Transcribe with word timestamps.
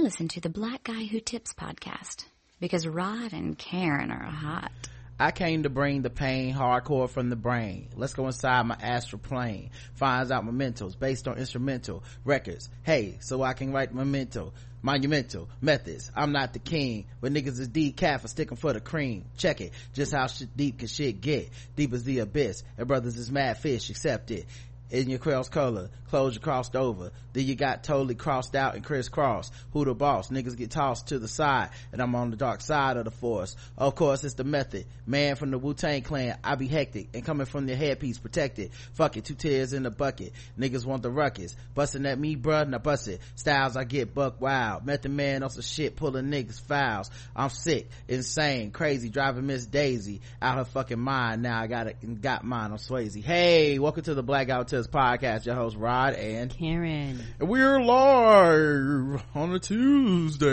Listen 0.00 0.28
to 0.28 0.40
the 0.40 0.48
Black 0.48 0.84
Guy 0.84 1.04
Who 1.04 1.20
Tips 1.20 1.52
podcast 1.52 2.24
because 2.58 2.86
Rod 2.86 3.34
and 3.34 3.58
Karen 3.58 4.10
are 4.10 4.24
hot. 4.24 4.72
I 5.18 5.30
came 5.30 5.64
to 5.64 5.68
bring 5.68 6.00
the 6.00 6.08
pain 6.08 6.54
hardcore 6.54 7.10
from 7.10 7.28
the 7.28 7.36
brain. 7.36 7.90
Let's 7.94 8.14
go 8.14 8.24
inside 8.24 8.62
my 8.62 8.78
astral 8.80 9.18
plane. 9.18 9.72
Finds 9.92 10.30
out 10.30 10.46
mementos 10.46 10.96
based 10.96 11.28
on 11.28 11.36
instrumental 11.36 12.02
records. 12.24 12.70
Hey, 12.82 13.18
so 13.20 13.42
I 13.42 13.52
can 13.52 13.74
write 13.74 13.94
memento. 13.94 14.54
Monumental 14.80 15.50
methods. 15.60 16.10
I'm 16.16 16.32
not 16.32 16.54
the 16.54 16.58
king, 16.60 17.04
but 17.20 17.34
niggas 17.34 17.60
is 17.60 17.68
decaf 17.68 18.22
for 18.22 18.28
sticking 18.28 18.56
for 18.56 18.72
the 18.72 18.80
cream. 18.80 19.26
Check 19.36 19.60
it. 19.60 19.74
Just 19.92 20.14
how 20.14 20.26
shit 20.28 20.56
deep 20.56 20.78
can 20.78 20.88
shit 20.88 21.20
get. 21.20 21.50
Deep 21.76 21.92
as 21.92 22.04
the 22.04 22.20
abyss. 22.20 22.64
And 22.78 22.88
brothers 22.88 23.18
is 23.18 23.30
mad 23.30 23.58
fish. 23.58 23.90
Accept 23.90 24.30
it 24.30 24.46
in 24.90 25.08
your 25.08 25.18
cross 25.18 25.48
color 25.48 25.90
clothes 26.10 26.34
you 26.34 26.40
crossed 26.40 26.76
over. 26.76 27.12
Then 27.32 27.46
you 27.46 27.54
got 27.54 27.84
totally 27.84 28.16
crossed 28.16 28.56
out 28.56 28.74
and 28.74 28.84
crisscrossed. 28.84 29.52
Who 29.72 29.84
the 29.84 29.94
boss? 29.94 30.28
Niggas 30.30 30.56
get 30.56 30.72
tossed 30.72 31.08
to 31.08 31.20
the 31.20 31.28
side 31.28 31.70
and 31.92 32.02
i'm 32.02 32.14
on 32.16 32.30
the 32.30 32.36
dark 32.36 32.60
side 32.60 32.96
of 32.96 33.04
the 33.04 33.12
force. 33.12 33.56
Of 33.78 33.94
course 33.94 34.24
it's 34.24 34.34
the 34.34 34.44
method. 34.44 34.86
Man 35.06 35.36
from 35.36 35.52
the 35.52 35.58
wu-tang 35.58 36.02
clan 36.02 36.36
i 36.42 36.56
be 36.56 36.66
hectic 36.66 37.08
and 37.14 37.24
coming 37.24 37.46
from 37.46 37.66
the 37.66 37.76
headpiece 37.76 38.18
protected. 38.18 38.72
Fuck 38.94 39.16
it 39.16 39.24
two 39.24 39.34
tears 39.34 39.72
in 39.72 39.84
the 39.84 39.90
bucket. 39.90 40.32
Niggas 40.58 40.84
want 40.84 41.02
the 41.02 41.10
ruckus. 41.10 41.54
Busting 41.74 42.04
at 42.06 42.18
me 42.18 42.34
bruh 42.34 42.68
now 42.68 42.78
bust 42.78 43.06
it. 43.06 43.20
Styles 43.36 43.76
i 43.76 43.84
get 43.84 44.12
buck 44.12 44.40
wild. 44.40 44.84
Method 44.84 45.12
man 45.12 45.44
on 45.44 45.50
some 45.50 45.62
shit 45.62 45.94
pulling 45.94 46.26
niggas 46.26 46.60
fouls. 46.60 47.10
I'm 47.36 47.50
sick 47.50 47.88
insane 48.08 48.72
crazy 48.72 49.08
driving 49.08 49.46
miss 49.46 49.64
daisy. 49.64 50.20
Out 50.42 50.58
her 50.58 50.64
fucking 50.64 50.98
mind 50.98 51.42
now 51.42 51.60
i 51.60 51.68
got 51.68 51.86
it 51.86 52.20
got 52.20 52.42
mine 52.42 52.72
on 52.72 52.78
swayze. 52.78 53.22
Hey 53.22 53.78
welcome 53.78 54.02
to 54.02 54.14
the 54.14 54.24
blackout 54.24 54.66
Podcast 54.88 55.44
your 55.46 55.54
host 55.54 55.76
rod 55.76 56.14
and 56.14 56.50
Karen. 56.50 57.20
and 57.38 57.48
we're 57.48 57.80
live 57.82 59.22
on 59.34 59.52
a 59.54 59.58
tuesday 59.58 60.46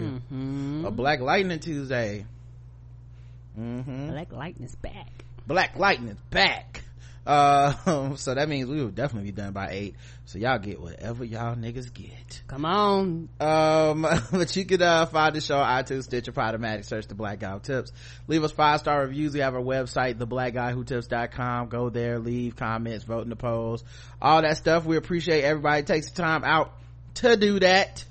Mm-hmm. 0.00 0.84
a 0.86 0.90
black 0.90 1.20
lightning 1.20 1.58
tuesday 1.60 2.24
mm-hmm. 3.58 4.08
Black 4.10 4.32
Lightning's 4.32 4.74
back. 4.76 5.24
black 5.46 5.76
lightning's 5.76 6.20
back 6.30 6.83
uh 7.26 8.14
so 8.16 8.34
that 8.34 8.48
means 8.48 8.68
we 8.68 8.82
will 8.82 8.90
definitely 8.90 9.30
be 9.30 9.36
done 9.36 9.52
by 9.52 9.70
eight. 9.70 9.94
So 10.26 10.38
y'all 10.38 10.58
get 10.58 10.80
whatever 10.80 11.24
y'all 11.24 11.56
niggas 11.56 11.92
get. 11.92 12.42
Come 12.46 12.64
on. 12.64 13.28
um 13.40 14.02
but 14.30 14.54
you 14.56 14.64
could 14.64 14.82
uh 14.82 15.06
find 15.06 15.34
the 15.34 15.40
show 15.40 15.58
on 15.58 15.84
itunes 15.84 16.04
stitcher 16.04 16.32
podomatic 16.32 16.84
search 16.84 17.06
the 17.06 17.14
black 17.14 17.40
guy 17.40 17.52
who 17.52 17.60
tips. 17.60 17.92
Leave 18.28 18.44
us 18.44 18.52
five 18.52 18.80
star 18.80 19.00
reviews. 19.02 19.32
We 19.32 19.40
have 19.40 19.54
our 19.54 19.62
website 19.62 20.18
the 20.18 20.26
black 20.26 20.54
guy 20.54 20.72
go 20.72 21.90
there 21.90 22.18
leave 22.18 22.56
comments 22.56 23.04
vote 23.04 23.22
in 23.22 23.30
the 23.30 23.36
polls. 23.36 23.84
All 24.20 24.42
that 24.42 24.58
stuff. 24.58 24.84
We 24.84 24.96
appreciate 24.96 25.44
everybody 25.44 25.82
takes 25.82 26.10
the 26.10 26.22
time 26.22 26.44
out 26.44 26.72
to 27.14 27.36
do 27.36 27.58
that. 27.60 28.04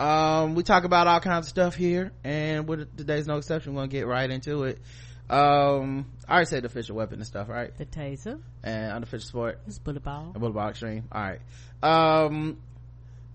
Um 0.00 0.56
we 0.56 0.64
talk 0.64 0.84
about 0.84 1.06
all 1.06 1.20
kinds 1.20 1.46
of 1.46 1.50
stuff 1.50 1.76
here 1.76 2.10
and 2.24 2.68
with 2.68 2.96
today's 2.96 3.26
no 3.28 3.36
exception 3.36 3.74
we're 3.74 3.82
gonna 3.82 3.92
get 3.92 4.06
right 4.06 4.28
into 4.28 4.64
it 4.64 4.80
um 5.28 6.06
i 6.28 6.34
already 6.34 6.46
said 6.46 6.62
the 6.62 6.66
official 6.66 6.94
weapon 6.96 7.18
and 7.18 7.26
stuff 7.26 7.48
right 7.48 7.76
The 7.78 7.86
taser. 7.86 8.40
and 8.62 8.92
unofficial 8.92 9.26
sport 9.28 9.58
It's 9.66 9.78
bullet 9.78 10.02
ball. 10.04 10.32
a 10.34 10.38
Boulevard 10.38 10.70
Extreme. 10.70 11.08
All 11.10 11.20
right. 11.22 11.40
Um, 11.82 12.58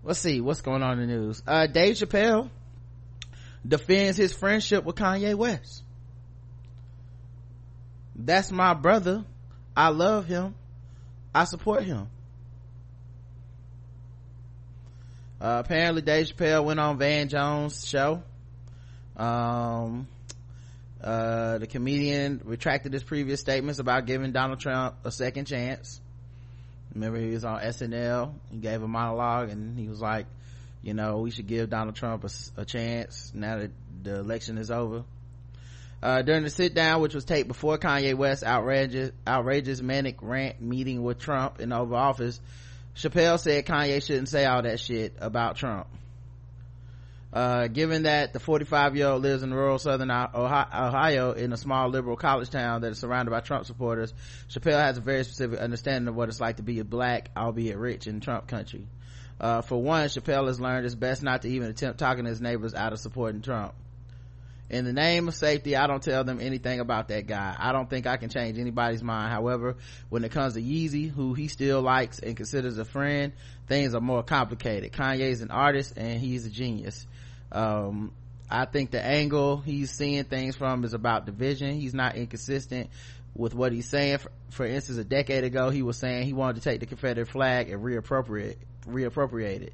let's 0.04 0.20
see 0.20 0.40
what's 0.42 0.62
going 0.62 0.84
on 0.84 1.00
in 1.00 1.08
the 1.10 1.14
news. 1.16 1.44
Uh, 1.46 1.68
Dave 1.68 1.96
Chappelle 1.96 2.50
defends 3.68 4.18
his 4.18 4.34
friendship 4.34 4.84
with 4.86 4.96
Kanye 4.96 5.36
West. 5.36 5.84
That's 8.16 8.52
my 8.52 8.74
brother. 8.74 9.26
I 9.76 9.90
love 9.90 10.26
him. 10.28 10.56
I 11.36 11.44
support 11.46 11.84
him. 11.84 12.08
Uh, 15.40 15.62
apparently 15.66 16.02
Dave 16.02 16.28
Chappelle 16.28 16.64
went 16.64 16.80
on 16.80 16.98
Van 16.98 17.28
Jones' 17.28 17.88
show. 17.88 18.22
Um, 19.18 20.08
uh, 21.04 21.58
the 21.58 21.68
comedian 21.68 22.42
retracted 22.44 22.94
his 22.94 23.04
previous 23.04 23.40
statements 23.40 23.80
about 23.80 24.06
giving 24.06 24.32
Donald 24.32 24.60
Trump 24.60 24.96
a 25.04 25.12
second 25.12 25.46
chance. 25.46 26.00
Remember 26.94 27.20
he 27.20 27.32
was 27.32 27.46
on 27.46 27.60
SNL. 27.62 28.34
He 28.52 28.58
gave 28.58 28.84
a 28.84 28.88
monologue 28.88 29.50
and 29.50 29.78
he 29.80 29.88
was 29.88 30.02
like, 30.02 30.26
you 30.84 30.94
know, 30.94 31.20
we 31.20 31.32
should 31.32 31.48
give 31.48 31.70
Donald 31.70 31.96
Trump 31.96 32.26
a 32.58 32.66
chance 32.66 33.32
now 33.34 33.60
that 33.60 33.72
the 34.04 34.20
election 34.20 34.58
is 34.58 34.72
over. 34.72 35.04
Uh, 36.04 36.24
during 36.24 36.44
the 36.44 36.50
sit 36.50 36.74
down, 36.74 37.00
which 37.02 37.14
was 37.14 37.26
taped 37.26 37.48
before 37.48 37.78
Kanye 37.78 38.16
West's 38.16 38.44
outrageous, 38.44 39.12
outrageous 39.28 39.82
manic 39.82 40.18
rant 40.22 40.60
meeting 40.60 41.04
with 41.04 41.20
Trump 41.20 41.60
in 41.60 41.70
the 41.70 41.78
Oval 41.78 41.96
Office, 41.96 42.40
Chappelle 42.96 43.40
said 43.40 43.66
Kanye 43.66 44.06
shouldn't 44.06 44.30
say 44.30 44.46
all 44.46 44.64
that 44.64 44.80
shit 44.80 45.14
about 45.20 45.58
Trump. 45.58 45.88
Uh, 47.34 47.68
given 47.68 48.04
that 48.04 48.34
the 48.34 48.40
45 48.40 48.98
year 48.98 49.08
old 49.08 49.22
lives 49.22 49.42
in 49.42 49.54
rural 49.54 49.80
southern 49.80 50.12
Ohio, 50.12 51.32
in 51.32 51.54
a 51.54 51.58
small 51.58 51.88
liberal 51.88 52.18
college 52.18 52.50
town 52.50 52.82
that 52.82 52.92
is 52.92 53.00
surrounded 53.00 53.32
by 53.32 53.40
Trump 53.40 53.66
supporters, 53.66 54.14
Chappelle 54.50 54.80
has 54.80 54.98
a 54.98 55.02
very 55.02 55.24
specific 55.24 55.60
understanding 55.60 56.10
of 56.10 56.16
what 56.16 56.28
it's 56.28 56.42
like 56.42 56.58
to 56.58 56.64
be 56.64 56.80
a 56.80 56.84
black, 56.84 57.30
albeit 57.38 57.78
rich 57.78 58.08
in 58.08 58.20
Trump 58.20 58.48
country. 58.48 58.86
Uh, 59.40 59.62
for 59.62 59.82
one, 59.82 60.08
Chappelle 60.08 60.48
has 60.48 60.60
learned 60.60 60.86
it's 60.86 60.94
best 60.94 61.24
not 61.24 61.44
to 61.44 61.50
even 61.50 61.70
attempt 61.70 62.00
talking 62.00 62.26
to 62.26 62.30
his 62.30 62.42
neighbors 62.42 62.74
out 62.74 62.92
of 62.92 63.00
supporting 63.00 63.42
Trump. 63.42 63.74
In 64.72 64.86
the 64.86 64.94
name 64.94 65.28
of 65.28 65.36
safety, 65.36 65.76
I 65.76 65.86
don't 65.86 66.02
tell 66.02 66.24
them 66.24 66.40
anything 66.40 66.80
about 66.80 67.10
that 67.10 67.28
guy. 67.28 67.54
I 67.60 67.74
don't 67.74 67.90
think 67.90 68.08
I 68.08 68.16
can 68.16 68.30
change 68.30 68.58
anybody's 68.58 69.04
mind. 69.04 69.30
However, 69.30 69.76
when 70.08 70.24
it 70.24 70.32
comes 70.32 70.54
to 70.54 70.62
Yeezy, 70.62 71.12
who 71.12 71.34
he 71.34 71.50
still 71.50 71.82
likes 71.82 72.20
and 72.20 72.38
considers 72.38 72.78
a 72.78 72.86
friend, 72.86 73.34
things 73.68 73.94
are 73.94 74.00
more 74.00 74.24
complicated. 74.24 74.94
Kanye's 74.94 75.42
an 75.42 75.52
artist 75.52 75.98
and 75.98 76.18
he's 76.22 76.46
a 76.46 76.50
genius. 76.50 77.06
Um, 77.52 78.14
I 78.50 78.64
think 78.64 78.92
the 78.92 79.06
angle 79.06 79.58
he's 79.58 79.92
seeing 79.92 80.24
things 80.24 80.56
from 80.56 80.86
is 80.86 80.94
about 80.94 81.26
division. 81.26 81.74
He's 81.74 81.94
not 81.94 82.16
inconsistent 82.16 82.92
with 83.36 83.54
what 83.54 83.74
he's 83.74 83.90
saying. 83.90 84.20
For, 84.20 84.32
for 84.52 84.66
instance, 84.66 84.98
a 84.98 85.04
decade 85.04 85.44
ago, 85.44 85.70
he 85.70 85.82
was 85.82 85.98
saying 85.98 86.26
he 86.26 86.32
wanted 86.32 86.56
to 86.56 86.62
take 86.62 86.80
the 86.80 86.86
Confederate 86.86 87.28
flag 87.28 87.70
and 87.70 87.84
reappropriate, 87.84 88.56
reappropriate 88.88 89.64
it. 89.64 89.74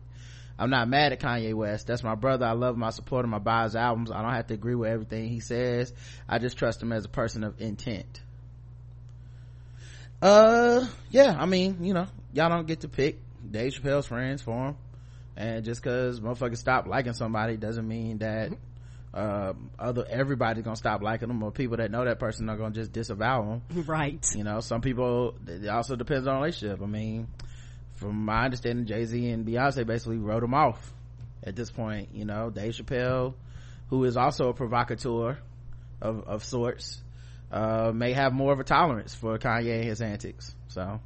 I'm 0.60 0.70
not 0.70 0.88
mad 0.88 1.14
at 1.14 1.20
Kanye 1.20 1.54
West. 1.54 1.88
That's 1.88 2.04
my 2.04 2.16
brother. 2.16 2.46
I 2.46 2.54
love 2.54 2.76
him. 2.76 2.84
I 2.84 2.90
support 2.90 3.26
him. 3.26 3.34
I 3.34 3.40
buy 3.40 3.64
his 3.64 3.76
albums. 3.76 4.10
I 4.12 4.22
don't 4.22 4.34
have 4.34 4.48
to 4.48 4.54
agree 4.56 4.76
with 4.76 4.90
everything 4.90 5.30
he 5.30 5.40
says. 5.40 5.94
I 6.28 6.40
just 6.40 6.58
trust 6.58 6.82
him 6.82 6.92
as 6.92 7.06
a 7.06 7.10
person 7.10 7.44
of 7.44 7.62
intent. 7.62 8.22
Uh, 10.22 10.88
yeah, 11.12 11.36
I 11.38 11.46
mean, 11.46 11.84
you 11.84 11.94
know, 11.94 12.08
y'all 12.34 12.50
don't 12.50 12.66
get 12.68 12.82
to 12.82 12.88
pick 12.88 13.20
Dave 13.50 13.74
Chappelle's 13.74 14.08
friends 14.08 14.42
for 14.42 14.70
him. 14.70 14.76
And 15.36 15.64
just 15.64 15.84
cause 15.84 16.20
motherfuckers 16.20 16.58
stop 16.58 16.88
liking 16.88 17.14
somebody 17.14 17.58
doesn't 17.58 17.88
mean 17.88 18.18
that, 18.18 18.52
um, 19.14 19.70
other, 19.78 20.04
everybody's 20.10 20.64
gonna 20.64 20.76
stop 20.76 21.04
liking 21.04 21.28
them 21.28 21.44
or 21.44 21.52
people 21.52 21.78
that 21.78 21.92
know 21.92 22.04
that 22.04 22.18
person 22.18 22.50
are 22.50 22.58
gonna 22.58 22.74
just 22.74 22.92
disavow 22.92 23.44
them 23.44 23.86
Right. 23.88 24.24
you 24.36 24.44
know 24.44 24.60
some 24.60 24.82
people 24.82 25.36
it 25.48 25.68
also 25.70 25.96
depends 25.96 26.28
on 26.28 26.36
relationship 26.36 26.82
i 26.82 26.86
mean 26.86 27.28
from 27.98 28.26
my 28.26 28.46
understanding 28.46 28.86
jay-z 28.86 29.30
and 29.30 29.46
beyonce 29.46 29.86
basically 29.86 30.18
wrote 30.18 30.44
him 30.44 30.54
off 30.54 30.94
at 31.44 31.56
this 31.56 31.70
point 31.70 32.10
you 32.14 32.26
know 32.26 32.50
dave 32.50 32.74
chappelle 32.74 33.34
who 33.90 34.04
is 34.04 34.18
also 34.18 34.50
a 34.50 34.54
provocateur 34.54 35.38
of, 36.02 36.24
of 36.28 36.44
sorts 36.44 37.02
uh, 37.52 37.92
may 37.94 38.14
have 38.14 38.34
more 38.34 38.54
of 38.54 38.60
a 38.60 38.64
tolerance 38.64 39.16
for 39.16 39.38
kanye 39.38 39.76
and 39.76 39.86
his 39.86 40.02
antics 40.02 40.56
so 40.68 41.00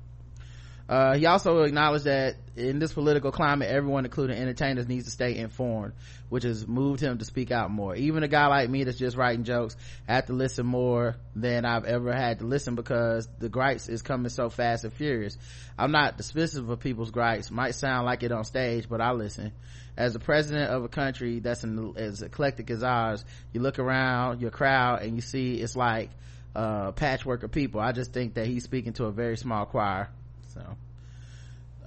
uh, 0.92 1.14
he 1.14 1.26
also 1.26 1.62
acknowledged 1.62 2.04
that 2.04 2.36
in 2.58 2.80
this 2.80 2.92
political 2.92 3.32
climate, 3.32 3.70
everyone, 3.70 4.04
including 4.04 4.38
entertainers, 4.38 4.90
needs 4.90 5.06
to 5.06 5.12
stay 5.12 5.38
informed, 5.38 5.94
which 6.28 6.44
has 6.44 6.68
moved 6.68 7.00
him 7.00 7.18
to 7.18 7.24
speak 7.24 7.50
out 7.50 7.72
more. 7.72 7.96
Even 7.96 8.24
a 8.24 8.28
guy 8.28 8.48
like 8.48 8.70
me 8.70 8.84
that's 8.84 8.98
just 8.98 9.16
writing 9.16 9.46
jokes, 9.46 9.78
I 10.06 10.16
have 10.16 10.26
to 10.26 10.34
listen 10.34 10.66
more 10.66 11.16
than 11.34 11.64
I've 11.64 11.86
ever 11.86 12.12
had 12.12 12.40
to 12.40 12.46
listen 12.46 12.76
because 12.76 13.30
the 13.40 13.48
gripes 13.48 13.88
is 13.88 14.02
coming 14.02 14.28
so 14.28 14.50
fast 14.50 14.84
and 14.84 14.92
furious. 14.92 15.38
I'm 15.80 15.94
not 15.94 16.18
dismissive 16.18 16.70
of 16.70 16.82
people's 16.82 17.12
gripes. 17.12 17.52
Might 17.52 17.76
sound 17.76 18.06
like 18.06 18.24
it 18.24 18.34
on 18.34 18.44
stage, 18.44 18.90
but 18.90 19.00
I 19.00 19.14
listen. 19.14 19.54
As 19.96 20.12
the 20.12 20.20
president 20.20 20.72
of 20.72 20.84
a 20.84 20.90
country 20.90 21.40
that's 21.40 21.64
an, 21.64 21.94
as 21.96 22.22
eclectic 22.22 22.70
as 22.70 22.84
ours, 22.84 23.24
you 23.54 23.62
look 23.62 23.80
around 23.80 24.42
your 24.42 24.52
crowd 24.52 25.04
and 25.04 25.16
you 25.16 25.22
see 25.22 25.62
it's 25.62 25.78
like 25.78 26.10
uh, 26.54 26.92
patchwork 26.92 27.44
of 27.44 27.52
people. 27.54 27.80
I 27.80 27.94
just 27.94 28.12
think 28.12 28.34
that 28.34 28.46
he's 28.46 28.66
speaking 28.66 28.92
to 28.94 29.06
a 29.06 29.12
very 29.14 29.38
small 29.38 29.66
choir. 29.66 30.10
So, 30.54 30.62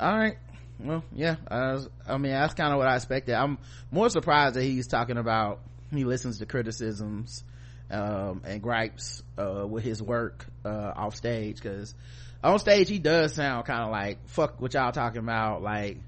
all 0.01 0.19
right. 0.19 0.37
Well, 0.81 1.05
yeah. 1.15 1.37
I, 1.49 1.73
was, 1.73 1.89
I 2.07 2.19
mean, 2.19 2.33
that's 2.33 2.55
kind 2.55 2.73
of 2.73 2.79
what 2.79 2.89
I 2.89 2.97
expected. 2.97 3.35
I'm 3.35 3.59
more 3.91 4.11
surprised 4.11 4.57
that 4.57 4.63
he's 4.63 4.87
talking 4.87 5.17
about 5.17 5.61
he 5.93 6.05
listens 6.05 6.39
to 6.39 6.47
criticisms 6.47 7.45
um, 7.91 8.43
and 8.45 8.61
gripes 8.63 9.23
uh, 9.39 9.67
with 9.67 9.85
his 9.85 10.03
work 10.03 10.47
uh, 10.65 10.93
off 10.97 11.15
stage 11.15 11.57
because 11.57 11.95
on 12.43 12.59
stage 12.59 12.89
he 12.89 12.99
does 12.99 13.35
sound 13.35 13.67
kind 13.67 13.85
of 13.85 13.91
like 13.91 14.27
fuck 14.29 14.61
what 14.61 14.75
y'all 14.75 14.93
talking 14.93 15.21
about. 15.21 15.63
Like, 15.63 15.99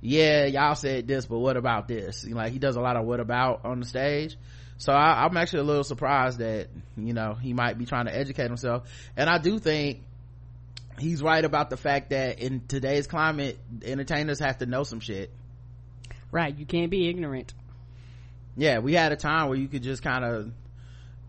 yeah, 0.00 0.46
y'all 0.46 0.74
said 0.74 1.06
this, 1.06 1.26
but 1.26 1.38
what 1.38 1.56
about 1.56 1.88
this? 1.88 2.24
Like, 2.26 2.52
he 2.52 2.58
does 2.58 2.76
a 2.76 2.80
lot 2.80 2.96
of 2.96 3.04
what 3.04 3.20
about 3.20 3.64
on 3.64 3.80
the 3.80 3.86
stage. 3.86 4.36
So 4.76 4.92
I, 4.92 5.24
I'm 5.24 5.36
actually 5.36 5.60
a 5.60 5.64
little 5.64 5.84
surprised 5.84 6.38
that 6.38 6.68
you 6.96 7.12
know 7.12 7.34
he 7.34 7.52
might 7.52 7.78
be 7.78 7.86
trying 7.86 8.06
to 8.06 8.16
educate 8.16 8.46
himself, 8.46 8.88
and 9.16 9.30
I 9.30 9.38
do 9.38 9.58
think 9.58 10.00
he's 10.98 11.22
right 11.22 11.44
about 11.44 11.70
the 11.70 11.76
fact 11.76 12.10
that 12.10 12.38
in 12.38 12.62
today's 12.66 13.06
climate 13.06 13.58
entertainers 13.84 14.38
have 14.38 14.58
to 14.58 14.66
know 14.66 14.84
some 14.84 15.00
shit 15.00 15.30
Right. 16.30 16.56
You 16.58 16.66
can't 16.66 16.90
be 16.90 17.08
ignorant. 17.08 17.54
yeah 18.56 18.78
we 18.80 18.92
had 18.94 19.12
a 19.12 19.16
time 19.16 19.48
where 19.48 19.58
you 19.58 19.68
could 19.68 19.82
just 19.82 20.02
kind 20.02 20.24
of 20.24 20.50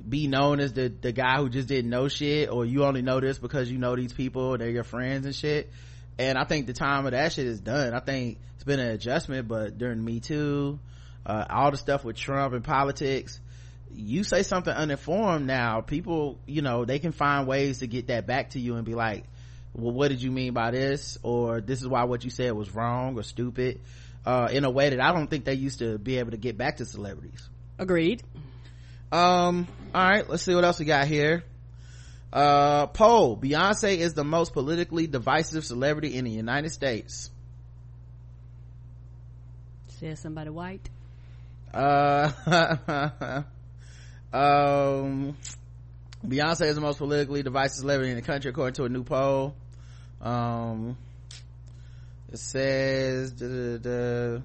be 0.08 0.28
known 0.28 0.60
as 0.60 0.74
the 0.74 0.90
the 1.02 1.12
guy 1.12 1.38
who 1.38 1.50
just 1.50 1.68
didn't 1.68 1.90
know 1.90 2.08
shit 2.08 2.50
or 2.50 2.66
you 2.66 2.84
only 2.84 3.02
know 3.02 3.20
this 3.20 3.38
because 3.40 3.72
you 3.72 3.78
know 3.78 3.96
these 3.96 4.14
people 4.14 4.58
they're 4.58 4.70
your 4.70 4.84
friends 4.84 5.26
and 5.26 5.36
shit 5.36 5.72
and 6.20 6.38
i 6.38 6.44
think 6.44 6.68
the 6.68 6.74
time 6.74 7.06
of 7.06 7.12
that 7.12 7.32
shit 7.34 7.48
is 7.48 7.60
done 7.60 7.94
i 7.94 8.00
think 8.00 8.38
it's 8.56 8.64
been 8.64 8.80
an 8.80 8.90
adjustment 8.92 9.48
but 9.48 9.78
during 9.78 10.04
me 10.04 10.20
too 10.20 10.80
uh, 11.26 11.46
all 11.50 11.72
the 11.72 11.78
stuff 11.78 12.04
with 12.04 12.16
trump 12.16 12.54
and 12.54 12.64
politics 12.64 13.40
you 13.96 14.24
say 14.24 14.44
something 14.44 14.74
uninformed 14.74 15.48
now 15.48 15.82
people 15.82 16.38
you 16.46 16.62
know 16.62 16.86
they 16.86 17.00
can 17.00 17.12
find 17.12 17.48
ways 17.48 17.80
to 17.80 17.88
get 17.88 18.08
that 18.08 18.28
back 18.28 18.52
to 18.52 18.60
you 18.60 18.76
and 18.76 18.86
be 18.86 18.94
like 18.94 19.24
well 19.76 19.92
what 19.92 20.08
did 20.08 20.22
you 20.22 20.32
mean 20.32 20.54
by 20.54 20.72
this? 20.72 21.18
Or 21.22 21.62
this 21.62 21.82
is 21.82 21.88
why 21.88 22.06
what 22.06 22.24
you 22.24 22.30
said 22.30 22.54
was 22.54 22.74
wrong 22.74 23.18
or 23.18 23.24
stupid 23.24 23.82
uh, 24.26 24.50
in 24.52 24.64
a 24.66 24.70
way 24.70 24.90
that 24.90 25.00
i 25.00 25.12
don't 25.12 25.28
think 25.28 25.46
they 25.46 25.54
used 25.54 25.80
to 25.80 25.98
be 25.98 26.18
able 26.18 26.32
to 26.32 26.38
get 26.38 26.58
back 26.58 26.78
to 26.78 26.86
celebrities. 26.86 27.48
Agreed. 27.78 28.24
um 29.12 29.68
all 29.94 30.10
right 30.10 30.28
let's 30.30 30.44
see 30.44 30.56
what 30.56 30.64
else 30.64 30.80
we 30.80 30.86
got 30.86 31.08
here. 31.08 31.44
Uh 32.34 32.88
poll. 32.88 33.38
Beyonce 33.38 33.98
is 33.98 34.14
the 34.14 34.24
most 34.24 34.54
politically 34.54 35.08
divisive 35.08 35.64
celebrity 35.64 36.16
in 36.16 36.26
the 36.26 36.32
united 36.32 36.72
states. 36.72 37.30
Says 40.00 40.20
somebody 40.20 40.50
white. 40.50 40.90
uh 41.74 42.32
um 44.34 45.38
beyonce 46.26 46.66
is 46.66 46.76
the 46.76 46.82
most 46.82 46.98
politically 46.98 47.44
divisive 47.44 47.78
celebrity 47.80 48.10
in 48.12 48.16
the 48.16 48.24
country 48.24 48.50
according 48.50 48.74
to 48.74 48.86
a 48.86 48.90
new 48.90 49.04
poll 49.04 49.54
um 50.26 50.98
it 52.32 52.40
says 52.40 53.32
duh, 53.32 53.48
duh, 53.48 53.78
duh, 53.78 54.42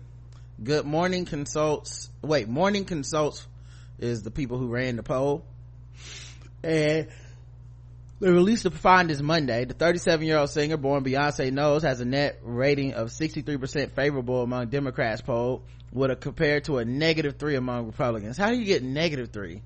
good 0.62 0.84
morning 0.84 1.24
consults 1.24 2.10
wait 2.22 2.48
morning 2.48 2.84
consults 2.84 3.46
is 3.98 4.22
the 4.22 4.30
people 4.30 4.58
who 4.58 4.68
ran 4.68 4.96
the 4.96 5.02
poll 5.02 5.44
and 6.62 7.08
they 8.20 8.30
released 8.30 8.64
the 8.64 8.70
findings 8.70 9.22
Monday. 9.22 9.64
The 9.64 9.72
37 9.72 10.26
year 10.26 10.36
old 10.36 10.50
singer 10.50 10.76
born 10.76 11.02
Beyonce 11.02 11.50
Knowles 11.50 11.82
has 11.84 12.00
a 12.00 12.04
net 12.04 12.38
rating 12.42 12.92
of 12.92 13.08
63% 13.08 13.92
favorable 13.92 14.42
among 14.42 14.68
Democrats 14.68 15.22
polled 15.22 15.62
with 15.90 16.10
a 16.10 16.16
compared 16.16 16.64
to 16.64 16.78
a 16.78 16.84
negative 16.84 17.36
three 17.38 17.56
among 17.56 17.86
Republicans. 17.86 18.36
How 18.36 18.50
do 18.50 18.56
you 18.56 18.66
get 18.66 18.82
negative 18.82 19.30
three? 19.30 19.62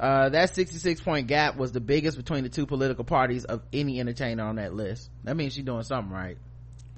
Uh, 0.00 0.28
that 0.28 0.54
66 0.54 1.00
point 1.00 1.26
gap 1.26 1.56
was 1.56 1.72
the 1.72 1.80
biggest 1.80 2.16
between 2.16 2.44
the 2.44 2.48
two 2.48 2.66
political 2.66 3.04
parties 3.04 3.44
of 3.44 3.62
any 3.72 3.98
entertainer 3.98 4.44
on 4.44 4.56
that 4.56 4.72
list. 4.72 5.10
That 5.24 5.36
means 5.36 5.54
she's 5.54 5.64
doing 5.64 5.82
something 5.82 6.12
right. 6.12 6.38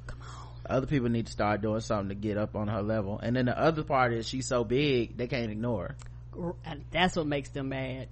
Come 0.07 0.21
on. 0.21 0.77
Other 0.77 0.87
people 0.87 1.09
need 1.09 1.27
to 1.27 1.33
start 1.33 1.63
doing 1.63 1.81
something 1.81 2.11
to 2.11 2.15
get 2.15 2.37
up 2.37 2.55
on 2.55 2.69
her 2.69 2.83
level. 2.83 3.19
And 3.19 3.35
then 3.35 3.47
the 3.47 3.59
other 3.59 3.85
part 3.85 4.13
is 4.13 4.29
she's 4.29 4.47
so 4.47 4.65
big, 4.65 5.17
they 5.17 5.27
can't 5.29 5.51
ignore 5.51 5.97
her. 6.35 6.55
And 6.65 6.85
that's 6.91 7.17
what 7.17 7.27
makes 7.27 7.49
them 7.51 7.71
mad. 7.71 8.09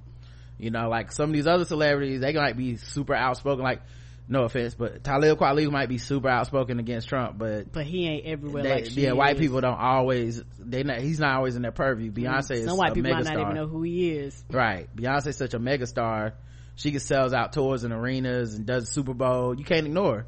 You 0.58 0.70
know, 0.70 0.88
like 0.88 1.12
some 1.12 1.30
of 1.30 1.34
these 1.34 1.46
other 1.46 1.66
celebrities, 1.66 2.20
they 2.20 2.32
might 2.32 2.56
be 2.56 2.76
super 2.76 3.14
outspoken. 3.14 3.62
Like, 3.62 3.82
no 4.28 4.44
offense, 4.44 4.74
but 4.74 5.02
Talib 5.02 5.38
Kweli 5.38 5.70
might 5.70 5.88
be 5.88 5.96
super 5.96 6.28
outspoken 6.28 6.78
against 6.78 7.08
Trump, 7.08 7.38
but 7.38 7.72
But 7.72 7.86
he 7.86 8.06
ain't 8.06 8.26
everywhere 8.26 8.62
they, 8.62 8.74
like 8.82 8.96
yeah, 8.96 9.12
white 9.12 9.36
is. 9.36 9.40
people 9.40 9.60
don't 9.60 9.78
always. 9.78 10.42
They 10.58 10.82
not. 10.82 11.00
He's 11.00 11.18
not 11.18 11.36
always 11.36 11.56
in 11.56 11.62
their 11.62 11.72
purview. 11.72 12.12
Mm-hmm. 12.12 12.26
Beyonce 12.26 12.50
is 12.58 12.64
Some 12.66 12.76
white 12.76 12.94
people 12.94 13.10
might 13.10 13.24
not 13.24 13.38
even 13.38 13.54
know 13.54 13.66
who 13.66 13.82
he 13.82 14.10
is. 14.10 14.44
Right. 14.50 14.94
Beyonce's 14.94 15.36
such 15.36 15.54
a 15.54 15.58
megastar. 15.58 16.32
She 16.76 16.90
can 16.90 17.00
sells 17.00 17.32
out 17.32 17.52
tours 17.54 17.84
and 17.84 17.92
arenas 17.92 18.54
and 18.54 18.66
does 18.66 18.90
Super 18.90 19.14
Bowl. 19.14 19.58
You 19.58 19.64
can't 19.64 19.86
ignore 19.86 20.18
her. 20.18 20.26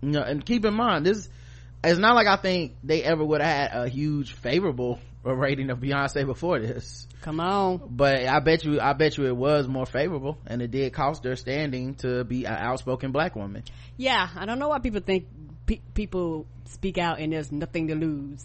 You 0.00 0.10
know, 0.10 0.22
and 0.22 0.44
keep 0.44 0.64
in 0.64 0.74
mind, 0.74 1.06
this, 1.06 1.28
it's 1.84 1.98
not 1.98 2.16
like 2.16 2.26
I 2.26 2.36
think 2.36 2.76
they 2.82 3.04
ever 3.04 3.24
would 3.24 3.40
have 3.40 3.70
had 3.70 3.82
a 3.84 3.88
huge 3.88 4.32
favorable 4.32 4.98
rating 5.24 5.70
of 5.70 5.78
Beyonce 5.78 6.26
before 6.26 6.58
this. 6.58 7.06
Come 7.22 7.40
on. 7.40 7.80
But 7.88 8.26
I 8.26 8.40
bet 8.40 8.64
you, 8.64 8.80
I 8.80 8.92
bet 8.92 9.16
you 9.16 9.26
it 9.26 9.36
was 9.36 9.68
more 9.68 9.86
favorable 9.86 10.38
and 10.46 10.60
it 10.60 10.70
did 10.70 10.92
cost 10.92 11.24
her 11.24 11.36
standing 11.36 11.94
to 11.96 12.24
be 12.24 12.44
an 12.44 12.54
outspoken 12.54 13.12
black 13.12 13.36
woman. 13.36 13.62
Yeah, 13.96 14.28
I 14.36 14.44
don't 14.44 14.58
know 14.58 14.68
why 14.68 14.80
people 14.80 15.00
think 15.00 15.26
pe- 15.66 15.80
people 15.94 16.46
speak 16.64 16.98
out 16.98 17.20
and 17.20 17.32
there's 17.32 17.52
nothing 17.52 17.88
to 17.88 17.94
lose. 17.94 18.44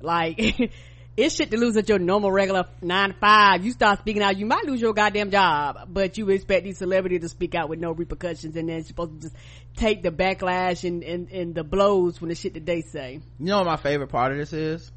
Like, 0.00 0.38
it's 1.16 1.34
shit 1.34 1.50
to 1.50 1.58
lose 1.58 1.76
at 1.76 1.88
your 1.90 1.98
normal 1.98 2.32
regular 2.32 2.66
nine 2.80 3.12
to 3.12 3.18
five. 3.18 3.64
You 3.64 3.72
start 3.72 3.98
speaking 3.98 4.22
out, 4.22 4.38
you 4.38 4.46
might 4.46 4.64
lose 4.64 4.80
your 4.80 4.94
goddamn 4.94 5.30
job. 5.30 5.88
But 5.88 6.16
you 6.16 6.30
expect 6.30 6.64
these 6.64 6.78
celebrities 6.78 7.20
to 7.20 7.28
speak 7.28 7.54
out 7.54 7.68
with 7.68 7.78
no 7.80 7.92
repercussions 7.92 8.56
and 8.56 8.68
then 8.70 8.76
you're 8.76 8.84
supposed 8.84 9.20
to 9.20 9.28
just 9.28 9.36
take 9.76 10.02
the 10.02 10.10
backlash 10.10 10.88
and, 10.88 11.02
and, 11.02 11.30
and 11.30 11.54
the 11.54 11.64
blows 11.64 12.16
from 12.16 12.28
the 12.28 12.34
shit 12.34 12.54
that 12.54 12.64
they 12.64 12.80
say. 12.80 13.20
You 13.38 13.46
know 13.46 13.58
what 13.58 13.66
my 13.66 13.76
favorite 13.76 14.08
part 14.08 14.32
of 14.32 14.38
this 14.38 14.54
is? 14.54 14.90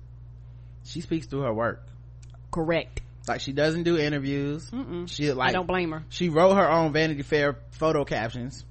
She 0.84 1.02
speaks 1.02 1.28
through 1.28 1.42
her 1.42 1.54
work. 1.54 1.86
Correct. 2.52 3.02
Like 3.28 3.42
she 3.42 3.52
doesn't 3.54 3.84
do 3.84 3.98
interviews. 3.98 4.70
She 5.08 5.32
like 5.32 5.50
I 5.50 5.52
don't 5.54 5.68
blame 5.68 5.92
her. 5.92 6.04
she 6.10 6.30
wrote 6.30 6.56
her 6.56 6.70
own 6.70 6.94
vanity 6.94 7.22
fair 7.22 7.58
photo 7.72 8.04
captions 8.06 8.66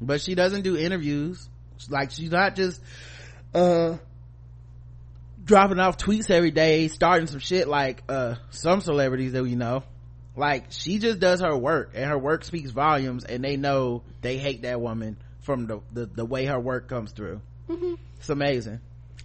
but 0.00 0.20
she 0.20 0.34
doesn't 0.34 0.62
do 0.62 0.76
interviews 0.76 1.48
like 1.88 2.10
she's 2.12 2.30
not 2.30 2.54
just 2.54 2.80
uh 3.54 3.96
dropping 5.44 5.78
off 5.80 5.96
tweets 5.96 6.30
every 6.30 6.50
day 6.50 6.88
starting 6.88 7.26
some 7.26 7.40
shit 7.40 7.66
like 7.66 8.02
uh 8.08 8.34
some 8.50 8.80
celebrities 8.80 9.32
that 9.32 9.42
we 9.42 9.54
know 9.54 9.82
like 10.36 10.66
she 10.70 10.98
just 10.98 11.18
does 11.18 11.40
her 11.40 11.56
work 11.56 11.92
and 11.94 12.04
her 12.04 12.18
work 12.18 12.44
speaks 12.44 12.70
volumes 12.70 13.24
and 13.24 13.42
they 13.42 13.56
know 13.56 14.02
they 14.20 14.36
hate 14.36 14.62
that 14.62 14.80
woman 14.80 15.16
from 15.40 15.66
the 15.66 15.80
the, 15.92 16.06
the 16.06 16.24
way 16.24 16.44
her 16.44 16.60
work 16.60 16.88
comes 16.88 17.10
through 17.12 17.40
it's 18.18 18.28
amazing 18.28 18.80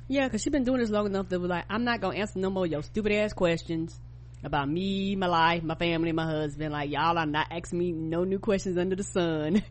Yeah, 0.07 0.27
cause 0.29 0.41
she's 0.41 0.51
been 0.51 0.63
doing 0.63 0.79
this 0.79 0.89
long 0.89 1.05
enough 1.05 1.29
that 1.29 1.39
was 1.39 1.50
like, 1.50 1.65
I'm 1.69 1.83
not 1.83 2.01
gonna 2.01 2.17
answer 2.17 2.39
no 2.39 2.50
more 2.50 2.65
of 2.65 2.71
your 2.71 2.83
stupid 2.83 3.11
ass 3.13 3.33
questions 3.33 3.97
about 4.44 4.69
me, 4.69 5.15
my 5.15 5.27
life, 5.27 5.63
my 5.63 5.75
family, 5.75 6.11
my 6.11 6.25
husband. 6.25 6.73
Like 6.73 6.89
y'all 6.89 7.17
are 7.17 7.25
not 7.25 7.47
asking 7.51 7.79
me 7.79 7.91
no 7.91 8.23
new 8.23 8.39
questions 8.39 8.77
under 8.77 8.95
the 8.95 9.03
sun. 9.03 9.63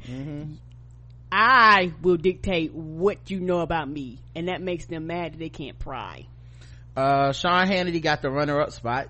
I 1.32 1.93
will 2.02 2.19
dictate 2.19 2.75
what 2.75 3.31
you 3.31 3.40
know 3.40 3.61
about 3.61 3.88
me, 3.88 4.19
and 4.34 4.49
that 4.49 4.61
makes 4.61 4.84
them 4.84 5.06
mad 5.06 5.32
that 5.32 5.38
they 5.38 5.49
can't 5.49 5.79
pry. 5.79 6.26
Uh, 6.94 7.32
Sean 7.32 7.67
Hannity 7.67 8.02
got 8.02 8.20
the 8.20 8.31
runner-up 8.31 8.70
spot 8.73 9.08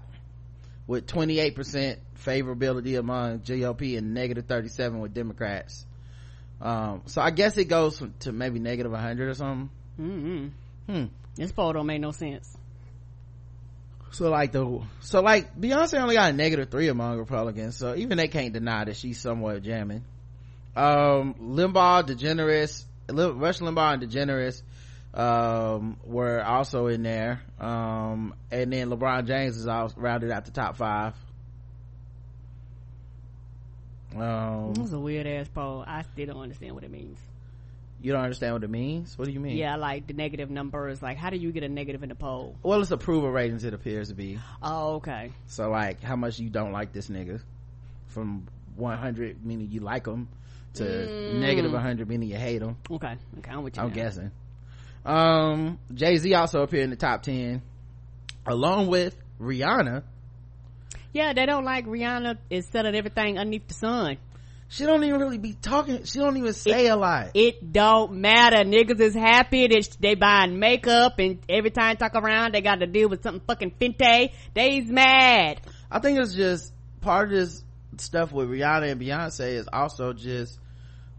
with 0.87 1.07
28% 1.09 1.97
favorability 2.25 2.97
among 2.97 3.41
GOP 3.41 3.99
and 3.99 4.15
negative 4.15 4.47
37 4.47 5.01
with 5.01 5.13
Democrats. 5.13 5.85
Um, 6.61 7.03
so 7.07 7.21
I 7.21 7.31
guess 7.31 7.57
it 7.59 7.65
goes 7.65 8.01
to 8.21 8.31
maybe 8.31 8.61
negative 8.61 8.93
100 8.93 9.29
or 9.29 9.35
something. 9.35 9.71
Mm-hmm. 10.01 10.49
Hmm. 10.87 11.05
This 11.35 11.53
poll 11.53 11.73
don't 11.73 11.87
make 11.87 12.01
no 12.01 12.11
sense. 12.11 12.57
So 14.11 14.29
like 14.29 14.53
the, 14.53 14.83
so 15.01 15.23
like 15.23 15.59
Beyonce 15.59 15.99
only 16.01 16.17
got 16.17 16.31
a 16.31 16.33
negative 16.35 16.71
three 16.71 16.89
among 16.89 17.19
Republicans. 17.19 17.77
So 17.77 17.95
even 17.95 18.19
they 18.19 18.29
can't 18.29 18.53
deny 18.53 18.85
that 18.85 18.97
she's 18.97 19.19
somewhat 19.19 19.63
jamming. 19.63 20.05
Um, 20.77 21.35
Limbaugh, 21.35 22.05
DeGeneres, 22.05 22.85
Rush 23.09 23.61
Limbaugh 23.61 23.95
and 23.95 24.03
DeGeneres, 24.03 24.63
um, 25.15 25.97
were 26.05 26.43
also 26.43 26.87
in 26.89 27.03
there. 27.03 27.43
Um, 27.59 28.35
and 28.51 28.73
then 28.73 28.91
LeBron 28.91 29.27
James 29.27 29.57
is 29.57 29.67
all 29.67 29.93
rounded 29.97 30.31
out 30.31 30.45
the 30.45 30.51
top 30.51 30.77
five. 30.77 31.15
Um, 34.15 34.75
This 34.75 34.89
is 34.89 34.93
a 34.93 34.99
weird 34.99 35.27
ass 35.27 35.49
poll. 35.49 35.85
I 35.87 36.03
still 36.03 36.27
don't 36.27 36.43
understand 36.43 36.75
what 36.75 36.85
it 36.85 36.91
means. 36.91 37.19
You 38.03 38.13
don't 38.13 38.23
understand 38.23 38.55
what 38.55 38.65
it 38.65 38.71
means? 38.71 39.17
What 39.17 39.27
do 39.27 39.31
you 39.33 39.41
mean? 39.41 39.57
Yeah, 39.57 39.77
like 39.77 40.07
the 40.07 40.13
negative 40.13 40.51
numbers. 40.51 41.01
Like, 41.01 41.17
how 41.17 41.31
do 41.31 41.37
you 41.37 41.53
get 41.53 41.63
a 41.63 41.69
negative 41.69 42.03
in 42.03 42.09
the 42.09 42.15
poll? 42.15 42.57
Well, 42.63 42.81
it's 42.83 42.91
approval 42.91 43.31
ratings 43.31 43.65
it 43.65 43.75
appears 43.75 44.09
to 44.09 44.15
be. 44.15 44.39
Oh, 44.63 44.95
okay. 44.97 45.33
So 45.47 45.71
like 45.71 46.03
how 46.03 46.17
much 46.17 46.39
you 46.39 46.51
don't 46.51 46.73
like 46.73 46.93
this 46.93 47.09
nigga 47.09 47.41
from 48.09 48.47
100 48.77 49.45
meaning 49.45 49.69
you 49.71 49.81
like 49.81 50.07
him 50.07 50.29
to 50.75 50.83
Mm. 50.85 51.35
negative 51.41 51.73
100 51.73 52.09
meaning 52.09 52.29
you 52.29 52.37
hate 52.37 52.61
him. 52.63 52.77
Okay. 52.91 53.17
Okay. 53.39 53.51
I'm 53.51 53.63
with 53.63 53.77
you. 53.77 53.83
I'm 53.83 53.89
now. 53.91 53.95
guessing. 53.95 54.31
Um, 55.05 55.79
Jay-Z 55.93 56.33
also 56.35 56.63
appeared 56.63 56.85
in 56.85 56.91
the 56.91 56.97
top 56.97 57.23
10 57.23 57.61
along 58.47 58.89
with 58.89 59.17
Rihanna. 59.41 60.03
Yeah, 61.13 61.33
they 61.35 61.45
don't 61.47 61.65
like 61.65 61.87
Rihanna 61.87 62.39
is 62.49 62.67
selling 62.67 62.95
everything 62.95 63.39
underneath 63.39 63.69
the 63.69 63.75
sun. 63.75 64.17
She 64.73 64.87
don't 64.87 65.05
even 65.05 65.21
really 65.21 65.37
be 65.37 65.53
talking. 65.53 66.05
She 66.05 66.19
don't 66.19 66.39
even 66.39 66.55
say 66.55 66.87
a 66.87 66.97
lot. 66.97 67.33
It 67.35 67.75
don't 67.75 68.15
matter. 68.15 68.65
Niggas 68.65 69.01
is 69.01 69.15
happy 69.15 69.67
that 69.69 69.99
they 70.01 70.15
buying 70.15 70.59
makeup 70.59 71.19
and 71.19 71.41
every 71.47 71.71
time 71.71 71.99
talk 71.99 72.15
around 72.15 72.55
they 72.55 72.63
got 72.63 72.77
to 72.77 72.87
deal 72.87 73.11
with 73.11 73.23
something 73.23 73.43
fucking 73.47 73.73
Fenty. 73.73 74.33
They's 74.55 74.87
mad. 74.87 75.61
I 75.91 75.99
think 75.99 76.19
it's 76.19 76.33
just 76.33 76.73
part 77.03 77.31
of 77.31 77.39
this 77.39 77.63
stuff 77.99 78.33
with 78.33 78.49
Rihanna 78.49 78.93
and 78.93 78.99
Beyonce 78.99 79.57
is 79.57 79.69
also 79.71 80.15
just 80.15 80.59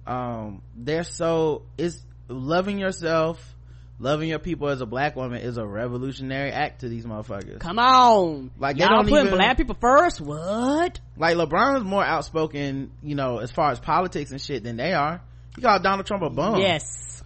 um 0.07 0.63
they're 0.75 1.03
so 1.03 1.61
it's 1.77 2.03
loving 2.27 2.79
yourself 2.79 3.52
loving 3.99 4.27
your 4.29 4.39
people 4.39 4.67
as 4.69 4.81
a 4.81 4.85
black 4.85 5.15
woman 5.15 5.41
is 5.41 5.57
a 5.57 5.65
revolutionary 5.65 6.51
act 6.51 6.81
to 6.81 6.89
these 6.89 7.05
motherfuckers 7.05 7.59
Come 7.59 7.79
on. 7.79 8.51
Like, 8.57 8.75
they 8.77 8.83
y'all 8.83 8.95
don't 8.95 9.07
putting 9.07 9.27
even- 9.27 9.37
black 9.37 9.55
people 9.57 9.77
first? 9.79 10.19
What? 10.19 10.99
like 11.17 11.35
lebron's 11.37 11.83
more 11.83 12.03
outspoken 12.03 12.91
you 13.03 13.15
know 13.15 13.37
as 13.37 13.51
far 13.51 13.71
as 13.71 13.79
politics 13.79 14.31
and 14.31 14.41
shit 14.41 14.63
than 14.63 14.77
they 14.77 14.93
are 14.93 15.21
he 15.55 15.61
called 15.61 15.83
donald 15.83 16.07
trump 16.07 16.23
a 16.23 16.29
bum 16.31 16.59
Yes. 16.59 17.21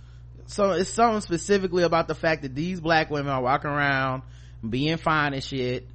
so 0.47 0.71
it's 0.71 0.89
something 0.89 1.21
specifically 1.21 1.83
about 1.83 2.07
the 2.09 2.15
fact 2.15 2.41
that 2.41 2.53
these 2.53 2.81
black 2.81 3.09
women 3.09 3.31
are 3.31 3.41
walking 3.41 3.69
around 3.71 4.23
being 4.69 4.97
fine 4.97 5.33
and 5.33 5.41
shit 5.43 5.87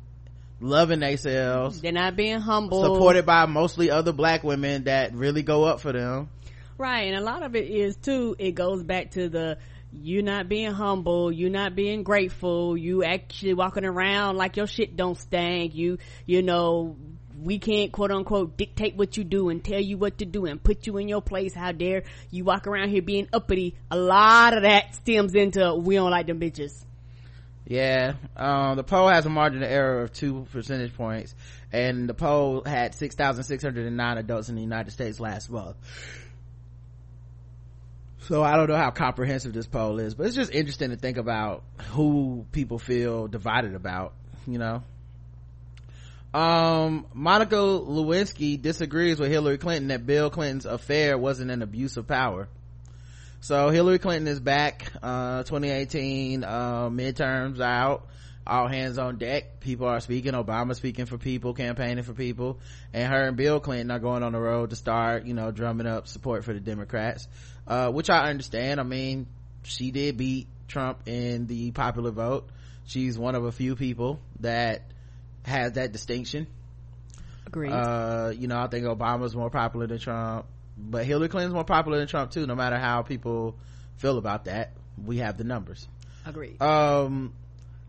loving 0.61 1.01
themselves 1.01 1.81
they're 1.83 1.93
not 1.93 2.17
being 2.17 2.41
humble 2.41 2.83
supported 2.83 3.27
by 3.27 3.45
mostly 3.47 3.91
other 3.91 4.13
black 4.13 4.43
women 4.43 4.85
that 4.85 5.13
really 5.15 5.43
go 5.43 5.65
up 5.65 5.81
for 5.81 5.93
them 5.93 6.31
right 6.79 7.03
and 7.13 7.17
a 7.17 7.21
lot 7.21 7.43
of 7.43 7.55
it 7.55 7.69
is 7.69 7.95
too 7.97 8.35
it 8.39 8.53
goes 8.53 8.83
back 8.83 9.11
to 9.11 9.29
the 9.29 9.59
you 9.93 10.23
not 10.23 10.49
being 10.49 10.73
humble, 10.73 11.31
you 11.31 11.51
not 11.51 11.75
being 11.75 12.03
grateful, 12.03 12.77
you 12.77 13.05
actually 13.05 13.55
walking 13.55 13.85
around 13.85 14.37
like 14.37 14.57
your 14.57 14.67
shit 14.67 14.97
don't 14.97 15.19
stank, 15.19 15.75
you, 15.75 15.99
you 16.27 16.43
know, 16.43 16.97
we 17.43 17.59
can't 17.59 17.93
quote 17.93 18.11
unquote 18.11 18.57
dictate 18.57 18.97
what 18.97 19.17
you 19.17 19.25
do 19.25 19.49
and 19.49 19.65
tell 19.65 19.81
you 19.81 19.99
what 19.99 20.19
to 20.19 20.25
do 20.25 20.47
and 20.47 20.63
put 20.63 20.87
you 20.87 20.97
in 20.97 21.09
your 21.09 21.23
place. 21.23 21.55
How 21.55 21.73
dare 21.73 22.05
you 22.31 22.45
walk 22.45 22.67
around 22.67 22.91
here 22.91 23.03
being 23.03 23.29
uppity? 23.33 23.77
A 23.91 23.97
lot 23.97 24.57
of 24.57 24.63
that 24.63 24.95
stems 24.95 25.35
into 25.35 25.75
we 25.75 25.97
don't 25.97 26.11
like 26.11 26.27
them 26.27 26.41
bitches. 26.41 26.85
Yeah, 27.65 28.15
um, 28.37 28.77
the 28.77 28.83
poll 28.83 29.09
has 29.09 29.25
a 29.25 29.31
margin 29.31 29.63
of 29.63 29.71
error 29.71 30.03
of 30.03 30.13
two 30.13 30.47
percentage 30.53 30.95
points, 30.95 31.35
and 31.73 32.09
the 32.09 32.15
poll 32.15 32.65
had 32.67 32.95
6,609 32.95 34.19
adults 34.19 34.49
in 34.49 34.57
the 34.57 34.61
United 34.61 34.91
States 34.91 35.21
last 35.21 35.49
month. 35.49 35.77
So 38.29 38.43
I 38.43 38.57
don't 38.57 38.69
know 38.69 38.77
how 38.77 38.91
comprehensive 38.91 39.53
this 39.53 39.67
poll 39.67 39.99
is, 39.99 40.15
but 40.15 40.27
it's 40.27 40.37
just 40.37 40.53
interesting 40.53 40.91
to 40.91 40.97
think 40.97 41.17
about 41.17 41.65
who 41.91 42.47
people 42.53 42.79
feel 42.79 43.27
divided 43.27 43.75
about, 43.75 44.15
you 44.47 44.59
know? 44.59 44.83
Um, 46.33 47.07
Monica 47.13 47.57
Lewinsky 47.57 48.61
disagrees 48.61 49.19
with 49.19 49.31
Hillary 49.31 49.59
Clinton 49.59 49.89
that 49.89 50.07
Bill 50.07 50.31
Clinton's 50.31 50.67
affair 50.67 51.19
wasn't 51.19 51.51
an 51.51 51.63
abuse 51.63 51.97
of 51.97 52.07
power. 52.07 52.49
So 53.41 53.71
Hillary 53.71 53.99
Clinton 53.99 54.29
is 54.29 54.39
back, 54.39 54.93
uh, 55.03 55.43
2018, 55.43 56.45
uh, 56.45 56.91
midterms 56.91 57.61
out, 57.61 58.07
all 58.47 58.69
hands 58.69 58.99
on 58.99 59.19
deck. 59.19 59.61
People 59.61 59.87
are 59.87 60.01
speaking, 60.01 60.33
Obama 60.33 60.75
speaking 60.75 61.07
for 61.07 61.19
people, 61.19 61.55
campaigning 61.55 62.05
for 62.05 62.15
people, 62.15 62.61
and 62.93 63.13
her 63.13 63.29
and 63.29 63.37
Bill 63.37 63.61
Clinton 63.61 63.91
are 63.91 63.99
going 63.99 64.23
on 64.23 64.33
the 64.33 64.41
road 64.41 64.71
to 64.71 64.77
start, 64.77 65.27
you 65.27 65.35
know, 65.35 65.51
drumming 65.51 65.87
up 65.87 66.09
support 66.09 66.45
for 66.45 66.53
the 66.53 66.61
Democrats, 66.61 67.29
uh, 67.67 67.91
which 67.91 68.11
I 68.11 68.31
understand. 68.31 68.81
I 68.81 68.85
mean, 68.85 69.27
she 69.63 69.91
did 69.91 70.17
beat 70.17 70.49
Trump 70.69 71.07
in 71.07 71.47
the 71.47 71.71
popular 71.71 72.11
vote. 72.11 72.49
She's 72.85 73.19
one 73.19 73.35
of 73.35 73.45
a 73.45 73.53
few 73.53 73.77
people 73.77 74.21
that 74.41 74.83
has 75.45 75.73
that 75.73 75.93
distinction. 75.93 76.47
Agreed. 77.47 77.73
Uh, 77.73 78.33
you 78.37 78.49
know, 78.49 78.59
I 78.59 78.67
think 78.69 78.87
Obama's 78.87 79.37
more 79.37 79.51
popular 79.51 79.87
than 79.87 79.99
Trump, 79.99 80.47
but 80.77 81.05
Hillary 81.05 81.29
Clinton's 81.29 81.55
more 81.55 81.65
popular 81.65 81.99
than 81.99 82.09
Trump 82.09 82.31
too, 82.31 82.47
no 82.47 82.55
matter 82.55 82.79
how 82.79 83.03
people 83.03 83.57
feel 83.99 84.19
about 84.19 84.47
that. 84.47 84.73
We 85.03 85.19
have 85.19 85.37
the 85.37 85.45
numbers. 85.45 85.87
Agreed. 86.27 86.61
Um, 86.61 87.33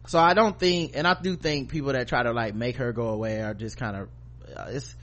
so 0.08 0.20
I 0.20 0.34
don't 0.34 0.58
think, 0.58 0.92
and 0.96 1.08
I 1.08 1.16
do 1.20 1.36
think 1.36 1.70
people 1.70 1.94
that 1.94 2.08
try 2.08 2.24
to 2.24 2.32
like 2.32 2.56
make 2.56 2.78
her 2.78 2.92
go 2.94 3.10
away 3.10 3.42
are 3.42 3.54
just 3.54 3.78
kind 3.78 3.96
of, 3.96 4.10
uh, 4.56 4.66
it's, 4.70 4.96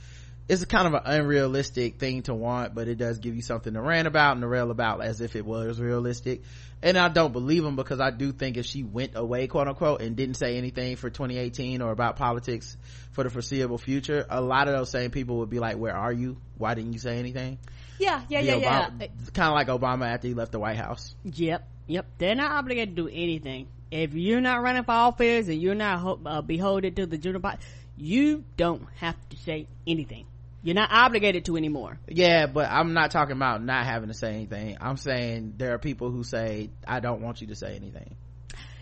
it's 0.49 0.65
kind 0.65 0.89
of 0.89 0.95
an 0.95 1.03
unrealistic 1.05 1.99
thing 1.99 2.23
to 2.23 2.35
want, 2.35 2.75
but 2.75 2.89
it 2.89 2.97
does 2.97 3.19
give 3.19 3.37
you 3.37 3.43
something 3.43 3.73
to 3.75 3.81
rant 3.81 4.09
about 4.09 4.33
and 4.33 4.41
to 4.43 4.49
rail 4.49 4.73
about 4.73 5.01
as 5.03 5.21
if 5.21 5.37
it 5.37 5.45
was 5.47 5.81
realistic. 5.81 6.43
And 6.83 6.99
I 6.99 7.09
don't 7.09 7.33
believe 7.33 7.63
them 7.63 7.77
because 7.77 8.01
I 8.01 8.11
do 8.11 8.33
think 8.33 8.57
if 8.57 8.67
she 8.67 8.83
went 8.83 9.13
away, 9.15 9.47
quote 9.47 9.69
unquote, 9.69 10.01
and 10.03 10.17
didn't 10.17 10.35
say 10.35 10.57
anything 10.57 10.97
for 10.97 11.09
2018 11.09 11.83
or 11.83 11.93
about 11.93 12.17
politics 12.17 12.77
for 13.13 13.23
the 13.23 13.31
foreseeable 13.31 13.79
future, 13.79 14.27
a 14.29 14.41
lot 14.41 14.67
of 14.67 14.75
those 14.75 14.91
same 14.91 15.11
people 15.13 15.39
would 15.39 15.51
be 15.51 15.61
like, 15.61 15.77
where 15.77 15.95
are 15.95 16.13
you? 16.13 16.37
Why 16.59 16.75
didn't 16.75 16.95
you 16.95 16.99
say 16.99 17.19
anything? 17.19 17.59
Yeah, 18.01 18.23
yeah, 18.29 18.41
The 18.41 18.47
yeah, 18.47 18.57
yeah. 18.57 18.89
Obama- 18.89 19.35
Kind 19.35 19.49
of 19.49 19.55
like 19.55 19.69
Obama 19.69 20.07
after 20.13 20.27
he 20.27 20.35
left 20.35 20.53
the 20.53 20.59
White 20.59 20.79
House. 20.79 21.15
Yep, 21.25 21.69
yep. 21.87 22.07
They're 22.19 22.35
not 22.35 22.51
obligated 22.53 22.97
to 22.97 23.03
do 23.03 23.09
anything. 23.09 23.69
If 23.91 24.15
you're 24.15 24.41
not 24.41 24.63
running 24.63 24.85
for 24.85 24.93
office 24.93 25.49
and 25.49 25.61
you're 25.61 25.75
not 25.75 25.99
ho- 25.99 26.21
uh, 26.25 26.43
beholden 26.43 26.95
to 26.95 27.07
the 27.07 27.19
general 27.19 27.41
body, 27.41 27.59
you 27.97 28.45
don't 28.57 28.87
have 28.97 29.17
to 29.31 29.37
say 29.37 29.67
anything. 29.87 30.27
You're 30.63 30.75
not 30.75 30.91
obligated 30.93 31.47
to 31.47 31.57
anymore. 31.57 31.99
Yeah, 32.07 32.47
but 32.47 32.71
I'm 32.71 32.93
not 32.93 33.11
talking 33.11 33.33
about 33.33 33.65
not 33.65 33.87
having 33.87 34.09
to 34.09 34.15
say 34.15 34.35
anything. 34.35 34.77
I'm 34.81 34.99
saying 34.99 35.55
there 35.57 35.75
are 35.75 35.79
people 35.79 36.11
who 36.11 36.23
say, 36.23 36.71
I 36.87 37.01
don't 37.01 37.23
want 37.23 37.41
you 37.41 37.47
to 37.49 37.55
say 37.55 37.75
anything. 37.77 38.15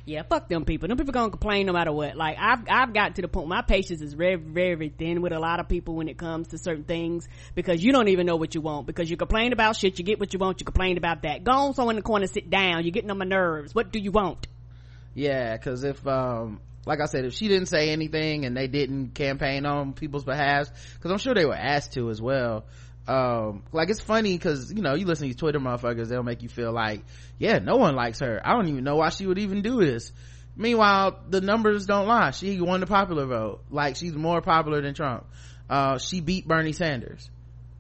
Yeah, 0.05 0.23
fuck 0.23 0.49
them 0.49 0.65
people. 0.65 0.89
Them 0.89 0.97
people 0.97 1.13
gonna 1.13 1.29
complain 1.29 1.67
no 1.67 1.75
matter 1.75 1.93
what. 1.93 2.17
Like 2.17 2.39
I've 2.41 2.65
I've 2.71 2.95
got 2.95 3.17
to 3.17 3.23
the 3.23 3.29
point 3.29 3.47
my 3.47 3.61
patience 3.61 4.01
is 4.01 4.15
very 4.15 4.37
very 4.37 4.89
thin 4.89 5.21
with 5.21 5.33
a 5.35 5.39
lot 5.39 5.61
of 5.61 5.69
people 5.69 5.97
when 5.97 6.09
it 6.09 6.17
comes 6.17 6.49
to 6.49 6.59
certain 6.59 6.85
things 6.85 7.29
because 7.55 7.85
you 7.85 7.93
don't 7.93 8.09
even 8.09 8.25
know 8.25 8.37
what 8.37 8.55
you 8.55 8.63
want 8.63 8.87
because 8.87 9.11
you 9.11 9.19
complain 9.19 9.53
about 9.53 9.77
shit, 9.77 9.99
you 9.99 10.07
get 10.07 10.19
what 10.19 10.33
you 10.33 10.39
want, 10.39 10.61
you 10.61 10.65
complain 10.65 10.97
about 10.97 11.23
that. 11.25 11.45
Go 11.45 11.53
on 11.53 11.75
somewhere 11.75 11.93
in 11.93 11.97
the 11.97 12.03
corner, 12.03 12.27
sit 12.27 12.49
down. 12.49 12.85
You're 12.85 12.93
getting 12.93 13.11
on 13.11 13.19
my 13.19 13.27
nerves. 13.27 13.75
What 13.75 13.93
do 13.93 13.99
you 13.99 14.11
want? 14.11 14.48
Yeah, 15.19 15.57
cause 15.57 15.83
if, 15.83 16.07
um, 16.07 16.61
like 16.87 17.01
I 17.01 17.07
said, 17.07 17.25
if 17.25 17.35
she 17.35 17.49
didn't 17.49 17.67
say 17.67 17.91
anything 17.91 18.45
and 18.45 18.57
they 18.57 18.69
didn't 18.69 19.15
campaign 19.15 19.67
on 19.67 19.93
people's 19.93 20.23
behalf, 20.23 20.69
cause 21.01 21.11
I'm 21.11 21.19
sure 21.19 21.35
they 21.35 21.45
were 21.45 21.57
asked 21.57 21.95
to 21.95 22.09
as 22.09 22.23
well. 22.23 22.67
Um, 23.09 23.65
like 23.73 23.91
it's 23.91 24.01
funny 24.01 24.39
cause, 24.39 24.73
you 24.73 24.81
know, 24.81 24.95
you 24.95 25.07
listen 25.07 25.25
to 25.25 25.29
these 25.31 25.35
Twitter 25.35 25.59
motherfuckers, 25.59 26.07
they'll 26.07 26.23
make 26.23 26.45
you 26.45 26.49
feel 26.49 26.71
like, 26.73 27.03
yeah, 27.37 27.59
no 27.59 27.79
one 27.79 27.97
likes 27.97 28.21
her. 28.21 28.41
I 28.45 28.53
don't 28.53 28.69
even 28.69 28.85
know 28.85 28.95
why 28.95 29.09
she 29.09 29.27
would 29.27 29.41
even 29.41 29.61
do 29.61 29.85
this. 29.85 30.13
Meanwhile, 30.55 31.19
the 31.29 31.41
numbers 31.41 31.87
don't 31.87 32.07
lie. 32.07 32.31
She 32.31 32.61
won 32.61 32.79
the 32.79 32.87
popular 32.87 33.27
vote. 33.27 33.65
Like 33.71 33.97
she's 33.97 34.15
more 34.15 34.41
popular 34.41 34.81
than 34.83 34.95
Trump. 34.95 35.27
Uh, 35.69 35.99
she 35.99 36.21
beat 36.21 36.47
Bernie 36.47 36.73
Sanders. 36.73 37.29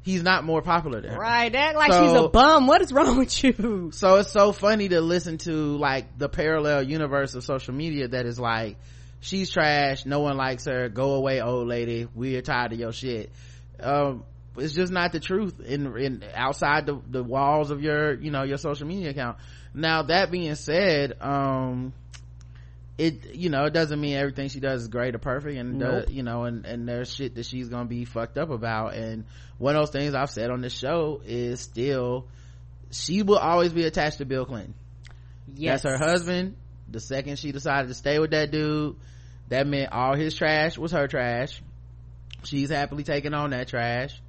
He's 0.08 0.22
not 0.22 0.42
more 0.42 0.62
popular 0.62 1.02
than 1.02 1.10
her. 1.10 1.20
Right, 1.20 1.54
act 1.54 1.76
like 1.76 1.92
So- 1.92 2.02
she's 2.02 2.14
a 2.14 2.28
bum. 2.28 2.66
What 2.66 2.80
is 2.80 2.94
wrong 2.94 3.18
with 3.18 3.44
you? 3.44 3.90
So 3.92 4.16
it's 4.16 4.32
so 4.32 4.52
funny 4.52 4.88
to 4.88 5.02
listen 5.02 5.36
to 5.38 5.76
like 5.76 6.16
the 6.16 6.30
parallel 6.30 6.84
universe 6.84 7.34
of 7.34 7.44
social 7.44 7.74
media 7.74 8.08
that 8.08 8.24
is 8.24 8.40
like, 8.40 8.78
she's 9.20 9.50
trash, 9.50 10.06
no 10.06 10.20
one 10.20 10.38
likes 10.38 10.64
her, 10.64 10.88
go 10.88 11.12
away 11.12 11.42
old 11.42 11.68
lady, 11.68 12.08
we're 12.14 12.40
tired 12.40 12.72
of 12.72 12.78
your 12.78 12.90
shit. 12.90 13.30
Um, 13.80 14.24
it's 14.56 14.72
just 14.72 14.90
not 14.90 15.12
the 15.12 15.20
truth 15.20 15.60
in, 15.60 15.94
in 15.98 16.24
outside 16.34 16.86
the, 16.86 17.02
the 17.06 17.22
walls 17.22 17.70
of 17.70 17.82
your, 17.82 18.14
you 18.14 18.30
know, 18.30 18.44
your 18.44 18.56
social 18.56 18.86
media 18.86 19.10
account. 19.10 19.36
Now 19.74 20.04
that 20.04 20.30
being 20.30 20.54
said, 20.54 21.18
um, 21.20 21.92
it 22.98 23.34
you 23.34 23.48
know 23.48 23.64
it 23.64 23.72
doesn't 23.72 24.00
mean 24.00 24.16
everything 24.16 24.48
she 24.48 24.58
does 24.58 24.82
is 24.82 24.88
great 24.88 25.14
or 25.14 25.18
perfect 25.18 25.56
and 25.56 25.80
uh, 25.82 26.00
Nope. 26.00 26.10
you 26.10 26.24
know 26.24 26.42
and 26.44 26.66
and 26.66 26.86
there's 26.88 27.14
shit 27.14 27.36
that 27.36 27.46
she's 27.46 27.68
gonna 27.68 27.84
be 27.88 28.04
fucked 28.04 28.36
up 28.36 28.50
about. 28.50 28.94
And 28.94 29.24
one 29.56 29.76
of 29.76 29.82
those 29.82 29.90
things 29.90 30.14
i've 30.14 30.30
said 30.30 30.50
on 30.50 30.60
this 30.60 30.76
show 30.76 31.22
is 31.24 31.60
still 31.60 32.26
she 32.90 33.22
will 33.22 33.38
always 33.38 33.72
be 33.72 33.84
attached 33.84 34.18
to 34.18 34.24
bill 34.24 34.44
clinton. 34.44 34.74
Yes. 35.54 35.82
that's 35.82 35.94
her 36.00 36.10
husband. 36.10 36.56
The 36.90 37.00
second 37.00 37.38
she 37.38 37.52
decided 37.52 37.88
to 37.88 37.94
stay 37.94 38.18
with 38.18 38.32
that 38.32 38.50
dude 38.50 38.96
that 39.48 39.66
meant 39.66 39.92
all 39.92 40.14
his 40.16 40.34
trash 40.34 40.76
was 40.76 40.92
her 40.92 41.06
trash. 41.06 41.62
She's 42.44 42.70
happily 42.70 43.04
taking 43.04 43.32
on 43.32 43.50
that 43.50 43.68
trash. 43.68 44.20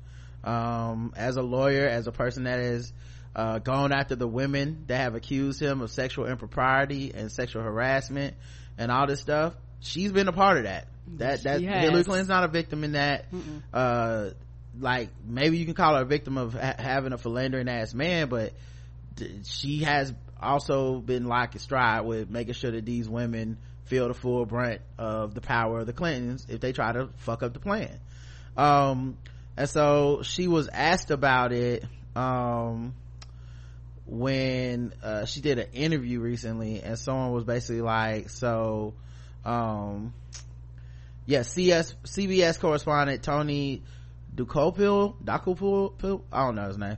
Um, 0.43 1.11
as 1.17 1.35
a 1.35 1.41
lawyer 1.41 1.87
as 1.87 2.07
a 2.07 2.13
person 2.13 2.43
that 2.43 2.59
has 2.59 2.93
uh, 3.35 3.59
gone 3.59 3.91
after 3.91 4.15
the 4.15 4.27
women 4.27 4.83
that 4.87 4.97
have 4.97 5.15
accused 5.15 5.61
him 5.61 5.81
of 5.81 5.91
sexual 5.91 6.25
impropriety 6.25 7.11
and 7.13 7.31
sexual 7.31 7.61
harassment 7.63 8.35
and 8.77 8.91
all 8.91 9.07
this 9.07 9.19
stuff. 9.21 9.53
She's 9.81 10.11
been 10.11 10.27
a 10.27 10.33
part 10.33 10.57
of 10.57 10.63
that. 10.63 10.87
That 11.17 11.43
that 11.43 11.61
hillary 11.81 12.03
clinton's 12.03 12.29
not 12.29 12.43
a 12.43 12.47
victim 12.49 12.83
in 12.83 12.91
that. 12.93 13.25
Uh 13.73 14.29
like 14.79 15.09
maybe 15.25 15.57
you 15.57 15.65
can 15.65 15.73
call 15.73 15.95
her 15.95 16.03
a 16.03 16.05
victim 16.05 16.37
of 16.37 16.53
ha- 16.53 16.75
having 16.77 17.11
a 17.11 17.17
philandering 17.17 17.67
ass 17.67 17.93
man 17.93 18.29
but 18.29 18.53
th- 19.17 19.45
she 19.45 19.79
has 19.79 20.13
also 20.39 20.99
been 20.99 21.25
locked 21.25 21.55
in 21.55 21.59
stride 21.59 22.05
with 22.05 22.29
making 22.29 22.53
sure 22.53 22.71
that 22.71 22.85
these 22.85 23.09
women 23.09 23.57
feel 23.85 24.07
the 24.07 24.13
full 24.13 24.45
brunt 24.45 24.79
of 24.97 25.33
the 25.33 25.41
power 25.41 25.79
of 25.79 25.87
the 25.87 25.91
clintons 25.93 26.45
if 26.49 26.61
they 26.61 26.71
try 26.71 26.91
to 26.93 27.09
fuck 27.17 27.41
up 27.41 27.53
the 27.53 27.59
plan. 27.59 27.99
Um 28.55 29.17
and 29.57 29.67
so 29.67 30.21
she 30.21 30.47
was 30.47 30.69
asked 30.71 31.09
about 31.11 31.51
it 31.51 31.83
um 32.15 32.93
when 34.09 34.93
uh 35.03 35.25
she 35.25 35.39
did 35.39 35.59
an 35.59 35.67
interview 35.73 36.19
recently 36.19 36.81
and 36.81 36.97
someone 36.97 37.31
was 37.31 37.43
basically 37.43 37.81
like 37.81 38.29
so 38.29 38.93
um 39.45 40.13
yeah 41.27 41.43
cs 41.43 41.93
cbs 42.05 42.59
correspondent 42.59 43.21
tony 43.21 43.83
Dokoupil, 44.35 45.15
Dokoupil, 45.23 46.21
I 46.31 46.45
don't 46.45 46.55
know 46.55 46.67
his 46.67 46.77
name. 46.77 46.97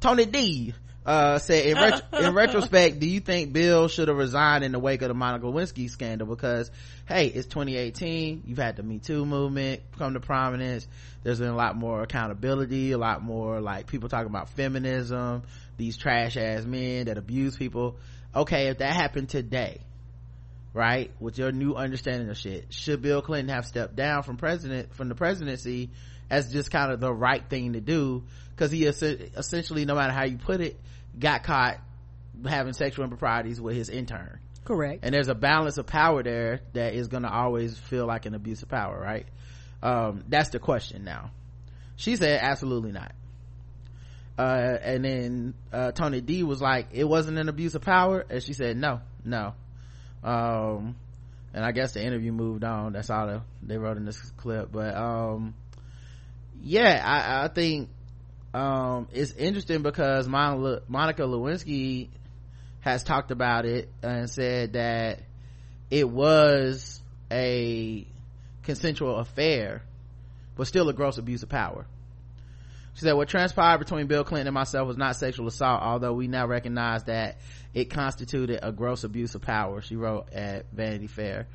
Tony 0.00 0.24
D, 0.26 0.74
uh, 1.04 1.38
said 1.38 1.66
in, 1.66 1.76
ret- 1.76 2.04
in 2.12 2.34
retrospect, 2.34 2.98
do 3.00 3.06
you 3.06 3.20
think 3.20 3.52
Bill 3.52 3.88
should 3.88 4.08
have 4.08 4.16
resigned 4.16 4.64
in 4.64 4.72
the 4.72 4.78
wake 4.78 5.02
of 5.02 5.08
the 5.08 5.14
Monica 5.14 5.46
Lewinsky 5.46 5.90
scandal? 5.90 6.26
Because, 6.26 6.70
hey, 7.06 7.26
it's 7.26 7.46
2018. 7.48 8.44
You've 8.46 8.58
had 8.58 8.76
the 8.76 8.82
Me 8.82 8.98
Too 8.98 9.26
movement 9.26 9.82
come 9.98 10.14
to 10.14 10.20
prominence. 10.20 10.86
There's 11.22 11.38
been 11.38 11.48
a 11.48 11.56
lot 11.56 11.76
more 11.76 12.02
accountability, 12.02 12.92
a 12.92 12.98
lot 12.98 13.22
more 13.22 13.60
like 13.60 13.86
people 13.86 14.08
talking 14.08 14.30
about 14.30 14.50
feminism, 14.50 15.42
these 15.80 15.96
trash 15.96 16.36
ass 16.36 16.64
men 16.64 17.06
that 17.06 17.18
abuse 17.18 17.56
people. 17.56 17.96
Okay, 18.36 18.68
if 18.68 18.78
that 18.78 18.94
happened 18.94 19.30
today, 19.30 19.80
right 20.74 21.10
with 21.18 21.38
your 21.38 21.50
new 21.50 21.74
understanding 21.74 22.28
of 22.28 22.36
shit 22.38 22.72
should 22.72 23.02
bill 23.02 23.22
clinton 23.22 23.52
have 23.52 23.66
stepped 23.66 23.96
down 23.96 24.22
from 24.22 24.36
president 24.36 24.94
from 24.94 25.08
the 25.08 25.16
presidency 25.16 25.90
as 26.30 26.52
just 26.52 26.70
kind 26.70 26.92
of 26.92 27.00
the 27.00 27.12
right 27.12 27.48
thing 27.48 27.72
to 27.72 27.80
do? 27.80 28.22
Because 28.50 28.70
he 28.70 28.84
essentially 28.84 29.84
no 29.84 29.96
matter 29.96 30.12
how 30.12 30.24
you 30.24 30.36
put 30.36 30.60
it 30.60 30.78
got 31.18 31.42
caught 31.42 31.78
having 32.46 32.72
sexual 32.72 33.04
improprieties 33.04 33.60
with 33.60 33.74
his 33.74 33.88
intern. 33.88 34.38
Correct. 34.64 35.00
And 35.02 35.12
there's 35.12 35.28
a 35.28 35.34
balance 35.34 35.78
of 35.78 35.86
power 35.86 36.22
there 36.22 36.60
that 36.74 36.94
is 36.94 37.08
going 37.08 37.24
to 37.24 37.32
always 37.32 37.76
feel 37.76 38.06
like 38.06 38.26
an 38.26 38.34
abuse 38.34 38.62
of 38.62 38.68
power 38.68 39.00
right? 39.00 39.26
Um, 39.82 40.24
that's 40.28 40.50
the 40.50 40.58
question 40.58 41.04
now. 41.04 41.30
She 41.96 42.16
said 42.16 42.38
absolutely 42.42 42.92
not 42.92 43.12
uh, 44.40 44.78
and 44.82 45.04
then 45.04 45.54
uh, 45.70 45.92
tony 45.92 46.22
d 46.22 46.42
was 46.42 46.62
like 46.62 46.88
it 46.92 47.04
wasn't 47.04 47.36
an 47.36 47.50
abuse 47.50 47.74
of 47.74 47.82
power? 47.82 48.24
And 48.30 48.42
she 48.42 48.54
said 48.54 48.76
no 48.76 49.00
no. 49.22 49.52
Um, 50.24 50.96
and 51.52 51.64
i 51.64 51.72
guess 51.72 51.92
the 51.92 52.02
interview 52.02 52.32
moved 52.32 52.64
on. 52.64 52.94
That's 52.94 53.10
all 53.10 53.26
the, 53.26 53.42
they 53.62 53.76
wrote 53.76 53.98
in 53.98 54.06
this 54.06 54.18
clip. 54.38 54.72
But 54.72 54.96
um, 54.96 55.54
yeah 56.62 57.02
I, 57.04 57.44
I 57.44 57.48
think 57.48 57.90
um, 58.54 59.08
it's 59.12 59.32
interesting 59.32 59.82
because 59.82 60.26
Mon- 60.26 60.80
monica 60.88 61.22
lewinsky 61.22 62.08
has 62.80 63.04
talked 63.04 63.30
about 63.30 63.66
it 63.66 63.90
and 64.02 64.30
said 64.30 64.72
that 64.72 65.20
it 65.90 66.08
was 66.08 66.98
a 67.30 68.06
consensual 68.62 69.18
affair 69.18 69.82
but 70.56 70.66
still 70.66 70.88
a 70.88 70.94
gross 70.94 71.18
abuse 71.18 71.42
of 71.42 71.50
power 71.50 71.86
she 72.94 73.02
said 73.02 73.12
what 73.12 73.28
transpired 73.28 73.78
between 73.78 74.06
bill 74.06 74.24
clinton 74.24 74.48
and 74.48 74.54
myself 74.54 74.86
was 74.86 74.96
not 74.96 75.16
sexual 75.16 75.46
assault 75.46 75.82
although 75.82 76.12
we 76.12 76.28
now 76.28 76.46
recognize 76.46 77.04
that 77.04 77.38
it 77.72 77.90
constituted 77.90 78.58
a 78.62 78.72
gross 78.72 79.04
abuse 79.04 79.34
of 79.34 79.42
power 79.42 79.80
she 79.80 79.96
wrote 79.96 80.32
at 80.32 80.66
vanity 80.72 81.06
fair. 81.06 81.46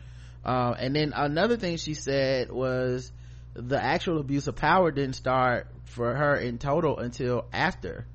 Uh, 0.44 0.75
and 0.77 0.96
then 0.96 1.13
another 1.15 1.58
thing 1.58 1.77
she 1.77 1.94
said 1.94 2.51
was 2.51 3.12
the 3.54 3.82
actual 3.82 4.20
abuse 4.20 4.48
of 4.48 4.56
power 4.56 4.92
didn't 4.92 5.15
start 5.15 5.68
for 5.86 6.13
her 6.13 6.36
in 6.36 6.58
total 6.58 7.00
until 7.00 7.46
after. 7.51 8.06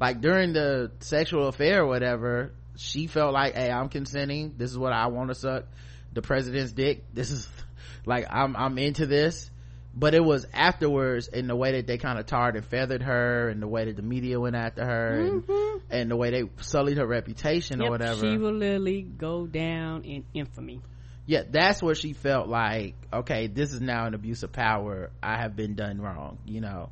Like 0.00 0.20
during 0.20 0.52
the 0.52 0.90
sexual 1.00 1.48
affair 1.48 1.82
or 1.82 1.86
whatever 1.86 2.52
she 2.76 3.06
felt 3.06 3.32
like 3.32 3.54
hey 3.54 3.70
i'm 3.70 3.88
consenting. 3.88 4.54
This 4.56 4.70
is 4.70 4.78
what 4.78 4.92
i 4.92 5.06
want 5.06 5.28
to 5.28 5.34
suck 5.34 5.64
the 6.12 6.22
president's 6.22 6.72
dick. 6.72 7.04
This 7.14 7.30
is 7.30 7.48
like 8.06 8.26
i'm 8.28 8.56
i'm 8.56 8.76
into 8.78 9.06
this 9.06 9.50
but 9.94 10.14
it 10.14 10.24
was 10.24 10.46
afterwards 10.52 11.28
in 11.28 11.46
the 11.46 11.56
way 11.56 11.72
that 11.72 11.86
they 11.86 11.98
kind 11.98 12.18
of 12.18 12.26
tarred 12.26 12.56
and 12.56 12.64
feathered 12.64 13.02
her 13.02 13.48
and 13.48 13.60
the 13.60 13.68
way 13.68 13.84
that 13.84 13.96
the 13.96 14.02
media 14.02 14.40
went 14.40 14.56
after 14.56 14.84
her 14.84 15.18
mm-hmm. 15.20 15.52
and, 15.52 15.82
and, 15.90 16.10
the 16.10 16.16
way 16.16 16.30
they 16.30 16.44
sullied 16.60 16.96
her 16.96 17.06
reputation 17.06 17.80
yep, 17.80 17.88
or 17.88 17.90
whatever. 17.90 18.20
she 18.20 18.38
will 18.38 18.54
literally 18.54 19.02
go 19.02 19.46
down 19.46 20.04
in 20.04 20.24
infamy. 20.32 20.80
Yeah 21.26 21.42
that's 21.48 21.82
where 21.82 21.94
she 21.94 22.14
felt 22.14 22.48
like 22.48 22.94
okay 23.12 23.46
this 23.46 23.72
is 23.72 23.80
now 23.80 24.06
an 24.06 24.14
abuse 24.14 24.42
of 24.42 24.52
power. 24.52 25.10
I 25.22 25.36
have 25.36 25.56
been 25.56 25.74
done 25.74 26.00
wrong 26.00 26.38
you 26.46 26.60
know? 26.60 26.88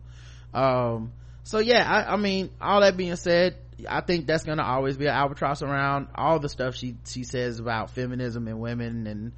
Um 0.52 1.12
so 1.42 1.58
yeah 1.58 1.84
I, 1.88 2.12
I, 2.12 2.16
mean 2.16 2.50
all 2.60 2.82
that 2.82 2.96
being 2.96 3.16
said 3.16 3.56
i 3.88 4.02
think 4.02 4.26
that's 4.26 4.44
gonna 4.44 4.62
always 4.62 4.98
be 4.98 5.06
an 5.06 5.14
albatross 5.14 5.62
around. 5.62 6.08
All 6.14 6.38
the 6.38 6.50
stuff 6.50 6.76
she 6.76 6.96
she 7.06 7.24
says 7.24 7.60
about 7.60 7.90
feminism 7.90 8.46
and 8.46 8.60
women 8.60 9.06
and 9.06 9.32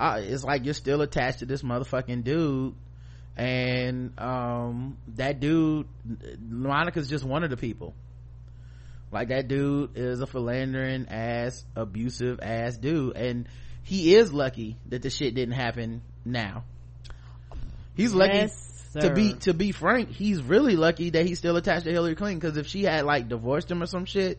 uh, 0.00 0.20
it's 0.20 0.42
like 0.42 0.64
you're 0.64 0.74
still 0.74 1.02
attached 1.02 1.40
to 1.40 1.46
this 1.46 1.62
motherfucking 1.62 2.24
dude 2.24 2.74
and 3.36 4.12
um 4.18 4.98
that 5.16 5.40
dude 5.40 5.86
monica's 6.40 7.08
just 7.08 7.24
one 7.24 7.44
of 7.44 7.50
the 7.50 7.56
people. 7.56 7.94
Like 9.10 9.28
that 9.28 9.48
dude 9.48 9.96
is 9.96 10.20
a 10.20 10.26
philandering 10.26 11.08
ass 11.08 11.64
abusive 11.76 12.40
ass 12.42 12.76
dude. 12.76 13.16
And 13.16 13.48
he 13.82 14.14
is 14.14 14.32
lucky 14.32 14.78
that 14.88 15.02
the 15.02 15.10
shit 15.10 15.34
didn't 15.34 15.54
happen 15.54 16.02
now. 16.24 16.64
He's 17.94 18.14
lucky 18.14 18.38
yes, 18.38 18.90
to 19.00 19.12
be 19.12 19.34
to 19.34 19.52
be 19.52 19.72
frank 19.72 20.10
he's 20.10 20.42
really 20.42 20.76
lucky 20.76 21.10
that 21.10 21.26
he's 21.26 21.38
still 21.38 21.56
attached 21.56 21.84
to 21.84 21.92
hillary 21.92 22.14
clinton. 22.14 22.38
Because 22.38 22.56
if 22.56 22.66
she 22.66 22.84
had 22.84 23.04
like 23.04 23.28
divorced 23.28 23.70
him 23.70 23.82
or 23.82 23.86
some 23.86 24.06
shit 24.06 24.38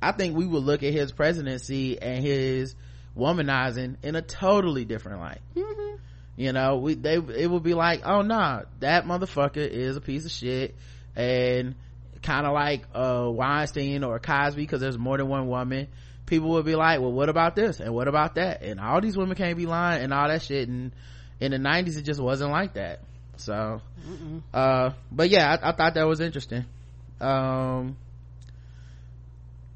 i 0.00 0.12
think 0.12 0.36
we 0.36 0.46
would 0.46 0.62
look 0.62 0.82
at 0.82 0.92
his 0.92 1.10
presidency 1.10 2.00
and 2.00 2.24
his 2.24 2.76
womanizing 3.16 3.96
in 4.02 4.16
a 4.16 4.22
totally 4.22 4.84
different 4.84 5.20
light. 5.20 5.40
Mm-hmm. 5.54 5.96
You 6.36 6.52
know 6.52 6.76
we 6.76 6.94
they 6.94 7.16
it 7.16 7.50
would 7.50 7.62
be 7.62 7.74
like 7.74 8.02
oh 8.04 8.22
nah 8.22 8.62
that 8.80 9.04
motherfucker 9.04 9.56
is 9.58 9.96
a 9.96 10.00
piece 10.00 10.24
of 10.24 10.30
shit. 10.30 10.74
And 11.14 11.74
kind 12.22 12.46
of 12.46 12.52
like 12.52 12.84
uh 12.94 13.28
weinstein 13.28 14.04
or 14.04 14.18
cosby 14.18 14.62
because 14.62 14.80
there's 14.80 14.98
more 14.98 15.18
than 15.18 15.28
one 15.28 15.48
woman. 15.48 15.88
People 16.24 16.50
would 16.50 16.64
be 16.64 16.74
like 16.74 17.00
well 17.00 17.12
what 17.12 17.28
about 17.28 17.54
this? 17.54 17.80
And 17.80 17.94
what 17.94 18.08
about 18.08 18.36
that? 18.36 18.62
And 18.62 18.80
all 18.80 19.00
these 19.00 19.16
women 19.16 19.36
can't 19.36 19.56
be 19.56 19.66
lying 19.66 20.02
and 20.02 20.12
all 20.12 20.28
that 20.28 20.42
shit. 20.42 20.68
And 20.68 20.92
in 21.40 21.50
the 21.50 21.58
90s 21.58 21.98
it 21.98 22.02
just 22.02 22.20
wasn't 22.20 22.50
like 22.50 22.74
that. 22.74 23.00
So 23.36 23.82
Mm-mm. 24.08 24.42
uh 24.54 24.90
but 25.10 25.28
yeah 25.28 25.56
I, 25.60 25.70
I, 25.70 25.72
thought 25.72 25.94
that 25.94 26.06
was 26.06 26.20
interesting. 26.20 26.64
Um 27.20 27.96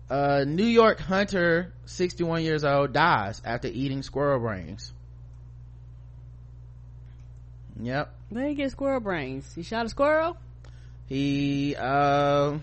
uh 0.08 0.44
new 0.46 0.64
york 0.64 1.00
hunter 1.00 1.72
61 1.86 2.44
years 2.44 2.62
old 2.62 2.92
dies 2.92 3.42
after 3.44 3.66
eating 3.66 4.02
squirrel 4.02 4.38
brains 4.38 4.92
yep 7.80 8.14
he 8.34 8.54
get 8.54 8.70
squirrel 8.70 9.00
brains 9.00 9.54
he 9.54 9.62
shot 9.62 9.86
a 9.86 9.88
squirrel 9.88 10.36
he 11.06 11.76
uh 11.78 12.56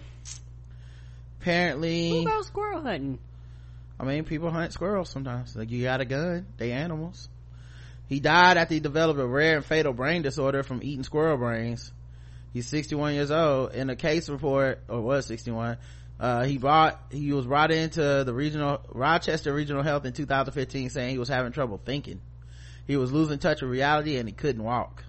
apparently 1.40 2.10
Who 2.10 2.22
about 2.22 2.46
squirrel 2.46 2.82
hunting 2.82 3.20
I 4.00 4.06
mean, 4.06 4.26
people 4.26 4.52
hunt 4.52 4.74
squirrels 4.74 5.10
sometimes. 5.10 5.56
Like, 5.56 5.72
you 5.72 5.84
got 5.84 6.02
a 6.02 6.06
gun. 6.06 6.46
They 6.58 6.72
animals. 6.72 7.30
He 8.08 8.20
died 8.20 8.58
after 8.58 8.74
he 8.74 8.80
developed 8.80 9.20
a 9.20 9.26
rare 9.26 9.56
and 9.56 9.66
fatal 9.66 9.94
brain 9.94 10.24
disorder 10.24 10.62
from 10.62 10.82
eating 10.84 11.04
squirrel 11.04 11.38
brains. 11.38 11.92
He's 12.52 12.68
61 12.68 13.14
years 13.14 13.32
old. 13.32 13.74
In 13.74 13.90
a 13.90 13.96
case 13.96 14.30
report, 14.30 14.80
or 14.88 15.02
was 15.02 15.26
61, 15.28 15.78
uh, 16.20 16.44
he 16.44 16.58
brought, 16.58 17.00
he 17.12 17.32
was 17.32 17.46
brought 17.46 17.72
into 17.72 18.24
the 18.24 18.34
regional, 18.34 18.82
Rochester 18.90 19.54
Regional 19.54 19.84
Health 19.84 20.06
in 20.06 20.14
2015 20.14 20.90
saying 20.90 21.12
he 21.12 21.18
was 21.18 21.30
having 21.30 21.52
trouble 21.52 21.80
thinking. 21.84 22.20
He 22.86 22.98
was 22.98 23.12
losing 23.12 23.40
touch 23.40 23.62
with 23.62 23.72
reality 23.72 24.18
and 24.18 24.28
he 24.28 24.34
couldn't 24.34 24.64
walk. 24.64 25.04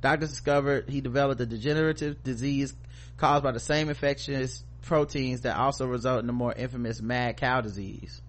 Doctors 0.00 0.30
discovered 0.30 0.88
he 0.88 1.00
developed 1.00 1.40
a 1.40 1.46
degenerative 1.46 2.22
disease 2.22 2.74
caused 3.16 3.44
by 3.44 3.52
the 3.52 3.60
same 3.60 3.88
infectious 3.88 4.62
proteins 4.82 5.42
that 5.42 5.56
also 5.56 5.86
result 5.86 6.20
in 6.20 6.26
the 6.26 6.32
more 6.32 6.52
infamous 6.52 7.00
mad 7.00 7.36
cow 7.36 7.60
disease. 7.60 8.20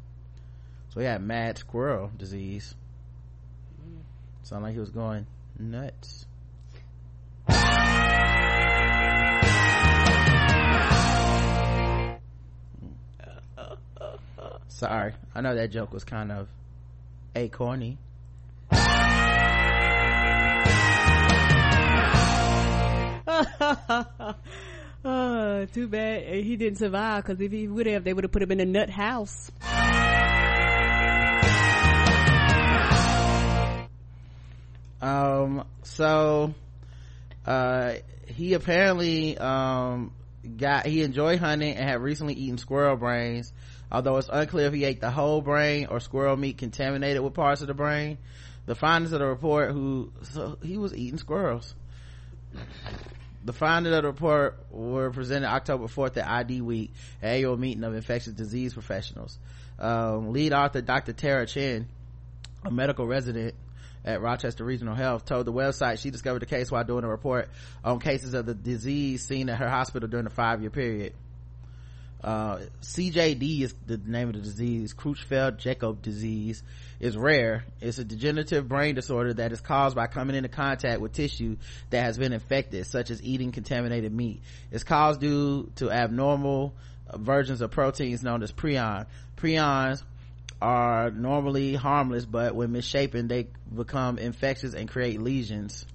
So 0.90 1.00
he 1.00 1.06
had 1.06 1.22
mad 1.22 1.58
squirrel 1.58 2.12
disease. 2.18 2.74
Sound 4.44 4.64
like 4.64 4.74
he 4.74 4.80
was 4.80 4.90
going 4.90 5.28
nuts. 5.60 6.26
Sorry, 14.70 15.14
I 15.34 15.42
know 15.42 15.56
that 15.56 15.72
joke 15.72 15.92
was 15.92 16.04
kind 16.04 16.32
of 16.32 16.48
a 17.36 17.50
corny. 17.50 17.98
Uh, 25.06 25.66
too 25.74 25.88
bad 25.88 26.24
he 26.44 26.56
didn't 26.56 26.80
survive 26.80 27.24
because 27.24 27.40
if 27.40 27.52
he 27.52 27.68
would 27.68 27.86
have, 27.86 28.04
they 28.04 28.14
would 28.14 28.24
have 28.24 28.32
put 28.32 28.42
him 28.42 28.52
in 28.52 28.60
a 28.60 28.66
nut 28.66 28.90
house. 28.90 29.52
Um, 35.00 35.66
so, 35.84 36.56
uh, 37.46 37.94
he 38.26 38.56
apparently, 38.56 39.38
um, 39.38 40.12
got, 40.58 40.88
he 40.88 41.04
enjoyed 41.04 41.40
hunting 41.40 41.76
and 41.76 41.88
had 41.88 42.02
recently 42.02 42.34
eaten 42.34 42.58
squirrel 42.58 42.98
brains, 42.98 43.54
although 43.92 44.18
it's 44.18 44.30
unclear 44.32 44.68
if 44.68 44.74
he 44.74 44.84
ate 44.84 45.00
the 45.00 45.12
whole 45.12 45.42
brain 45.42 45.88
or 45.92 46.00
squirrel 46.00 46.36
meat 46.36 46.58
contaminated 46.58 47.22
with 47.22 47.36
parts 47.36 47.62
of 47.62 47.68
the 47.68 47.76
brain. 47.76 48.18
The 48.66 48.76
findings 48.76 49.14
of 49.14 49.20
the 49.20 49.28
report 49.28 49.72
who, 49.72 50.12
so 50.24 50.58
he 50.64 50.78
was 50.78 50.94
eating 50.96 51.20
squirrels 51.20 51.76
the 53.48 53.54
findings 53.54 53.96
of 53.96 54.04
the 54.04 54.08
report 54.10 54.60
were 54.70 55.10
presented 55.10 55.48
October 55.48 55.86
4th 55.86 56.18
at 56.18 56.28
ID 56.28 56.60
Week, 56.60 56.92
annual 57.22 57.56
meeting 57.56 57.84
of 57.86 57.96
infectious 57.96 58.34
disease 58.34 58.74
professionals. 58.74 59.40
Um, 59.80 60.34
lead 60.34 60.52
author 60.52 60.82
Dr. 60.82 61.14
Tara 61.14 61.48
Chen, 61.48 61.88
a 62.66 62.70
medical 62.70 63.08
resident 63.08 63.56
at 64.04 64.22
Rochester 64.22 64.66
Regional 64.66 64.96
Health, 64.96 65.24
told 65.24 65.48
the 65.48 65.54
website 65.54 66.00
she 66.00 66.10
discovered 66.10 66.42
the 66.42 66.46
case 66.46 66.70
while 66.70 66.84
doing 66.84 67.06
a 67.06 67.08
report 67.08 67.48
on 67.86 68.02
cases 68.02 68.34
of 68.34 68.46
the 68.46 68.54
disease 68.54 69.26
seen 69.26 69.48
at 69.48 69.60
her 69.60 69.70
hospital 69.70 70.10
during 70.10 70.26
the 70.26 70.30
five 70.30 70.60
year 70.60 70.70
period 70.70 71.14
uh, 72.24 72.60
CJD 72.82 73.62
is 73.62 73.76
the 73.86 73.98
name 73.98 74.30
of 74.30 74.36
the 74.36 74.42
disease. 74.42 74.94
Creutzfeldt 74.94 75.58
Jakob 75.58 76.02
disease 76.02 76.64
is 77.00 77.16
rare. 77.16 77.66
It's 77.80 78.00
a 78.00 78.04
degenerative 78.04 78.68
brain 78.68 78.96
disorder 78.96 79.34
that 79.36 79.52
is 79.52 79.62
caused 79.62 79.96
by 79.96 80.08
coming 80.08 80.36
into 80.36 80.50
contact 80.50 81.00
with 81.00 81.14
tissue 81.14 81.58
that 81.92 82.04
has 82.04 82.18
been 82.18 82.34
infected, 82.34 82.88
such 82.88 83.12
as 83.12 83.22
eating 83.22 83.52
contaminated 83.52 84.12
meat. 84.12 84.42
It's 84.72 84.84
caused 84.84 85.22
due 85.22 85.72
to 85.76 85.92
abnormal 85.92 86.74
versions 87.16 87.62
of 87.62 87.72
proteins 87.72 88.24
known 88.24 88.42
as 88.42 88.52
prion. 88.52 89.06
Prions 89.38 90.02
are 90.60 91.12
normally 91.12 91.76
harmless, 91.76 92.26
but 92.26 92.56
when 92.56 92.72
misshapen, 92.72 93.28
they 93.28 93.48
become 93.74 94.18
infectious 94.18 94.74
and 94.74 94.90
create 94.90 95.22
lesions. 95.22 95.86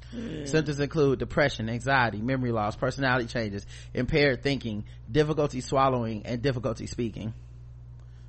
Symptoms 0.45 0.79
include 0.81 1.19
depression, 1.19 1.69
anxiety, 1.69 2.21
memory 2.21 2.53
loss, 2.53 2.77
personality 2.77 3.27
changes, 3.27 3.67
impaired 3.95 4.43
thinking, 4.43 4.85
difficulty 5.11 5.61
swallowing, 5.61 6.27
and 6.27 6.43
difficulty 6.43 6.87
speaking. 6.87 7.33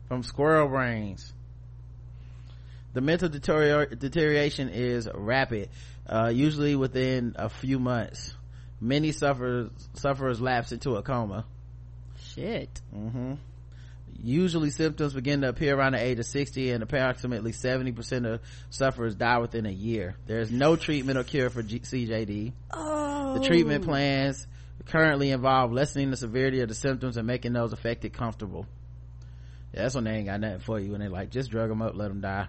From 0.07 0.23
squirrel 0.23 0.67
brains. 0.69 1.33
The 2.93 3.01
mental 3.01 3.29
deterior- 3.29 3.87
deterioration 3.87 4.69
is 4.69 5.09
rapid, 5.13 5.69
uh, 6.07 6.31
usually 6.33 6.75
within 6.75 7.33
a 7.37 7.49
few 7.49 7.79
months. 7.79 8.35
Many 8.79 9.11
sufferers, 9.11 9.71
sufferers 9.93 10.39
lapse 10.39 10.71
into 10.71 10.95
a 10.95 11.01
coma. 11.01 11.45
Shit. 12.19 12.81
Mm-hmm. 12.95 13.33
Usually 14.25 14.69
symptoms 14.69 15.13
begin 15.13 15.41
to 15.41 15.49
appear 15.49 15.75
around 15.75 15.93
the 15.93 16.01
age 16.01 16.17
of 16.17 16.25
60 16.25 16.71
and 16.71 16.81
approximately 16.81 17.51
70% 17.51 18.33
of 18.33 18.39
sufferers 18.69 19.15
die 19.15 19.37
within 19.39 19.65
a 19.65 19.71
year. 19.71 20.15
There's 20.25 20.49
no 20.49 20.77
treatment 20.77 21.17
or 21.17 21.25
cure 21.25 21.49
for 21.49 21.61
G- 21.61 21.81
CJD. 21.81 22.53
Oh. 22.71 23.37
The 23.37 23.45
treatment 23.45 23.83
plans 23.83 24.47
currently 24.85 25.31
involve 25.31 25.73
lessening 25.73 26.09
the 26.09 26.15
severity 26.15 26.61
of 26.61 26.69
the 26.69 26.75
symptoms 26.75 27.17
and 27.17 27.27
making 27.27 27.51
those 27.51 27.73
affected 27.73 28.13
comfortable. 28.13 28.65
Yeah, 29.73 29.81
that's 29.83 29.95
when 29.95 30.05
they 30.05 30.11
ain't 30.11 30.27
got 30.27 30.39
nothing 30.39 30.59
for 30.59 30.79
you 30.79 30.93
and 30.93 31.03
they 31.03 31.09
like, 31.09 31.29
just 31.29 31.51
drug 31.51 31.67
them 31.67 31.81
up, 31.81 31.95
let 31.95 32.07
them 32.07 32.21
die. 32.21 32.47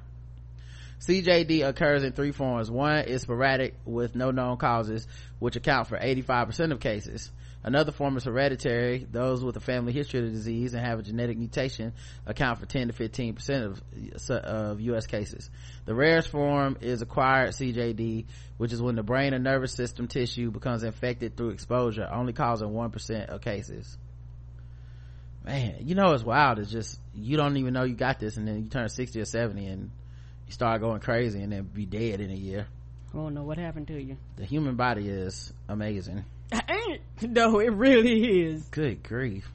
CJD 1.00 1.66
occurs 1.66 2.04
in 2.04 2.12
three 2.12 2.30
forms. 2.30 2.70
One 2.70 2.98
is 2.98 3.22
sporadic 3.22 3.74
with 3.84 4.14
no 4.14 4.30
known 4.30 4.58
causes, 4.58 5.08
which 5.40 5.56
account 5.56 5.88
for 5.88 5.98
85% 5.98 6.70
of 6.70 6.78
cases. 6.78 7.32
Another 7.64 7.92
form 7.92 8.18
is 8.18 8.24
hereditary. 8.24 9.06
Those 9.10 9.42
with 9.42 9.56
a 9.56 9.60
family 9.60 9.94
history 9.94 10.20
of 10.20 10.26
the 10.26 10.32
disease 10.32 10.74
and 10.74 10.84
have 10.84 10.98
a 10.98 11.02
genetic 11.02 11.38
mutation 11.38 11.94
account 12.26 12.58
for 12.58 12.66
10 12.66 12.88
to 12.88 12.92
15% 12.92 13.64
of, 13.64 14.30
of 14.30 14.80
U.S. 14.82 15.06
cases. 15.06 15.48
The 15.86 15.94
rarest 15.94 16.28
form 16.28 16.76
is 16.82 17.00
acquired 17.00 17.52
CJD, 17.52 18.26
which 18.58 18.74
is 18.74 18.82
when 18.82 18.96
the 18.96 19.02
brain 19.02 19.32
and 19.32 19.42
nervous 19.42 19.72
system 19.72 20.08
tissue 20.08 20.50
becomes 20.50 20.82
infected 20.82 21.38
through 21.38 21.50
exposure, 21.50 22.06
only 22.12 22.34
causing 22.34 22.68
1% 22.68 23.26
of 23.28 23.40
cases. 23.40 23.96
Man, 25.42 25.76
you 25.80 25.94
know 25.94 26.12
it's 26.12 26.24
wild. 26.24 26.58
It's 26.58 26.70
just, 26.70 27.00
you 27.14 27.38
don't 27.38 27.56
even 27.56 27.72
know 27.72 27.84
you 27.84 27.94
got 27.94 28.20
this 28.20 28.36
and 28.36 28.46
then 28.46 28.64
you 28.64 28.68
turn 28.68 28.90
60 28.90 29.18
or 29.20 29.24
70 29.24 29.66
and 29.66 29.90
you 30.46 30.52
start 30.52 30.82
going 30.82 31.00
crazy 31.00 31.40
and 31.40 31.50
then 31.50 31.62
be 31.62 31.86
dead 31.86 32.20
in 32.20 32.30
a 32.30 32.36
year. 32.36 32.66
I 33.12 33.16
don't 33.16 33.32
know 33.32 33.42
what 33.44 33.56
happened 33.56 33.86
to 33.88 33.98
you. 33.98 34.18
The 34.36 34.44
human 34.44 34.76
body 34.76 35.08
is 35.08 35.50
amazing. 35.68 36.24
No, 37.22 37.58
it 37.58 37.72
really 37.72 38.42
is. 38.42 38.64
Good 38.70 39.02
grief. 39.02 39.48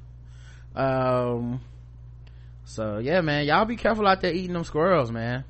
Um, 0.76 1.62
so 2.66 3.00
yeah, 3.00 3.22
man, 3.22 3.46
y'all 3.46 3.66
be 3.66 3.76
careful 3.76 4.08
out 4.08 4.22
there 4.22 4.34
eating 4.34 4.54
them 4.54 4.64
squirrels, 4.64 5.12
man. 5.12 5.44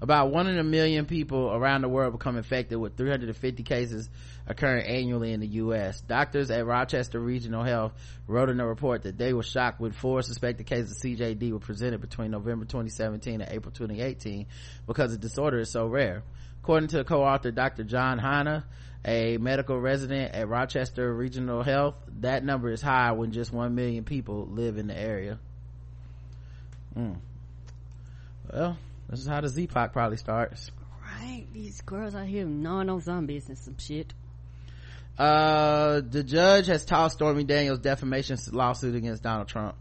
About 0.00 0.30
one 0.30 0.46
in 0.46 0.58
a 0.58 0.64
million 0.64 1.06
people 1.06 1.50
around 1.52 1.82
the 1.82 1.88
world 1.88 2.12
become 2.12 2.36
infected 2.36 2.78
with 2.78 2.96
350 2.96 3.64
cases 3.64 4.08
occurring 4.46 4.86
annually 4.86 5.32
in 5.32 5.40
the 5.40 5.46
U.S. 5.46 6.00
Doctors 6.02 6.50
at 6.52 6.64
Rochester 6.64 7.18
Regional 7.18 7.64
Health 7.64 7.92
wrote 8.28 8.48
in 8.48 8.60
a 8.60 8.66
report 8.66 9.02
that 9.02 9.18
they 9.18 9.32
were 9.32 9.42
shocked 9.42 9.80
when 9.80 9.90
four 9.90 10.22
suspected 10.22 10.66
cases 10.66 10.92
of 10.92 10.98
CJD 10.98 11.50
were 11.50 11.58
presented 11.58 12.00
between 12.00 12.30
November 12.30 12.64
2017 12.64 13.40
and 13.40 13.50
April 13.50 13.72
2018 13.72 14.46
because 14.86 15.10
the 15.10 15.18
disorder 15.18 15.58
is 15.58 15.70
so 15.70 15.86
rare. 15.86 16.22
According 16.62 16.90
to 16.90 17.02
co-author 17.02 17.50
Dr. 17.50 17.82
John 17.82 18.18
Hanna, 18.18 18.64
a 19.04 19.36
medical 19.38 19.80
resident 19.80 20.32
at 20.32 20.48
Rochester 20.48 21.12
Regional 21.12 21.64
Health, 21.64 21.94
that 22.20 22.44
number 22.44 22.70
is 22.70 22.82
high 22.82 23.12
when 23.12 23.32
just 23.32 23.52
one 23.52 23.74
million 23.74 24.04
people 24.04 24.46
live 24.46 24.78
in 24.78 24.86
the 24.86 24.96
area. 24.96 25.38
Mm. 26.96 27.16
Well, 28.52 28.78
this 29.08 29.20
is 29.20 29.26
how 29.26 29.40
the 29.40 29.48
Z-Pac 29.48 29.92
probably 29.92 30.16
starts. 30.16 30.70
Right, 31.02 31.46
these 31.52 31.80
girls 31.80 32.14
out 32.14 32.26
here 32.26 32.44
gnawing 32.44 32.90
on 32.90 33.00
zombies 33.00 33.48
and 33.48 33.58
some 33.58 33.76
shit. 33.78 34.12
Uh, 35.18 36.00
the 36.08 36.22
judge 36.22 36.66
has 36.66 36.84
tossed 36.84 37.16
Stormy 37.16 37.42
Daniels' 37.44 37.80
defamation 37.80 38.36
lawsuit 38.52 38.94
against 38.94 39.22
Donald 39.22 39.48
Trump. 39.48 39.74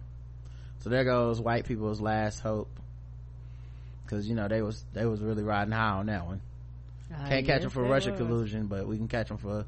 So 0.79 0.89
there 0.89 1.03
goes 1.03 1.39
white 1.39 1.65
people's 1.65 2.01
last 2.01 2.39
hope. 2.39 2.69
Cause 4.07 4.25
you 4.25 4.35
know, 4.35 4.47
they 4.47 4.61
was, 4.61 4.83
they 4.93 5.05
was 5.05 5.19
really 5.21 5.43
riding 5.43 5.73
high 5.73 5.89
on 5.89 6.05
that 6.05 6.25
one. 6.25 6.41
Uh, 7.13 7.27
Can't 7.27 7.45
catch 7.45 7.57
yes, 7.57 7.63
him 7.65 7.69
for 7.71 7.83
they 7.83 7.89
Russia 7.89 8.11
was. 8.11 8.17
collusion, 8.19 8.67
but 8.67 8.87
we 8.87 8.97
can 8.97 9.07
catch 9.09 9.29
him 9.29 9.37
for 9.37 9.65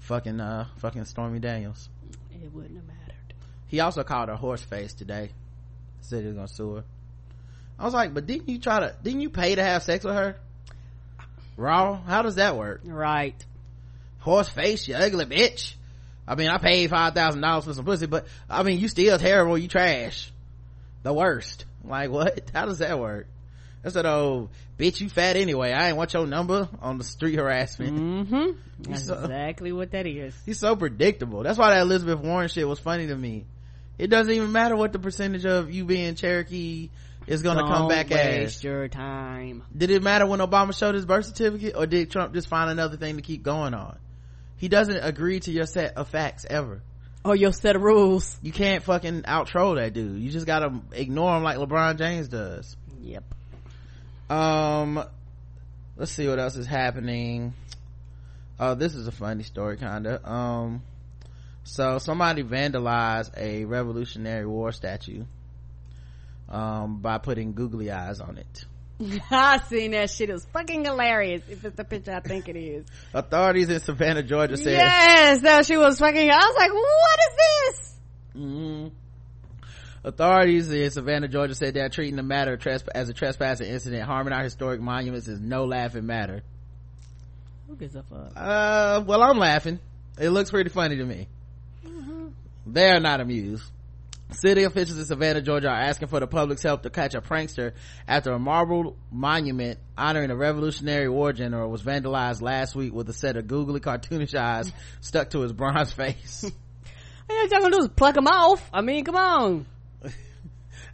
fucking, 0.00 0.38
uh, 0.38 0.66
fucking 0.76 1.06
Stormy 1.06 1.38
Daniels. 1.38 1.88
It 2.30 2.52
wouldn't 2.52 2.76
have 2.76 2.86
mattered. 2.86 3.34
He 3.68 3.80
also 3.80 4.02
called 4.02 4.28
her 4.28 4.36
horse 4.36 4.62
face 4.62 4.92
today. 4.92 5.30
Said 6.02 6.20
he 6.20 6.26
was 6.26 6.34
gonna 6.36 6.48
sue 6.48 6.74
her. 6.76 6.84
I 7.80 7.84
was 7.84 7.94
like, 7.94 8.12
but 8.12 8.26
didn't 8.26 8.48
you 8.48 8.58
try 8.58 8.80
to, 8.80 8.94
didn't 9.02 9.22
you 9.22 9.30
pay 9.30 9.54
to 9.54 9.62
have 9.64 9.82
sex 9.82 10.04
with 10.04 10.14
her? 10.14 10.36
Raw? 11.56 11.96
How 12.02 12.20
does 12.22 12.34
that 12.34 12.56
work? 12.56 12.82
Right. 12.84 13.42
Horse 14.18 14.50
face, 14.50 14.86
you 14.86 14.94
ugly 14.94 15.24
bitch. 15.24 15.74
I 16.28 16.34
mean, 16.34 16.48
I 16.48 16.58
paid 16.58 16.90
five 16.90 17.14
thousand 17.14 17.40
dollars 17.40 17.64
for 17.64 17.72
some 17.72 17.86
pussy, 17.86 18.06
but 18.06 18.26
I 18.48 18.62
mean, 18.62 18.78
you 18.78 18.86
still 18.88 19.18
terrible. 19.18 19.56
You 19.56 19.66
trash. 19.66 20.30
The 21.02 21.12
worst. 21.12 21.64
Like 21.82 22.10
what? 22.10 22.50
How 22.54 22.66
does 22.66 22.78
that 22.78 22.98
work? 23.00 23.26
That's 23.82 23.94
that 23.94 24.04
old 24.04 24.50
bitch. 24.78 25.00
You 25.00 25.08
fat 25.08 25.36
anyway. 25.36 25.72
I 25.72 25.88
ain't 25.88 25.96
want 25.96 26.12
your 26.12 26.26
number 26.26 26.68
on 26.82 26.98
the 26.98 27.04
street 27.04 27.36
harassment. 27.36 27.98
Mm-hmm. 27.98 28.58
That's 28.90 29.06
so- 29.06 29.18
exactly 29.18 29.72
what 29.72 29.92
that 29.92 30.06
is. 30.06 30.34
He's 30.44 30.60
so 30.60 30.76
predictable. 30.76 31.42
That's 31.42 31.58
why 31.58 31.70
that 31.70 31.80
Elizabeth 31.80 32.20
Warren 32.20 32.48
shit 32.48 32.68
was 32.68 32.78
funny 32.78 33.06
to 33.06 33.16
me. 33.16 33.46
It 33.98 34.08
doesn't 34.08 34.32
even 34.32 34.52
matter 34.52 34.76
what 34.76 34.92
the 34.92 34.98
percentage 34.98 35.46
of 35.46 35.70
you 35.70 35.84
being 35.84 36.14
Cherokee 36.14 36.90
is 37.30 37.42
gonna 37.42 37.62
come 37.62 37.88
back 37.88 38.10
waste 38.10 38.56
as. 38.56 38.64
your 38.64 38.88
time. 38.88 39.62
Did 39.74 39.90
it 39.90 40.02
matter 40.02 40.26
when 40.26 40.40
Obama 40.40 40.76
showed 40.76 40.96
his 40.96 41.06
birth 41.06 41.26
certificate, 41.26 41.74
or 41.76 41.86
did 41.86 42.10
Trump 42.10 42.34
just 42.34 42.48
find 42.48 42.70
another 42.70 42.96
thing 42.96 43.16
to 43.16 43.22
keep 43.22 43.42
going 43.42 43.72
on? 43.72 43.98
He 44.56 44.68
doesn't 44.68 44.96
agree 44.96 45.38
to 45.40 45.52
your 45.52 45.66
set 45.66 45.96
of 45.96 46.08
facts 46.08 46.44
ever. 46.48 46.82
Or 47.24 47.36
your 47.36 47.52
set 47.52 47.76
of 47.76 47.82
rules. 47.82 48.36
You 48.42 48.50
can't 48.50 48.82
fucking 48.82 49.24
out 49.26 49.46
troll 49.46 49.76
that 49.76 49.92
dude. 49.92 50.20
You 50.20 50.30
just 50.30 50.46
gotta 50.46 50.80
ignore 50.92 51.36
him 51.36 51.44
like 51.44 51.58
LeBron 51.58 51.98
James 51.98 52.28
does. 52.28 52.76
Yep. 53.02 53.24
Um, 54.28 55.04
let's 55.96 56.12
see 56.12 56.26
what 56.26 56.38
else 56.38 56.56
is 56.56 56.66
happening. 56.66 57.54
Oh, 58.58 58.74
this 58.74 58.94
is 58.94 59.06
a 59.06 59.12
funny 59.12 59.44
story, 59.44 59.76
kinda. 59.76 60.28
Um, 60.28 60.82
so 61.62 61.98
somebody 61.98 62.42
vandalized 62.42 63.36
a 63.36 63.64
Revolutionary 63.66 64.46
War 64.46 64.72
statue, 64.72 65.24
um, 66.50 66.98
by 67.00 67.18
putting 67.18 67.54
googly 67.54 67.90
eyes 67.90 68.20
on 68.20 68.38
it. 68.38 68.64
I 69.30 69.58
seen 69.68 69.92
that 69.92 70.10
shit. 70.10 70.28
It 70.28 70.34
was 70.34 70.46
fucking 70.52 70.84
hilarious. 70.84 71.42
If 71.48 71.64
it's 71.64 71.76
the 71.76 71.84
picture 71.84 72.12
I 72.14 72.20
think 72.20 72.48
it 72.48 72.56
is. 72.56 72.84
Authorities 73.14 73.68
in 73.70 73.80
Savannah, 73.80 74.22
Georgia 74.22 74.56
said 74.56 74.72
yes, 74.72 75.40
that 75.40 75.66
she 75.66 75.76
was 75.76 75.98
fucking. 75.98 76.30
I 76.30 76.36
was 76.36 76.56
like, 76.56 76.72
what 76.72 77.20
is 77.20 77.36
this? 77.36 77.96
Mhm. 78.36 78.90
Authorities 80.02 80.70
in 80.70 80.90
Savannah, 80.90 81.28
Georgia 81.28 81.54
said 81.54 81.74
they 81.74 81.80
are 81.80 81.88
treating 81.90 82.16
the 82.16 82.22
matter 82.22 82.58
as 82.94 83.08
a 83.08 83.12
trespassing 83.14 83.66
incident. 83.68 84.02
Harming 84.02 84.32
our 84.32 84.42
historic 84.42 84.80
monuments 84.80 85.28
is 85.28 85.40
no 85.40 85.64
laughing 85.66 86.06
matter. 86.06 86.42
Who 87.68 87.76
gives 87.76 87.94
a 87.94 88.02
fuck? 88.02 88.32
Uh, 88.34 89.02
well, 89.06 89.22
I'm 89.22 89.38
laughing. 89.38 89.78
It 90.18 90.30
looks 90.30 90.50
pretty 90.50 90.70
funny 90.70 90.96
to 90.96 91.04
me. 91.04 91.28
They're 92.66 93.00
not 93.00 93.20
amused. 93.20 93.70
City 94.32 94.64
officials 94.64 94.98
in 94.98 95.04
Savannah, 95.04 95.42
Georgia 95.42 95.68
are 95.68 95.74
asking 95.80 96.08
for 96.08 96.20
the 96.20 96.26
public's 96.26 96.62
help 96.62 96.82
to 96.82 96.90
catch 96.90 97.14
a 97.14 97.20
prankster 97.20 97.72
after 98.06 98.32
a 98.32 98.38
marble 98.38 98.96
monument 99.10 99.78
honoring 99.98 100.30
a 100.30 100.36
Revolutionary 100.36 101.08
War 101.08 101.32
general 101.32 101.70
was 101.70 101.82
vandalized 101.82 102.40
last 102.42 102.74
week 102.74 102.92
with 102.92 103.08
a 103.08 103.12
set 103.12 103.36
of 103.36 103.46
googly 103.46 103.80
cartoonish 103.80 104.34
eyes 104.34 104.72
stuck 105.00 105.30
to 105.30 105.40
his 105.40 105.52
bronze 105.52 105.92
face. 105.92 106.44
All 107.28 107.48
y'all 107.48 107.60
gonna 107.60 107.76
do 107.76 107.82
is 107.82 107.88
pluck 107.94 108.14
them 108.14 108.26
off. 108.26 108.68
I 108.72 108.80
mean, 108.80 109.04
come 109.04 109.16
on. 109.16 109.66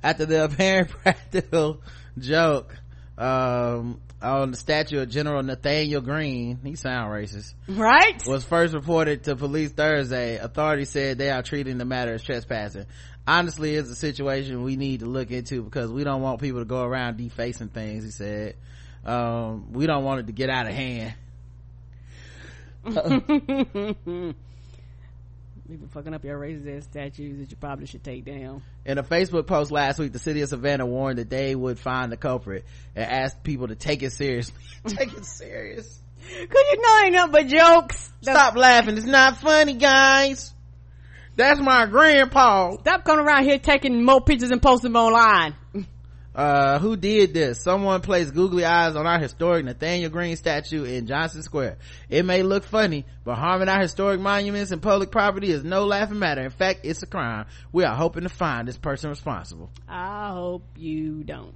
after 0.02 0.26
the 0.26 0.44
apparent 0.44 0.88
practical 1.02 1.80
joke 2.18 2.76
um, 3.18 4.00
on 4.20 4.50
the 4.50 4.56
statue 4.56 5.00
of 5.00 5.08
General 5.08 5.42
Nathanael 5.42 6.00
Greene, 6.00 6.58
he 6.62 6.74
sound 6.74 7.10
racist, 7.12 7.54
Right? 7.68 8.22
was 8.26 8.44
first 8.44 8.74
reported 8.74 9.24
to 9.24 9.36
police 9.36 9.72
Thursday. 9.72 10.36
Authorities 10.36 10.90
said 10.90 11.18
they 11.18 11.30
are 11.30 11.42
treating 11.42 11.78
the 11.78 11.84
matter 11.84 12.14
as 12.14 12.22
trespassing. 12.22 12.86
Honestly, 13.26 13.74
it's 13.74 13.90
a 13.90 13.96
situation 13.96 14.62
we 14.62 14.76
need 14.76 15.00
to 15.00 15.06
look 15.06 15.30
into 15.30 15.62
because 15.62 15.90
we 15.90 16.04
don't 16.04 16.22
want 16.22 16.40
people 16.40 16.60
to 16.60 16.64
go 16.64 16.82
around 16.82 17.16
defacing 17.16 17.68
things, 17.68 18.04
he 18.04 18.10
said. 18.10 18.54
Um, 19.04 19.72
we 19.72 19.86
don't 19.86 20.04
want 20.04 20.20
it 20.20 20.26
to 20.26 20.32
get 20.32 20.48
out 20.48 20.66
of 20.66 20.74
hand. 20.74 21.14
You've 25.68 25.80
been 25.80 25.88
fucking 25.88 26.14
up 26.14 26.24
your 26.24 26.38
racist 26.38 26.76
ass 26.76 26.84
statues 26.84 27.38
that 27.40 27.50
you 27.50 27.56
probably 27.56 27.86
should 27.86 28.04
take 28.04 28.24
down. 28.24 28.62
In 28.84 28.98
a 28.98 29.02
Facebook 29.02 29.48
post 29.48 29.72
last 29.72 29.98
week, 29.98 30.12
the 30.12 30.20
city 30.20 30.42
of 30.42 30.48
Savannah 30.48 30.86
warned 30.86 31.18
that 31.18 31.28
they 31.28 31.56
would 31.56 31.80
find 31.80 32.12
the 32.12 32.16
culprit 32.16 32.64
and 32.94 33.04
asked 33.04 33.42
people 33.42 33.66
to 33.68 33.74
take 33.74 34.04
it 34.04 34.12
seriously. 34.12 34.54
take 34.86 35.12
it 35.12 35.24
serious. 35.24 36.00
Cause 36.28 36.64
you 36.72 36.80
know 36.80 37.00
ain't 37.04 37.14
nothing 37.14 37.32
but 37.32 37.46
jokes. 37.48 38.12
Stop 38.22 38.56
laughing. 38.56 38.96
It's 38.96 39.06
not 39.06 39.38
funny, 39.38 39.74
guys. 39.74 40.54
That's 41.36 41.60
my 41.60 41.84
grandpa. 41.86 42.72
Stop 42.80 43.04
coming 43.04 43.24
around 43.26 43.44
here 43.44 43.58
taking 43.58 44.02
more 44.02 44.22
pictures 44.22 44.50
and 44.50 44.62
posting 44.62 44.92
them 44.92 44.96
online. 45.02 45.54
uh, 46.34 46.78
who 46.78 46.96
did 46.96 47.34
this? 47.34 47.60
Someone 47.60 48.00
placed 48.00 48.34
googly 48.34 48.64
eyes 48.64 48.96
on 48.96 49.06
our 49.06 49.18
historic 49.18 49.64
Nathanael 49.66 50.08
Greene 50.08 50.36
statue 50.36 50.84
in 50.84 51.06
Johnson 51.06 51.42
Square. 51.42 51.76
It 52.08 52.24
may 52.24 52.42
look 52.42 52.64
funny, 52.64 53.04
but 53.22 53.34
harming 53.36 53.68
our 53.68 53.80
historic 53.82 54.18
monuments 54.18 54.70
and 54.70 54.80
public 54.80 55.10
property 55.10 55.50
is 55.50 55.62
no 55.62 55.84
laughing 55.84 56.18
matter. 56.18 56.40
In 56.42 56.50
fact, 56.50 56.80
it's 56.84 57.02
a 57.02 57.06
crime. 57.06 57.44
We 57.70 57.84
are 57.84 57.94
hoping 57.94 58.22
to 58.22 58.30
find 58.30 58.66
this 58.66 58.78
person 58.78 59.10
responsible. 59.10 59.70
I 59.86 60.30
hope 60.30 60.64
you 60.76 61.22
don't. 61.22 61.54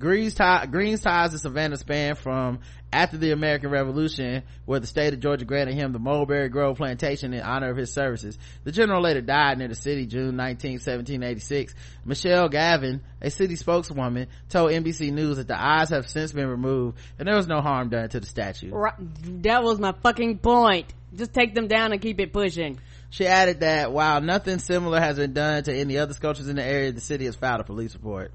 Greene's, 0.00 0.34
tie, 0.34 0.64
Greene's 0.64 1.02
ties 1.02 1.32
to 1.32 1.38
Savannah 1.38 1.76
span 1.76 2.14
from 2.14 2.60
after 2.90 3.18
the 3.18 3.32
American 3.32 3.70
Revolution, 3.70 4.42
where 4.64 4.80
the 4.80 4.86
state 4.86 5.12
of 5.12 5.20
Georgia 5.20 5.44
granted 5.44 5.74
him 5.74 5.92
the 5.92 5.98
Mulberry 5.98 6.48
Grove 6.48 6.78
plantation 6.78 7.34
in 7.34 7.42
honor 7.42 7.70
of 7.70 7.76
his 7.76 7.92
services. 7.92 8.38
The 8.64 8.72
general 8.72 9.02
later 9.02 9.20
died 9.20 9.58
near 9.58 9.68
the 9.68 9.74
city 9.74 10.06
June 10.06 10.36
19, 10.36 10.72
1786. 10.72 11.74
Michelle 12.06 12.48
Gavin, 12.48 13.02
a 13.20 13.30
city 13.30 13.56
spokeswoman, 13.56 14.28
told 14.48 14.72
NBC 14.72 15.12
News 15.12 15.36
that 15.36 15.48
the 15.48 15.62
eyes 15.62 15.90
have 15.90 16.08
since 16.08 16.32
been 16.32 16.48
removed 16.48 16.98
and 17.18 17.28
there 17.28 17.36
was 17.36 17.46
no 17.46 17.60
harm 17.60 17.90
done 17.90 18.08
to 18.08 18.20
the 18.20 18.26
statue. 18.26 18.70
Right. 18.70 18.94
That 19.42 19.62
was 19.62 19.78
my 19.78 19.92
fucking 20.02 20.38
point. 20.38 20.92
Just 21.14 21.34
take 21.34 21.54
them 21.54 21.68
down 21.68 21.92
and 21.92 22.00
keep 22.00 22.18
it 22.20 22.32
pushing. 22.32 22.80
She 23.10 23.26
added 23.26 23.60
that 23.60 23.92
while 23.92 24.22
nothing 24.22 24.60
similar 24.60 24.98
has 24.98 25.16
been 25.16 25.34
done 25.34 25.62
to 25.64 25.74
any 25.76 25.98
other 25.98 26.14
sculptures 26.14 26.48
in 26.48 26.56
the 26.56 26.64
area, 26.64 26.90
the 26.90 27.00
city 27.00 27.26
has 27.26 27.36
filed 27.36 27.60
a 27.60 27.64
police 27.64 27.94
report. 27.94 28.32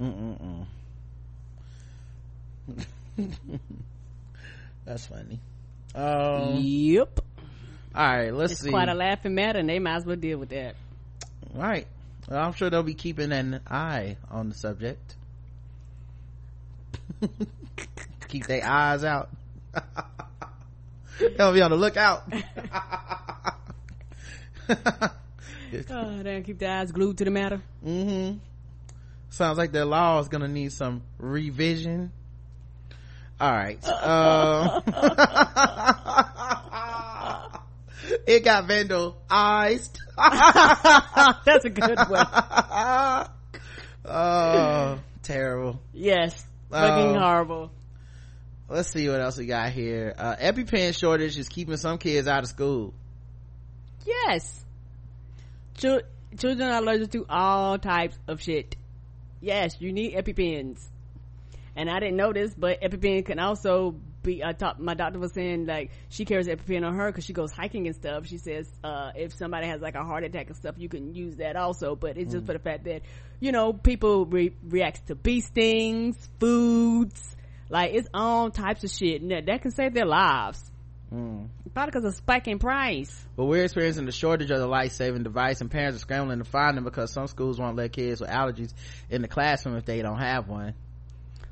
Mm-mm-mm. 0.00 0.66
That's 4.84 5.06
funny. 5.06 5.40
Um, 5.94 6.58
yep. 6.62 7.20
all 7.94 8.04
right, 8.04 8.34
let's 8.34 8.52
It's 8.52 8.62
see. 8.62 8.70
quite 8.70 8.88
a 8.88 8.94
laughing 8.94 9.34
matter 9.34 9.58
and 9.60 9.68
they 9.68 9.78
might 9.78 9.96
as 9.96 10.04
well 10.06 10.16
deal 10.16 10.38
with 10.38 10.48
that. 10.50 10.74
right. 11.54 11.86
Well, 12.28 12.42
I'm 12.42 12.52
sure 12.54 12.70
they'll 12.70 12.82
be 12.82 12.94
keeping 12.94 13.32
an 13.32 13.60
eye 13.68 14.16
on 14.30 14.48
the 14.48 14.54
subject. 14.54 15.14
Keep 18.28 18.46
their 18.46 18.64
eyes 18.66 19.04
out. 19.04 19.28
they'll 21.36 21.52
be 21.52 21.60
on 21.62 21.70
the 21.70 21.76
lookout. 21.76 22.24
Oh, 25.90 26.22
damn, 26.22 26.42
keep 26.44 26.58
their 26.58 26.70
eyes 26.78 26.92
glued 26.92 27.18
to 27.18 27.24
the 27.24 27.30
matter. 27.30 27.60
mm-hmm. 27.84 28.38
Sounds 29.34 29.58
like 29.58 29.72
their 29.72 29.84
law 29.84 30.20
is 30.20 30.28
gonna 30.28 30.46
need 30.46 30.72
some 30.72 31.02
revision. 31.18 32.12
All 33.40 33.50
right. 33.50 33.84
Um, 33.84 34.82
it 38.28 38.44
got 38.44 38.68
vandalized. 38.68 39.98
That's 41.44 41.64
a 41.64 41.70
good 41.70 41.98
one. 42.08 42.26
oh, 44.04 45.00
terrible. 45.24 45.80
Yes. 45.92 46.46
Fucking 46.70 47.16
Um, 47.16 47.20
horrible. 47.20 47.72
Let's 48.68 48.92
see 48.92 49.08
what 49.08 49.20
else 49.20 49.36
we 49.36 49.46
got 49.46 49.72
here. 49.72 50.14
Uh, 50.16 50.36
EpiPen 50.36 50.96
shortage 50.96 51.36
is 51.38 51.48
keeping 51.48 51.76
some 51.76 51.98
kids 51.98 52.28
out 52.28 52.44
of 52.44 52.48
school. 52.48 52.94
Yes. 54.06 54.64
Chil- 55.76 56.02
children 56.38 56.70
are 56.70 56.78
allergic 56.78 57.10
to 57.10 57.26
all 57.28 57.80
types 57.80 58.16
of 58.28 58.40
shit. 58.40 58.76
Yes, 59.44 59.76
you 59.78 59.92
need 59.92 60.14
EpiPens. 60.14 60.82
And 61.76 61.90
I 61.90 62.00
didn't 62.00 62.16
know 62.16 62.32
this, 62.32 62.54
but 62.54 62.80
EpiPen 62.80 63.26
can 63.26 63.38
also 63.38 63.94
be, 64.22 64.42
I 64.42 64.54
thought 64.54 64.80
my 64.80 64.94
doctor 64.94 65.18
was 65.18 65.32
saying 65.34 65.66
like 65.66 65.90
she 66.08 66.24
carries 66.24 66.46
EpiPen 66.46 66.86
on 66.86 66.94
her 66.94 67.08
because 67.10 67.24
she 67.24 67.34
goes 67.34 67.52
hiking 67.52 67.86
and 67.86 67.94
stuff. 67.94 68.26
She 68.26 68.38
says, 68.38 68.66
uh, 68.82 69.10
if 69.14 69.34
somebody 69.34 69.66
has 69.66 69.82
like 69.82 69.96
a 69.96 70.02
heart 70.02 70.24
attack 70.24 70.46
and 70.46 70.56
stuff, 70.56 70.76
you 70.78 70.88
can 70.88 71.14
use 71.14 71.36
that 71.36 71.56
also. 71.56 71.94
But 71.94 72.16
it's 72.16 72.32
just 72.32 72.46
for 72.46 72.54
the 72.54 72.58
fact 72.58 72.84
that, 72.84 73.02
you 73.38 73.52
know, 73.52 73.74
people 73.74 74.24
re- 74.24 74.54
react 74.66 75.08
to 75.08 75.14
bee 75.14 75.40
stings, 75.40 76.16
foods, 76.40 77.36
like 77.68 77.92
it's 77.92 78.08
all 78.14 78.50
types 78.50 78.82
of 78.82 78.90
shit. 78.90 79.28
That, 79.28 79.44
that 79.44 79.60
can 79.60 79.72
save 79.72 79.92
their 79.92 80.06
lives. 80.06 80.62
Mm. 81.12 81.48
Probably 81.74 81.90
because 81.90 82.04
of 82.04 82.14
spike 82.14 82.46
in 82.46 82.60
price. 82.60 83.26
But 83.36 83.46
we're 83.46 83.64
experiencing 83.64 84.06
the 84.06 84.12
shortage 84.12 84.50
of 84.50 84.60
the 84.60 84.66
life-saving 84.66 85.24
device 85.24 85.60
and 85.60 85.68
parents 85.70 85.96
are 85.96 86.00
scrambling 86.00 86.38
to 86.38 86.44
find 86.44 86.76
them 86.76 86.84
because 86.84 87.12
some 87.12 87.26
schools 87.26 87.58
won't 87.58 87.76
let 87.76 87.92
kids 87.92 88.20
with 88.20 88.30
allergies 88.30 88.72
in 89.10 89.22
the 89.22 89.28
classroom 89.28 89.76
if 89.76 89.84
they 89.84 90.00
don't 90.00 90.20
have 90.20 90.48
one. 90.48 90.74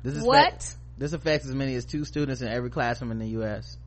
This 0.01 0.15
is 0.15 0.23
What? 0.23 0.75
this 0.97 1.11
affects 1.11 1.45
as 1.47 1.53
many 1.53 1.75
as 1.75 1.83
two 1.83 2.05
students 2.05 2.41
in 2.41 2.47
every 2.47 2.69
classroom 2.69 3.11
in 3.11 3.19
the 3.19 3.27
U.S. 3.29 3.77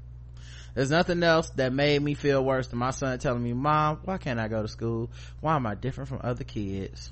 There's 0.75 0.91
nothing 0.91 1.23
else 1.23 1.49
that 1.57 1.73
made 1.73 2.03
me 2.03 2.13
feel 2.13 2.45
worse 2.45 2.69
than 2.69 2.79
my 2.79 2.91
son 2.91 3.19
telling 3.19 3.43
me, 3.43 3.55
Mom, 3.55 4.01
why 4.05 4.19
can't 4.19 4.39
I 4.39 4.49
go 4.49 4.61
to 4.61 4.69
school? 4.69 5.11
Why 5.41 5.57
am 5.57 5.67
I 5.67 5.75
different 5.75 6.09
from 6.09 6.21
other 6.23 6.45
kids? 6.45 7.11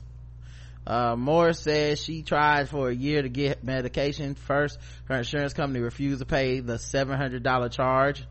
Uh, 0.86 1.16
Morris 1.16 1.60
says 1.60 2.02
she 2.02 2.20
tried 2.22 2.68
for 2.68 2.90
a 2.90 2.94
year 2.94 3.22
to 3.22 3.30
get 3.30 3.64
medication. 3.64 4.34
First, 4.34 4.78
her 5.06 5.16
insurance 5.16 5.54
company 5.54 5.80
refused 5.80 6.18
to 6.18 6.26
pay 6.26 6.60
the 6.60 6.74
$700 6.74 7.70
charge. 7.72 8.22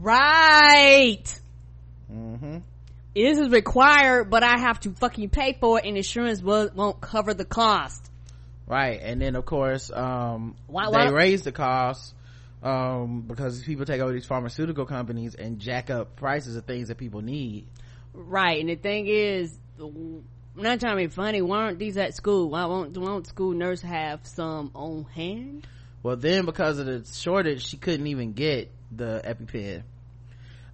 Right. 0.00 1.24
Mm-hmm. 2.12 2.58
This 3.14 3.38
is 3.38 3.48
required, 3.48 4.30
but 4.30 4.44
I 4.44 4.58
have 4.58 4.78
to 4.80 4.92
fucking 4.92 5.30
pay 5.30 5.56
for 5.58 5.78
it 5.78 5.84
and 5.84 5.96
insurance 5.96 6.40
will, 6.40 6.70
won't 6.74 7.00
cover 7.00 7.34
the 7.34 7.44
cost. 7.44 8.08
Right. 8.66 9.00
And 9.02 9.20
then 9.20 9.34
of 9.34 9.44
course, 9.44 9.90
um, 9.90 10.54
Why- 10.66 11.06
they 11.06 11.12
raise 11.12 11.42
the 11.42 11.52
cost, 11.52 12.14
um, 12.62 13.22
because 13.22 13.62
people 13.62 13.86
take 13.86 14.00
over 14.00 14.12
these 14.12 14.26
pharmaceutical 14.26 14.86
companies 14.86 15.34
and 15.34 15.58
jack 15.58 15.90
up 15.90 16.16
prices 16.16 16.54
of 16.56 16.64
things 16.64 16.88
that 16.88 16.98
people 16.98 17.22
need. 17.22 17.66
Right. 18.12 18.60
And 18.60 18.68
the 18.68 18.76
thing 18.76 19.06
is, 19.08 19.56
I'm 19.80 20.24
not 20.54 20.80
trying 20.80 20.96
to 20.96 21.02
be 21.02 21.08
funny. 21.08 21.42
Why 21.42 21.58
aren't 21.58 21.78
these 21.78 21.96
at 21.96 22.14
school? 22.14 22.50
Why 22.50 22.66
won't, 22.66 22.96
won't 22.96 23.26
school 23.26 23.52
nurse 23.52 23.80
have 23.82 24.26
some 24.26 24.70
on 24.74 25.04
hand? 25.14 25.66
Well, 26.02 26.16
then 26.16 26.44
because 26.44 26.78
of 26.78 26.86
the 26.86 27.04
shortage, 27.12 27.66
she 27.66 27.76
couldn't 27.76 28.06
even 28.06 28.32
get 28.32 28.70
the 28.90 29.22
EpiPen. 29.24 29.82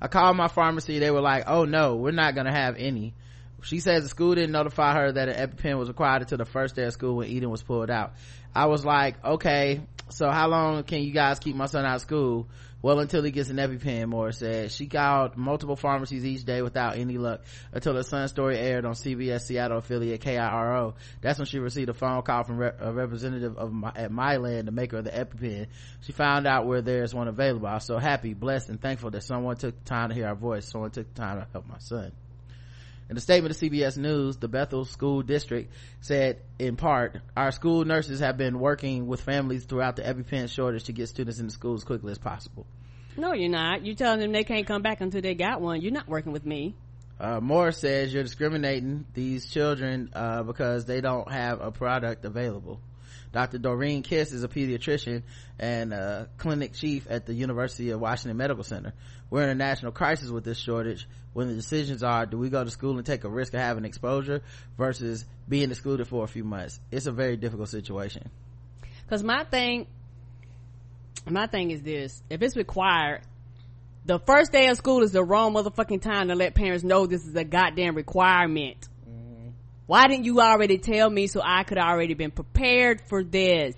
I 0.00 0.08
called 0.08 0.36
my 0.36 0.48
pharmacy. 0.48 0.98
They 0.98 1.10
were 1.10 1.20
like, 1.20 1.44
"Oh 1.46 1.64
no, 1.64 1.96
we're 1.96 2.10
not 2.10 2.34
gonna 2.34 2.52
have 2.52 2.76
any." 2.76 3.14
She 3.62 3.80
says 3.80 4.02
the 4.02 4.10
school 4.10 4.34
didn't 4.34 4.52
notify 4.52 4.94
her 4.94 5.12
that 5.12 5.28
an 5.28 5.48
EpiPen 5.48 5.78
was 5.78 5.88
required 5.88 6.22
until 6.22 6.38
the 6.38 6.44
first 6.44 6.76
day 6.76 6.84
of 6.84 6.92
school 6.92 7.16
when 7.16 7.28
Eden 7.28 7.50
was 7.50 7.62
pulled 7.62 7.90
out. 7.90 8.12
I 8.54 8.66
was 8.66 8.84
like, 8.84 9.24
"Okay, 9.24 9.80
so 10.10 10.30
how 10.30 10.48
long 10.48 10.82
can 10.82 11.02
you 11.02 11.12
guys 11.12 11.38
keep 11.38 11.56
my 11.56 11.66
son 11.66 11.84
out 11.84 11.96
of 11.96 12.00
school?" 12.02 12.46
Well, 12.84 13.00
until 13.00 13.22
he 13.22 13.30
gets 13.30 13.48
an 13.48 13.56
EpiPen, 13.56 14.08
Morris 14.08 14.40
said. 14.40 14.70
She 14.70 14.88
called 14.88 15.38
multiple 15.38 15.74
pharmacies 15.74 16.22
each 16.22 16.44
day 16.44 16.60
without 16.60 16.98
any 16.98 17.16
luck 17.16 17.40
until 17.72 17.94
her 17.94 18.02
son's 18.02 18.30
story 18.30 18.58
aired 18.58 18.84
on 18.84 18.92
CBS 18.92 19.46
Seattle 19.46 19.78
affiliate 19.78 20.20
KIRO. 20.20 20.92
That's 21.22 21.38
when 21.38 21.46
she 21.46 21.60
received 21.60 21.88
a 21.88 21.94
phone 21.94 22.20
call 22.20 22.44
from 22.44 22.60
a 22.60 22.92
representative 22.92 23.56
of 23.56 23.72
my, 23.72 23.90
at 23.96 24.10
Mylan, 24.10 24.66
the 24.66 24.70
maker 24.70 24.98
of 24.98 25.04
the 25.04 25.12
EpiPen. 25.12 25.68
She 26.02 26.12
found 26.12 26.46
out 26.46 26.66
where 26.66 26.82
there's 26.82 27.14
one 27.14 27.26
available. 27.26 27.68
I 27.68 27.76
was 27.76 27.84
so 27.84 27.96
happy, 27.96 28.34
blessed, 28.34 28.68
and 28.68 28.78
thankful 28.78 29.12
that 29.12 29.22
someone 29.22 29.56
took 29.56 29.82
time 29.86 30.10
to 30.10 30.14
hear 30.14 30.26
our 30.26 30.34
voice. 30.34 30.70
Someone 30.70 30.90
took 30.90 31.14
time 31.14 31.40
to 31.40 31.46
help 31.54 31.66
my 31.66 31.78
son. 31.78 32.12
In 33.10 33.18
a 33.18 33.20
statement 33.20 33.54
to 33.54 33.70
CBS 33.70 33.98
News, 33.98 34.38
the 34.38 34.48
Bethel 34.48 34.86
School 34.86 35.22
District 35.22 35.70
said, 36.00 36.40
in 36.58 36.76
part, 36.76 37.20
our 37.36 37.52
school 37.52 37.84
nurses 37.84 38.20
have 38.20 38.38
been 38.38 38.58
working 38.58 39.06
with 39.06 39.20
families 39.20 39.64
throughout 39.64 39.96
the 39.96 40.02
EpiPen 40.02 40.48
shortage 40.48 40.84
to 40.84 40.92
get 40.92 41.08
students 41.08 41.38
into 41.38 41.52
school 41.52 41.74
as 41.74 41.84
quickly 41.84 42.12
as 42.12 42.18
possible. 42.18 42.66
No, 43.16 43.34
you're 43.34 43.50
not. 43.50 43.84
You're 43.84 43.94
telling 43.94 44.20
them 44.20 44.32
they 44.32 44.42
can't 44.42 44.66
come 44.66 44.80
back 44.80 45.02
until 45.02 45.20
they 45.20 45.34
got 45.34 45.60
one. 45.60 45.82
You're 45.82 45.92
not 45.92 46.08
working 46.08 46.32
with 46.32 46.46
me. 46.46 46.74
Uh, 47.20 47.40
Morris 47.40 47.78
says 47.78 48.12
you're 48.12 48.22
discriminating 48.22 49.04
these 49.12 49.46
children, 49.46 50.10
uh, 50.14 50.42
because 50.42 50.86
they 50.86 51.00
don't 51.00 51.30
have 51.30 51.60
a 51.60 51.70
product 51.70 52.24
available. 52.24 52.80
Dr. 53.34 53.58
Doreen 53.58 54.04
Kiss 54.04 54.30
is 54.30 54.44
a 54.44 54.48
pediatrician 54.48 55.24
and 55.58 55.92
uh, 55.92 56.26
clinic 56.38 56.72
chief 56.72 57.08
at 57.10 57.26
the 57.26 57.34
University 57.34 57.90
of 57.90 58.00
Washington 58.00 58.36
Medical 58.36 58.62
Center. 58.62 58.92
We're 59.28 59.42
in 59.42 59.48
a 59.48 59.56
national 59.56 59.90
crisis 59.90 60.30
with 60.30 60.44
this 60.44 60.56
shortage 60.56 61.08
when 61.32 61.48
the 61.48 61.54
decisions 61.54 62.04
are, 62.04 62.26
do 62.26 62.38
we 62.38 62.48
go 62.48 62.62
to 62.62 62.70
school 62.70 62.96
and 62.96 63.04
take 63.04 63.24
a 63.24 63.28
risk 63.28 63.52
of 63.52 63.58
having 63.58 63.84
exposure 63.84 64.42
versus 64.78 65.24
being 65.48 65.72
excluded 65.72 66.06
for 66.06 66.22
a 66.22 66.28
few 66.28 66.44
months? 66.44 66.78
It's 66.92 67.06
a 67.06 67.12
very 67.12 67.36
difficult 67.36 67.70
situation. 67.70 68.30
Cause 69.10 69.24
my 69.24 69.42
thing, 69.42 69.88
my 71.28 71.48
thing 71.48 71.72
is 71.72 71.82
this: 71.82 72.22
if 72.30 72.40
it's 72.40 72.56
required, 72.56 73.22
the 74.06 74.20
first 74.20 74.52
day 74.52 74.68
of 74.68 74.76
school 74.76 75.02
is 75.02 75.10
the 75.10 75.24
wrong 75.24 75.54
motherfucking 75.54 76.02
time 76.02 76.28
to 76.28 76.36
let 76.36 76.54
parents 76.54 76.84
know 76.84 77.06
this 77.06 77.26
is 77.26 77.34
a 77.34 77.44
goddamn 77.44 77.96
requirement. 77.96 78.88
Why 79.86 80.06
didn't 80.08 80.24
you 80.24 80.40
already 80.40 80.78
tell 80.78 81.10
me 81.10 81.26
so 81.26 81.42
I 81.44 81.62
could 81.64 81.76
already 81.76 82.14
been 82.14 82.30
prepared 82.30 83.02
for 83.02 83.22
this? 83.22 83.74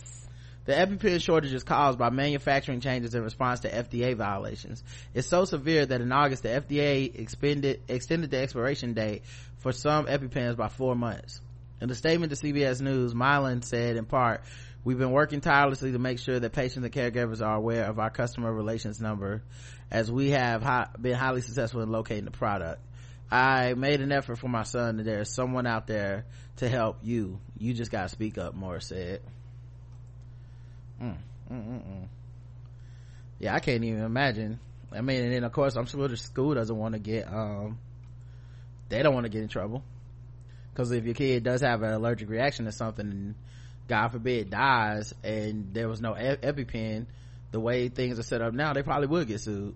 The 0.64 0.72
EpiPen 0.72 1.20
shortage 1.20 1.52
is 1.52 1.62
caused 1.62 1.98
by 1.98 2.10
manufacturing 2.10 2.80
changes 2.80 3.14
in 3.14 3.22
response 3.22 3.60
to 3.60 3.70
FDA 3.70 4.16
violations. 4.16 4.82
It's 5.14 5.28
so 5.28 5.44
severe 5.44 5.86
that 5.86 6.00
in 6.00 6.12
August, 6.12 6.42
the 6.42 6.48
FDA 6.48 7.18
expended, 7.18 7.82
extended 7.88 8.30
the 8.30 8.38
expiration 8.38 8.94
date 8.94 9.22
for 9.58 9.72
some 9.72 10.06
EpiPens 10.06 10.56
by 10.56 10.68
four 10.68 10.94
months. 10.94 11.40
In 11.80 11.90
a 11.90 11.94
statement 11.94 12.32
to 12.32 12.36
CBS 12.36 12.80
News, 12.80 13.12
Mylan 13.12 13.64
said 13.64 13.96
in 13.96 14.06
part, 14.06 14.42
we've 14.84 14.98
been 14.98 15.12
working 15.12 15.40
tirelessly 15.40 15.92
to 15.92 15.98
make 15.98 16.18
sure 16.18 16.38
that 16.38 16.52
patients 16.52 16.84
and 16.84 16.92
caregivers 16.92 17.44
are 17.44 17.56
aware 17.56 17.84
of 17.84 17.98
our 17.98 18.10
customer 18.10 18.52
relations 18.52 19.00
number 19.00 19.42
as 19.90 20.10
we 20.10 20.30
have 20.30 20.62
hi- 20.62 20.88
been 21.00 21.14
highly 21.14 21.42
successful 21.42 21.82
in 21.82 21.90
locating 21.90 22.24
the 22.24 22.30
product. 22.30 22.80
I 23.30 23.74
made 23.74 24.00
an 24.00 24.12
effort 24.12 24.36
for 24.36 24.48
my 24.48 24.62
son 24.62 24.98
there's 24.98 25.34
someone 25.34 25.66
out 25.66 25.86
there 25.86 26.26
to 26.56 26.68
help 26.68 26.98
you. 27.02 27.40
You 27.58 27.74
just 27.74 27.90
gotta 27.90 28.08
speak 28.08 28.38
up, 28.38 28.54
Morris 28.54 28.86
said. 28.86 29.20
Mm, 31.02 31.16
mm, 31.50 31.66
mm, 31.66 31.82
mm. 31.82 32.08
Yeah, 33.38 33.54
I 33.54 33.58
can't 33.58 33.82
even 33.84 34.02
imagine. 34.02 34.60
I 34.92 35.00
mean, 35.00 35.24
and 35.24 35.32
then 35.32 35.44
of 35.44 35.52
course 35.52 35.76
I'm 35.76 35.86
sure 35.86 36.06
the 36.08 36.16
school 36.16 36.54
doesn't 36.54 36.76
want 36.76 36.94
to 36.94 37.00
get, 37.00 37.26
um, 37.26 37.78
they 38.88 39.02
don't 39.02 39.14
want 39.14 39.24
to 39.24 39.30
get 39.30 39.42
in 39.42 39.48
trouble. 39.48 39.82
Cause 40.74 40.92
if 40.92 41.04
your 41.04 41.14
kid 41.14 41.42
does 41.42 41.62
have 41.62 41.82
an 41.82 41.92
allergic 41.92 42.28
reaction 42.28 42.66
to 42.66 42.72
something 42.72 43.10
and 43.10 43.34
God 43.88 44.08
forbid 44.08 44.50
dies 44.50 45.14
and 45.24 45.72
there 45.72 45.88
was 45.88 46.00
no 46.00 46.12
EpiPen, 46.12 47.06
the 47.50 47.60
way 47.60 47.88
things 47.88 48.18
are 48.18 48.22
set 48.22 48.42
up 48.42 48.52
now, 48.52 48.72
they 48.72 48.82
probably 48.82 49.06
would 49.06 49.26
get 49.26 49.40
sued. 49.40 49.74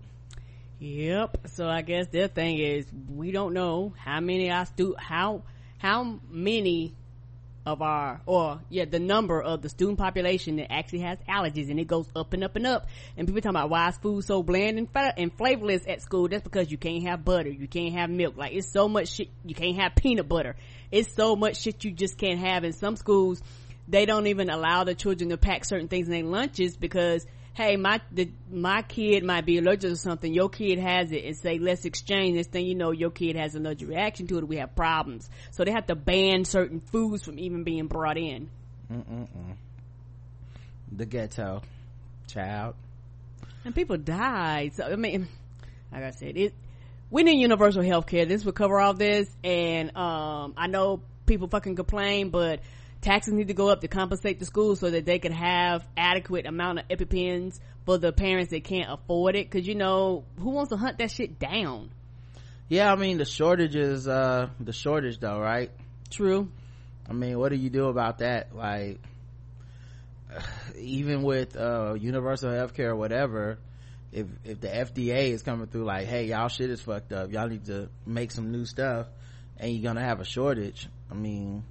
Yep. 0.81 1.49
So 1.49 1.69
I 1.69 1.83
guess 1.83 2.07
their 2.09 2.29
thing 2.29 2.59
is 2.59 2.87
we 3.15 3.33
don't 3.33 3.53
know 3.53 3.93
how 3.99 4.21
many 4.21 4.51
our 4.51 4.65
stu 4.65 4.95
how 4.99 5.43
how 5.77 6.21
many 6.31 6.95
of 7.67 7.83
our 7.83 8.23
or 8.25 8.59
yeah 8.71 8.87
the 8.87 8.99
number 8.99 9.43
of 9.43 9.61
the 9.61 9.69
student 9.69 9.99
population 9.99 10.57
that 10.57 10.73
actually 10.73 11.01
has 11.01 11.19
allergies 11.29 11.71
and 11.71 11.79
it 11.79 11.87
goes 11.87 12.07
up 12.17 12.33
and 12.33 12.43
up 12.43 12.57
and 12.57 12.67
up. 12.67 12.87
And 13.19 13.29
people 13.29 13.43
talking 13.43 13.57
about 13.57 13.69
why 13.69 13.91
is 13.91 13.99
food 13.99 14.25
so 14.25 14.43
bland 14.43 14.79
and, 14.79 14.91
fa- 14.91 15.13
and 15.19 15.31
flavorless 15.37 15.83
at 15.87 16.01
school? 16.01 16.29
That's 16.29 16.43
because 16.43 16.71
you 16.71 16.79
can't 16.79 17.03
have 17.03 17.27
butter 17.27 17.51
you 17.51 17.69
can't 17.69 17.93
have 17.93 18.09
milk. 18.09 18.39
Like 18.39 18.55
it's 18.55 18.73
so 18.73 18.89
much 18.89 19.09
shit 19.09 19.29
you 19.45 19.55
can't 19.55 19.77
have 19.77 19.95
peanut 19.95 20.31
butter. 20.31 20.57
It's 20.91 21.13
so 21.15 21.37
much 21.37 21.61
shit 21.61 21.85
you 21.85 21.91
just 21.91 22.17
can't 22.17 22.41
have. 22.41 22.65
In 22.65 22.73
some 22.73 22.97
schools 22.97 23.43
they 23.87 24.07
don't 24.07 24.29
even 24.29 24.49
allow 24.49 24.85
the 24.85 24.95
children 24.95 25.29
to 25.29 25.37
pack 25.37 25.67
certain 25.67 25.89
things 25.89 26.07
in 26.09 26.13
their 26.15 26.25
lunches 26.25 26.75
because 26.75 27.27
hey 27.55 27.77
my 27.77 28.01
the, 28.13 28.31
my 28.51 28.83
kid 28.83 29.25
might 29.25 29.45
be 29.47 29.59
allergic 29.59 29.91
to 29.91 29.97
something. 29.97 30.33
Your 30.33 30.49
kid 30.49 30.79
has 30.79 31.13
it 31.13 31.25
and 31.25 31.37
say 31.37 31.59
let's 31.59 31.85
exchange. 31.85 32.37
This 32.37 32.47
thing 32.47 32.67
you 32.67 32.75
know 32.75 32.91
your 32.91 33.11
kid 33.11 33.37
has 33.37 33.55
an 33.55 33.67
allergic 33.67 33.89
reaction 33.89 34.27
to 34.29 34.39
it. 34.39 34.49
We 34.49 34.57
have 34.57 34.75
problems. 34.75 35.29
So 35.51 35.65
they 35.65 35.73
have 35.73 35.87
to 35.87 35.95
ban 35.95 36.45
certain 36.45 36.81
foods 36.81 37.25
from 37.25 37.39
even 37.39 37.65
being 37.65 37.87
brought 37.87 38.17
in. 38.17 38.49
Mm-mm-mm. 38.93 39.57
The 40.93 41.07
ghetto. 41.07 41.63
Child. 42.29 42.77
and 43.65 43.75
people 43.75 43.97
died 43.97 44.73
so 44.75 44.85
i 44.85 44.95
mean 44.95 45.27
like 45.91 46.05
i 46.05 46.11
said 46.13 46.37
it 46.37 46.55
we 47.11 47.25
need 47.25 47.41
universal 47.41 47.83
health 47.83 48.07
care 48.07 48.25
this 48.25 48.45
would 48.45 48.55
cover 48.55 48.79
all 48.79 48.95
this. 48.95 49.29
And 49.43 49.97
um 49.97 50.55
i 50.57 50.69
know 50.69 51.03
people 51.27 51.49
fucking 51.49 51.75
complain 51.75 52.31
but 52.31 52.61
taxes 53.01 53.33
need 53.33 53.49
to 53.49 53.55
go 53.55 53.69
up 53.69 53.81
to 53.81 53.89
compensate 53.89 54.39
the 54.39 54.45
schools 54.45 54.81
so 54.81 54.91
that 54.91 55.05
they 55.05 55.19
can 55.19 55.33
have 55.33 55.87
adequate 55.97 56.47
amount 56.47 56.79
of 56.79 56.89
epipens 56.89 57.59
for 57.87 57.99
the 57.99 58.13
parents 58.13 58.51
that 58.51 58.65
can't 58.65 58.91
afford 58.91 59.37
it 59.37 59.51
because 59.51 59.67
you 59.67 59.75
know 59.75 60.25
who 60.39 60.51
wants 60.51 60.71
to 60.71 60.77
hunt 60.77 60.99
that 60.99 61.11
shit 61.11 61.39
down 61.39 61.91
Yeah, 62.69 62.93
I 62.93 62.97
mean, 62.97 63.19
the 63.19 63.25
shortage 63.25 63.75
is, 63.75 64.07
uh, 64.07 64.49
the 64.59 64.73
shortage 64.73 65.19
though, 65.19 65.39
right? 65.39 65.71
true 66.11 66.49
I 67.09 67.13
mean, 67.13 67.39
what 67.39 67.51
do 67.51 67.57
you 67.57 67.71
do 67.71 67.87
about 67.87 68.19
that? 68.19 68.55
Like, 68.55 69.01
even 70.79 71.23
with, 71.23 71.57
uh, 71.57 71.95
universal 71.95 72.53
health 72.53 72.75
care 72.75 72.91
or 72.91 72.97
whatever, 72.97 73.59
if, 74.13 74.27
if 74.45 74.61
the 74.61 74.69
FDA 74.69 75.31
is 75.31 75.43
coming 75.43 75.67
through 75.67 75.85
like, 75.85 76.07
hey, 76.07 76.27
y'all 76.27 76.49
shit 76.49 76.71
is 76.71 76.81
fucked 76.81 77.13
up, 77.13 77.33
y'all 77.33 77.49
need 77.49 77.65
to 77.67 77.89
make 78.07 78.31
some 78.31 78.53
new 78.53 78.65
stuff, 78.65 79.07
and 79.57 79.73
you're 79.73 79.83
gonna 79.83 80.05
have 80.05 80.21
a 80.21 80.25
shortage, 80.25 80.89
I 81.11 81.15
mean, 81.15 81.65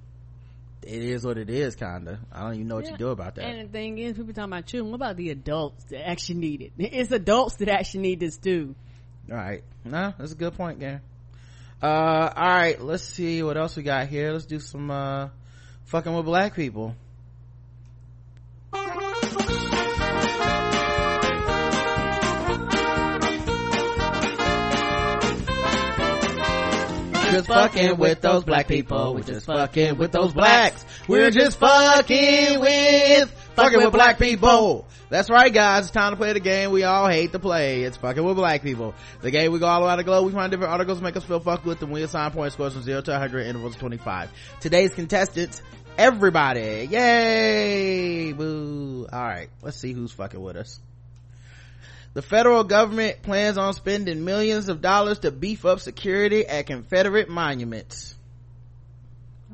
it 0.82 1.02
is 1.04 1.24
what 1.24 1.36
it 1.38 1.50
is, 1.50 1.76
kinda. 1.76 2.18
I 2.32 2.42
don't 2.42 2.54
even 2.54 2.68
know 2.68 2.76
what 2.76 2.84
Yeah. 2.86 2.92
you 2.92 2.96
do 2.98 3.08
about 3.08 3.34
that. 3.36 3.44
and 3.44 3.68
the 3.68 3.72
thing 3.72 3.98
is 3.98 4.16
people 4.16 4.32
talking 4.32 4.52
about 4.52 4.66
children 4.66 4.90
what 4.90 4.96
about 4.96 5.16
the 5.16 5.30
adults 5.30 5.84
that 5.90 6.08
actually 6.08 6.38
need 6.38 6.62
it 6.62 6.72
it's 6.78 7.10
adults 7.12 7.56
that 7.56 7.68
actually 7.68 8.00
need 8.00 8.20
this 8.20 8.36
too 8.38 8.74
All 9.30 9.36
right. 9.36 9.62
No, 9.84 10.12
that's 10.18 10.32
a 10.32 10.34
good 10.34 10.54
point, 10.54 10.80
Gary. 10.80 11.00
Uh, 11.82 11.86
all 12.36 12.48
right. 12.48 12.80
Let's 12.80 13.04
see 13.04 13.42
what 13.42 13.56
else 13.56 13.76
we 13.76 13.82
got 13.82 14.08
here. 14.08 14.32
Let's 14.32 14.44
do 14.44 14.58
some, 14.60 14.90
uh, 14.90 15.28
fucking 15.84 16.12
with 16.14 16.26
black 16.26 16.54
people. 16.54 16.94
Just 27.32 27.48
fucking 27.48 27.96
with 27.96 28.20
those 28.20 28.44
black 28.44 28.68
people. 28.68 29.14
We're 29.14 29.22
just 29.22 29.46
fucking 29.46 29.96
with 29.98 30.12
those 30.12 30.32
blacks. 30.32 30.84
We're 31.08 31.30
just 31.30 31.58
fucking 31.58 32.60
with 32.60 33.30
fucking 33.54 33.78
with 33.78 33.92
black 33.92 34.18
people. 34.18 34.86
That's 35.08 35.28
right, 35.28 35.52
guys. 35.52 35.84
It's 35.84 35.90
time 35.90 36.12
to 36.12 36.16
play 36.16 36.32
the 36.32 36.40
game 36.40 36.70
we 36.70 36.84
all 36.84 37.08
hate 37.08 37.32
to 37.32 37.40
play. 37.40 37.82
It's 37.82 37.96
fucking 37.96 38.22
with 38.22 38.36
black 38.36 38.62
people. 38.62 38.94
The 39.22 39.30
game 39.30 39.50
we 39.50 39.58
go 39.58 39.66
all 39.66 39.84
around 39.84 39.98
the 39.98 40.04
globe. 40.04 40.24
We 40.26 40.32
find 40.32 40.50
different 40.50 40.72
articles 40.72 40.98
to 40.98 41.04
make 41.04 41.16
us 41.16 41.24
feel 41.24 41.40
fucked 41.40 41.64
with 41.64 41.80
them. 41.80 41.90
We 41.90 42.02
assign 42.02 42.30
point 42.30 42.52
scores 42.52 42.74
from 42.74 42.82
zero 42.82 43.00
to 43.00 43.10
100 43.10 43.46
intervals 43.46 43.74
of 43.74 43.80
25. 43.80 44.30
Today's 44.60 44.94
contestants, 44.94 45.62
everybody. 45.98 46.88
Yay! 46.90 48.32
Boo. 48.32 49.08
All 49.12 49.20
right. 49.20 49.48
Let's 49.62 49.78
see 49.78 49.92
who's 49.92 50.12
fucking 50.12 50.40
with 50.40 50.56
us. 50.56 50.78
The 52.12 52.22
federal 52.22 52.64
government 52.64 53.22
plans 53.22 53.56
on 53.56 53.72
spending 53.72 54.24
millions 54.24 54.68
of 54.68 54.80
dollars 54.80 55.20
to 55.20 55.30
beef 55.30 55.64
up 55.64 55.80
security 55.80 56.46
at 56.46 56.66
Confederate 56.66 57.28
monuments. 57.28 58.16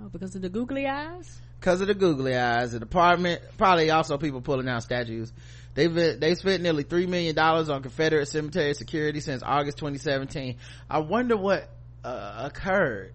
oh 0.01 0.09
because 0.09 0.35
of 0.35 0.43
the 0.43 0.49
googly 0.49 0.87
eyes 0.87 1.41
Cause 1.61 1.81
of 1.81 1.89
the 1.89 1.95
googly 1.95 2.37
eyes, 2.37 2.73
the 2.73 2.79
department, 2.79 3.43
probably 3.57 3.91
also 3.91 4.19
people 4.19 4.41
pulling 4.41 4.67
down 4.67 4.81
statues. 4.83 5.33
They've, 5.75 5.93
they 5.93 6.35
spent 6.35 6.63
nearly 6.63 6.85
$3 6.85 7.09
million 7.09 7.37
on 7.39 7.83
Confederate 7.83 8.27
cemetery 8.27 8.75
security 8.75 9.21
since 9.21 9.43
August 9.43 9.79
2017. 9.79 10.57
I 10.89 10.99
wonder 11.01 11.37
what 11.37 11.69
uh, 12.05 12.49
occurred 12.51 13.15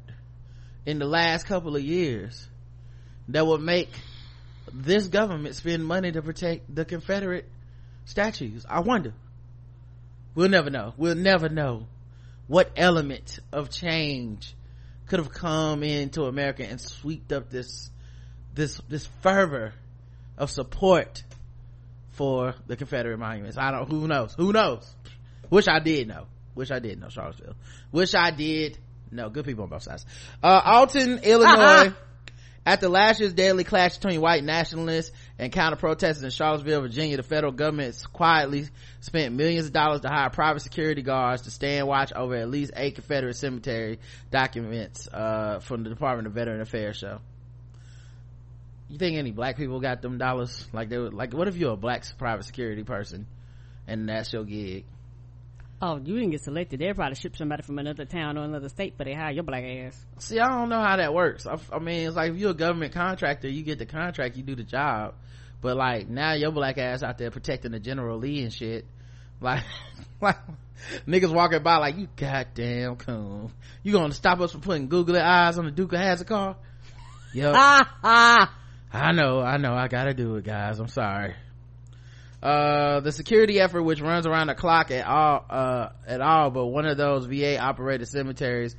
in 0.85 0.99
the 0.99 1.05
last 1.05 1.45
couple 1.45 1.75
of 1.75 1.81
years 1.81 2.47
that 3.29 3.45
would 3.45 3.61
make 3.61 3.89
this 4.73 5.07
government 5.07 5.55
spend 5.55 5.85
money 5.85 6.11
to 6.11 6.21
protect 6.21 6.73
the 6.73 6.83
Confederate 6.83 7.47
statues. 8.05 8.65
I 8.67 8.81
wonder. 8.81 9.13
We'll 10.35 10.49
never 10.49 10.69
know. 10.69 10.93
We'll 10.97 11.15
never 11.15 11.49
know 11.49 11.87
what 12.47 12.71
element 12.75 13.39
of 13.51 13.69
change 13.69 14.55
could 15.07 15.19
have 15.19 15.31
come 15.31 15.83
into 15.83 16.23
America 16.23 16.65
and 16.65 16.79
swept 16.79 17.31
up 17.31 17.49
this 17.49 17.91
this 18.53 18.79
this 18.89 19.07
fervor 19.21 19.73
of 20.37 20.49
support 20.49 21.23
for 22.11 22.55
the 22.67 22.75
Confederate 22.75 23.17
monuments. 23.17 23.57
I 23.57 23.71
don't 23.71 23.89
who 23.89 24.07
knows? 24.07 24.33
Who 24.35 24.53
knows? 24.53 24.89
Wish 25.49 25.67
I 25.67 25.79
did 25.79 26.07
know. 26.07 26.27
Wish 26.55 26.71
I 26.71 26.79
did 26.79 26.99
know 26.99 27.09
Charlottesville. 27.09 27.55
Wish 27.91 28.13
I 28.13 28.31
did 28.31 28.77
know. 29.11 29.29
Good 29.29 29.45
people 29.45 29.63
on 29.63 29.69
both 29.69 29.83
sides. 29.83 30.05
Uh 30.41 30.61
Alton, 30.63 31.19
Illinois. 31.23 31.93
After 32.65 32.89
last 32.89 33.19
year's 33.19 33.33
deadly 33.33 33.63
clash 33.63 33.97
between 33.97 34.21
white 34.21 34.43
nationalists 34.43 35.11
and 35.41 35.51
counter 35.51 35.75
protesters 35.75 36.23
in 36.23 36.29
Charlottesville, 36.29 36.81
Virginia, 36.81 37.17
the 37.17 37.23
federal 37.23 37.51
government 37.51 37.99
quietly 38.13 38.67
spent 38.99 39.33
millions 39.33 39.65
of 39.65 39.73
dollars 39.73 40.01
to 40.01 40.07
hire 40.07 40.29
private 40.29 40.59
security 40.59 41.01
guards 41.01 41.41
to 41.41 41.51
stand 41.51 41.87
watch 41.87 42.13
over 42.13 42.35
at 42.35 42.47
least 42.47 42.71
eight 42.75 42.93
Confederate 42.93 43.35
cemetery 43.35 43.99
documents, 44.29 45.07
uh, 45.07 45.57
from 45.57 45.83
the 45.83 45.89
Department 45.89 46.27
of 46.27 46.33
Veteran 46.33 46.61
Affairs 46.61 46.97
show. 46.97 47.21
You 48.87 48.99
think 48.99 49.17
any 49.17 49.31
black 49.31 49.57
people 49.57 49.79
got 49.79 50.03
them 50.03 50.19
dollars? 50.19 50.67
Like 50.73 50.89
they 50.89 50.99
would, 50.99 51.15
like, 51.15 51.33
what 51.33 51.47
if 51.47 51.57
you're 51.57 51.73
a 51.73 51.77
black 51.77 52.05
private 52.19 52.45
security 52.45 52.83
person 52.83 53.25
and 53.87 54.07
that's 54.07 54.31
your 54.31 54.43
gig? 54.43 54.85
oh 55.83 55.97
you 55.97 56.13
didn't 56.13 56.29
get 56.29 56.43
selected 56.43 56.79
they'll 56.79 56.93
probably 56.93 57.15
ship 57.15 57.35
somebody 57.35 57.63
from 57.63 57.79
another 57.79 58.05
town 58.05 58.37
or 58.37 58.43
another 58.43 58.69
state 58.69 58.93
but 58.99 59.05
they 59.07 59.15
hire 59.15 59.31
your 59.31 59.41
black 59.41 59.63
ass 59.63 60.05
See, 60.21 60.39
I 60.39 60.47
don't 60.49 60.69
know 60.69 60.79
how 60.79 60.97
that 60.97 61.15
works. 61.15 61.47
I, 61.47 61.57
I 61.73 61.79
mean, 61.79 62.07
it's 62.07 62.15
like 62.15 62.31
if 62.31 62.37
you're 62.37 62.51
a 62.51 62.53
government 62.53 62.93
contractor, 62.93 63.49
you 63.49 63.63
get 63.63 63.79
the 63.79 63.87
contract, 63.87 64.37
you 64.37 64.43
do 64.43 64.55
the 64.55 64.63
job. 64.63 65.15
But 65.61 65.77
like 65.77 66.09
now 66.09 66.33
your 66.33 66.51
black 66.51 66.77
ass 66.77 67.03
out 67.03 67.17
there 67.17 67.31
protecting 67.31 67.71
the 67.71 67.79
General 67.79 68.17
Lee 68.17 68.43
and 68.43 68.53
shit. 68.53 68.85
Like, 69.43 69.63
like 70.21 70.37
niggas 71.07 71.33
walking 71.33 71.63
by 71.63 71.77
like, 71.77 71.97
you 71.97 72.07
goddamn 72.15 72.95
coon. 72.97 73.51
You 73.81 73.91
gonna 73.91 74.13
stop 74.13 74.39
us 74.39 74.51
from 74.51 74.61
putting 74.61 74.87
googly 74.87 75.19
eyes 75.19 75.57
on 75.57 75.65
the 75.65 75.71
Duke 75.71 75.93
of 75.93 75.99
Hazzard 75.99 76.27
car? 76.27 76.57
Yep. 77.33 77.55
I 78.03 78.47
know, 79.13 79.39
I 79.39 79.57
know, 79.57 79.73
I 79.73 79.87
gotta 79.87 80.13
do 80.13 80.35
it, 80.35 80.43
guys. 80.43 80.79
I'm 80.79 80.89
sorry. 80.89 81.33
Uh, 82.43 82.99
the 82.99 83.11
security 83.11 83.59
effort, 83.59 83.83
which 83.83 83.99
runs 83.99 84.27
around 84.27 84.47
the 84.47 84.55
clock 84.55 84.91
at 84.91 85.07
all, 85.07 85.45
uh, 85.49 85.89
at 86.07 86.21
all, 86.21 86.49
but 86.51 86.67
one 86.67 86.85
of 86.85 86.97
those 86.97 87.25
VA 87.25 87.57
operated 87.57 88.07
cemeteries 88.07 88.75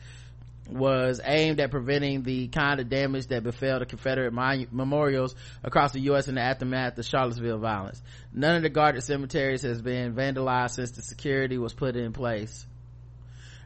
was 0.75 1.21
aimed 1.25 1.61
at 1.61 1.71
preventing 1.71 2.23
the 2.23 2.49
kind 2.49 2.81
of 2.81 2.89
damage 2.89 3.29
that 3.29 3.43
befell 3.43 3.79
the 3.79 3.87
Confederate 3.87 4.33
monu- 4.33 4.71
memorials 4.73 5.35
across 5.63 5.93
the 5.93 6.01
U.S. 6.01 6.29
in 6.29 6.37
the 6.37 6.41
aftermath 6.41 6.99
of 6.99 7.05
Charlottesville 7.05 7.59
violence. 7.59 8.03
None 8.33 8.57
of 8.57 8.63
the 8.63 8.69
guarded 8.69 9.03
cemeteries 9.03 9.63
has 9.63 9.81
been 9.81 10.15
vandalized 10.15 10.73
since 10.73 10.93
the 10.93 11.03
security 11.03 11.59
was 11.59 11.73
put 11.73 11.97
in 11.97 12.13
place. 12.13 12.67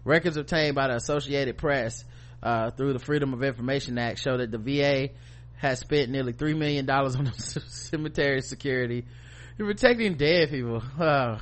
Records 0.04 0.36
obtained 0.36 0.74
by 0.74 0.88
the 0.88 0.96
Associated 0.96 1.58
Press 1.58 2.04
uh, 2.42 2.70
through 2.70 2.92
the 2.92 2.98
Freedom 2.98 3.32
of 3.32 3.42
Information 3.42 3.98
Act 3.98 4.20
show 4.20 4.36
that 4.36 4.50
the 4.50 4.58
VA 4.58 5.10
has 5.56 5.80
spent 5.80 6.10
nearly 6.10 6.32
three 6.32 6.54
million 6.54 6.86
dollars 6.86 7.16
on 7.16 7.32
cemetery 7.38 8.42
security 8.42 9.04
and 9.58 9.66
protecting 9.66 10.14
dead 10.16 10.50
people. 10.50 10.82
Uh, 10.98 11.38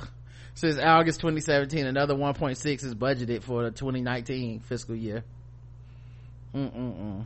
since 0.55 0.79
August 0.79 1.19
2017. 1.19 1.85
Another 1.85 2.15
1.6 2.15 2.83
is 2.83 2.95
budgeted 2.95 3.43
for 3.43 3.63
the 3.63 3.71
2019 3.71 4.61
fiscal 4.61 4.95
year. 4.95 5.23
Mm-mm-mm. 6.55 7.25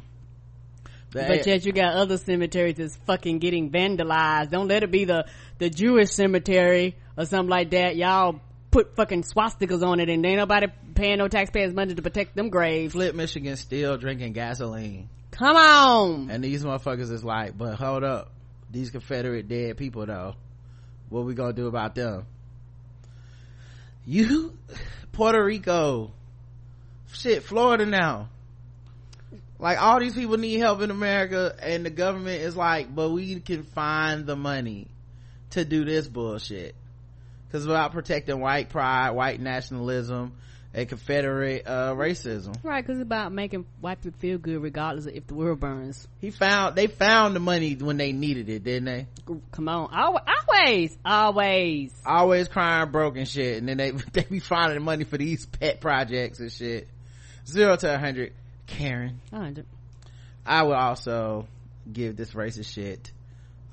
But 1.12 1.48
yet 1.48 1.66
you 1.66 1.72
got 1.72 1.96
other 1.96 2.18
cemeteries 2.18 2.76
that's 2.76 2.96
fucking 3.08 3.40
getting 3.40 3.72
vandalized. 3.72 4.52
Don't 4.52 4.68
let 4.68 4.84
it 4.84 4.92
be 4.92 5.06
the, 5.06 5.26
the 5.58 5.70
Jewish 5.70 6.12
cemetery 6.12 6.96
or 7.18 7.26
something 7.26 7.50
like 7.50 7.72
that. 7.72 7.96
Y'all 7.96 8.42
put 8.72 8.96
fucking 8.96 9.24
swastikas 9.24 9.84
on 9.84 10.00
it 10.00 10.10
and 10.10 10.24
ain't 10.26 10.38
nobody 10.38 10.68
paying 10.94 11.18
no 11.18 11.28
taxpayers 11.28 11.74
money 11.74 11.96
to 11.96 12.02
protect 12.02 12.36
them 12.36 12.50
graves. 12.50 12.94
Flint, 12.94 13.16
Michigan 13.16 13.56
still 13.56 13.98
drinking 13.98 14.34
gasoline. 14.34 15.10
Come 15.32 15.56
on! 15.56 16.30
And 16.30 16.44
these 16.44 16.64
motherfuckers 16.64 17.12
is 17.12 17.24
like, 17.24 17.58
but 17.58 17.76
hold 17.76 18.04
up. 18.04 18.32
These 18.72 18.92
Confederate 18.92 19.48
dead 19.48 19.78
people 19.78 20.06
though. 20.06 20.36
What 21.10 21.26
we 21.26 21.34
gonna 21.34 21.54
do 21.54 21.68
about 21.68 21.96
them? 21.96 22.26
You, 24.06 24.58
Puerto 25.12 25.44
Rico, 25.44 26.12
shit, 27.14 27.44
Florida 27.44 27.86
now. 27.86 28.30
Like 29.60 29.82
all 29.82 30.00
these 30.00 30.14
people 30.14 30.38
need 30.38 30.58
help 30.58 30.82
in 30.82 30.90
America 30.90 31.54
and 31.62 31.86
the 31.86 31.90
government 31.90 32.42
is 32.42 32.56
like, 32.56 32.94
but 32.94 33.10
we 33.10 33.40
can 33.42 33.64
find 33.64 34.26
the 34.26 34.36
money 34.36 34.88
to 35.52 35.66
do 35.66 35.84
this 35.84 36.08
bullshit. 36.08 36.76
Cause 37.52 37.62
it's 37.64 37.70
about 37.70 37.92
protecting 37.92 38.40
white 38.40 38.70
pride, 38.70 39.12
white 39.12 39.40
nationalism, 39.40 40.34
and 40.74 40.88
Confederate 40.88 41.64
uh, 41.66 41.94
racism. 41.96 42.56
Right, 42.64 42.86
because 42.86 43.00
it's 43.00 43.06
about 43.06 43.32
making 43.32 43.66
white 43.82 44.02
people 44.02 44.20
feel 44.20 44.38
good 44.38 44.62
regardless 44.62 45.08
of 45.08 45.16
if 45.16 45.26
the 45.28 45.34
world 45.34 45.60
burns. 45.60 46.08
He 46.22 46.30
found 46.30 46.76
they 46.76 46.88
found 46.88 47.36
the 47.36 47.40
money 47.40 47.74
when 47.76 47.98
they 47.98 48.12
needed 48.12 48.50
it, 48.50 48.64
didn't 48.64 48.86
they? 48.86 49.08
Come 49.52 49.68
on, 49.68 49.90
always, 49.92 50.96
always, 51.04 51.92
always 52.06 52.48
crying 52.48 52.92
broken 52.92 53.26
shit, 53.26 53.58
and 53.58 53.68
then 53.68 53.78
they 53.78 53.92
they 54.14 54.24
be 54.24 54.40
finding 54.40 54.76
the 54.76 54.84
money 54.84 55.06
for 55.06 55.18
these 55.18 55.46
pet 55.46 55.82
projects 55.82 56.40
and 56.40 56.52
shit. 56.52 56.88
Zero 57.48 57.76
to 57.76 57.96
a 57.96 57.98
hundred, 57.98 58.34
Karen. 58.70 59.20
hundred. 59.32 59.66
I 60.46 60.64
would 60.64 60.76
also 60.76 61.48
give 61.92 62.16
this 62.16 62.32
racist 62.32 62.74
shit 62.74 63.12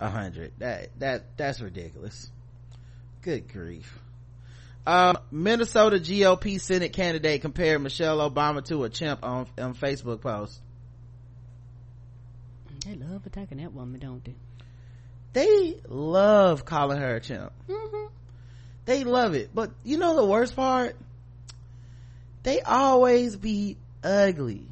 a 0.01 0.11
hundred. 0.11 0.53
That 0.59 0.91
that 0.99 1.37
that's 1.37 1.61
ridiculous. 1.61 2.31
Good 3.23 3.53
grief. 3.53 3.99
Um, 4.87 5.19
Minnesota 5.33 5.97
GOP 5.97 6.61
Senate 6.61 6.93
candidate 6.93 7.43
compared 7.43 7.81
Michelle 7.83 8.19
Obama 8.19 8.65
to 8.67 8.85
a 8.85 8.89
chimp 8.89 9.25
on, 9.25 9.49
on 9.59 9.75
Facebook 9.75 10.21
post. 10.21 10.61
They 12.87 12.95
love 12.95 13.27
attacking 13.27 13.59
that 13.59 13.73
woman, 13.73 13.99
don't 13.99 14.25
they? 14.25 14.37
They 15.33 15.81
love 15.89 16.65
calling 16.65 16.99
her 16.99 17.17
a 17.17 17.21
chimp. 17.21 17.53
Mm-hmm. 17.69 18.07
They 18.85 19.03
love 19.03 19.35
it. 19.35 19.51
But 19.53 19.73
you 19.83 19.99
know 19.99 20.15
the 20.15 20.25
worst 20.25 20.55
part? 20.55 20.95
They 22.45 22.61
always 22.61 23.35
be 23.35 23.77
ugly. 24.05 24.69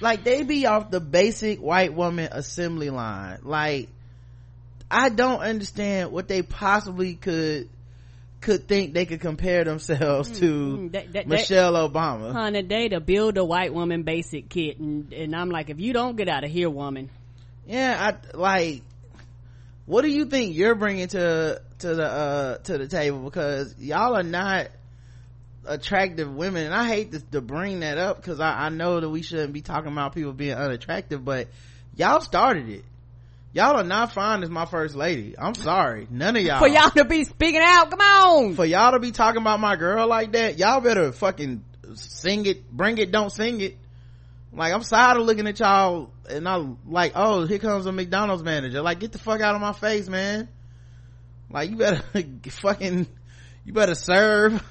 Like 0.00 0.24
they 0.24 0.42
be 0.42 0.66
off 0.66 0.90
the 0.90 1.00
basic 1.00 1.60
white 1.60 1.94
woman 1.94 2.28
assembly 2.30 2.90
line. 2.90 3.38
Like, 3.42 3.88
I 4.90 5.08
don't 5.08 5.40
understand 5.40 6.12
what 6.12 6.28
they 6.28 6.42
possibly 6.42 7.14
could 7.14 7.68
could 8.40 8.68
think 8.68 8.94
they 8.94 9.06
could 9.06 9.20
compare 9.20 9.64
themselves 9.64 10.38
to 10.38 10.44
mm, 10.44 10.92
that, 10.92 11.12
that, 11.14 11.26
Michelle 11.26 11.72
that, 11.72 11.92
Obama. 11.92 12.32
Honey, 12.32 12.62
they 12.62 12.88
to 12.88 13.00
build 13.00 13.38
a 13.38 13.44
white 13.44 13.72
woman 13.72 14.02
basic 14.02 14.48
kit, 14.48 14.78
and, 14.78 15.12
and 15.12 15.34
I'm 15.34 15.50
like, 15.50 15.70
if 15.70 15.80
you 15.80 15.92
don't 15.92 16.16
get 16.16 16.28
out 16.28 16.44
of 16.44 16.50
here, 16.50 16.70
woman. 16.70 17.10
Yeah, 17.66 18.12
I 18.12 18.36
like. 18.36 18.82
What 19.86 20.02
do 20.02 20.08
you 20.08 20.26
think 20.26 20.56
you're 20.56 20.74
bringing 20.74 21.08
to 21.08 21.60
to 21.80 21.94
the 21.94 22.06
uh 22.06 22.58
to 22.58 22.78
the 22.78 22.88
table? 22.88 23.20
Because 23.20 23.74
y'all 23.78 24.16
are 24.16 24.22
not 24.22 24.68
attractive 25.66 26.32
women, 26.32 26.66
and 26.66 26.74
I 26.74 26.86
hate 26.86 27.12
to, 27.12 27.20
to 27.32 27.40
bring 27.40 27.80
that 27.80 27.98
up 27.98 28.16
because 28.16 28.40
I, 28.40 28.66
I 28.66 28.68
know 28.68 29.00
that 29.00 29.08
we 29.08 29.22
shouldn't 29.22 29.52
be 29.52 29.62
talking 29.62 29.92
about 29.92 30.14
people 30.14 30.32
being 30.32 30.56
unattractive, 30.56 31.24
but 31.24 31.48
y'all 31.96 32.20
started 32.20 32.68
it 32.68 32.84
y'all 33.56 33.80
are 33.80 33.84
not 33.84 34.12
fine 34.12 34.42
as 34.42 34.50
my 34.50 34.66
first 34.66 34.94
lady. 34.94 35.34
I'm 35.36 35.54
sorry. 35.54 36.06
None 36.10 36.36
of 36.36 36.42
y'all. 36.42 36.58
For 36.58 36.68
y'all 36.68 36.90
to 36.90 37.06
be 37.06 37.24
speaking 37.24 37.62
out, 37.64 37.90
come 37.90 38.00
on. 38.00 38.54
For 38.54 38.66
y'all 38.66 38.92
to 38.92 38.98
be 38.98 39.12
talking 39.12 39.40
about 39.40 39.60
my 39.60 39.76
girl 39.76 40.06
like 40.06 40.32
that, 40.32 40.58
y'all 40.58 40.82
better 40.82 41.10
fucking 41.10 41.64
sing 41.94 42.44
it, 42.44 42.70
bring 42.70 42.98
it, 42.98 43.10
don't 43.10 43.30
sing 43.30 43.62
it. 43.62 43.78
Like, 44.52 44.74
I'm 44.74 44.82
tired 44.82 45.16
of 45.16 45.26
looking 45.26 45.46
at 45.46 45.58
y'all 45.58 46.10
and 46.28 46.46
I'm 46.46 46.78
like, 46.86 47.12
oh, 47.14 47.46
here 47.46 47.58
comes 47.58 47.86
a 47.86 47.92
McDonald's 47.92 48.42
manager. 48.42 48.82
Like, 48.82 49.00
get 49.00 49.12
the 49.12 49.18
fuck 49.18 49.40
out 49.40 49.54
of 49.54 49.60
my 49.62 49.72
face, 49.72 50.06
man. 50.08 50.48
Like, 51.50 51.70
you 51.70 51.76
better 51.76 52.02
fucking, 52.50 53.06
you 53.64 53.72
better 53.72 53.94
serve. 53.94 54.62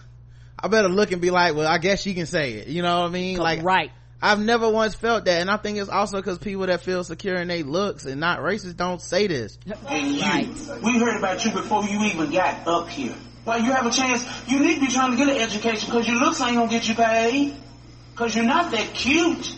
I 0.57 0.67
better 0.67 0.89
look 0.89 1.11
and 1.11 1.21
be 1.21 1.31
like, 1.31 1.55
well, 1.55 1.67
I 1.67 1.77
guess 1.77 2.01
she 2.01 2.13
can 2.13 2.25
say 2.25 2.53
it. 2.53 2.67
You 2.67 2.81
know 2.81 3.01
what 3.01 3.07
I 3.07 3.09
mean? 3.09 3.37
Like, 3.37 3.63
right. 3.63 3.91
I've 4.21 4.39
never 4.39 4.69
once 4.69 4.95
felt 4.95 5.25
that, 5.25 5.41
and 5.41 5.51
I 5.51 5.57
think 5.57 5.77
it's 5.77 5.89
also 5.89 6.17
because 6.17 6.39
people 6.39 6.65
that 6.65 6.81
feel 6.81 7.03
secure 7.03 7.35
in 7.35 7.47
their 7.49 7.63
looks 7.63 8.05
and 8.05 8.19
not 8.19 8.39
racist 8.39 8.77
don't 8.77 9.01
say 9.01 9.27
this. 9.27 9.59
And 9.87 10.15
you, 10.15 10.21
right. 10.21 10.47
we 10.81 10.97
heard 10.97 11.17
about 11.17 11.43
you 11.45 11.51
before 11.51 11.83
you 11.83 12.03
even 12.05 12.31
got 12.31 12.67
up 12.67 12.89
here. 12.89 13.13
While 13.43 13.61
you 13.61 13.71
have 13.71 13.85
a 13.85 13.91
chance, 13.91 14.25
you 14.47 14.59
need 14.59 14.75
to 14.75 14.81
be 14.81 14.87
trying 14.87 15.11
to 15.11 15.17
get 15.17 15.29
an 15.29 15.39
education 15.39 15.89
because 15.91 16.07
your 16.07 16.17
looks 16.17 16.41
ain't 16.41 16.55
gonna 16.55 16.69
get 16.69 16.87
you 16.87 16.95
paid. 16.95 17.55
Because 18.11 18.35
you're 18.35 18.45
not 18.45 18.71
that 18.71 18.93
cute. 18.93 19.55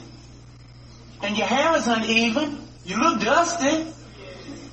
And 1.21 1.37
your 1.37 1.47
hair 1.47 1.77
is 1.77 1.87
uneven. 1.87 2.59
You 2.83 2.97
look 2.97 3.21
dusty. 3.21 3.93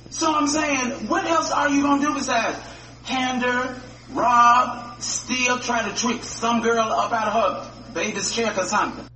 So 0.09 0.35
I'm 0.35 0.47
saying, 0.47 1.07
what 1.07 1.25
else 1.25 1.51
are 1.51 1.69
you 1.69 1.83
gonna 1.83 2.05
do 2.05 2.13
besides 2.15 2.57
pander, 3.05 3.79
rob, 4.11 4.84
steal, 4.99 5.59
trying 5.59 5.89
to 5.89 5.97
trick 5.97 6.23
some 6.23 6.61
girl 6.61 6.79
up 6.79 7.11
out 7.11 7.27
of 7.27 7.33
her 7.33 7.93
baby's 7.93 8.31
check 8.31 8.57
or 8.57 8.65
something? 8.65 9.07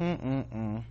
Mm-mm-mm. 0.00 0.84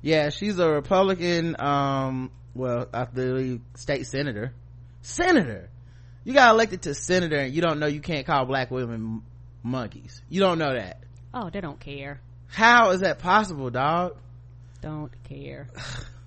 Yeah, 0.00 0.30
she's 0.30 0.58
a 0.58 0.68
Republican, 0.68 1.54
um, 1.60 2.30
well, 2.54 2.88
I 2.92 3.04
believe 3.04 3.60
state 3.74 4.06
senator. 4.06 4.52
Senator! 5.02 5.70
You 6.24 6.34
got 6.34 6.54
elected 6.54 6.82
to 6.82 6.94
senator 6.94 7.38
and 7.38 7.52
you 7.54 7.62
don't 7.62 7.78
know 7.78 7.86
you 7.86 8.00
can't 8.00 8.26
call 8.26 8.44
black 8.44 8.70
women 8.70 9.22
monkeys. 9.62 10.20
You 10.28 10.40
don't 10.40 10.58
know 10.58 10.74
that. 10.74 11.02
Oh, 11.34 11.50
they 11.50 11.60
don't 11.60 11.80
care. 11.80 12.20
How 12.48 12.90
is 12.90 13.00
that 13.00 13.18
possible, 13.18 13.70
dog? 13.70 14.16
Don't 14.80 15.10
care. 15.24 15.68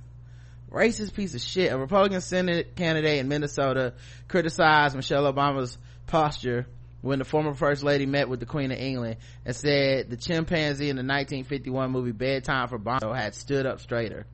Racist 0.72 1.14
piece 1.14 1.36
of 1.36 1.42
shit. 1.42 1.72
A 1.72 1.78
Republican 1.78 2.22
Senate 2.22 2.76
candidate 2.76 3.20
in 3.20 3.28
Minnesota 3.28 3.94
criticized 4.28 4.96
Michelle 4.96 5.32
Obama's 5.32 5.78
posture 6.08 6.66
when 7.06 7.20
the 7.20 7.26
former 7.26 7.54
first 7.54 7.84
lady 7.84 8.08
met 8.08 8.28
with 8.28 8.40
the 8.40 8.48
queen 8.48 8.72
of 8.72 8.80
england 8.80 9.18
and 9.46 9.56
said 9.56 10.10
the 10.10 10.18
chimpanzee 10.18 10.90
in 10.90 10.96
the 10.96 11.04
1951 11.04 11.92
movie 11.92 12.12
bedtime 12.12 12.68
for 12.68 12.80
bonzo 12.80 13.16
had 13.16 13.36
stood 13.36 13.68
up 13.68 13.80
straighter. 13.80 14.26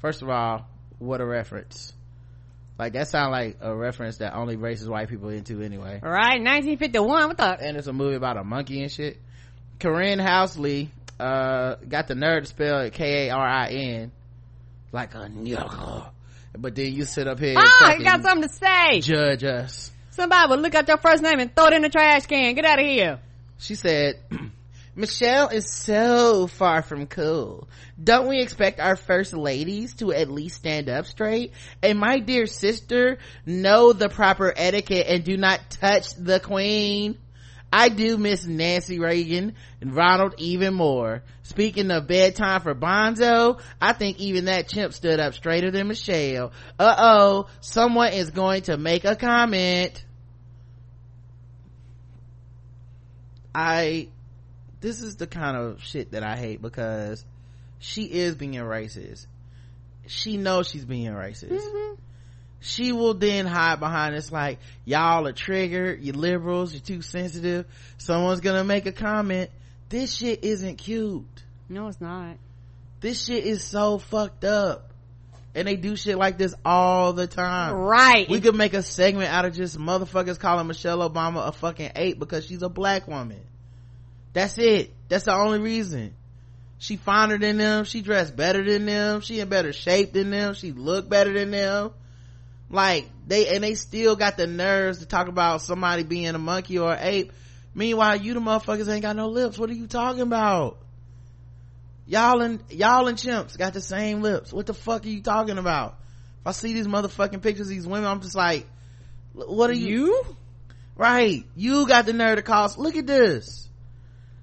First 0.00 0.20
of 0.20 0.28
all 0.28 0.66
what 0.98 1.22
a 1.22 1.26
reference. 1.26 1.94
Like 2.78 2.92
that 2.92 3.08
sounds 3.08 3.32
like 3.32 3.56
a 3.62 3.74
reference 3.74 4.18
that 4.18 4.34
only 4.34 4.58
racist 4.58 4.88
white 4.88 5.08
people 5.08 5.30
into 5.30 5.62
anyway. 5.62 6.00
Right 6.02 6.38
1951 6.38 7.28
what 7.28 7.36
the? 7.38 7.58
And 7.58 7.78
it's 7.78 7.86
a 7.86 7.94
movie 7.94 8.16
about 8.16 8.36
a 8.36 8.44
monkey 8.44 8.82
and 8.82 8.92
shit. 8.92 9.16
Karin 9.78 10.18
Housley 10.18 10.88
uh, 11.18 11.76
got 11.76 12.08
the 12.08 12.14
nerve 12.14 12.42
to 12.42 12.48
spell 12.48 12.90
K-A-R-I-N 12.90 14.12
like 14.92 15.14
a 15.14 15.30
nigga. 15.30 16.10
But 16.58 16.74
then 16.74 16.92
you 16.92 17.06
sit 17.06 17.26
up 17.26 17.38
here 17.38 17.54
ah, 17.56 17.94
you 17.94 18.04
got 18.04 18.22
something 18.22 18.46
to 18.46 18.54
say. 18.54 19.00
judge 19.00 19.44
us 19.44 19.92
Somebody 20.10 20.50
will 20.50 20.58
look 20.58 20.74
at 20.74 20.88
your 20.88 20.98
first 20.98 21.22
name 21.22 21.38
and 21.40 21.54
throw 21.54 21.66
it 21.66 21.72
in 21.74 21.82
the 21.82 21.88
trash 21.88 22.26
can. 22.26 22.54
Get 22.54 22.64
out 22.64 22.78
of 22.78 22.84
here. 22.86 23.20
She 23.58 23.74
said, 23.74 24.16
Michelle 24.96 25.48
is 25.48 25.72
so 25.72 26.46
far 26.46 26.82
from 26.82 27.06
cool. 27.06 27.68
Don't 28.02 28.28
we 28.28 28.42
expect 28.42 28.80
our 28.80 28.96
first 28.96 29.32
ladies 29.32 29.94
to 29.94 30.12
at 30.12 30.28
least 30.28 30.56
stand 30.56 30.88
up 30.88 31.06
straight? 31.06 31.52
And 31.82 31.98
my 31.98 32.18
dear 32.18 32.46
sister, 32.46 33.18
know 33.46 33.92
the 33.92 34.08
proper 34.08 34.52
etiquette 34.54 35.06
and 35.08 35.24
do 35.24 35.36
not 35.36 35.60
touch 35.70 36.14
the 36.14 36.40
queen. 36.40 37.16
I 37.72 37.88
do 37.88 38.18
miss 38.18 38.44
Nancy 38.46 38.98
Reagan 38.98 39.54
and 39.80 39.94
Ronald 39.94 40.34
even 40.38 40.74
more. 40.74 41.22
Speaking 41.42 41.90
of 41.90 42.08
bedtime 42.08 42.60
for 42.62 42.74
Bonzo, 42.74 43.60
I 43.80 43.92
think 43.92 44.18
even 44.18 44.46
that 44.46 44.68
chimp 44.68 44.92
stood 44.92 45.20
up 45.20 45.34
straighter 45.34 45.70
than 45.70 45.88
Michelle. 45.88 46.52
Uh-oh, 46.78 47.46
someone 47.60 48.12
is 48.12 48.30
going 48.30 48.62
to 48.62 48.76
make 48.76 49.04
a 49.04 49.14
comment. 49.14 50.04
I, 53.54 54.08
this 54.80 55.00
is 55.02 55.16
the 55.16 55.26
kind 55.26 55.56
of 55.56 55.82
shit 55.82 56.12
that 56.12 56.24
I 56.24 56.36
hate 56.36 56.60
because 56.60 57.24
she 57.78 58.04
is 58.04 58.34
being 58.34 58.54
racist. 58.54 59.26
She 60.06 60.36
knows 60.36 60.68
she's 60.68 60.84
being 60.84 61.12
racist. 61.12 61.50
Mm-hmm 61.50 61.94
she 62.60 62.92
will 62.92 63.14
then 63.14 63.46
hide 63.46 63.80
behind 63.80 64.14
it's 64.14 64.30
like 64.30 64.58
y'all 64.84 65.26
are 65.26 65.32
triggered. 65.32 66.02
You 66.02 66.12
liberals. 66.12 66.72
You're 66.72 66.82
too 66.82 67.02
sensitive. 67.02 67.66
Someone's 67.96 68.40
gonna 68.40 68.64
make 68.64 68.86
a 68.86 68.92
comment. 68.92 69.50
This 69.88 70.14
shit 70.14 70.44
isn't 70.44 70.76
cute. 70.76 71.24
No 71.68 71.88
it's 71.88 72.00
not. 72.00 72.36
This 73.00 73.24
shit 73.24 73.44
is 73.44 73.64
so 73.64 73.98
fucked 73.98 74.44
up. 74.44 74.90
And 75.54 75.66
they 75.66 75.74
do 75.74 75.96
shit 75.96 76.16
like 76.16 76.38
this 76.38 76.54
all 76.64 77.12
the 77.12 77.26
time. 77.26 77.74
Right. 77.74 78.28
We 78.28 78.40
could 78.40 78.54
make 78.54 78.74
a 78.74 78.82
segment 78.82 79.32
out 79.32 79.46
of 79.46 79.54
just 79.54 79.78
motherfuckers 79.78 80.38
calling 80.38 80.66
michelle 80.68 81.08
obama 81.10 81.48
a 81.48 81.52
fucking 81.52 81.92
ape 81.96 82.18
because 82.18 82.46
she's 82.46 82.62
a 82.62 82.68
black 82.68 83.08
woman. 83.08 83.40
That's 84.32 84.58
it. 84.58 84.94
That's 85.08 85.24
the 85.24 85.34
only 85.34 85.58
reason. 85.58 86.14
She 86.78 86.96
finer 86.96 87.36
than 87.38 87.56
them. 87.56 87.84
She 87.84 88.00
dressed 88.00 88.36
better 88.36 88.64
than 88.64 88.86
them. 88.86 89.22
She 89.22 89.40
in 89.40 89.48
better 89.48 89.72
shape 89.72 90.12
than 90.12 90.30
them. 90.30 90.54
She 90.54 90.72
look 90.72 91.08
better 91.08 91.32
than 91.32 91.50
them 91.50 91.92
like 92.70 93.10
they 93.26 93.54
and 93.54 93.64
they 93.64 93.74
still 93.74 94.16
got 94.16 94.36
the 94.36 94.46
nerves 94.46 95.00
to 95.00 95.06
talk 95.06 95.26
about 95.28 95.60
somebody 95.60 96.04
being 96.04 96.28
a 96.28 96.38
monkey 96.38 96.78
or 96.78 96.92
an 96.92 96.98
ape. 97.00 97.32
Meanwhile 97.74 98.16
you 98.16 98.34
the 98.34 98.40
motherfuckers 98.40 98.88
ain't 98.88 99.02
got 99.02 99.16
no 99.16 99.28
lips. 99.28 99.58
What 99.58 99.70
are 99.70 99.74
you 99.74 99.88
talking 99.88 100.22
about? 100.22 100.78
Y'all 102.06 102.40
and 102.40 102.62
y'all 102.70 103.08
and 103.08 103.18
chimps 103.18 103.58
got 103.58 103.74
the 103.74 103.80
same 103.80 104.22
lips. 104.22 104.52
What 104.52 104.66
the 104.66 104.74
fuck 104.74 105.04
are 105.04 105.08
you 105.08 105.20
talking 105.22 105.58
about? 105.58 105.96
If 106.40 106.46
i 106.46 106.52
see 106.52 106.72
these 106.72 106.86
motherfucking 106.86 107.42
pictures 107.42 107.66
of 107.66 107.70
these 107.70 107.86
women 107.86 108.06
i'm 108.06 108.20
just 108.20 108.36
like 108.36 108.66
what 109.32 109.70
are 109.70 109.74
you, 109.74 110.06
you? 110.06 110.36
Right. 110.96 111.44
You 111.54 111.86
got 111.86 112.06
the 112.06 112.12
nerve 112.12 112.36
to 112.36 112.42
call 112.42 112.72
look 112.76 112.96
at 112.96 113.06
this. 113.06 113.68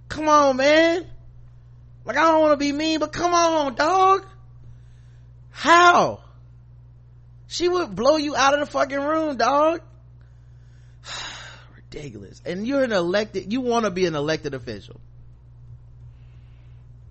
Come 0.10 0.28
on 0.28 0.58
man. 0.58 1.06
Like 2.04 2.18
i 2.18 2.24
don't 2.24 2.42
want 2.42 2.54
to 2.54 2.58
be 2.58 2.74
mean 2.74 3.00
but 3.00 3.14
come 3.14 3.34
on 3.34 3.76
dog. 3.76 4.26
How 5.50 6.27
she 7.48 7.68
would 7.68 7.96
blow 7.96 8.18
you 8.18 8.36
out 8.36 8.54
of 8.54 8.60
the 8.60 8.66
fucking 8.66 9.00
room 9.00 9.38
dog 9.38 9.82
ridiculous 11.76 12.42
and 12.46 12.68
you're 12.68 12.84
an 12.84 12.92
elected 12.92 13.52
you 13.52 13.62
want 13.62 13.86
to 13.86 13.92
be 13.92 14.06
an 14.06 14.16
elected 14.16 14.54
official 14.54 15.00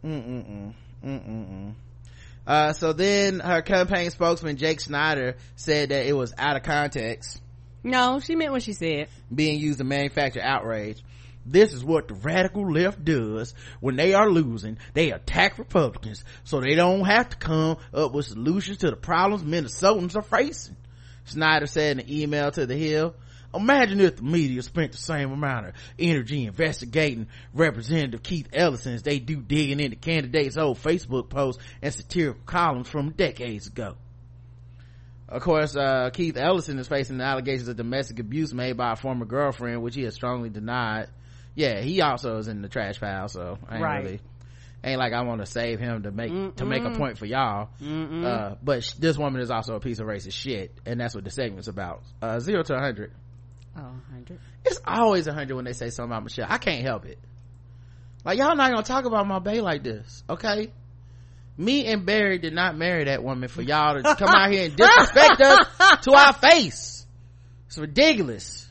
Mm-mm-mm. 0.05 0.73
Mm-mm-mm. 1.05 1.73
Uh, 2.47 2.73
so 2.75 2.93
then 2.93 3.41
her 3.41 3.61
campaign 3.63 4.11
spokesman 4.11 4.57
Jake 4.57 4.81
Snyder 4.81 5.37
said 5.57 5.89
that 5.89 6.07
it 6.07 6.13
was 6.13 6.33
out 6.39 6.57
of 6.57 6.63
context 6.63 7.41
no 7.83 8.21
she 8.21 8.37
meant 8.37 8.53
what 8.53 8.63
she 8.63 8.73
said 8.73 9.09
being 9.35 9.59
used 9.59 9.79
to 9.79 9.85
manufacture 9.85 10.41
outrage. 10.43 11.03
This 11.47 11.73
is 11.73 11.85
what 11.85 12.09
the 12.09 12.15
radical 12.15 12.71
left 12.71 13.05
does 13.05 13.55
when 13.81 13.97
they 13.97 14.15
are 14.15 14.29
losing. 14.29 14.79
They 14.95 15.13
attack 15.13 15.59
Republicans 15.59 16.25
so 16.45 16.61
they 16.61 16.75
don't 16.75 17.05
have 17.05 17.29
to 17.31 17.37
come 17.37 17.77
up 17.95 18.13
with 18.13 18.27
solutions 18.27 18.79
to 18.79 18.91
the 18.91 18.97
problems 18.97 19.45
Minnesotans 19.45 20.17
are 20.17 20.23
facing. 20.23 20.77
Snyder 21.25 21.67
said 21.67 21.99
in 21.99 22.05
an 22.05 22.13
email 22.13 22.51
to 22.51 22.67
the 22.67 22.77
Hill, 22.77 23.15
Imagine 23.55 24.01
if 24.01 24.17
the 24.17 24.23
media 24.23 24.63
spent 24.63 24.93
the 24.93 24.99
same 24.99 25.33
amount 25.33 25.69
of 25.69 25.75
energy 25.99 26.45
investigating 26.45 27.29
Representative 27.55 28.23
Keith 28.23 28.49
Ellison 28.53 28.95
as 28.95 29.03
they 29.03 29.19
do 29.19 29.37
digging 29.37 29.81
into 29.81 29.97
candidates' 29.97 30.59
old 30.59 30.79
Facebook 30.79 31.31
posts 31.31 31.63
and 31.81 31.95
satirical 31.95 32.43
columns 32.45 32.89
from 32.89 33.11
decades 33.11 33.67
ago. 33.67 33.97
Of 35.29 35.43
course, 35.43 35.75
uh, 35.75 36.11
Keith 36.13 36.37
Ellison 36.37 36.79
is 36.79 36.87
facing 36.87 37.19
the 37.19 37.25
allegations 37.25 37.69
of 37.69 37.77
domestic 37.77 38.21
abuse 38.21 38.53
made 38.53 38.77
by 38.77 38.93
a 38.93 38.97
former 38.97 39.25
girlfriend, 39.25 39.83
which 39.83 39.95
he 39.95 40.03
has 40.03 40.15
strongly 40.15 40.51
denied. 40.51 41.09
Yeah, 41.57 41.81
he 41.81 42.01
also 42.03 42.37
is 42.39 42.47
in 42.49 42.63
the 42.63 42.69
trash 42.69 43.01
pile, 43.01 43.27
so 43.29 43.59
I 43.69 43.75
ain't 43.77 43.83
Right. 43.83 44.05
really, 44.05 44.21
ain't 44.85 44.99
like 44.99 45.13
I 45.15 45.23
want 45.23 45.41
to 45.41 45.47
save 45.47 45.81
him 45.81 46.03
to 46.05 46.11
make, 46.13 46.57
to 46.57 46.65
make 46.67 46.85
a 46.85 46.91
point 46.91 47.17
for 47.19 47.25
y'all. 47.27 47.71
Mm-mm. 47.83 48.25
Uh, 48.25 48.55
but 48.63 48.85
sh- 48.85 48.93
this 48.93 49.17
woman 49.19 49.41
is 49.41 49.51
also 49.51 49.75
a 49.75 49.81
piece 49.81 49.99
of 49.99 50.07
racist 50.07 50.35
shit, 50.35 50.71
and 50.87 51.01
that's 51.01 51.15
what 51.15 51.25
the 51.25 51.31
segment's 51.31 51.67
about. 51.69 52.03
Uh, 52.23 52.39
zero 52.41 52.63
to 52.63 52.75
a 52.75 52.79
hundred. 52.79 53.11
oh 53.77 53.81
100 53.81 54.39
It's 54.67 54.79
always 54.87 55.27
a 55.27 55.33
hundred 55.33 55.57
when 55.57 55.65
they 55.65 55.73
say 55.73 55.89
something 55.91 56.13
about 56.13 56.25
Michelle. 56.25 56.47
I 56.49 56.59
can't 56.59 56.83
help 56.87 57.07
it. 57.07 57.19
Like 58.25 58.39
y'all 58.39 58.55
not 58.55 58.71
gonna 58.71 58.83
talk 58.83 59.07
about 59.07 59.27
my 59.27 59.39
bae 59.39 59.61
like 59.61 59.83
this, 59.83 60.23
okay? 60.29 60.71
Me 61.57 61.87
and 61.87 62.05
Barry 62.05 62.37
did 62.39 62.53
not 62.53 62.77
marry 62.77 63.05
that 63.05 63.25
woman 63.25 63.49
for 63.49 63.63
y'all 63.63 63.95
to 63.95 64.15
come 64.17 64.29
out 64.29 64.51
here 64.53 64.67
and 64.67 64.77
disrespect 64.77 65.41
us 65.41 66.01
to 66.03 66.13
our 66.13 66.35
face. 66.35 67.07
It's 67.69 67.79
ridiculous. 67.79 68.66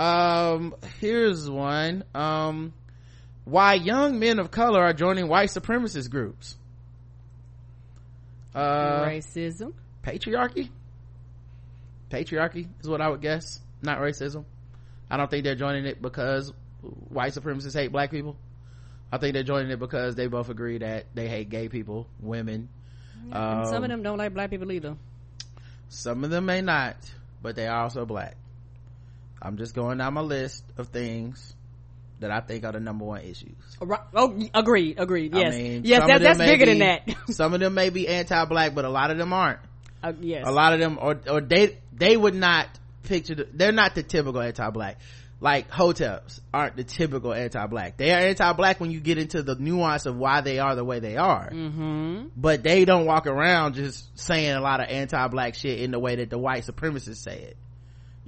Um, 0.00 0.74
here's 0.98 1.48
one. 1.50 2.04
Um, 2.14 2.72
why 3.44 3.74
young 3.74 4.18
men 4.18 4.38
of 4.38 4.50
color 4.50 4.80
are 4.80 4.94
joining 4.94 5.28
white 5.28 5.50
supremacist 5.50 6.08
groups. 6.10 6.56
Uh, 8.54 9.04
racism. 9.04 9.74
patriarchy? 10.02 10.70
Patriarchy 12.10 12.66
is 12.80 12.88
what 12.88 13.00
i 13.00 13.08
would 13.08 13.20
guess 13.20 13.60
not 13.82 13.98
racism. 13.98 14.44
I 15.10 15.16
don't 15.16 15.30
think 15.30 15.44
they're 15.44 15.54
joining 15.54 15.84
it 15.86 16.00
because 16.02 16.52
white 17.08 17.32
supremacists 17.32 17.74
hate 17.74 17.92
black 17.92 18.10
people. 18.10 18.36
I 19.12 19.18
think 19.18 19.34
they're 19.34 19.42
joining 19.42 19.70
it 19.70 19.78
because 19.78 20.14
they 20.14 20.26
both 20.28 20.48
agree 20.48 20.78
that 20.78 21.06
they 21.14 21.28
hate 21.28 21.48
gay 21.50 21.68
people 21.68 22.06
women. 22.20 22.68
Some 23.32 23.42
Um, 23.42 23.82
of 23.84 23.88
them 23.90 24.02
don't 24.02 24.18
like 24.18 24.32
black 24.34 24.50
people 24.50 24.72
either. 24.72 24.96
some 25.88 26.24
of 26.24 26.30
them 26.30 26.46
may 26.46 26.62
not 26.62 26.96
but 27.42 27.54
they 27.56 27.66
are 27.66 27.82
also 27.82 28.06
black 28.06 28.36
i'm 29.40 29.56
just 29.56 29.74
going 29.74 29.98
down 29.98 30.14
my 30.14 30.20
list 30.20 30.64
of 30.76 30.88
things 30.88 31.54
that 32.20 32.30
i 32.30 32.40
think 32.40 32.64
are 32.64 32.72
the 32.72 32.80
number 32.80 33.04
one 33.04 33.22
issues. 33.22 33.56
Oh 34.14 34.38
agreed 34.52 34.98
agreed. 34.98 35.34
Yes. 35.34 35.54
I 35.54 35.56
mean, 35.56 35.82
yes 35.84 36.06
that, 36.06 36.20
that's 36.20 36.38
bigger 36.38 36.66
than 36.66 36.80
that. 36.80 37.08
Some 37.30 37.54
of 37.54 37.60
them 37.60 37.74
may 37.74 37.90
be 37.90 38.06
anti-black 38.06 38.74
but 38.74 38.84
a 38.84 38.90
lot 38.90 39.10
of 39.10 39.18
them 39.18 39.32
aren't. 39.32 39.60
Uh, 40.02 40.12
yes. 40.20 40.44
A 40.46 40.52
lot 40.52 40.72
of 40.72 40.80
them 40.80 40.98
or 41.00 41.18
or 41.28 41.40
they 41.40 41.78
they 41.92 42.16
would 42.16 42.34
not 42.34 42.68
picture 43.04 43.34
the, 43.34 43.48
they're 43.52 43.72
not 43.72 43.94
the 43.94 44.02
typical 44.02 44.40
anti-black. 44.40 44.98
Like 45.42 45.70
Hoteps 45.70 46.40
aren't 46.52 46.76
the 46.76 46.84
typical 46.84 47.32
anti-black. 47.32 47.96
They 47.96 48.12
are 48.12 48.18
anti-black 48.18 48.78
when 48.78 48.90
you 48.90 49.00
get 49.00 49.16
into 49.16 49.42
the 49.42 49.54
nuance 49.54 50.04
of 50.04 50.16
why 50.16 50.42
they 50.42 50.58
are 50.58 50.76
the 50.76 50.84
way 50.84 51.00
they 51.00 51.16
are. 51.16 51.48
Mm-hmm. 51.50 52.28
But 52.36 52.62
they 52.62 52.84
don't 52.84 53.06
walk 53.06 53.26
around 53.26 53.74
just 53.74 54.18
saying 54.18 54.50
a 54.50 54.60
lot 54.60 54.80
of 54.80 54.90
anti-black 54.90 55.54
shit 55.54 55.80
in 55.80 55.92
the 55.92 55.98
way 55.98 56.16
that 56.16 56.28
the 56.28 56.38
white 56.38 56.66
supremacists 56.66 57.16
say 57.16 57.38
it 57.38 57.56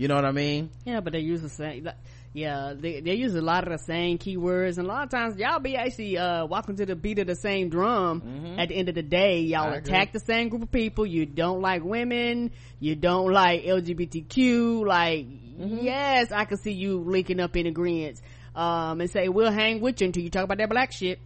you 0.03 0.09
know 0.09 0.16
what 0.16 0.24
i 0.24 0.32
mean 0.32 0.68
Yeah, 0.84 1.00
but 1.00 1.12
they 1.12 1.20
use 1.20 1.42
the 1.42 1.48
same. 1.48 1.88
Yeah, 2.34 2.72
they 2.74 3.00
they 3.03 3.14
use 3.14 3.34
a 3.34 3.42
lot 3.42 3.62
of 3.66 3.72
the 3.78 3.84
same 3.84 4.16
keywords, 4.16 4.78
and 4.78 4.86
a 4.86 4.90
lot 4.94 5.03
of 5.05 5.11
times 5.11 5.36
y'all 5.36 5.61
be 5.61 5.76
actually 5.76 6.16
uh 6.16 6.46
walking 6.46 6.76
to 6.76 6.86
the 6.86 6.96
beat 6.96 7.18
of 7.18 7.26
the 7.26 7.36
same 7.36 7.68
drum. 7.68 8.57
At 8.59 8.68
the 8.70 8.74
end 8.74 8.88
of 8.88 8.94
the 8.94 9.03
day, 9.03 9.40
y'all 9.42 9.64
Mm-hmm. 9.66 9.72
I 9.74 9.76
agree. 9.76 9.90
attack 9.92 10.12
the 10.12 10.20
same 10.20 10.48
group 10.48 10.62
of 10.62 10.72
people. 10.72 11.05
You 11.05 11.26
don't 11.26 11.61
like 11.61 11.82
women. 11.84 12.50
You 12.80 12.94
don't 12.96 13.30
like 13.32 13.64
LGBTQ. 13.64 14.84
Like, 14.86 15.26
Mm-hmm. 15.53 15.84
yes, 15.84 16.32
I 16.32 16.46
can 16.46 16.57
see 16.57 16.72
you 16.72 16.98
linking 17.00 17.38
up 17.38 17.55
in 17.57 17.66
agreement. 17.66 18.20
Um, 18.57 19.00
and 19.03 19.11
say 19.11 19.28
we'll 19.28 19.53
hang 19.53 19.80
with 19.82 20.00
you 20.00 20.07
until 20.07 20.22
you 20.22 20.30
talk 20.30 20.44
about 20.44 20.57
that 20.59 20.70
black 20.70 20.90
shit. 20.92 21.20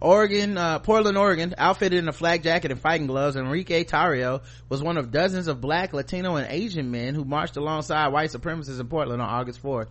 Oregon, 0.00 0.56
uh, 0.56 0.78
Portland, 0.78 1.18
Oregon, 1.18 1.54
outfitted 1.58 1.98
in 1.98 2.08
a 2.08 2.12
flak 2.12 2.42
jacket 2.42 2.70
and 2.70 2.80
fighting 2.80 3.08
gloves, 3.08 3.36
Enrique 3.36 3.84
Tarrio 3.84 4.42
was 4.68 4.80
one 4.80 4.96
of 4.96 5.10
dozens 5.10 5.48
of 5.48 5.60
black, 5.60 5.92
Latino, 5.92 6.36
and 6.36 6.46
Asian 6.50 6.90
men 6.90 7.14
who 7.14 7.24
marched 7.24 7.56
alongside 7.56 8.08
white 8.08 8.30
supremacists 8.30 8.78
in 8.78 8.86
Portland 8.86 9.20
on 9.20 9.28
August 9.28 9.60
4th. 9.62 9.88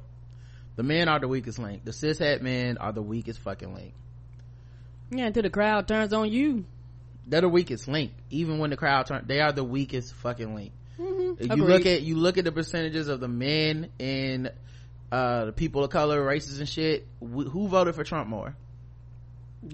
The 0.77 0.83
men 0.83 1.09
are 1.09 1.19
the 1.19 1.27
weakest 1.27 1.59
link. 1.59 1.83
The 1.83 1.91
cishet 1.91 2.41
men 2.41 2.77
are 2.77 2.93
the 2.93 3.01
weakest 3.01 3.39
fucking 3.39 3.73
link. 3.73 3.93
Yeah, 5.11 5.25
until 5.25 5.43
the 5.43 5.49
crowd 5.49 5.87
turns 5.87 6.13
on 6.13 6.31
you. 6.31 6.65
They're 7.25 7.41
the 7.41 7.49
weakest 7.49 7.87
link. 7.89 8.11
Even 8.29 8.59
when 8.59 8.69
the 8.69 8.77
crowd 8.77 9.07
turns, 9.07 9.27
they 9.27 9.41
are 9.41 9.51
the 9.51 9.63
weakest 9.63 10.13
fucking 10.15 10.55
link. 10.55 10.71
Mm-hmm. 10.97 11.43
If 11.43 11.57
you 11.57 11.65
look 11.65 11.85
at, 11.85 12.01
you 12.03 12.15
look 12.15 12.37
at 12.37 12.45
the 12.45 12.51
percentages 12.53 13.09
of 13.09 13.19
the 13.19 13.27
men 13.27 13.89
and, 13.99 14.51
uh, 15.11 15.45
the 15.45 15.51
people 15.51 15.83
of 15.83 15.89
color, 15.89 16.23
races 16.23 16.59
and 16.59 16.69
shit, 16.69 17.05
wh- 17.19 17.49
who 17.49 17.67
voted 17.67 17.95
for 17.95 18.03
Trump 18.03 18.29
more? 18.29 18.55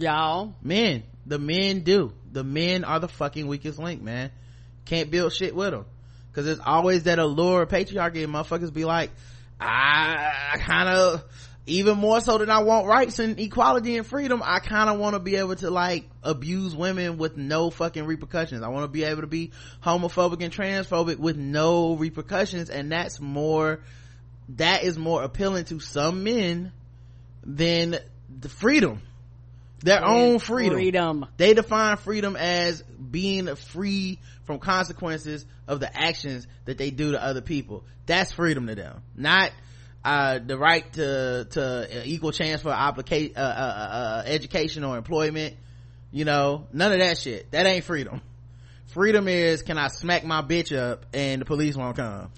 Y'all. 0.01 0.55
men. 0.61 1.03
The 1.25 1.39
men 1.39 1.81
do. 1.81 2.13
The 2.31 2.43
men 2.43 2.83
are 2.83 2.99
the 2.99 3.07
fucking 3.07 3.47
weakest 3.47 3.79
link 3.79 4.01
man. 4.01 4.31
Can't 4.85 5.09
build 5.09 5.33
shit 5.33 5.55
with 5.55 5.71
them 5.71 5.85
because 6.33 6.45
there's 6.45 6.59
always 6.59 7.03
that 7.03 7.19
allure 7.19 7.61
of 7.61 7.69
patriarchy 7.69 8.23
and 8.23 8.33
motherfuckers 8.33 8.73
be 8.73 8.85
like 8.85 9.11
i, 9.61 10.31
I 10.53 10.57
kind 10.57 10.89
of 10.89 11.23
even 11.67 11.97
more 11.97 12.19
so 12.19 12.39
than 12.39 12.49
i 12.49 12.63
want 12.63 12.87
rights 12.87 13.19
and 13.19 13.39
equality 13.39 13.97
and 13.97 14.05
freedom 14.05 14.41
i 14.43 14.59
kind 14.59 14.89
of 14.89 14.99
want 14.99 15.13
to 15.13 15.19
be 15.19 15.35
able 15.35 15.55
to 15.57 15.69
like 15.69 16.09
abuse 16.23 16.75
women 16.75 17.17
with 17.17 17.37
no 17.37 17.69
fucking 17.69 18.05
repercussions. 18.05 18.63
I 18.63 18.69
want 18.69 18.85
to 18.85 18.87
be 18.87 19.03
able 19.03 19.21
to 19.21 19.27
be 19.27 19.51
homophobic 19.83 20.41
and 20.41 20.53
transphobic 20.53 21.17
with 21.17 21.37
no 21.37 21.95
repercussions 21.95 22.69
and 22.69 22.91
that's 22.91 23.19
more 23.19 23.81
that 24.49 24.83
is 24.83 24.97
more 24.97 25.23
appealing 25.23 25.65
to 25.65 25.79
some 25.79 26.23
men 26.23 26.71
than 27.45 27.97
the 28.29 28.49
freedom 28.49 29.01
their 29.83 30.03
own 30.03 30.39
freedom. 30.39 30.75
Freedom. 30.75 31.25
They 31.37 31.53
define 31.53 31.97
freedom 31.97 32.35
as 32.35 32.81
being 32.81 33.53
free 33.55 34.19
from 34.45 34.59
consequences 34.59 35.45
of 35.67 35.79
the 35.79 35.95
actions 35.95 36.47
that 36.65 36.77
they 36.77 36.89
do 36.89 37.11
to 37.11 37.23
other 37.23 37.41
people. 37.41 37.83
That's 38.05 38.31
freedom 38.31 38.67
to 38.67 38.75
them. 38.75 39.01
Not, 39.15 39.51
uh, 40.03 40.39
the 40.45 40.57
right 40.57 40.91
to, 40.93 41.47
to 41.51 42.01
equal 42.05 42.31
chance 42.31 42.61
for 42.61 42.71
applica- 42.71 43.37
uh, 43.37 43.39
uh, 43.39 43.43
uh, 43.43 44.23
education 44.25 44.83
or 44.83 44.97
employment. 44.97 45.55
You 46.11 46.25
know, 46.25 46.67
none 46.73 46.91
of 46.93 46.99
that 46.99 47.17
shit. 47.17 47.51
That 47.51 47.65
ain't 47.65 47.85
freedom. 47.85 48.21
Freedom 48.87 49.27
is, 49.27 49.63
can 49.63 49.77
I 49.77 49.87
smack 49.87 50.23
my 50.23 50.41
bitch 50.41 50.77
up 50.77 51.05
and 51.13 51.41
the 51.41 51.45
police 51.45 51.75
won't 51.75 51.97
come? 51.97 52.29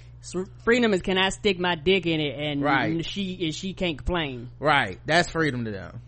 Freedom 0.64 0.94
is 0.94 1.02
can 1.02 1.18
I 1.20 1.30
stick 1.30 1.60
my 1.60 1.76
dick 1.76 2.08
in 2.08 2.20
it 2.20 2.40
and 2.40 2.64
Right. 2.64 3.06
she 3.06 3.38
and 3.46 3.54
she 3.54 3.74
can't 3.74 3.98
complain. 3.98 4.50
Right. 4.60 5.00
That's 5.06 5.30
freedom 5.30 5.66
to 5.66 5.72
them. 5.72 6.02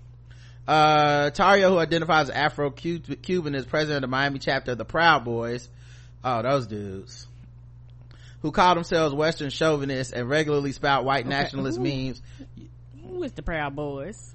Uh, 0.67 1.29
Tarrio, 1.31 1.69
who 1.69 1.77
identifies 1.77 2.29
as 2.29 2.35
Afro-Cuban, 2.35 3.55
is 3.55 3.65
president 3.65 3.97
of 3.97 4.01
the 4.01 4.07
Miami 4.11 4.39
chapter 4.39 4.73
of 4.73 4.77
the 4.77 4.85
Proud 4.85 5.23
Boys. 5.23 5.69
Oh, 6.23 6.41
those 6.41 6.67
dudes. 6.67 7.25
Who 8.41 8.51
call 8.51 8.75
themselves 8.75 9.15
Western 9.15 9.49
chauvinists 9.49 10.11
and 10.11 10.29
regularly 10.29 10.73
spout 10.73 11.05
white 11.05 11.25
okay. 11.25 11.29
nationalist 11.29 11.79
Ooh. 11.79 11.83
memes. 11.83 12.21
Who 13.01 13.23
is 13.23 13.31
the 13.31 13.43
Proud 13.43 13.75
Boys? 13.75 14.33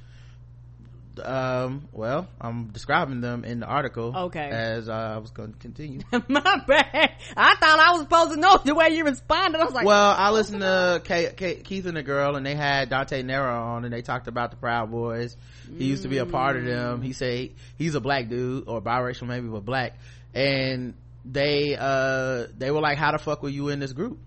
um 1.23 1.89
well 1.93 2.27
i'm 2.41 2.69
describing 2.69 3.21
them 3.21 3.45
in 3.45 3.61
the 3.61 3.67
article 3.67 4.15
okay 4.17 4.49
as 4.49 4.89
uh, 4.89 4.93
i 4.93 5.19
was 5.19 5.31
going 5.31 5.53
to 5.53 5.59
continue 5.59 6.01
my 6.29 6.63
bad 6.67 7.13
i 7.37 7.55
thought 7.57 7.79
i 7.79 7.93
was 7.93 8.03
supposed 8.03 8.33
to 8.33 8.37
know 8.39 8.59
the 8.65 8.75
way 8.75 8.89
you 8.91 9.05
responded 9.05 9.61
i 9.61 9.65
was 9.65 9.75
like 9.75 9.85
well 9.85 10.15
i 10.17 10.31
listened 10.31 10.63
to 10.63 11.03
Kay, 11.05 11.33
Kay, 11.37 11.57
keith 11.57 11.87
and 11.87 11.97
the 11.97 12.03
girl 12.03 12.37
and 12.37 12.47
they 12.47 12.55
had 12.55 12.89
dante 12.89 13.23
nero 13.23 13.53
on 13.63 13.85
and 13.85 13.93
they 13.93 14.01
talked 14.01 14.27
about 14.27 14.51
the 14.53 14.57
proud 14.57 14.91
boys 14.91 15.37
he 15.79 15.85
used 15.87 16.03
to 16.03 16.09
be 16.09 16.19
a 16.19 16.27
part 16.27 16.57
of 16.57 16.65
them. 16.65 17.03
He 17.03 17.13
said 17.13 17.51
he's 17.79 17.95
a 17.95 18.01
black 18.01 18.29
dude 18.29 18.69
or 18.69 18.81
biracial 18.81 19.27
maybe 19.27 19.49
but 19.49 19.65
black. 19.65 19.99
And 20.35 20.95
they 21.25 21.77
uh 21.79 22.47
they 22.57 22.71
were 22.71 22.81
like 22.81 22.99
how 22.99 23.13
the 23.13 23.19
fuck 23.19 23.43
were 23.43 23.49
you 23.49 23.69
in 23.69 23.79
this 23.79 23.93
group? 23.93 24.19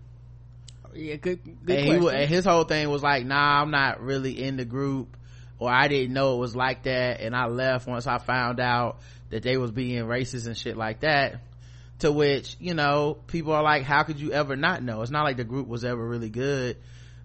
Yeah 0.94 1.16
good, 1.16 1.44
good 1.66 1.78
and, 1.78 2.02
he, 2.04 2.08
and 2.10 2.30
his 2.30 2.46
whole 2.46 2.64
thing 2.64 2.90
was 2.90 3.04
like 3.04 3.26
nah 3.26 3.62
i'm 3.62 3.70
not 3.70 4.00
really 4.00 4.42
in 4.42 4.56
the 4.56 4.64
group 4.64 5.18
or 5.60 5.72
I 5.72 5.88
didn't 5.88 6.14
know 6.14 6.36
it 6.36 6.40
was 6.40 6.56
like 6.56 6.84
that. 6.84 7.22
And 7.22 7.36
I 7.36 7.48
left 7.48 7.88
once 7.88 8.08
I 8.08 8.18
found 8.18 8.60
out 8.60 9.00
that 9.30 9.44
they 9.44 9.58
was 9.58 9.72
being 9.72 10.04
racist 10.06 10.48
and 10.48 10.58
shit 10.58 10.78
like 10.78 11.02
that. 11.02 11.42
To 12.00 12.12
which, 12.12 12.58
you 12.60 12.74
know, 12.74 13.18
people 13.28 13.54
are 13.54 13.64
like, 13.64 13.84
how 13.84 14.04
could 14.04 14.20
you 14.20 14.34
ever 14.34 14.58
not 14.58 14.84
know? 14.84 15.02
It's 15.02 15.12
not 15.12 15.24
like 15.24 15.38
the 15.38 15.46
group 15.46 15.68
was 15.68 15.86
ever 15.86 16.06
really 16.06 16.30
good 16.30 16.78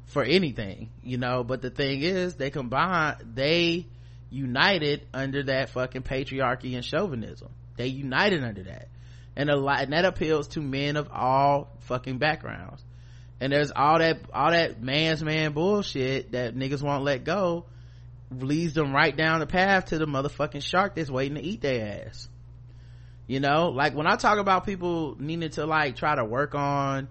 for 0.06 0.22
anything, 0.22 0.90
you 1.02 1.18
know, 1.18 1.42
but 1.42 1.60
the 1.60 1.70
thing 1.70 2.02
is 2.02 2.36
they 2.36 2.50
combined, 2.50 3.16
they 3.34 3.86
united 4.30 5.06
under 5.12 5.42
that 5.44 5.70
fucking 5.70 6.02
patriarchy 6.02 6.74
and 6.74 6.84
chauvinism. 6.84 7.48
They 7.76 7.86
united 7.88 8.42
under 8.42 8.62
that. 8.64 8.88
And 9.36 9.48
a 9.50 9.56
lot, 9.56 9.82
and 9.82 9.92
that 9.92 10.04
appeals 10.04 10.48
to 10.48 10.60
men 10.60 10.96
of 10.96 11.08
all 11.12 11.68
fucking 11.80 12.18
backgrounds. 12.18 12.82
And 13.40 13.52
there's 13.52 13.72
all 13.74 13.98
that, 13.98 14.20
all 14.32 14.50
that 14.50 14.82
man's 14.82 15.22
man 15.22 15.52
bullshit 15.52 16.32
that 16.32 16.54
niggas 16.54 16.82
won't 16.82 17.04
let 17.04 17.24
go 17.24 17.64
leads 18.30 18.74
them 18.74 18.92
right 18.92 19.16
down 19.16 19.40
the 19.40 19.46
path 19.46 19.86
to 19.86 19.98
the 19.98 20.06
motherfucking 20.06 20.62
shark 20.62 20.94
that's 20.94 21.10
waiting 21.10 21.34
to 21.34 21.42
eat 21.42 21.60
their 21.60 22.06
ass 22.06 22.28
you 23.26 23.40
know 23.40 23.68
like 23.68 23.94
when 23.94 24.06
i 24.06 24.16
talk 24.16 24.38
about 24.38 24.64
people 24.64 25.16
needing 25.18 25.50
to 25.50 25.66
like 25.66 25.96
try 25.96 26.14
to 26.14 26.24
work 26.24 26.54
on 26.54 27.08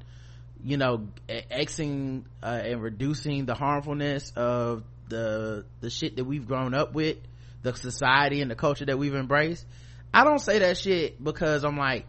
you 0.63 0.77
know 0.77 1.07
xing 1.29 2.23
uh, 2.41 2.61
and 2.63 2.81
reducing 2.81 3.45
the 3.45 3.53
harmfulness 3.53 4.31
of 4.35 4.83
the 5.09 5.65
the 5.81 5.89
shit 5.89 6.15
that 6.15 6.23
we've 6.23 6.47
grown 6.47 6.73
up 6.73 6.93
with 6.93 7.17
the 7.61 7.75
society 7.75 8.41
and 8.41 8.49
the 8.49 8.55
culture 8.55 8.85
that 8.85 8.97
we've 8.97 9.15
embraced 9.15 9.65
i 10.13 10.23
don't 10.23 10.39
say 10.39 10.59
that 10.59 10.77
shit 10.77 11.21
because 11.21 11.63
i'm 11.63 11.77
like 11.77 12.05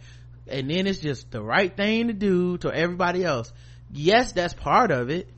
and 0.50 0.70
then 0.70 0.86
it's 0.86 0.98
just 0.98 1.30
the 1.30 1.42
right 1.42 1.76
thing 1.76 2.08
to 2.08 2.12
do 2.12 2.58
to 2.58 2.72
everybody 2.72 3.24
else. 3.24 3.52
Yes 3.92 4.32
that's 4.32 4.54
part 4.54 4.90
of 4.90 5.10
it 5.10 5.28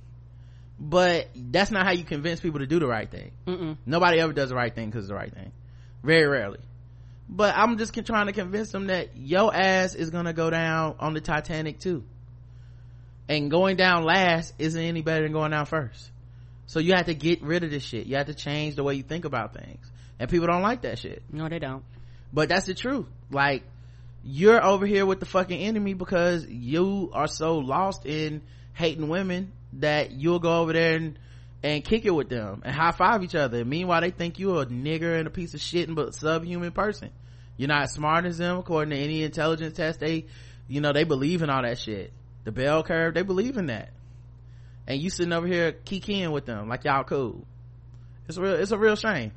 but 0.78 1.28
that's 1.34 1.70
not 1.70 1.84
how 1.84 1.92
you 1.92 2.02
convince 2.02 2.40
people 2.40 2.58
to 2.58 2.66
do 2.66 2.80
the 2.80 2.86
right 2.86 3.08
thing. 3.08 3.30
Mm-mm. 3.46 3.76
nobody 3.86 4.18
ever 4.18 4.32
does 4.32 4.48
the 4.48 4.56
right 4.56 4.74
thing 4.74 4.90
because 4.90 5.04
it's 5.04 5.10
the 5.10 5.14
right 5.14 5.32
thing. 5.32 5.52
Very 6.02 6.26
rarely. 6.26 6.58
But 7.28 7.54
i'm 7.56 7.78
just 7.78 7.94
trying 8.04 8.26
to 8.26 8.32
convince 8.32 8.72
them 8.72 8.88
that 8.88 9.16
your 9.16 9.54
ass 9.54 9.94
is 9.94 10.10
gonna 10.10 10.32
go 10.32 10.50
down 10.50 10.96
on 10.98 11.14
the 11.14 11.20
titanic 11.20 11.78
too. 11.78 12.04
And 13.28 13.50
going 13.50 13.76
down 13.76 14.04
last 14.04 14.54
isn't 14.58 14.80
any 14.80 15.02
better 15.02 15.22
than 15.22 15.32
going 15.32 15.52
down 15.52 15.66
first 15.66 16.10
so 16.66 16.78
you 16.80 16.94
have 16.94 17.06
to 17.06 17.14
get 17.14 17.42
rid 17.42 17.64
of 17.64 17.70
this 17.70 17.82
shit 17.82 18.06
you 18.06 18.16
have 18.16 18.26
to 18.26 18.34
change 18.34 18.76
the 18.76 18.82
way 18.82 18.94
you 18.94 19.02
think 19.02 19.24
about 19.24 19.54
things 19.54 19.90
and 20.18 20.30
people 20.30 20.46
don't 20.46 20.62
like 20.62 20.82
that 20.82 20.98
shit 20.98 21.22
no 21.30 21.48
they 21.48 21.58
don't 21.58 21.84
but 22.32 22.48
that's 22.48 22.66
the 22.66 22.74
truth 22.74 23.06
like 23.30 23.62
you're 24.24 24.64
over 24.64 24.86
here 24.86 25.04
with 25.04 25.20
the 25.20 25.26
fucking 25.26 25.58
enemy 25.58 25.94
because 25.94 26.46
you 26.46 27.10
are 27.12 27.26
so 27.26 27.58
lost 27.58 28.06
in 28.06 28.42
hating 28.74 29.08
women 29.08 29.52
that 29.74 30.12
you'll 30.12 30.38
go 30.38 30.60
over 30.60 30.72
there 30.72 30.96
and 30.96 31.18
and 31.62 31.84
kick 31.84 32.04
it 32.04 32.10
with 32.10 32.28
them 32.28 32.62
and 32.64 32.74
high 32.74 32.90
five 32.90 33.22
each 33.22 33.34
other. 33.34 33.64
Meanwhile, 33.64 34.00
they 34.00 34.10
think 34.10 34.38
you're 34.38 34.62
a 34.62 34.66
nigger 34.66 35.16
and 35.16 35.26
a 35.26 35.30
piece 35.30 35.54
of 35.54 35.60
shit 35.60 35.86
and 35.86 35.96
but 35.96 36.14
subhuman 36.14 36.72
person. 36.72 37.10
You're 37.56 37.68
not 37.68 37.90
smart 37.90 38.24
as 38.24 38.38
them 38.38 38.58
according 38.58 38.90
to 38.90 38.96
any 38.96 39.22
intelligence 39.22 39.76
test. 39.76 40.00
They, 40.00 40.26
you 40.66 40.80
know, 40.80 40.92
they 40.92 41.04
believe 41.04 41.42
in 41.42 41.50
all 41.50 41.62
that 41.62 41.78
shit. 41.78 42.12
The 42.44 42.52
bell 42.52 42.82
curve, 42.82 43.14
they 43.14 43.22
believe 43.22 43.56
in 43.56 43.66
that. 43.66 43.90
And 44.86 45.00
you 45.00 45.10
sitting 45.10 45.32
over 45.32 45.46
here 45.46 45.72
kikiing 45.72 46.32
with 46.32 46.46
them 46.46 46.68
like 46.68 46.84
y'all 46.84 47.04
cool. 47.04 47.46
It's 48.28 48.38
real, 48.38 48.54
it's 48.54 48.72
a 48.72 48.78
real 48.78 48.96
shame. 48.96 49.32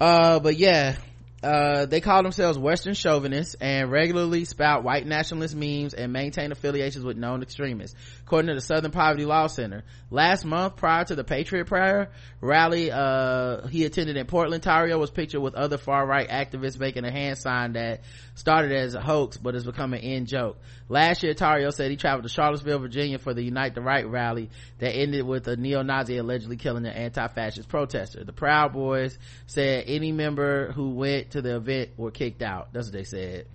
Uh, 0.00 0.40
but 0.40 0.56
yeah, 0.56 0.96
uh, 1.42 1.86
they 1.86 2.00
call 2.00 2.22
themselves 2.22 2.56
Western 2.56 2.94
chauvinists 2.94 3.56
and 3.60 3.90
regularly 3.90 4.44
spout 4.44 4.84
white 4.84 5.06
nationalist 5.06 5.56
memes 5.56 5.92
and 5.92 6.12
maintain 6.12 6.52
affiliations 6.52 7.04
with 7.04 7.16
known 7.16 7.42
extremists, 7.42 7.96
according 8.22 8.48
to 8.48 8.54
the 8.54 8.60
Southern 8.60 8.92
Poverty 8.92 9.24
Law 9.24 9.48
Center. 9.48 9.82
Last 10.10 10.44
month, 10.44 10.76
prior 10.76 11.04
to 11.04 11.16
the 11.16 11.24
Patriot 11.24 11.64
Prayer 11.64 12.10
rally, 12.40 12.90
uh, 12.92 13.66
he 13.66 13.84
attended 13.84 14.16
in 14.16 14.26
Portland. 14.26 14.62
Tarrio 14.62 14.98
was 15.00 15.10
pictured 15.10 15.40
with 15.40 15.54
other 15.54 15.78
far-right 15.78 16.28
activists 16.28 16.78
making 16.78 17.04
a 17.04 17.10
hand 17.10 17.38
sign 17.38 17.72
that 17.72 18.02
started 18.34 18.72
as 18.72 18.94
a 18.94 19.00
hoax, 19.00 19.36
but 19.36 19.54
has 19.54 19.64
become 19.64 19.94
an 19.94 20.00
in 20.00 20.26
joke. 20.26 20.58
Last 20.88 21.22
year, 21.22 21.34
Tarrio 21.34 21.72
said 21.72 21.90
he 21.90 21.96
traveled 21.96 22.24
to 22.24 22.28
Charlottesville, 22.28 22.78
Virginia 22.78 23.18
for 23.18 23.34
the 23.34 23.42
Unite 23.42 23.74
the 23.74 23.80
Right 23.80 24.06
rally 24.06 24.50
that 24.78 24.90
ended 24.90 25.26
with 25.26 25.48
a 25.48 25.56
neo-Nazi 25.56 26.18
allegedly 26.18 26.56
killing 26.56 26.86
an 26.86 26.92
anti-fascist 26.92 27.68
protester. 27.68 28.24
The 28.24 28.32
Proud 28.32 28.72
Boys 28.72 29.18
said 29.46 29.84
any 29.86 30.12
member 30.12 30.70
who 30.72 30.90
went 30.90 31.31
to 31.32 31.42
the 31.42 31.56
event 31.56 31.90
were 31.96 32.10
kicked 32.10 32.42
out. 32.42 32.68
That's 32.72 32.86
what 32.86 32.94
they 32.94 33.04
said. 33.04 33.46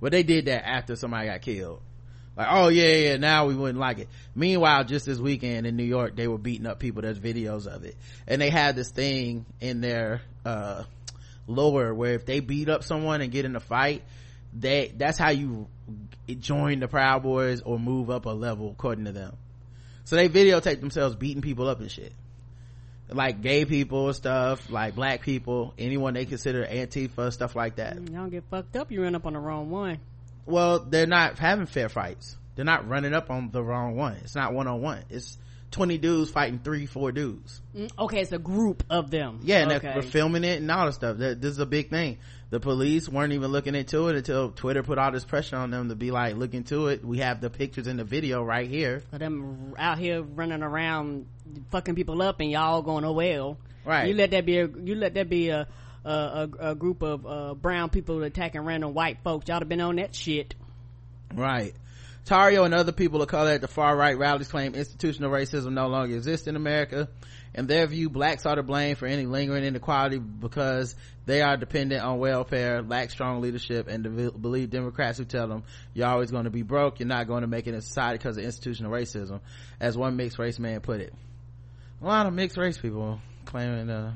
But 0.00 0.12
they 0.12 0.22
did 0.22 0.46
that 0.46 0.66
after 0.66 0.96
somebody 0.96 1.28
got 1.28 1.42
killed. 1.42 1.80
Like, 2.36 2.48
oh 2.50 2.68
yeah, 2.68 2.94
yeah, 2.94 3.16
now 3.18 3.46
we 3.46 3.54
wouldn't 3.54 3.78
like 3.78 3.98
it. 3.98 4.08
Meanwhile, 4.34 4.84
just 4.84 5.04
this 5.04 5.18
weekend 5.18 5.66
in 5.66 5.76
New 5.76 5.84
York, 5.84 6.16
they 6.16 6.26
were 6.26 6.38
beating 6.38 6.66
up 6.66 6.78
people. 6.78 7.02
There's 7.02 7.20
videos 7.20 7.66
of 7.66 7.84
it. 7.84 7.94
And 8.26 8.40
they 8.40 8.48
had 8.48 8.74
this 8.74 8.90
thing 8.90 9.44
in 9.60 9.80
their, 9.80 10.22
uh, 10.44 10.84
lore 11.46 11.92
where 11.92 12.14
if 12.14 12.24
they 12.24 12.40
beat 12.40 12.68
up 12.68 12.84
someone 12.84 13.20
and 13.20 13.30
get 13.30 13.44
in 13.44 13.54
a 13.54 13.60
fight, 13.60 14.02
they, 14.54 14.92
that's 14.96 15.18
how 15.18 15.30
you 15.30 15.68
join 16.38 16.80
the 16.80 16.88
Proud 16.88 17.22
Boys 17.22 17.60
or 17.60 17.78
move 17.78 18.10
up 18.10 18.26
a 18.26 18.30
level 18.30 18.70
according 18.70 19.04
to 19.04 19.12
them. 19.12 19.36
So 20.04 20.16
they 20.16 20.28
videotape 20.28 20.80
themselves 20.80 21.16
beating 21.16 21.42
people 21.42 21.68
up 21.68 21.80
and 21.80 21.90
shit 21.90 22.12
like 23.14 23.42
gay 23.42 23.64
people 23.64 24.06
and 24.08 24.16
stuff, 24.16 24.70
like 24.70 24.94
black 24.94 25.22
people, 25.22 25.74
anyone 25.78 26.14
they 26.14 26.24
consider 26.24 26.64
Antifa, 26.64 27.32
stuff 27.32 27.54
like 27.56 27.76
that. 27.76 27.96
Mm, 27.96 28.12
y'all 28.12 28.28
get 28.28 28.44
fucked 28.50 28.76
up, 28.76 28.90
you 28.90 29.02
run 29.02 29.14
up 29.14 29.26
on 29.26 29.32
the 29.34 29.38
wrong 29.38 29.70
one. 29.70 29.98
Well, 30.46 30.80
they're 30.80 31.06
not 31.06 31.38
having 31.38 31.66
fair 31.66 31.88
fights. 31.88 32.36
They're 32.54 32.64
not 32.64 32.88
running 32.88 33.14
up 33.14 33.30
on 33.30 33.50
the 33.50 33.62
wrong 33.62 33.96
one. 33.96 34.16
It's 34.22 34.34
not 34.34 34.52
one 34.52 34.66
on 34.66 34.82
one. 34.82 35.04
It's 35.08 35.38
20 35.72 35.98
dudes 35.98 36.30
fighting 36.30 36.60
three, 36.62 36.86
four 36.86 37.12
dudes. 37.12 37.60
Mm, 37.74 37.90
okay, 37.98 38.20
it's 38.20 38.32
a 38.32 38.38
group 38.38 38.84
of 38.88 39.10
them. 39.10 39.40
Yeah, 39.42 39.62
and 39.62 39.72
okay. 39.72 39.92
they're 39.94 40.02
filming 40.02 40.44
it 40.44 40.60
and 40.60 40.70
all 40.70 40.86
the 40.86 40.92
stuff. 40.92 41.16
This 41.16 41.42
is 41.42 41.58
a 41.58 41.66
big 41.66 41.90
thing. 41.90 42.18
The 42.50 42.60
police 42.60 43.08
weren't 43.08 43.32
even 43.32 43.50
looking 43.50 43.74
into 43.74 44.08
it 44.08 44.16
until 44.16 44.50
Twitter 44.50 44.82
put 44.82 44.98
all 44.98 45.10
this 45.10 45.24
pressure 45.24 45.56
on 45.56 45.70
them 45.70 45.88
to 45.88 45.96
be 45.96 46.10
like, 46.10 46.36
look 46.36 46.52
into 46.52 46.88
it. 46.88 47.02
We 47.02 47.18
have 47.18 47.40
the 47.40 47.48
pictures 47.48 47.86
in 47.86 47.96
the 47.96 48.04
video 48.04 48.42
right 48.42 48.68
here. 48.68 49.02
Of 49.10 49.20
them 49.20 49.74
out 49.78 49.98
here 49.98 50.22
running 50.22 50.62
around 50.62 51.26
fucking 51.70 51.94
people 51.94 52.20
up 52.20 52.40
and 52.40 52.50
y'all 52.50 52.82
going, 52.82 53.04
oh 53.06 53.12
well. 53.12 53.56
Right. 53.86 54.08
You 54.08 54.14
let 54.14 54.32
that 54.32 54.44
be 54.44 54.58
a, 54.58 54.68
you 54.68 54.94
let 54.94 55.14
that 55.14 55.30
be 55.30 55.48
a, 55.48 55.66
a, 56.04 56.48
a 56.60 56.74
group 56.74 57.02
of, 57.02 57.26
uh, 57.26 57.54
brown 57.54 57.88
people 57.88 58.22
attacking 58.22 58.60
random 58.60 58.92
white 58.92 59.18
folks. 59.24 59.48
Y'all 59.48 59.58
have 59.58 59.68
been 59.68 59.80
on 59.80 59.96
that 59.96 60.14
shit. 60.14 60.54
Right. 61.34 61.74
Tarrio 62.24 62.64
and 62.64 62.72
other 62.72 62.92
people 62.92 63.20
of 63.20 63.28
color 63.28 63.50
at 63.50 63.60
the 63.60 63.68
far 63.68 63.96
right 63.96 64.16
rallies 64.16 64.48
claim 64.48 64.74
institutional 64.74 65.30
racism 65.30 65.72
no 65.72 65.88
longer 65.88 66.14
exists 66.14 66.46
in 66.46 66.54
America. 66.54 67.08
In 67.54 67.66
their 67.66 67.86
view, 67.86 68.08
blacks 68.08 68.46
are 68.46 68.54
to 68.54 68.62
blame 68.62 68.96
for 68.96 69.06
any 69.06 69.26
lingering 69.26 69.64
inequality 69.64 70.18
because 70.18 70.94
they 71.26 71.42
are 71.42 71.56
dependent 71.56 72.02
on 72.02 72.18
welfare, 72.18 72.80
lack 72.80 73.10
strong 73.10 73.40
leadership, 73.40 73.88
and 73.88 74.40
believe 74.40 74.70
Democrats 74.70 75.18
who 75.18 75.24
tell 75.24 75.48
them 75.48 75.64
you're 75.94 76.06
always 76.06 76.30
going 76.30 76.44
to 76.44 76.50
be 76.50 76.62
broke, 76.62 77.00
you're 77.00 77.08
not 77.08 77.26
going 77.26 77.42
to 77.42 77.48
make 77.48 77.66
it 77.66 77.74
in 77.74 77.80
society 77.82 78.18
because 78.18 78.36
of 78.38 78.44
institutional 78.44 78.92
racism, 78.92 79.40
as 79.80 79.98
one 79.98 80.16
mixed 80.16 80.38
race 80.38 80.58
man 80.58 80.80
put 80.80 81.00
it. 81.00 81.12
A 82.00 82.06
lot 82.06 82.26
of 82.26 82.32
mixed 82.32 82.56
race 82.56 82.78
people 82.78 83.20
claiming, 83.44 83.90
uh, 83.90 84.14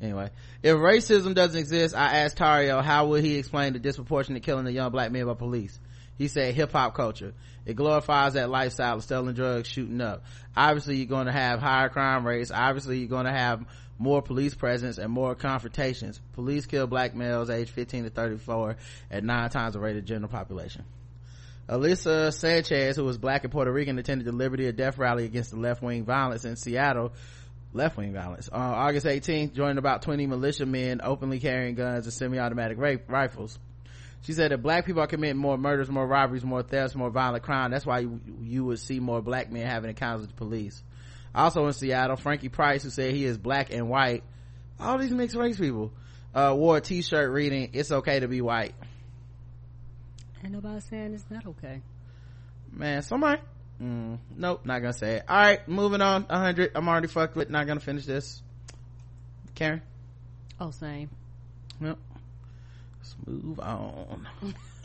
anyway. 0.00 0.30
If 0.62 0.76
racism 0.76 1.34
doesn't 1.34 1.58
exist, 1.58 1.94
I 1.94 2.18
asked 2.18 2.36
Tarrio 2.36 2.82
how 2.82 3.06
would 3.06 3.24
he 3.24 3.36
explain 3.38 3.72
the 3.72 3.78
disproportionate 3.78 4.42
killing 4.42 4.66
of 4.66 4.72
young 4.72 4.90
black 4.90 5.12
men 5.12 5.26
by 5.26 5.34
police? 5.34 5.78
He 6.18 6.28
said 6.28 6.54
hip 6.54 6.72
hop 6.72 6.94
culture. 6.94 7.34
It 7.64 7.74
glorifies 7.74 8.34
that 8.34 8.50
lifestyle 8.50 8.96
of 8.96 9.04
selling 9.04 9.34
drugs, 9.34 9.68
shooting 9.68 10.00
up. 10.00 10.24
Obviously, 10.56 10.96
you're 10.96 11.06
going 11.06 11.26
to 11.26 11.32
have 11.32 11.60
higher 11.60 11.88
crime 11.88 12.26
rates. 12.26 12.50
Obviously, 12.52 12.98
you're 12.98 13.08
going 13.08 13.26
to 13.26 13.32
have 13.32 13.64
more 13.98 14.20
police 14.20 14.54
presence 14.54 14.98
and 14.98 15.12
more 15.12 15.34
confrontations. 15.34 16.20
Police 16.32 16.66
kill 16.66 16.86
black 16.86 17.14
males 17.14 17.50
aged 17.50 17.70
15 17.70 18.04
to 18.04 18.10
34 18.10 18.76
at 19.10 19.24
nine 19.24 19.48
times 19.50 19.74
the 19.74 19.80
rate 19.80 19.96
of 19.96 20.04
general 20.04 20.30
population. 20.30 20.84
Alyssa 21.68 22.32
Sanchez, 22.34 22.96
who 22.96 23.04
was 23.04 23.16
black 23.16 23.44
and 23.44 23.52
Puerto 23.52 23.72
Rican, 23.72 23.98
attended 23.98 24.26
the 24.26 24.32
Liberty 24.32 24.66
of 24.66 24.76
Death 24.76 24.98
rally 24.98 25.24
against 25.24 25.52
the 25.52 25.56
left-wing 25.56 26.04
violence 26.04 26.44
in 26.44 26.56
Seattle 26.56 27.12
left-wing 27.72 28.12
violence. 28.12 28.48
Uh, 28.52 28.56
August 28.56 29.06
18th, 29.06 29.54
joined 29.54 29.78
about 29.78 30.02
20 30.02 30.26
militiamen 30.26 31.00
openly 31.02 31.40
carrying 31.40 31.74
guns 31.74 32.06
and 32.06 32.12
semi-automatic 32.12 32.78
rifles. 33.08 33.58
She 34.22 34.32
said 34.32 34.52
that 34.52 34.58
black 34.58 34.86
people 34.86 35.02
are 35.02 35.06
committing 35.06 35.36
more 35.36 35.58
murders, 35.58 35.90
more 35.90 36.06
robberies, 36.06 36.44
more 36.44 36.62
thefts, 36.62 36.94
more 36.94 37.10
violent 37.10 37.42
crime. 37.42 37.72
That's 37.72 37.84
why 37.84 38.00
you, 38.00 38.20
you 38.40 38.64
would 38.64 38.78
see 38.78 39.00
more 39.00 39.20
black 39.20 39.50
men 39.50 39.66
having 39.66 39.90
encounters 39.90 40.22
with 40.22 40.30
the 40.30 40.36
police. 40.36 40.82
Also 41.34 41.66
in 41.66 41.72
Seattle, 41.72 42.16
Frankie 42.16 42.48
Price, 42.48 42.84
who 42.84 42.90
said 42.90 43.14
he 43.14 43.24
is 43.24 43.36
black 43.36 43.72
and 43.72 43.88
white, 43.88 44.22
all 44.78 44.98
these 44.98 45.10
mixed 45.10 45.36
race 45.36 45.58
people, 45.58 45.92
uh, 46.34 46.54
wore 46.56 46.76
a 46.76 46.80
t-shirt 46.80 47.32
reading, 47.32 47.70
it's 47.72 47.90
okay 47.90 48.20
to 48.20 48.28
be 48.28 48.40
white. 48.40 48.74
Ain't 50.44 50.52
nobody 50.52 50.80
saying 50.80 51.14
it's 51.14 51.24
not 51.30 51.46
okay. 51.46 51.82
Man, 52.70 53.02
somebody, 53.02 53.40
mm, 53.80 54.18
nope, 54.36 54.64
not 54.64 54.80
gonna 54.80 54.92
say 54.92 55.16
it. 55.16 55.24
All 55.28 55.36
right, 55.36 55.66
moving 55.68 56.00
on. 56.00 56.22
100. 56.22 56.72
I'm 56.74 56.88
already 56.88 57.06
fucked 57.06 57.36
with. 57.36 57.50
Not 57.50 57.66
gonna 57.66 57.80
finish 57.80 58.06
this. 58.06 58.42
Karen. 59.54 59.82
Oh, 60.60 60.70
same. 60.70 61.10
Yep. 61.80 61.98
Let's 63.02 63.16
move 63.26 63.58
on. 63.58 64.28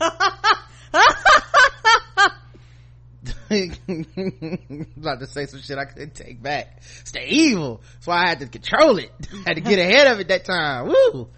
about 4.96 5.20
to 5.20 5.26
say 5.28 5.46
some 5.46 5.60
shit 5.60 5.78
I 5.78 5.84
couldn't 5.84 6.16
take 6.16 6.42
back. 6.42 6.82
Stay 7.04 7.28
evil. 7.28 7.80
That's 7.94 8.08
why 8.08 8.24
I 8.24 8.28
had 8.28 8.40
to 8.40 8.48
control 8.48 8.98
it. 8.98 9.12
Had 9.46 9.54
to 9.54 9.60
get 9.60 9.78
ahead 9.78 10.08
of 10.08 10.18
it 10.18 10.26
that 10.28 10.44
time. 10.44 10.88
Woo! 10.88 11.28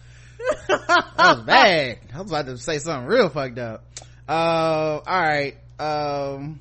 that 0.68 1.12
was 1.18 1.42
bad. 1.42 1.98
I 2.14 2.22
was 2.22 2.30
about 2.30 2.46
to 2.46 2.56
say 2.56 2.78
something 2.78 3.06
real 3.06 3.28
fucked 3.28 3.58
up. 3.58 3.84
Uh, 4.26 5.00
all 5.06 5.20
right. 5.20 5.56
Um, 5.78 6.60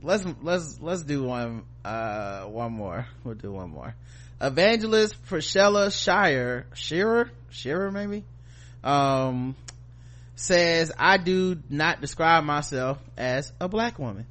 let's 0.00 0.24
let's 0.42 0.80
let's 0.80 1.02
do 1.02 1.24
one 1.24 1.64
uh 1.84 2.44
one 2.44 2.72
more. 2.72 3.08
We'll 3.24 3.34
do 3.34 3.50
one 3.50 3.70
more. 3.70 3.96
Evangelist 4.40 5.24
Priscilla 5.26 5.90
Shire 5.90 6.66
Shearer 6.74 7.32
Shearer 7.50 7.90
maybe 7.90 8.22
um 8.84 9.56
says 10.36 10.92
I 10.96 11.16
do 11.16 11.58
not 11.68 12.00
describe 12.00 12.44
myself 12.44 12.98
as 13.16 13.52
a 13.60 13.68
black 13.68 13.98
woman. 13.98 14.26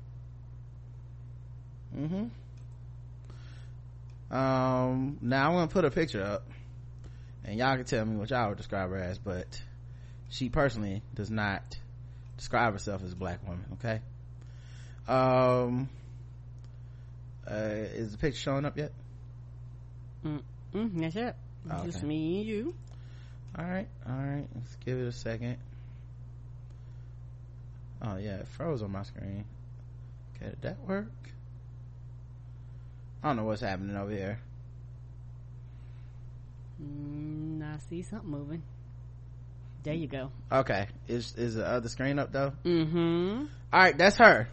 Mm-hmm. 1.96 2.26
Um 4.36 5.18
now 5.22 5.48
I'm 5.48 5.54
gonna 5.54 5.68
put 5.68 5.86
a 5.86 5.92
picture 5.92 6.24
up 6.24 6.44
and 7.48 7.58
y'all 7.58 7.76
can 7.76 7.86
tell 7.86 8.06
me 8.06 8.18
what 8.18 8.30
y'all 8.30 8.50
would 8.50 8.58
describe 8.58 8.90
her 8.90 8.98
as, 8.98 9.18
but 9.18 9.62
she 10.30 10.50
personally 10.50 11.02
does 11.16 11.32
not 11.32 11.78
describe 12.38 12.74
herself 12.74 13.02
as 13.04 13.14
a 13.14 13.16
black 13.16 13.42
woman, 13.48 13.66
okay? 13.74 14.02
Um, 15.08 15.90
uh, 17.50 17.54
is 17.54 18.12
the 18.12 18.18
picture 18.18 18.40
showing 18.40 18.66
up 18.66 18.78
yet? 18.78 18.92
Mm-mm, 20.26 20.42
that's 20.74 21.16
it. 21.16 21.36
Okay. 21.72 21.86
Just 21.86 22.04
me 22.04 22.40
and 22.40 22.46
you. 22.46 22.76
All 23.56 23.66
right, 23.66 23.88
all 24.08 24.16
right. 24.16 24.48
Let's 24.56 24.76
give 24.86 24.98
it 24.98 25.08
a 25.08 25.12
second. 25.12 25.58
Oh 28.02 28.18
yeah, 28.18 28.38
it 28.38 28.48
froze 28.48 28.82
on 28.84 28.92
my 28.92 29.04
screen. 29.04 29.46
Okay, 30.36 30.50
did 30.50 30.62
that 30.62 30.80
work? 30.88 31.12
I 33.24 33.30
don't 33.30 33.38
know 33.38 33.44
what's 33.46 33.62
happening 33.62 33.96
over 33.96 34.12
here. 34.12 34.40
Mm, 36.82 37.64
I 37.64 37.80
see 37.90 38.04
something 38.04 38.30
moving. 38.30 38.62
There 39.84 39.94
you 39.94 40.08
go. 40.08 40.32
Okay. 40.52 40.88
Is 41.08 41.34
is 41.36 41.56
the 41.56 41.68
other 41.68 41.90
screen 41.90 42.20
up 42.20 42.32
though? 42.32 42.54
Mm-hmm. 42.66 43.46
All 43.74 43.80
right, 43.80 43.98
that's 43.98 44.18
her. 44.18 44.50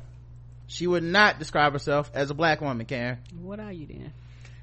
She 0.67 0.87
would 0.87 1.03
not 1.03 1.39
describe 1.39 1.73
herself 1.73 2.11
as 2.15 2.31
a 2.31 2.35
black 2.35 2.61
woman, 2.61 2.87
Karen. 2.87 3.19
What 3.43 3.61
are 3.61 3.73
you 3.73 3.87
then? 3.87 4.13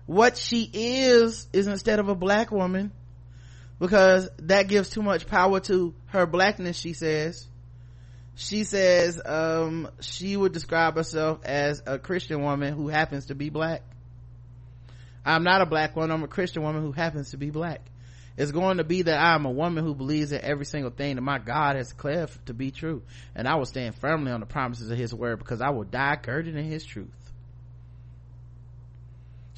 What 0.08 0.38
she 0.38 0.70
is 0.74 1.48
is 1.54 1.68
instead 1.68 2.00
of 2.00 2.10
a 2.10 2.16
black 2.16 2.52
woman, 2.52 2.92
because 3.82 4.30
that 4.38 4.68
gives 4.68 4.92
too 4.92 5.02
much 5.02 5.26
power 5.26 5.60
to 5.60 5.96
her 6.06 6.28
blackness. 6.28 6.78
She 6.78 6.94
says. 6.94 7.48
She 8.36 8.64
says 8.64 9.20
um, 9.26 9.90
she 10.02 10.38
would 10.38 10.54
describe 10.54 10.96
herself 10.96 11.40
as 11.44 11.82
a 11.88 11.98
Christian 11.98 12.44
woman 12.44 12.76
who 12.76 12.90
happens 12.90 13.26
to 13.26 13.36
be 13.36 13.50
black. 13.50 13.82
I'm 15.26 15.44
not 15.44 15.62
a 15.62 15.66
black 15.66 15.96
woman. 15.96 16.12
I'm 16.12 16.24
a 16.24 16.28
Christian 16.28 16.62
woman 16.62 16.84
who 16.84 16.92
happens 16.92 17.32
to 17.32 17.38
be 17.38 17.50
black. 17.50 17.82
It's 18.38 18.52
going 18.52 18.78
to 18.78 18.84
be 18.84 19.02
that 19.02 19.20
I 19.20 19.34
am 19.34 19.46
a 19.46 19.52
woman 19.52 19.84
who 19.84 19.96
believes 19.96 20.32
in 20.32 20.42
every 20.42 20.66
single 20.66 20.92
thing 20.92 21.16
that 21.16 21.22
my 21.22 21.40
God 21.40 21.76
has 21.76 21.90
declared 21.90 22.30
to 22.46 22.54
be 22.54 22.70
true. 22.70 23.02
And 23.36 23.48
I 23.48 23.56
will 23.56 23.66
stand 23.66 23.96
firmly 23.96 24.32
on 24.32 24.40
the 24.40 24.46
promises 24.46 24.92
of 24.92 24.98
his 24.98 25.14
word 25.14 25.40
because 25.40 25.60
I 25.60 25.72
will 25.72 25.84
die 25.84 26.18
girded 26.22 26.56
in 26.56 26.66
his 26.66 26.86
truth. 26.86 27.10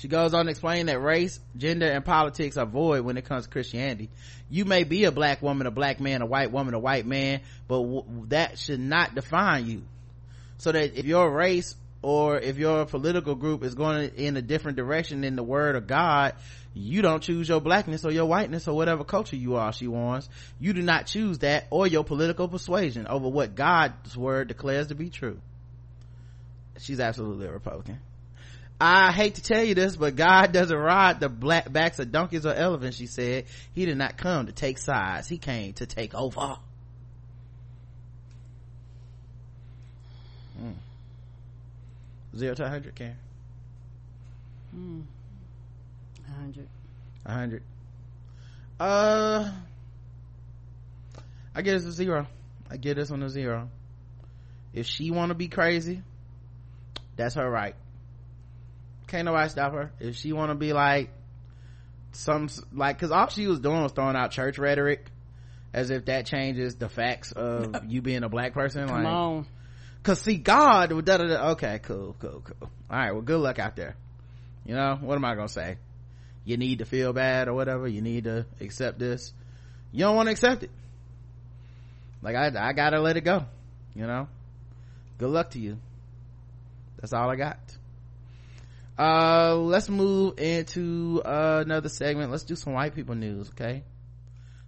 She 0.04 0.10
goes 0.10 0.34
on 0.34 0.48
to 0.48 0.52
explain 0.52 0.88
that 0.88 1.00
race, 1.00 1.40
gender, 1.56 1.90
and 1.90 2.04
politics 2.04 2.58
are 2.58 2.66
void 2.66 3.06
when 3.06 3.16
it 3.16 3.24
comes 3.24 3.46
to 3.46 3.50
Christianity. 3.50 4.10
You 4.50 4.66
may 4.66 4.84
be 4.84 5.06
a 5.06 5.14
black 5.14 5.42
woman, 5.42 5.66
a 5.66 5.72
black 5.72 6.02
man, 6.02 6.22
a 6.22 6.26
white 6.26 6.52
woman, 6.52 6.74
a 6.74 6.80
white 6.80 7.06
man, 7.06 7.40
but 7.70 7.82
w- 7.82 8.26
that 8.28 8.60
should 8.60 8.82
not 8.82 9.16
define 9.16 9.66
you. 9.66 9.84
So 10.58 10.74
that 10.74 11.00
if 11.00 11.06
your 11.06 11.32
race 11.32 11.74
or 12.02 12.38
if 12.38 12.58
your 12.58 12.84
political 12.86 13.36
group 13.36 13.64
is 13.64 13.76
going 13.76 14.12
in 14.18 14.36
a 14.36 14.42
different 14.42 14.76
direction 14.76 15.22
than 15.22 15.38
the 15.38 15.42
word 15.42 15.78
of 15.78 15.88
God, 15.88 16.34
you 16.74 17.02
don't 17.02 17.24
choose 17.24 17.48
your 17.48 17.62
blackness 17.62 18.04
or 18.04 18.12
your 18.12 18.26
whiteness 18.26 18.68
or 18.68 18.76
whatever 18.76 19.06
culture 19.06 19.38
you 19.38 19.56
are, 19.56 19.72
she 19.72 19.88
warns. 19.88 20.28
You 20.60 20.74
do 20.74 20.82
not 20.82 21.06
choose 21.06 21.40
that 21.40 21.68
or 21.70 21.88
your 21.88 22.04
political 22.04 22.50
persuasion 22.50 23.08
over 23.08 23.30
what 23.30 23.56
God's 23.56 24.18
word 24.18 24.50
declares 24.50 24.88
to 24.88 24.96
be 24.96 25.10
true. 25.10 25.40
She's 26.78 27.00
absolutely 27.00 27.46
a 27.46 27.54
Republican. 27.54 28.02
I 28.86 29.14
hate 29.14 29.36
to 29.36 29.42
tell 29.42 29.64
you 29.64 29.76
this, 29.76 29.96
but 29.96 30.18
God 30.18 30.52
doesn't 30.52 30.78
ride 30.78 31.22
the 31.22 31.30
black 31.30 31.72
backs 31.72 32.00
of 32.00 32.12
donkeys 32.12 32.46
or 32.46 32.54
elephants, 32.54 32.98
she 32.98 33.08
said. 33.08 33.46
He 33.74 33.86
did 33.86 33.98
not 33.98 34.18
come 34.18 34.48
to 34.48 34.52
take 34.52 34.78
sides. 34.78 35.30
He 35.30 35.38
came 35.38 35.72
to 35.76 35.86
take 35.86 36.14
over. 36.14 36.58
Mm. 40.62 40.74
Zero 42.36 42.56
to 42.56 42.62
a 42.64 42.66
100, 42.66 42.94
Karen? 42.94 43.16
Hmm. 44.72 45.02
100. 46.28 46.68
A 47.26 47.30
100. 47.30 47.64
Uh, 48.82 49.52
I 51.56 51.62
get 51.62 51.72
this 51.76 51.86
a 51.86 51.92
zero. 51.94 52.28
I 52.70 52.76
get 52.76 52.98
this 52.98 53.12
on 53.12 53.24
a 53.24 53.30
zero. 53.30 53.70
If 54.74 54.88
she 54.88 55.10
want 55.10 55.30
to 55.30 55.36
be 55.36 55.48
crazy, 55.48 56.02
that's 57.16 57.36
her 57.36 57.50
right. 57.50 57.76
Can't 59.14 59.26
nobody 59.26 59.48
stop 59.48 59.74
her. 59.74 59.92
If 60.00 60.16
she 60.16 60.34
want 60.34 60.50
to 60.50 60.56
be 60.56 60.74
like 60.74 61.12
some 62.14 62.50
like, 62.74 62.98
cause 62.98 63.12
all 63.12 63.28
she 63.28 63.46
was 63.46 63.60
doing 63.60 63.84
was 63.84 63.92
throwing 63.92 64.16
out 64.16 64.32
church 64.32 64.58
rhetoric, 64.58 65.06
as 65.72 65.92
if 65.92 66.06
that 66.06 66.26
changes 66.26 66.78
the 66.78 66.90
facts 66.90 67.32
of 67.32 67.86
you 67.88 68.02
being 68.02 68.24
a 68.24 68.30
black 68.30 68.56
person. 68.56 68.88
Come 68.88 69.04
like, 69.04 69.14
on. 69.14 69.48
Cause 70.02 70.20
see, 70.20 70.38
God, 70.38 70.90
da, 70.90 71.18
da, 71.18 71.28
da, 71.28 71.50
okay, 71.52 71.80
cool, 71.84 72.16
cool, 72.18 72.42
cool. 72.44 72.70
All 72.90 72.98
right, 72.98 73.12
well, 73.12 73.22
good 73.22 73.40
luck 73.40 73.60
out 73.60 73.76
there. 73.76 73.96
You 74.66 74.74
know, 74.74 74.98
what 75.00 75.14
am 75.14 75.26
I 75.26 75.36
gonna 75.36 75.48
say? 75.48 75.78
You 76.44 76.58
need 76.58 76.80
to 76.80 76.86
feel 76.86 77.14
bad 77.14 77.48
or 77.48 77.54
whatever. 77.54 77.88
You 77.88 78.02
need 78.02 78.24
to 78.24 78.48
accept 78.60 78.98
this. 78.98 79.32
You 79.92 80.00
don't 80.00 80.16
want 80.16 80.26
to 80.26 80.32
accept 80.32 80.64
it. 80.64 80.72
Like 82.24 82.36
I, 82.36 82.52
I 82.70 82.74
gotta 82.74 83.00
let 83.00 83.16
it 83.16 83.22
go. 83.22 83.46
You 83.94 84.08
know. 84.08 84.28
Good 85.20 85.30
luck 85.30 85.52
to 85.52 85.60
you. 85.60 85.78
That's 87.00 87.14
all 87.14 87.30
I 87.30 87.36
got. 87.36 87.60
Uh, 88.98 89.56
let's 89.56 89.90
move 89.90 90.38
into 90.40 91.22
uh, 91.26 91.64
another 91.66 91.90
segment. 91.90 92.32
Let's 92.32 92.44
do 92.44 92.56
some 92.56 92.74
white 92.74 92.96
people 92.96 93.16
news. 93.16 93.50
Okay. 93.50 93.84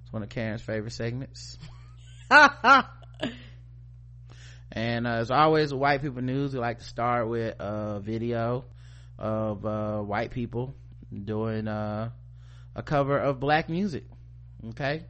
It's 0.03 0.13
one 0.13 0.23
of 0.23 0.29
Karen's 0.29 0.61
favorite 0.61 0.93
segments. 0.93 1.57
and 4.71 5.07
uh, 5.07 5.11
as 5.11 5.31
always 5.31 5.71
with 5.71 5.81
white 5.81 6.01
people 6.01 6.21
news 6.21 6.53
we 6.53 6.59
like 6.59 6.79
to 6.79 6.85
start 6.85 7.29
with 7.29 7.55
a 7.59 7.99
video 8.03 8.65
of 9.17 9.65
uh, 9.65 9.99
white 10.01 10.31
people 10.31 10.73
doing 11.23 11.67
uh, 11.67 12.09
a 12.75 12.83
cover 12.83 13.17
of 13.17 13.39
black 13.39 13.69
music 13.69 14.05
okay 14.69 15.05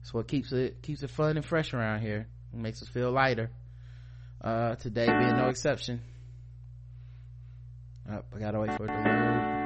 it's 0.00 0.12
what 0.12 0.26
keeps 0.26 0.50
it 0.52 0.82
keeps 0.82 1.02
it 1.02 1.10
fun 1.10 1.36
and 1.36 1.44
fresh 1.44 1.72
around 1.74 2.00
here 2.00 2.26
it 2.52 2.58
makes 2.58 2.82
us 2.82 2.88
feel 2.88 3.12
lighter 3.12 3.50
uh, 4.40 4.74
today 4.76 5.06
being 5.06 5.36
no 5.36 5.48
exception 5.48 6.00
oh, 8.10 8.20
i 8.34 8.38
gotta 8.38 8.60
wait 8.60 8.76
for 8.76 8.84
it 8.84 8.88
to 8.88 8.94
load 8.94 9.64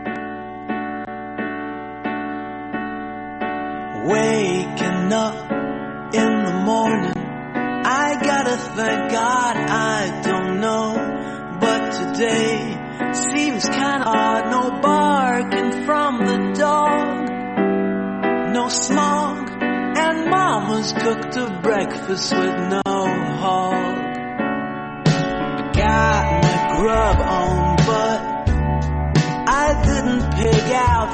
waking 4.07 5.12
up 5.12 5.51
in 6.14 6.45
the 6.45 6.62
morning 6.64 7.18
I 7.91 8.20
gotta 8.22 8.57
thank 8.57 9.11
God 9.11 9.57
I 9.57 10.20
don't 10.22 10.61
know, 10.61 10.95
but 11.61 11.91
today 11.91 13.12
seems 13.12 13.64
kinda 13.64 14.05
odd. 14.05 14.51
No 14.51 14.80
barking 14.82 15.84
from 15.86 16.18
the 16.18 16.39
dog, 16.59 17.30
no 18.53 18.68
smog, 18.68 19.51
and 19.62 20.30
mama's 20.30 20.93
cooked 20.93 21.36
a 21.36 21.61
breakfast 21.62 22.30
with 22.32 22.57
no 22.74 22.82
hog. 23.43 23.97
Got 25.72 26.24
my 26.43 26.57
grub 26.76 27.20
on, 27.20 27.38
out. 30.73 31.08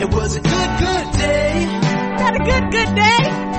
It 0.00 0.14
was 0.14 0.34
a 0.34 0.40
good, 0.40 0.70
good 0.78 1.12
day 1.18 1.80
Got 2.18 2.34
a 2.34 2.38
good, 2.38 2.70
good 2.72 2.94
day. 2.94 3.49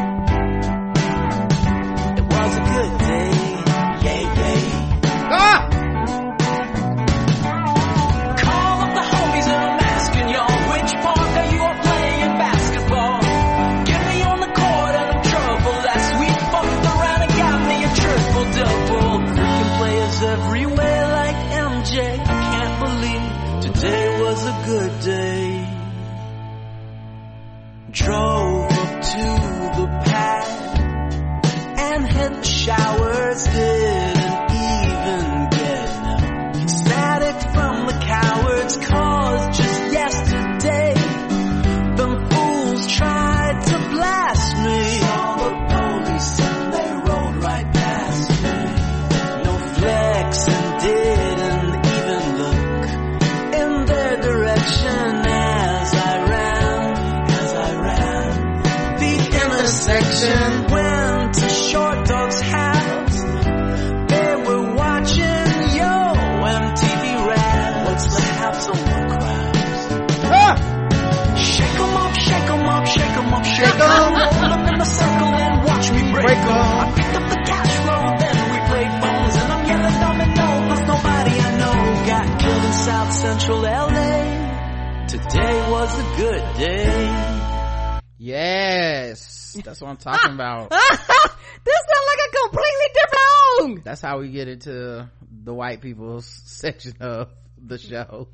Today 85.42 85.72
was 85.72 86.00
a 86.00 86.18
good 86.18 86.56
day. 86.56 88.00
Yes. 88.20 89.58
That's 89.66 89.82
what 89.82 89.90
I'm 89.90 89.98
talking 89.98 90.34
about. 90.36 90.70
this 90.70 90.80
sounds 90.80 92.08
like 92.08 92.20
a 92.28 92.38
completely 92.44 92.88
different 92.94 93.20
song. 93.58 93.82
That's 93.84 94.02
how 94.02 94.20
we 94.20 94.30
get 94.30 94.48
into 94.48 95.10
the 95.44 95.54
white 95.54 95.82
people's 95.82 96.28
section 96.46 96.94
of 97.00 97.30
the 97.58 97.80
show. 97.80 98.28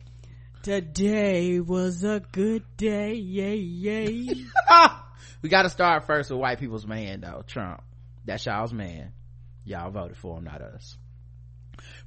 Today 0.64 1.62
was 1.62 2.03
a 2.03 2.22
good 2.34 2.66
day. 2.76 3.14
Yay, 3.14 3.55
yay. 3.55 4.43
we 5.41 5.47
gotta 5.47 5.70
start 5.70 6.08
first 6.08 6.30
with 6.30 6.41
white 6.41 6.60
people's 6.60 6.86
man 6.86 7.22
though, 7.22 7.41
Trump. 7.47 7.84
That's 8.26 8.45
y'all's 8.45 8.74
man. 8.74 9.14
Y'all 9.64 9.91
voted 9.91 10.18
for 10.18 10.38
him, 10.38 10.43
not 10.43 10.62
us. 10.62 10.97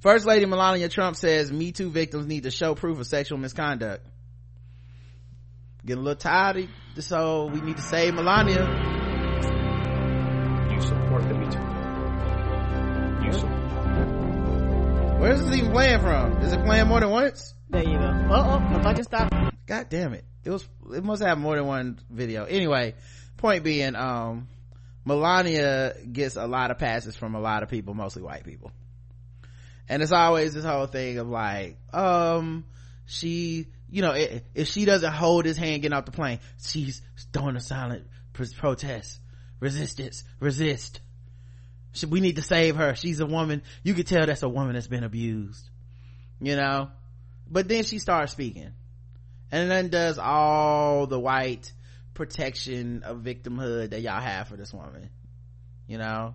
First 0.00 0.26
Lady 0.26 0.44
Melania 0.44 0.90
Trump 0.90 1.16
says 1.16 1.50
Me 1.50 1.72
Too 1.72 1.90
victims 1.90 2.26
need 2.26 2.42
to 2.42 2.50
show 2.50 2.74
proof 2.74 3.00
of 3.00 3.06
sexual 3.06 3.38
misconduct. 3.38 4.06
Getting 5.84 6.02
a 6.02 6.04
little 6.04 6.20
tired 6.20 6.68
of 6.96 7.04
so 7.04 7.46
we 7.46 7.60
need 7.60 7.76
to 7.76 7.82
save 7.82 8.14
Melania. 8.14 8.66
You 10.70 10.80
support 10.82 11.22
the 11.28 11.34
Me 11.34 11.46
Too. 11.46 11.58
You 13.24 13.32
support. 13.32 13.60
Where's 15.20 15.42
this 15.42 15.56
even 15.56 15.72
playing 15.72 16.00
from? 16.00 16.38
Is 16.42 16.52
it 16.52 16.64
playing 16.64 16.88
more 16.88 17.00
than 17.00 17.10
once? 17.10 17.54
There 17.68 17.82
you 17.82 17.98
go. 17.98 18.04
Uh 18.04 18.60
oh, 18.60 18.74
the 18.74 18.82
fucking 18.82 19.04
stop. 19.04 19.32
God 19.66 19.86
damn 19.88 20.14
it. 20.14 20.24
It 20.44 20.50
was, 20.50 20.66
it 20.92 21.04
must 21.04 21.22
have 21.22 21.38
more 21.38 21.56
than 21.56 21.66
one 21.66 21.98
video. 22.10 22.44
Anyway, 22.44 22.94
point 23.36 23.62
being, 23.62 23.94
um, 23.96 24.48
Melania 25.04 25.94
gets 26.10 26.36
a 26.36 26.46
lot 26.46 26.70
of 26.70 26.78
passes 26.78 27.16
from 27.16 27.34
a 27.34 27.40
lot 27.40 27.62
of 27.62 27.68
people, 27.68 27.94
mostly 27.94 28.22
white 28.22 28.44
people. 28.44 28.72
And 29.88 30.02
it's 30.02 30.12
always 30.12 30.54
this 30.54 30.64
whole 30.64 30.86
thing 30.86 31.18
of 31.18 31.28
like, 31.28 31.78
um, 31.92 32.64
she, 33.06 33.66
you 33.90 34.02
know, 34.02 34.14
if 34.54 34.68
she 34.68 34.84
doesn't 34.84 35.12
hold 35.12 35.44
his 35.44 35.56
hand 35.56 35.82
getting 35.82 35.96
off 35.96 36.04
the 36.04 36.12
plane, 36.12 36.40
she's 36.62 37.02
throwing 37.32 37.56
a 37.56 37.60
silent 37.60 38.06
protest, 38.32 39.20
resistance, 39.58 40.24
resist. 40.38 41.00
We 42.08 42.20
need 42.20 42.36
to 42.36 42.42
save 42.42 42.76
her. 42.76 42.94
She's 42.94 43.20
a 43.20 43.26
woman. 43.26 43.62
You 43.82 43.94
could 43.94 44.06
tell 44.06 44.24
that's 44.26 44.42
a 44.42 44.48
woman 44.48 44.74
that's 44.74 44.86
been 44.86 45.04
abused, 45.04 45.68
you 46.40 46.56
know? 46.56 46.90
But 47.48 47.68
then 47.68 47.82
she 47.82 47.98
starts 47.98 48.32
speaking 48.32 48.72
and 49.52 49.70
then 49.70 49.88
does 49.88 50.18
all 50.18 51.06
the 51.06 51.18
white 51.18 51.72
protection 52.14 53.02
of 53.04 53.18
victimhood 53.18 53.90
that 53.90 54.02
y'all 54.02 54.20
have 54.20 54.48
for 54.48 54.56
this 54.56 54.72
woman 54.72 55.10
you 55.86 55.98
know 55.98 56.34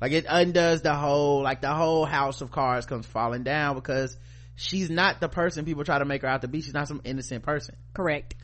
like 0.00 0.12
it 0.12 0.26
undoes 0.28 0.82
the 0.82 0.94
whole 0.94 1.42
like 1.42 1.60
the 1.60 1.72
whole 1.72 2.04
house 2.04 2.40
of 2.40 2.50
cards 2.50 2.86
comes 2.86 3.06
falling 3.06 3.42
down 3.42 3.74
because 3.74 4.16
she's 4.56 4.90
not 4.90 5.20
the 5.20 5.28
person 5.28 5.64
people 5.64 5.84
try 5.84 5.98
to 5.98 6.04
make 6.04 6.22
her 6.22 6.28
out 6.28 6.42
to 6.42 6.48
be. 6.48 6.60
She's 6.60 6.74
not 6.74 6.88
some 6.88 7.00
innocent 7.04 7.42
person. 7.42 7.76
Correct. 7.94 8.34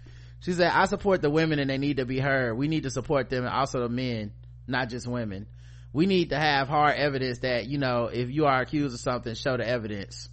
she 0.41 0.53
said 0.53 0.73
i 0.73 0.85
support 0.87 1.23
the 1.23 1.31
women 1.31 1.59
and 1.59 1.71
they 1.71 1.79
need 1.79 1.99
to 1.99 2.07
be 2.07 2.19
heard. 2.19 2.57
We 2.57 2.69
need 2.69 2.85
to 2.85 2.91
support 2.91 3.31
them 3.31 3.45
and 3.45 3.53
also 3.53 3.81
the 3.81 3.89
men 3.89 4.33
not 4.67 4.89
just 4.89 5.07
women. 5.07 5.47
We 5.93 6.07
need 6.07 6.31
to 6.31 6.39
have 6.39 6.69
hard 6.69 6.97
evidence 6.97 7.41
that 7.41 7.67
you 7.67 7.79
know 7.79 8.07
if 8.07 8.31
you 8.31 8.47
are 8.47 8.61
accused 8.61 8.95
of 8.95 9.01
something 9.01 9.35
show 9.35 9.57
the 9.57 9.67
evidence. 9.67 10.29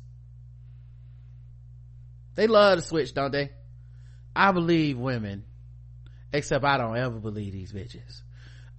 They 2.36 2.48
love 2.48 2.80
to 2.80 2.86
switch 2.86 3.14
don't 3.14 3.32
they? 3.32 3.52
I 4.36 4.52
believe 4.52 4.98
women 4.98 5.44
except 6.34 6.66
i 6.66 6.78
don't 6.78 6.98
ever 6.98 7.20
believe 7.20 7.54
these 7.54 7.72
bitches. 7.72 8.22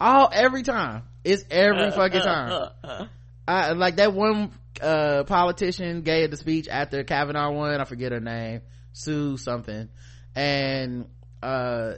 All 0.01 0.31
every 0.33 0.63
time. 0.63 1.03
It's 1.25 1.45
every 1.51 1.87
uh, 1.87 1.91
fucking 1.91 2.21
uh, 2.21 2.25
time. 2.25 2.71
Uh, 2.85 3.07
I, 3.47 3.73
like 3.73 3.97
that 3.97 4.13
one 4.13 4.53
uh 4.83 5.25
politician 5.25 6.03
gave 6.03 6.31
the 6.31 6.37
speech 6.37 6.69
after 6.69 7.05
Kavanaugh 7.05 7.51
won. 7.51 7.81
I 7.81 7.85
forget 7.85 8.13
her 8.13 8.21
name, 8.21 8.63
Sue 8.93 9.37
something, 9.37 9.89
and 10.35 11.07
uh 11.43 11.95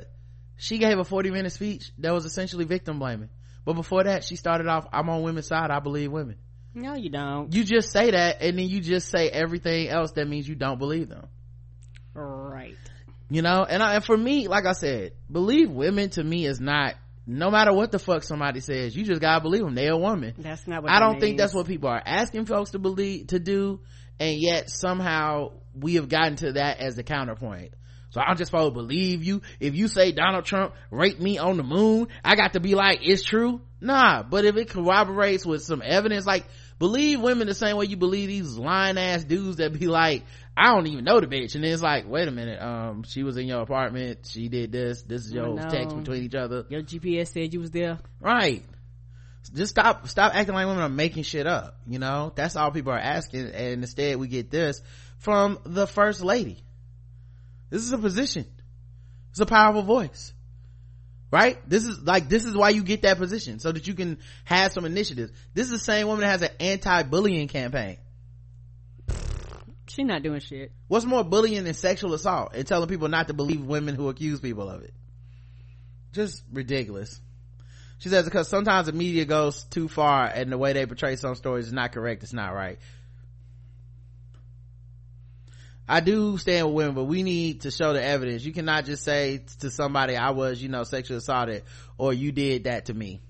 she 0.57 0.79
gave 0.79 0.99
a 0.99 1.05
40 1.05 1.31
minute 1.31 1.53
speech 1.53 1.91
that 1.99 2.13
was 2.13 2.25
essentially 2.25 2.65
victim 2.65 2.99
blaming. 2.99 3.31
But 3.65 3.75
before 3.75 4.05
that, 4.05 4.25
she 4.25 4.37
started 4.37 4.67
off, 4.67 4.87
"I'm 4.93 5.09
on 5.09 5.23
women's 5.23 5.47
side. 5.47 5.71
I 5.71 5.81
believe 5.81 6.11
women." 6.11 6.37
No, 6.75 6.95
you 6.95 7.11
don't. 7.11 7.53
You 7.55 7.65
just 7.65 7.91
say 7.91 8.11
that, 8.13 8.43
and 8.43 8.59
then 8.59 8.69
you 8.69 8.81
just 8.81 9.09
say 9.09 9.29
everything 9.29 9.89
else 9.89 10.13
that 10.13 10.29
means 10.29 10.49
you 10.49 10.55
don't 10.55 10.79
believe 10.79 11.09
them. 11.09 11.27
Right. 12.15 12.77
You 13.29 13.43
know, 13.43 13.65
and, 13.69 13.83
I, 13.83 13.95
and 13.95 14.05
for 14.05 14.17
me, 14.17 14.49
like 14.49 14.67
I 14.67 14.73
said, 14.73 15.13
believe 15.31 15.71
women 15.71 16.11
to 16.11 16.25
me 16.25 16.47
is 16.47 16.61
not. 16.61 16.95
No 17.27 17.51
matter 17.51 17.73
what 17.73 17.93
the 17.93 17.99
fuck 17.99 18.23
somebody 18.23 18.61
says, 18.61 18.97
you 18.97 19.05
just 19.05 19.21
gotta 19.21 19.41
believe 19.41 19.63
them. 19.63 19.75
They're 19.75 19.93
a 19.93 19.99
woman. 19.99 20.35
That's 20.39 20.67
not 20.67 20.83
what 20.83 20.91
I 20.91 20.99
don't 20.99 21.21
think 21.21 21.33
means. 21.33 21.39
that's 21.39 21.55
what 21.55 21.67
people 21.67 21.89
are 21.89 22.03
asking 22.05 22.47
folks 22.47 22.71
to 22.71 22.79
believe 22.79 23.29
to 23.29 23.39
do, 23.39 23.81
and 24.19 24.39
yet 24.39 24.71
somehow 24.71 25.53
we 25.75 25.95
have 25.95 26.09
gotten 26.09 26.37
to 26.37 26.53
that 26.53 26.81
as 26.81 26.97
the 26.97 27.03
counterpoint. 27.03 27.75
So 28.11 28.21
I'm 28.21 28.37
just 28.37 28.51
supposed 28.51 28.75
to 28.75 28.81
believe 28.81 29.23
you. 29.23 29.41
If 29.61 29.77
you 29.77 29.87
say 29.87 30.11
Donald 30.13 30.45
Trump 30.45 30.75
raped 30.91 31.21
me 31.21 31.39
on 31.39 31.57
the 31.57 31.63
moon, 31.63 32.09
I 32.25 32.35
got 32.35 32.55
to 32.55 32.61
be 32.61 32.75
like, 32.75 33.01
it's 33.03 33.23
true. 33.23 33.61
Nah, 33.81 34.23
but 34.25 34.45
if 34.45 34.57
it 34.57 34.69
corroborates 34.69 35.47
with 35.47 35.63
some 35.63 35.81
evidence, 35.85 36.27
like 36.27 36.45
believe 36.81 37.21
women 37.21 37.47
the 37.47 37.55
same 37.55 37.77
way 37.77 37.85
you 37.85 37.97
believe 37.97 38.29
these 38.29 38.57
lying 38.57 38.99
ass 38.99 39.23
dudes 39.23 39.59
that 39.59 39.79
be 39.79 39.87
like, 39.87 40.25
I 40.57 40.75
don't 40.75 40.87
even 40.89 41.05
know 41.05 41.21
the 41.21 41.27
bitch. 41.29 41.55
And 41.55 41.63
then 41.63 41.73
it's 41.73 41.83
like, 41.83 42.09
wait 42.09 42.27
a 42.27 42.31
minute, 42.33 42.61
um, 42.61 43.05
she 43.05 43.23
was 43.23 43.37
in 43.37 43.47
your 43.47 43.61
apartment, 43.61 44.27
she 44.27 44.49
did 44.49 44.73
this, 44.73 45.03
this 45.03 45.27
is 45.27 45.33
your 45.33 45.57
text 45.57 45.97
between 45.97 46.25
each 46.25 46.35
other. 46.35 46.65
Your 46.71 46.83
GPS 46.83 47.29
said 47.29 47.53
you 47.53 47.61
was 47.61 47.71
there. 47.71 48.01
Right. 48.19 48.65
Just 49.55 49.71
stop, 49.71 50.09
stop 50.09 50.35
acting 50.35 50.55
like 50.55 50.67
women 50.67 50.83
are 50.83 50.89
making 50.89 51.23
shit 51.23 51.47
up, 51.47 51.79
you 51.87 51.99
know? 51.99 52.33
That's 52.35 52.57
all 52.57 52.71
people 52.71 52.93
are 52.93 52.99
asking, 52.99 53.51
and 53.51 53.83
instead 53.83 54.17
we 54.17 54.29
get 54.29 54.51
this 54.51 54.83
from 55.19 55.59
the 55.65 55.87
first 55.87 56.23
lady. 56.23 56.65
This 57.69 57.83
is 57.83 57.93
a 57.93 57.99
position. 57.99 58.47
It's 59.31 59.41
a 59.41 59.47
powerful 59.47 59.83
voice. 59.83 60.33
Right? 61.31 61.59
This 61.69 61.85
is 61.85 62.01
like, 62.03 62.29
this 62.29 62.45
is 62.45 62.57
why 62.57 62.71
you 62.71 62.83
get 62.83 63.03
that 63.03 63.19
position, 63.19 63.61
so 63.61 63.71
that 63.71 63.87
you 63.87 63.95
can 63.95 64.19
have 64.45 64.73
some 64.73 64.85
initiatives. 64.85 65.33
This 65.55 65.67
is 65.67 65.73
the 65.73 65.79
same 65.79 66.09
woman 66.09 66.23
that 66.23 66.31
has 66.31 66.43
an 66.43 66.51
anti-bullying 66.59 67.49
campaign. 67.49 67.99
She 69.89 70.05
not 70.05 70.23
doing 70.23 70.41
shit. 70.41 70.73
What's 70.87 71.05
more 71.05 71.25
bullying 71.25 71.65
than 71.65 71.75
sexual 71.75 72.15
assault 72.15 72.53
and 72.55 72.67
telling 72.67 72.89
people 72.89 73.09
not 73.09 73.27
to 73.29 73.35
believe 73.35 73.61
women 73.61 73.97
who 73.97 74.09
accuse 74.09 74.41
people 74.41 74.69
of 74.69 74.83
it? 74.83 74.95
Just 76.13 76.43
ridiculous. 76.53 77.21
She 77.99 78.09
says 78.09 78.25
because 78.25 78.49
sometimes 78.49 78.87
the 78.87 78.93
media 78.93 79.25
goes 79.25 79.65
too 79.65 79.89
far 79.89 80.27
and 80.27 80.51
the 80.51 80.59
way 80.59 80.73
they 80.73 80.87
portray 80.87 81.17
some 81.17 81.35
stories 81.35 81.67
is 81.67 81.73
not 81.73 81.93
correct, 81.93 82.23
it's 82.23 82.33
not 82.33 82.55
right. 82.55 82.79
I 85.91 85.99
do 85.99 86.39
stand 86.39 86.69
with 86.69 86.75
women, 86.77 86.95
but 86.95 87.05
we 87.05 87.25
need 87.25 87.63
to 87.63 87.73
show 87.73 87.93
the 87.93 88.03
evidence. 88.03 88.45
You 88.45 88.53
cannot 88.53 88.85
just 88.85 89.03
say 89.03 89.43
to 89.59 89.71
somebody, 89.71 90.17
I 90.17 90.31
was, 90.31 90.63
you 90.63 90.69
know, 90.69 90.85
sexually 90.85 91.19
assaulted 91.19 91.65
or 91.99 92.13
you 92.13 92.31
did 92.31 92.65
that 92.65 92.85
to 92.87 92.95
me. 92.95 93.21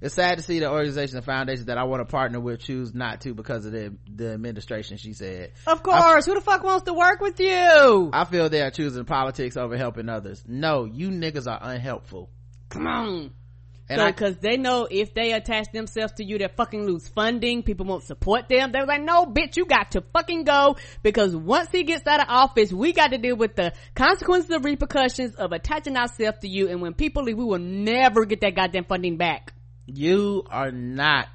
It's 0.00 0.16
sad 0.16 0.38
to 0.38 0.42
see 0.42 0.58
the 0.58 0.68
organizations 0.68 1.14
and 1.14 1.24
foundations 1.24 1.66
that 1.66 1.78
I 1.78 1.84
want 1.84 2.00
to 2.00 2.04
partner 2.04 2.40
with 2.40 2.58
choose 2.58 2.94
not 2.94 3.20
to 3.20 3.32
because 3.32 3.64
of 3.64 3.70
the, 3.70 3.96
the 4.12 4.32
administration, 4.32 4.96
she 4.96 5.12
said. 5.12 5.52
Of 5.68 5.84
course. 5.84 6.26
Who 6.26 6.34
the 6.34 6.40
fuck 6.40 6.64
wants 6.64 6.86
to 6.86 6.92
work 6.92 7.20
with 7.20 7.38
you? 7.38 8.10
I 8.12 8.24
feel 8.24 8.48
they 8.48 8.62
are 8.62 8.72
choosing 8.72 9.04
politics 9.04 9.56
over 9.56 9.76
helping 9.76 10.08
others. 10.08 10.42
No, 10.48 10.84
you 10.84 11.10
niggas 11.10 11.46
are 11.46 11.60
unhelpful. 11.62 12.28
Come 12.70 12.88
on. 12.88 13.30
And 13.88 14.00
I, 14.00 14.10
Because 14.10 14.36
they 14.38 14.56
know 14.56 14.88
if 14.90 15.14
they 15.14 15.32
attach 15.32 15.70
themselves 15.72 16.14
to 16.14 16.24
you, 16.24 16.38
they 16.38 16.48
fucking 16.48 16.84
lose 16.86 17.06
funding. 17.08 17.62
People 17.62 17.86
won't 17.86 18.02
support 18.02 18.48
them. 18.48 18.72
They're 18.72 18.84
like, 18.86 19.02
no, 19.02 19.26
bitch, 19.26 19.56
you 19.56 19.64
got 19.64 19.92
to 19.92 20.00
fucking 20.12 20.42
go. 20.44 20.76
Because 21.02 21.36
once 21.36 21.68
he 21.70 21.84
gets 21.84 22.06
out 22.06 22.20
of 22.20 22.26
office, 22.28 22.72
we 22.72 22.92
got 22.92 23.12
to 23.12 23.18
deal 23.18 23.36
with 23.36 23.54
the 23.54 23.72
consequences 23.94 24.50
of 24.50 24.64
repercussions 24.64 25.36
of 25.36 25.52
attaching 25.52 25.96
ourselves 25.96 26.38
to 26.40 26.48
you. 26.48 26.68
And 26.68 26.80
when 26.82 26.94
people 26.94 27.22
leave, 27.22 27.38
we 27.38 27.44
will 27.44 27.60
never 27.60 28.24
get 28.24 28.40
that 28.40 28.56
goddamn 28.56 28.84
funding 28.86 29.16
back. 29.18 29.52
you 29.86 30.44
are 30.50 30.72
not 30.72 31.28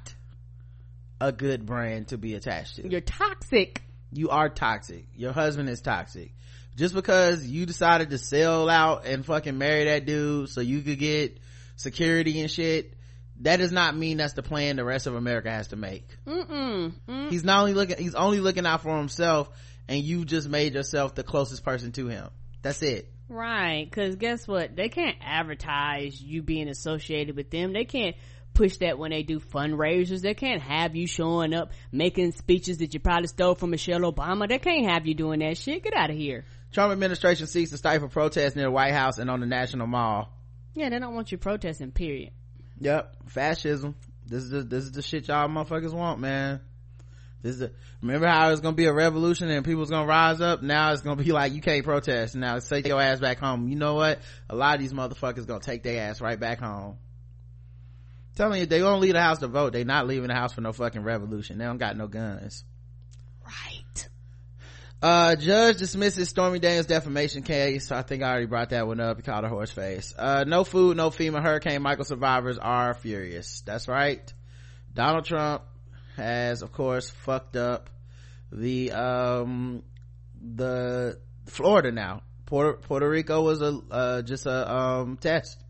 a 1.20 1.32
good 1.32 1.64
brand 1.64 2.08
to 2.08 2.18
be 2.18 2.34
attached 2.34 2.76
to. 2.76 2.88
You're 2.90 3.00
toxic. 3.00 3.80
you 4.12 4.28
are 4.28 4.48
toxic. 4.50 5.06
Your 5.14 5.32
husband 5.32 5.68
is 5.70 5.80
toxic. 5.80 6.34
Just 6.76 6.94
because 6.94 7.46
you 7.46 7.64
decided 7.64 8.10
to 8.10 8.18
sell 8.18 8.68
out 8.68 9.06
and 9.06 9.24
fucking 9.24 9.56
marry 9.56 9.84
that 9.84 10.04
dude 10.04 10.48
so 10.48 10.60
you 10.60 10.80
could 10.82 10.98
get 10.98 11.38
security 11.82 12.40
and 12.40 12.50
shit, 12.50 12.94
that 13.40 13.56
does 13.56 13.72
not 13.72 13.96
mean 13.96 14.18
that's 14.18 14.34
the 14.34 14.42
plan 14.42 14.76
the 14.76 14.84
rest 14.84 15.06
of 15.06 15.14
America 15.14 15.50
has 15.50 15.68
to 15.68 15.76
make. 15.76 16.08
Mm-mm. 16.26 16.92
Mm. 17.08 17.30
He's 17.30 17.44
not 17.44 17.60
only 17.60 17.74
looking, 17.74 17.98
he's 17.98 18.14
only 18.14 18.40
looking 18.40 18.66
out 18.66 18.82
for 18.82 18.96
himself 18.96 19.50
and 19.88 20.02
you 20.02 20.24
just 20.24 20.48
made 20.48 20.74
yourself 20.74 21.14
the 21.14 21.22
closest 21.22 21.64
person 21.64 21.92
to 21.92 22.06
him. 22.06 22.28
That's 22.62 22.82
it. 22.82 23.10
Right. 23.28 23.90
Cause 23.90 24.16
guess 24.16 24.46
what? 24.46 24.76
They 24.76 24.88
can't 24.88 25.16
advertise 25.20 26.20
you 26.20 26.42
being 26.42 26.68
associated 26.68 27.36
with 27.36 27.50
them. 27.50 27.72
They 27.72 27.84
can't 27.84 28.14
push 28.54 28.76
that 28.78 28.98
when 28.98 29.10
they 29.10 29.22
do 29.22 29.40
fundraisers. 29.40 30.20
They 30.20 30.34
can't 30.34 30.62
have 30.62 30.94
you 30.94 31.06
showing 31.06 31.54
up 31.54 31.72
making 31.90 32.32
speeches 32.32 32.78
that 32.78 32.94
you 32.94 33.00
probably 33.00 33.28
stole 33.28 33.54
from 33.54 33.70
Michelle 33.70 34.00
Obama. 34.00 34.48
They 34.48 34.58
can't 34.58 34.90
have 34.90 35.06
you 35.06 35.14
doing 35.14 35.40
that 35.40 35.56
shit. 35.56 35.82
Get 35.82 35.94
out 35.94 36.10
of 36.10 36.16
here. 36.16 36.44
Trump 36.72 36.92
administration 36.92 37.46
seeks 37.46 37.70
to 37.70 37.76
stifle 37.76 38.08
protests 38.08 38.56
near 38.56 38.66
the 38.66 38.70
White 38.70 38.92
House 38.92 39.18
and 39.18 39.30
on 39.30 39.40
the 39.40 39.46
National 39.46 39.86
Mall. 39.86 40.32
Yeah, 40.74 40.88
they 40.88 40.98
don't 40.98 41.14
want 41.14 41.32
you 41.32 41.38
protesting, 41.38 41.92
period. 41.92 42.32
Yep, 42.80 43.28
fascism. 43.28 43.94
This 44.26 44.44
is 44.44 44.50
the, 44.50 44.62
this 44.62 44.84
is 44.84 44.92
the 44.92 45.02
shit 45.02 45.28
y'all 45.28 45.48
motherfuckers 45.48 45.92
want, 45.92 46.20
man. 46.20 46.60
This 47.42 47.60
is 47.60 47.70
remember 48.00 48.28
how 48.28 48.50
it's 48.50 48.60
gonna 48.60 48.76
be 48.76 48.86
a 48.86 48.92
revolution 48.92 49.50
and 49.50 49.64
people's 49.64 49.90
gonna 49.90 50.06
rise 50.06 50.40
up? 50.40 50.62
Now 50.62 50.92
it's 50.92 51.02
gonna 51.02 51.22
be 51.22 51.32
like 51.32 51.52
you 51.52 51.60
can't 51.60 51.84
protest. 51.84 52.36
Now 52.36 52.58
take 52.60 52.86
your 52.86 53.00
ass 53.00 53.20
back 53.20 53.38
home. 53.38 53.68
You 53.68 53.76
know 53.76 53.94
what? 53.94 54.20
A 54.48 54.54
lot 54.54 54.76
of 54.76 54.80
these 54.80 54.92
motherfuckers 54.92 55.46
gonna 55.46 55.60
take 55.60 55.82
their 55.82 56.08
ass 56.08 56.20
right 56.20 56.38
back 56.38 56.60
home. 56.60 56.98
telling 58.36 58.60
you, 58.60 58.66
they 58.66 58.78
gonna 58.78 58.98
leave 58.98 59.14
the 59.14 59.20
house 59.20 59.40
to 59.40 59.48
vote. 59.48 59.72
They 59.72 59.84
not 59.84 60.06
leaving 60.06 60.28
the 60.28 60.34
house 60.34 60.52
for 60.52 60.60
no 60.60 60.72
fucking 60.72 61.02
revolution. 61.02 61.58
They 61.58 61.64
don't 61.64 61.78
got 61.78 61.96
no 61.96 62.06
guns. 62.06 62.64
Uh, 65.02 65.34
judge 65.34 65.78
dismisses 65.78 66.28
Stormy 66.28 66.60
Daniels 66.60 66.86
defamation 66.86 67.42
case. 67.42 67.90
I 67.90 68.02
think 68.02 68.22
I 68.22 68.30
already 68.30 68.46
brought 68.46 68.70
that 68.70 68.86
one 68.86 69.00
up. 69.00 69.16
He 69.16 69.24
called 69.24 69.42
her 69.42 69.50
horse 69.50 69.72
face. 69.72 70.14
Uh, 70.16 70.44
no 70.46 70.62
food, 70.62 70.96
no 70.96 71.10
FEMA. 71.10 71.42
Hurricane 71.42 71.82
Michael 71.82 72.04
survivors 72.04 72.56
are 72.56 72.94
furious. 72.94 73.62
That's 73.66 73.88
right. 73.88 74.32
Donald 74.94 75.24
Trump 75.24 75.64
has, 76.16 76.62
of 76.62 76.70
course, 76.70 77.10
fucked 77.10 77.56
up 77.56 77.90
the, 78.52 78.92
um, 78.92 79.82
the 80.40 81.18
Florida 81.46 81.90
now. 81.90 82.22
Puerto, 82.46 82.78
Puerto 82.78 83.08
Rico 83.08 83.42
was 83.42 83.60
a, 83.60 83.80
uh, 83.90 84.22
just 84.22 84.46
a, 84.46 84.72
um, 84.72 85.16
test. 85.16 85.61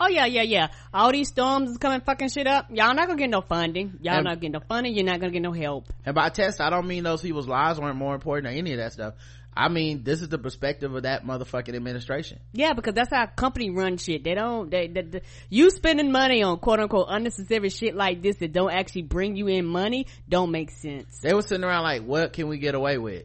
Oh 0.00 0.08
yeah, 0.08 0.26
yeah, 0.26 0.42
yeah. 0.42 0.66
All 0.92 1.12
these 1.12 1.28
storms 1.28 1.70
is 1.70 1.78
coming 1.78 2.00
fucking 2.00 2.28
shit 2.30 2.46
up. 2.46 2.66
Y'all 2.70 2.94
not 2.94 3.06
gonna 3.06 3.16
get 3.18 3.30
no 3.30 3.40
funding. 3.40 3.98
Y'all 4.02 4.14
And- 4.16 4.24
not 4.24 4.40
getting 4.40 4.52
no 4.52 4.60
funding. 4.60 4.94
You're 4.94 5.04
not 5.04 5.20
gonna 5.20 5.32
get 5.32 5.42
no 5.42 5.52
help. 5.52 5.92
And 6.04 6.14
by 6.14 6.28
test, 6.30 6.60
I 6.60 6.70
don't 6.70 6.86
mean 6.88 7.04
those 7.04 7.22
people's 7.22 7.46
lives 7.46 7.78
weren't 7.78 7.96
more 7.96 8.14
important 8.14 8.52
or 8.52 8.56
any 8.58 8.72
of 8.72 8.78
that 8.78 8.92
stuff. 8.92 9.14
I 9.54 9.68
mean, 9.68 10.02
this 10.02 10.22
is 10.22 10.30
the 10.30 10.38
perspective 10.38 10.94
of 10.94 11.02
that 11.02 11.26
motherfucking 11.26 11.74
administration. 11.76 12.38
Yeah, 12.54 12.72
because 12.72 12.94
that's 12.94 13.10
how 13.12 13.26
company 13.26 13.68
run 13.68 13.98
shit. 13.98 14.24
They 14.24 14.34
don't, 14.34 14.70
they, 14.70 14.86
they, 14.88 15.02
they- 15.02 15.22
you 15.50 15.68
spending 15.70 16.10
money 16.10 16.42
on 16.42 16.58
quote 16.58 16.80
unquote 16.80 17.06
unnecessary 17.10 17.68
shit 17.68 17.94
like 17.94 18.22
this 18.22 18.36
that 18.36 18.52
don't 18.52 18.72
actually 18.72 19.02
bring 19.02 19.36
you 19.36 19.48
in 19.48 19.66
money 19.66 20.06
don't 20.28 20.50
make 20.50 20.70
sense. 20.70 21.18
they 21.22 21.34
were 21.34 21.42
sitting 21.42 21.64
around 21.64 21.82
like 21.82 22.02
what 22.02 22.32
can 22.32 22.48
we 22.48 22.56
get 22.58 22.74
away 22.74 22.96
with 22.96 23.24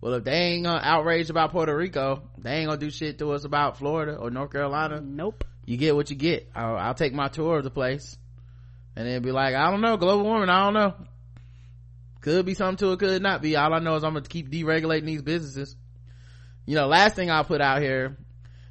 well 0.00 0.14
if 0.14 0.24
they 0.24 0.32
ain't 0.32 0.64
gonna 0.64 0.80
outrage 0.82 1.28
about 1.28 1.50
puerto 1.52 1.76
rico 1.76 2.22
they 2.38 2.52
ain't 2.52 2.68
gonna 2.68 2.80
do 2.80 2.88
shit 2.90 3.18
to 3.18 3.32
us 3.32 3.44
about 3.44 3.76
florida 3.76 4.14
or 4.16 4.30
north 4.30 4.50
carolina 4.52 5.00
Nope. 5.02 5.44
You 5.68 5.76
get 5.76 5.94
what 5.94 6.08
you 6.08 6.16
get. 6.16 6.48
I'll, 6.54 6.76
I'll 6.76 6.94
take 6.94 7.12
my 7.12 7.28
tour 7.28 7.58
of 7.58 7.64
the 7.64 7.70
place. 7.70 8.16
And 8.96 9.06
then 9.06 9.20
be 9.20 9.32
like 9.32 9.54
i 9.54 9.70
don't 9.70 9.82
know 9.82 9.98
global 9.98 10.24
warming 10.24 10.48
i 10.48 10.64
don't 10.64 10.72
know. 10.72 10.94
Could 12.22 12.46
be 12.46 12.54
something 12.54 12.78
to 12.78 12.92
it 12.92 12.98
could 12.98 13.22
not 13.22 13.42
be. 13.42 13.54
All 13.54 13.74
i 13.74 13.78
know 13.78 13.94
is 13.96 14.02
i'm 14.02 14.14
gonna 14.14 14.26
keep 14.26 14.50
deregulating 14.50 15.04
these 15.04 15.20
businesses. 15.20 15.76
You 16.64 16.74
know 16.74 16.86
last 16.86 17.16
thing 17.16 17.30
i'll 17.30 17.44
put 17.44 17.60
out 17.60 17.82
here 17.82 18.16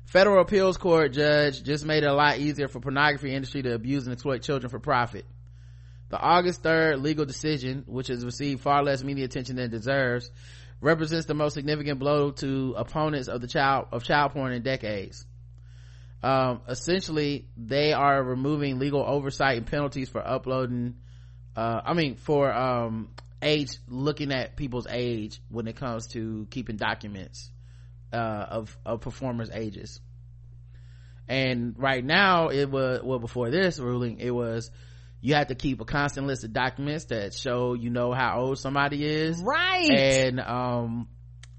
federal 0.06 0.42
appeals 0.42 0.78
court 0.78 1.14
judge 1.14 1.62
just 1.62 1.86
made 1.86 2.04
it 2.04 2.08
a 2.08 2.14
lot 2.14 2.40
easier 2.40 2.68
for 2.68 2.80
pornography 2.80 3.32
industry 3.32 3.62
to 3.62 3.76
abuse 3.76 4.06
and 4.08 4.14
exploit 4.14 4.42
children 4.42 4.72
for 4.72 4.80
profit. 4.80 5.26
The 6.10 6.20
August 6.20 6.64
3rd 6.64 7.04
legal 7.04 7.26
decision, 7.26 7.84
which 7.86 8.08
has 8.08 8.26
received 8.26 8.62
far 8.62 8.82
less 8.82 9.04
media 9.04 9.26
attention 9.26 9.58
than 9.58 9.66
it 9.66 9.72
deserves, 9.72 10.32
represents 10.82 11.28
the 11.28 11.36
most 11.36 11.54
significant 11.54 12.00
blow 12.00 12.32
to 12.32 12.74
opponents 12.76 13.28
of 13.28 13.42
the 13.42 13.48
child 13.48 13.88
of 13.92 14.04
child 14.04 14.32
porn 14.32 14.52
in 14.52 14.64
decades. 14.64 15.28
Um, 16.24 16.62
essentially, 16.68 17.48
they 17.56 17.94
are 17.94 18.24
removing 18.24 18.80
legal 18.80 19.04
oversight 19.06 19.58
and 19.58 19.68
penalties 19.68 20.10
for 20.10 20.26
uploading. 20.26 20.96
Uh, 21.56 21.82
I 21.86 21.94
mean, 21.94 22.16
for 22.16 22.52
um, 22.52 23.10
age, 23.42 23.78
looking 23.88 24.32
at 24.32 24.56
people's 24.56 24.88
age 24.90 25.40
when 25.50 25.68
it 25.68 25.76
comes 25.76 26.08
to 26.08 26.48
keeping 26.50 26.76
documents 26.76 27.52
uh, 28.12 28.46
of 28.50 28.78
of 28.86 29.02
performers' 29.02 29.52
ages. 29.54 30.00
And 31.28 31.76
right 31.78 32.04
now, 32.04 32.48
it 32.48 32.70
was 32.70 33.02
well 33.04 33.20
before 33.20 33.52
this 33.52 33.80
ruling, 33.80 34.20
it 34.20 34.32
was 34.32 34.72
you 35.20 35.34
have 35.34 35.48
to 35.48 35.56
keep 35.56 35.82
a 35.82 35.86
constant 35.86 36.28
list 36.28 36.44
of 36.44 36.54
documents 36.54 37.06
that 37.06 37.34
show 37.34 37.74
you 37.74 37.90
know 37.90 38.14
how 38.14 38.40
old 38.40 38.60
somebody 38.60 39.04
is 39.04 39.42
Right. 39.42 39.90
and 39.90 40.40
um 40.40 41.08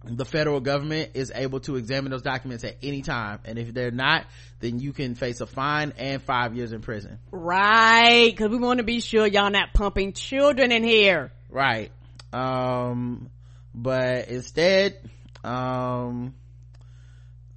the 0.04 0.24
federal 0.24 0.60
government 0.60 1.10
is 1.14 1.32
able 1.34 1.60
to 1.60 1.76
examine 1.76 2.10
those 2.10 2.22
documents 2.22 2.64
at 2.64 2.76
any 2.82 3.02
time. 3.02 3.40
And 3.44 3.58
if 3.58 3.74
they're 3.74 3.90
not 3.90 4.26
then 4.60 4.80
you 4.80 4.92
can 4.92 5.14
face 5.14 5.40
a 5.40 5.46
fine 5.46 5.92
and 5.98 6.22
five 6.22 6.56
years 6.56 6.72
in 6.72 6.80
prison. 6.80 7.18
Right. 7.30 8.36
Cause 8.36 8.48
we 8.48 8.58
want 8.58 8.78
to 8.78 8.84
be 8.84 9.00
sure 9.00 9.26
y'all 9.26 9.50
not 9.50 9.72
pumping 9.74 10.12
children 10.12 10.72
in 10.72 10.82
here. 10.82 11.32
right. 11.50 11.90
Um 12.32 13.30
but 13.74 14.28
instead 14.28 14.98
um 15.44 16.34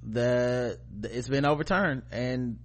the, 0.02 0.78
the 1.00 1.16
it's 1.16 1.28
been 1.28 1.44
overturned. 1.44 2.02
And 2.10 2.58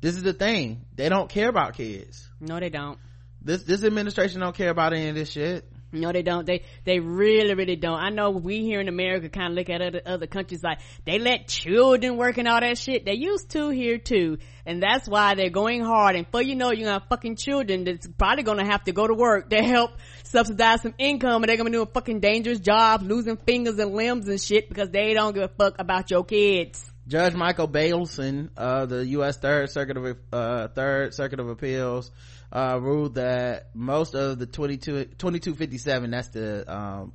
this 0.00 0.16
is 0.16 0.22
the 0.22 0.34
thing. 0.34 0.84
They 0.94 1.08
don't 1.08 1.30
care 1.30 1.48
about 1.48 1.74
kids. 1.74 2.28
No, 2.40 2.60
they 2.60 2.68
don't. 2.68 2.98
this 3.40 3.62
this 3.62 3.84
administration 3.84 4.40
don't 4.40 4.54
care 4.54 4.70
about 4.70 4.92
any 4.92 5.08
of 5.08 5.14
this 5.14 5.30
shit 5.30 5.64
No, 5.92 6.12
they 6.12 6.22
don't. 6.22 6.44
They 6.44 6.64
they 6.84 6.98
really, 6.98 7.54
really 7.54 7.76
don't. 7.76 7.98
I 7.98 8.10
know 8.10 8.30
we 8.30 8.62
here 8.62 8.80
in 8.80 8.88
America 8.88 9.28
kind 9.28 9.52
of 9.52 9.56
look 9.56 9.70
at 9.70 9.80
other 9.80 10.00
other 10.04 10.26
countries 10.26 10.62
like 10.62 10.80
they 11.04 11.18
let 11.18 11.46
children 11.46 12.16
work 12.16 12.38
and 12.38 12.48
all 12.48 12.60
that 12.60 12.76
shit. 12.76 13.04
They 13.04 13.14
used 13.14 13.50
to 13.50 13.70
here 13.70 13.98
too, 13.98 14.38
and 14.66 14.82
that's 14.82 15.08
why 15.08 15.34
they're 15.36 15.48
going 15.48 15.82
hard. 15.82 16.16
And 16.16 16.26
for 16.30 16.42
you 16.42 16.56
know, 16.56 16.72
you 16.72 16.84
got 16.84 17.08
fucking 17.08 17.36
children 17.36 17.84
that's 17.84 18.08
probably 18.18 18.42
gonna 18.42 18.66
have 18.66 18.84
to 18.84 18.92
go 18.92 19.06
to 19.06 19.14
work 19.14 19.50
to 19.50 19.62
help 19.62 19.92
subsidize 20.24 20.82
some 20.82 20.94
income, 20.98 21.42
and 21.42 21.48
they're 21.48 21.56
gonna 21.56 21.70
do 21.70 21.82
a 21.82 21.86
fucking 21.86 22.20
dangerous 22.20 22.58
job 22.58 23.02
losing 23.02 23.36
fingers 23.36 23.78
and 23.78 23.94
limbs 23.94 24.28
and 24.28 24.40
shit 24.40 24.68
because 24.68 24.90
they 24.90 25.14
don't 25.14 25.34
give 25.34 25.44
a 25.44 25.48
fuck 25.48 25.76
about 25.78 26.10
your 26.10 26.24
kids. 26.24 26.90
Judge 27.08 27.34
Michael 27.34 27.68
Baylson 27.68 28.48
of 28.56 28.88
the 28.88 29.06
U.S. 29.06 29.36
Third 29.36 29.70
Circuit 29.70 29.96
of 29.96 30.16
uh, 30.32 30.66
Third 30.68 31.14
Circuit 31.14 31.38
of 31.38 31.48
Appeals 31.48 32.10
uh, 32.52 32.78
ruled 32.80 33.14
that 33.14 33.70
most 33.74 34.14
of 34.14 34.38
the 34.38 34.46
22, 34.46 35.04
2257 35.04 36.10
that's 36.10 36.28
the 36.28 36.64
um, 36.74 37.12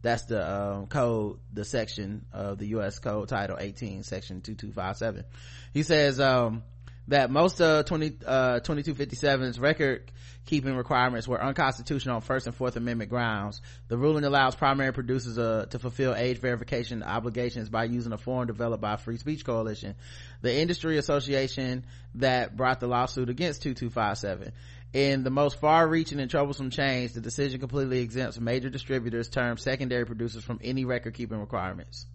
that's 0.00 0.24
the 0.26 0.48
um, 0.48 0.86
code 0.86 1.38
the 1.52 1.64
section 1.64 2.24
of 2.32 2.58
the 2.58 2.66
U.S. 2.68 2.98
Code 2.98 3.28
Title 3.28 3.56
18 3.58 4.02
Section 4.04 4.40
2257 4.40 5.24
he 5.72 5.82
says 5.82 6.20
um, 6.20 6.62
that 7.08 7.30
most 7.30 7.60
of 7.60 7.86
20, 7.86 8.18
uh, 8.26 8.60
2257's 8.60 9.58
record 9.58 10.10
keeping 10.44 10.74
requirements 10.76 11.26
were 11.26 11.42
unconstitutional 11.42 12.16
on 12.16 12.20
first 12.22 12.46
and 12.46 12.54
fourth 12.54 12.76
amendment 12.76 13.10
grounds. 13.10 13.60
The 13.88 13.98
ruling 13.98 14.24
allows 14.24 14.54
primary 14.54 14.92
producers 14.92 15.38
uh, 15.38 15.66
to 15.70 15.78
fulfill 15.78 16.14
age 16.14 16.38
verification 16.38 17.02
obligations 17.02 17.68
by 17.68 17.84
using 17.84 18.12
a 18.12 18.18
form 18.18 18.46
developed 18.46 18.82
by 18.82 18.96
free 18.96 19.16
speech 19.18 19.44
coalition. 19.44 19.94
The 20.42 20.54
industry 20.54 20.96
association 20.96 21.84
that 22.14 22.56
brought 22.56 22.80
the 22.80 22.86
lawsuit 22.86 23.28
against 23.28 23.62
2257 23.62 24.52
in 24.94 25.22
the 25.22 25.30
most 25.30 25.60
far-reaching 25.60 26.20
and 26.20 26.30
troublesome 26.30 26.70
change 26.70 27.12
the 27.12 27.20
decision 27.20 27.60
completely 27.60 28.00
exempts 28.00 28.40
major 28.40 28.70
distributors 28.70 29.28
termed 29.28 29.60
secondary 29.60 30.06
producers 30.06 30.42
from 30.42 30.58
any 30.62 30.86
record 30.86 31.12
keeping 31.12 31.38
requirements 31.38 32.06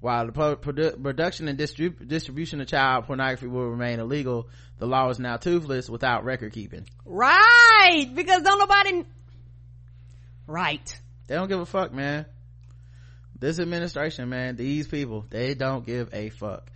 while 0.00 0.26
the 0.26 0.32
produ- 0.32 1.02
production 1.02 1.48
and 1.48 1.58
distrib- 1.58 2.06
distribution 2.06 2.60
of 2.60 2.68
child 2.68 3.06
pornography 3.06 3.46
will 3.46 3.68
remain 3.68 3.98
illegal, 3.98 4.48
the 4.78 4.86
law 4.86 5.08
is 5.10 5.18
now 5.18 5.36
toothless 5.36 5.90
without 5.90 6.24
record 6.24 6.52
keeping. 6.52 6.86
Right, 7.04 8.06
because 8.14 8.42
don't 8.42 8.58
nobody. 8.58 9.04
Right. 10.46 11.00
They 11.26 11.34
don't 11.34 11.48
give 11.48 11.60
a 11.60 11.66
fuck, 11.66 11.92
man. 11.92 12.26
This 13.38 13.58
administration, 13.58 14.28
man, 14.28 14.56
these 14.56 14.88
people, 14.88 15.26
they 15.28 15.54
don't 15.54 15.84
give 15.84 16.10
a 16.12 16.30
fuck. 16.30 16.70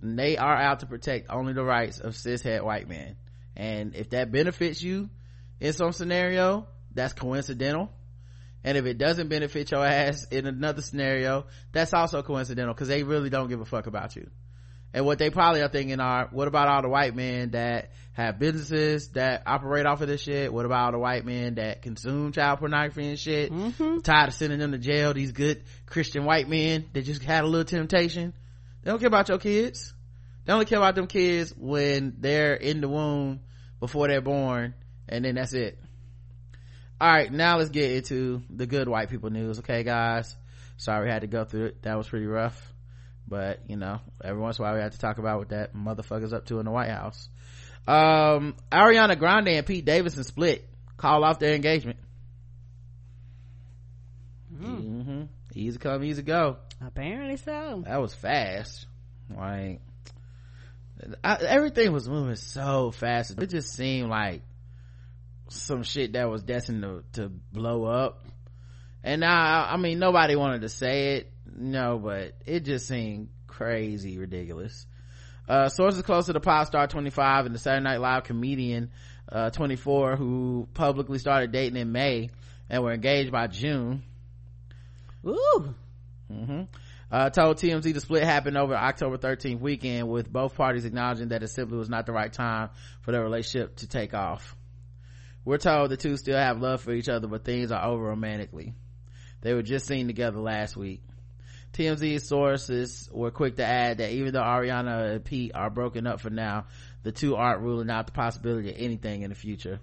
They 0.00 0.36
are 0.36 0.56
out 0.56 0.80
to 0.80 0.86
protect 0.86 1.30
only 1.30 1.52
the 1.52 1.64
rights 1.64 1.98
of 2.00 2.14
cishet 2.14 2.62
white 2.64 2.88
men. 2.88 3.16
And 3.56 3.94
if 3.94 4.10
that 4.10 4.30
benefits 4.30 4.82
you 4.82 5.10
in 5.60 5.72
some 5.72 5.92
scenario, 5.92 6.66
that's 6.94 7.12
coincidental 7.12 7.90
and 8.68 8.76
if 8.76 8.84
it 8.84 8.98
doesn't 8.98 9.28
benefit 9.28 9.70
your 9.70 9.82
ass 9.82 10.26
in 10.30 10.46
another 10.46 10.82
scenario 10.82 11.46
that's 11.72 11.94
also 11.94 12.22
coincidental 12.22 12.74
because 12.74 12.88
they 12.88 13.02
really 13.02 13.30
don't 13.30 13.48
give 13.48 13.62
a 13.62 13.64
fuck 13.64 13.86
about 13.86 14.14
you. 14.14 14.28
And 14.92 15.06
what 15.06 15.18
they 15.18 15.30
probably 15.30 15.62
are 15.62 15.70
thinking 15.70 16.00
are 16.00 16.28
what 16.32 16.48
about 16.48 16.68
all 16.68 16.82
the 16.82 16.88
white 16.90 17.16
men 17.16 17.52
that 17.52 17.92
have 18.12 18.38
businesses 18.38 19.08
that 19.14 19.44
operate 19.46 19.86
off 19.86 20.02
of 20.02 20.08
this 20.08 20.20
shit? 20.20 20.52
What 20.52 20.66
about 20.66 20.84
all 20.84 20.92
the 20.92 20.98
white 20.98 21.24
men 21.24 21.54
that 21.54 21.80
consume 21.80 22.30
child 22.32 22.58
pornography 22.58 23.08
and 23.08 23.18
shit? 23.18 23.50
Mm-hmm. 23.50 24.00
tired 24.00 24.28
of 24.28 24.34
sending 24.34 24.58
them 24.58 24.72
to 24.72 24.78
jail 24.78 25.14
these 25.14 25.32
good 25.32 25.62
christian 25.86 26.26
white 26.26 26.46
men 26.46 26.90
that 26.92 27.06
just 27.06 27.22
had 27.22 27.44
a 27.44 27.46
little 27.46 27.64
temptation? 27.64 28.34
They 28.82 28.90
don't 28.90 28.98
care 28.98 29.08
about 29.08 29.30
your 29.30 29.38
kids. 29.38 29.94
They 30.44 30.52
only 30.52 30.66
care 30.66 30.78
about 30.78 30.94
them 30.94 31.06
kids 31.06 31.54
when 31.56 32.16
they're 32.18 32.52
in 32.52 32.82
the 32.82 32.88
womb 32.90 33.40
before 33.80 34.08
they're 34.08 34.20
born 34.20 34.74
and 35.08 35.24
then 35.24 35.36
that's 35.36 35.54
it 35.54 35.78
all 37.00 37.08
right 37.08 37.32
now 37.32 37.58
let's 37.58 37.70
get 37.70 37.92
into 37.92 38.42
the 38.50 38.66
good 38.66 38.88
white 38.88 39.10
people 39.10 39.30
news 39.30 39.60
okay 39.60 39.82
guys? 39.82 40.34
Sorry 40.76 41.06
we 41.06 41.10
had 41.10 41.22
to 41.22 41.26
go 41.26 41.44
through 41.44 41.66
it. 41.66 41.82
That 41.82 41.96
was 41.96 42.08
pretty 42.08 42.26
rough. 42.26 42.60
But 43.26 43.60
you 43.68 43.76
know 43.76 44.00
every 44.22 44.40
once 44.40 44.58
in 44.58 44.64
a 44.64 44.68
while 44.68 44.74
we 44.74 44.80
have 44.80 44.92
to 44.92 44.98
talk 44.98 45.18
about 45.18 45.38
what 45.38 45.48
that 45.50 45.74
motherfucker's 45.74 46.32
up 46.32 46.46
to 46.46 46.58
in 46.58 46.64
the 46.64 46.70
white 46.70 46.90
house. 46.90 47.28
Um 47.86 48.56
ariana 48.72 49.18
grande 49.18 49.48
and 49.48 49.66
pete 49.66 49.84
davidson 49.84 50.24
split. 50.24 50.68
Call 50.96 51.24
off 51.24 51.38
their 51.38 51.54
engagement. 51.54 51.98
Hmm. 54.56 54.74
mm-hmm. 54.74 55.22
easy 55.54 55.78
come 55.78 56.02
easy 56.02 56.22
go. 56.22 56.56
Apparently 56.84 57.36
so. 57.36 57.84
that 57.86 58.00
was 58.00 58.14
fast. 58.14 58.86
Like 59.34 59.80
I, 61.22 61.36
everything 61.36 61.92
was 61.92 62.08
moving 62.08 62.36
so 62.36 62.90
fast. 62.90 63.40
It 63.40 63.50
just 63.50 63.72
seemed 63.72 64.10
like 64.10 64.42
some 65.48 65.82
shit 65.82 66.12
that 66.12 66.28
was 66.28 66.42
destined 66.42 66.82
to, 66.82 67.02
to 67.12 67.28
blow 67.52 67.84
up 67.84 68.22
and 69.02 69.20
now 69.20 69.66
i 69.68 69.76
mean 69.76 69.98
nobody 69.98 70.36
wanted 70.36 70.62
to 70.62 70.68
say 70.68 71.16
it 71.16 71.32
no 71.56 71.98
but 71.98 72.34
it 72.46 72.64
just 72.64 72.86
seemed 72.86 73.28
crazy 73.46 74.18
ridiculous 74.18 74.86
uh, 75.48 75.70
sources 75.70 76.02
close 76.02 76.26
to 76.26 76.34
the 76.34 76.40
pop 76.40 76.66
star 76.66 76.86
25 76.86 77.46
and 77.46 77.54
the 77.54 77.58
saturday 77.58 77.82
night 77.82 78.00
live 78.00 78.24
comedian 78.24 78.90
uh, 79.30 79.50
24 79.50 80.16
who 80.16 80.68
publicly 80.74 81.18
started 81.18 81.52
dating 81.52 81.76
in 81.76 81.90
may 81.90 82.30
and 82.68 82.82
were 82.82 82.92
engaged 82.92 83.32
by 83.32 83.46
june 83.46 84.02
Ooh. 85.26 85.74
Mm-hmm. 86.30 86.62
Uh, 87.10 87.30
told 87.30 87.56
TMZ 87.56 87.94
the 87.94 88.00
split 88.00 88.22
happened 88.22 88.58
over 88.58 88.74
October 88.74 89.16
13th 89.16 89.60
weekend 89.60 90.08
with 90.08 90.30
both 90.30 90.54
parties 90.54 90.84
acknowledging 90.84 91.28
that 91.28 91.42
it 91.42 91.48
simply 91.48 91.78
was 91.78 91.88
not 91.88 92.04
the 92.04 92.12
right 92.12 92.32
time 92.32 92.68
for 93.00 93.12
their 93.12 93.22
relationship 93.22 93.76
to 93.76 93.88
take 93.88 94.12
off. 94.12 94.54
We're 95.48 95.56
told 95.56 95.88
the 95.88 95.96
two 95.96 96.18
still 96.18 96.36
have 96.36 96.60
love 96.60 96.82
for 96.82 96.92
each 96.92 97.08
other, 97.08 97.26
but 97.26 97.42
things 97.42 97.72
are 97.72 97.82
over 97.82 98.02
romantically. 98.04 98.74
They 99.40 99.54
were 99.54 99.62
just 99.62 99.86
seen 99.86 100.06
together 100.06 100.38
last 100.38 100.76
week. 100.76 101.02
TMZ 101.72 102.20
sources 102.20 103.08
were 103.10 103.30
quick 103.30 103.56
to 103.56 103.64
add 103.64 103.96
that 103.96 104.10
even 104.10 104.34
though 104.34 104.42
Ariana 104.42 105.14
and 105.14 105.24
Pete 105.24 105.52
are 105.54 105.70
broken 105.70 106.06
up 106.06 106.20
for 106.20 106.28
now, 106.28 106.66
the 107.02 107.12
two 107.12 107.34
aren't 107.34 107.62
ruling 107.62 107.88
out 107.88 108.04
the 108.04 108.12
possibility 108.12 108.68
of 108.68 108.76
anything 108.76 109.22
in 109.22 109.30
the 109.30 109.34
future 109.34 109.80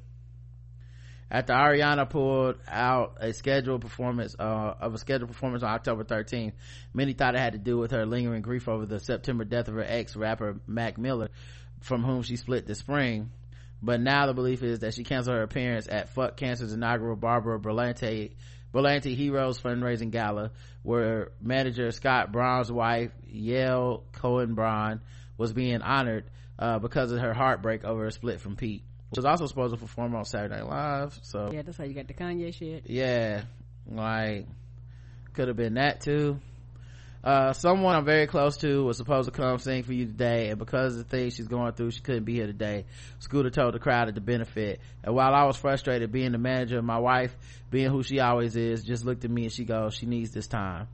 after 1.31 1.53
Ariana 1.53 2.07
pulled 2.07 2.57
out 2.67 3.17
a 3.19 3.33
scheduled 3.33 3.81
performance 3.81 4.35
uh, 4.37 4.75
of 4.79 4.93
a 4.93 4.99
scheduled 4.99 5.31
performance 5.31 5.63
on 5.63 5.71
October 5.71 6.03
13th. 6.03 6.53
Many 6.93 7.13
thought 7.13 7.33
it 7.33 7.39
had 7.39 7.53
to 7.53 7.59
do 7.59 7.79
with 7.79 7.89
her 7.89 8.05
lingering 8.05 8.43
grief 8.43 8.67
over 8.67 8.85
the 8.85 8.99
September 8.99 9.43
death 9.43 9.67
of 9.67 9.73
her 9.73 9.83
ex 9.83 10.15
rapper 10.15 10.59
Mac 10.67 10.99
Miller, 10.99 11.29
from 11.81 12.03
whom 12.03 12.21
she 12.21 12.35
split 12.35 12.67
this 12.67 12.79
spring. 12.79 13.31
But 13.85 14.01
now 14.01 14.25
the 14.25 14.33
belief 14.33 14.63
is 14.63 14.79
that 14.79 14.95
she 14.95 15.03
canceled 15.03 15.35
her 15.37 15.43
appearance 15.43 15.87
at 15.87 16.09
Fuck 16.09 16.37
Cancer's 16.37 16.73
inaugural 16.73 17.15
Barbara 17.15 17.59
Berlante 17.59 18.31
Berlanti 18.73 19.15
Heroes 19.15 19.59
fundraising 19.61 20.09
gala, 20.09 20.51
where 20.81 21.31
manager 21.39 21.91
Scott 21.91 22.31
Braun's 22.31 22.71
wife, 22.71 23.11
Yael 23.31 24.01
Cohen 24.11 24.55
Braun, 24.55 25.01
was 25.37 25.53
being 25.53 25.83
honored 25.83 26.25
uh, 26.57 26.79
because 26.79 27.11
of 27.11 27.19
her 27.19 27.33
heartbreak 27.33 27.85
over 27.85 28.07
a 28.07 28.11
split 28.11 28.41
from 28.41 28.55
Pete 28.55 28.83
was 29.15 29.23
also 29.23 29.45
supposed 29.45 29.73
to 29.73 29.79
perform 29.79 30.15
on 30.15 30.25
Saturday 30.25 30.55
Night 30.55 30.67
Live. 30.67 31.19
So 31.21 31.51
Yeah, 31.53 31.61
that's 31.61 31.77
how 31.77 31.83
you 31.83 31.93
got 31.93 32.07
the 32.07 32.13
Kanye 32.13 32.53
shit. 32.53 32.89
yeah, 32.89 33.43
like 33.87 34.47
could 35.33 35.47
have 35.47 35.57
been 35.57 35.75
that 35.75 36.01
too. 36.01 36.39
Uh, 37.25 37.53
someone 37.53 37.95
I'm 37.95 38.05
very 38.05 38.27
close 38.27 38.55
to 38.57 38.83
was 38.83 38.97
supposed 38.97 39.25
to 39.25 39.31
come 39.31 39.57
sing 39.57 39.81
for 39.81 39.93
you 39.93 40.05
today, 40.05 40.49
and 40.49 40.59
because 40.59 40.95
of 40.95 41.09
the 41.09 41.17
things 41.17 41.35
she's 41.35 41.47
going 41.47 41.73
through, 41.73 41.89
she 41.89 42.01
couldn't 42.01 42.23
be 42.23 42.35
here 42.35 42.45
today. 42.45 42.85
Scooter 43.17 43.49
told 43.49 43.73
the 43.73 43.79
crowd 43.79 44.07
at 44.07 44.13
the 44.13 44.21
benefit, 44.21 44.79
and 45.03 45.15
while 45.15 45.33
I 45.33 45.45
was 45.45 45.57
frustrated 45.57 46.11
being 46.11 46.33
the 46.33 46.37
manager, 46.37 46.83
my 46.83 46.99
wife, 46.99 47.35
being 47.71 47.89
who 47.89 48.03
she 48.03 48.19
always 48.19 48.55
is, 48.55 48.83
just 48.83 49.05
looked 49.05 49.25
at 49.25 49.31
me 49.31 49.45
and 49.45 49.51
she 49.51 49.65
goes, 49.65 49.95
"She 49.95 50.05
needs 50.05 50.33
this 50.33 50.45
time." 50.45 50.87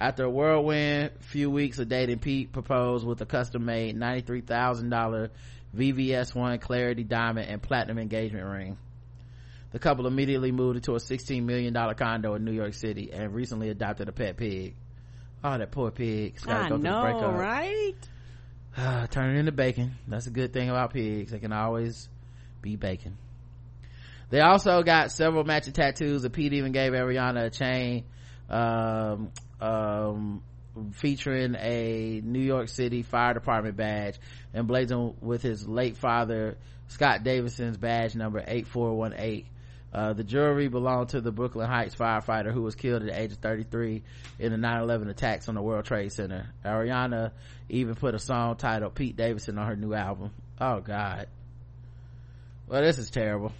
After 0.00 0.24
a 0.24 0.30
whirlwind 0.30 1.12
few 1.20 1.50
weeks 1.50 1.78
of 1.78 1.88
dating, 1.88 2.18
Pete 2.18 2.50
proposed 2.50 3.06
with 3.06 3.20
a 3.20 3.92
ninety-three 3.92 4.40
thousand 4.40 4.90
dollar 4.90 5.30
VVS1 5.76 6.60
Clarity 6.60 7.04
Diamond 7.04 7.48
and 7.48 7.62
Platinum 7.62 7.98
engagement 7.98 8.44
ring. 8.44 8.76
The 9.70 9.78
couple 9.78 10.08
immediately 10.08 10.50
moved 10.50 10.78
into 10.78 10.94
a 10.94 10.98
$16 10.98 11.44
million 11.44 11.72
condo 11.94 12.34
in 12.34 12.44
New 12.44 12.50
York 12.50 12.74
City 12.74 13.12
and 13.12 13.32
recently 13.32 13.68
adopted 13.68 14.08
a 14.08 14.12
pet 14.12 14.36
pig. 14.36 14.74
Oh, 15.42 15.56
that 15.56 15.70
poor 15.70 15.90
pig. 15.90 16.34
It's 16.34 16.44
gotta 16.44 16.66
I 16.66 16.68
go 16.68 16.76
through 16.76 16.82
the 16.82 16.90
know, 16.90 17.02
breakup. 17.02 17.34
right? 17.34 17.94
Turn 19.10 19.34
it 19.34 19.38
into 19.38 19.52
bacon. 19.52 19.92
That's 20.06 20.26
a 20.26 20.30
good 20.30 20.52
thing 20.52 20.68
about 20.68 20.92
pigs. 20.92 21.32
They 21.32 21.38
can 21.38 21.52
always 21.52 22.08
be 22.60 22.76
bacon. 22.76 23.16
They 24.30 24.40
also 24.40 24.82
got 24.82 25.10
several 25.10 25.44
matching 25.44 25.72
tattoos. 25.72 26.24
And 26.24 26.32
Pete 26.32 26.52
even 26.52 26.72
gave 26.72 26.92
Ariana 26.92 27.46
a 27.46 27.50
chain, 27.50 28.04
um, 28.48 29.32
um, 29.60 30.42
featuring 30.92 31.56
a 31.56 32.20
New 32.22 32.42
York 32.42 32.68
City 32.68 33.02
Fire 33.02 33.34
Department 33.34 33.76
badge 33.76 34.18
emblazoned 34.54 35.16
with 35.20 35.42
his 35.42 35.66
late 35.66 35.96
father, 35.96 36.56
Scott 36.88 37.24
Davidson's 37.24 37.76
badge 37.76 38.14
number 38.14 38.42
8418. 38.46 39.46
Uh, 39.92 40.12
the 40.12 40.22
jewelry 40.22 40.68
belonged 40.68 41.08
to 41.08 41.20
the 41.20 41.32
Brooklyn 41.32 41.68
Heights 41.68 41.94
firefighter 41.96 42.52
who 42.52 42.62
was 42.62 42.76
killed 42.76 43.02
at 43.02 43.08
the 43.08 43.20
age 43.20 43.32
of 43.32 43.38
33 43.38 44.02
in 44.38 44.52
the 44.52 44.58
9-11 44.58 45.08
attacks 45.10 45.48
on 45.48 45.56
the 45.56 45.62
World 45.62 45.84
Trade 45.84 46.12
Center. 46.12 46.46
Ariana 46.64 47.32
even 47.68 47.96
put 47.96 48.14
a 48.14 48.18
song 48.20 48.54
titled 48.56 48.94
Pete 48.94 49.16
Davidson 49.16 49.58
on 49.58 49.66
her 49.66 49.74
new 49.76 49.92
album. 49.92 50.30
Oh 50.60 50.80
god. 50.80 51.26
Well, 52.68 52.82
this 52.82 52.98
is 52.98 53.10
terrible. 53.10 53.52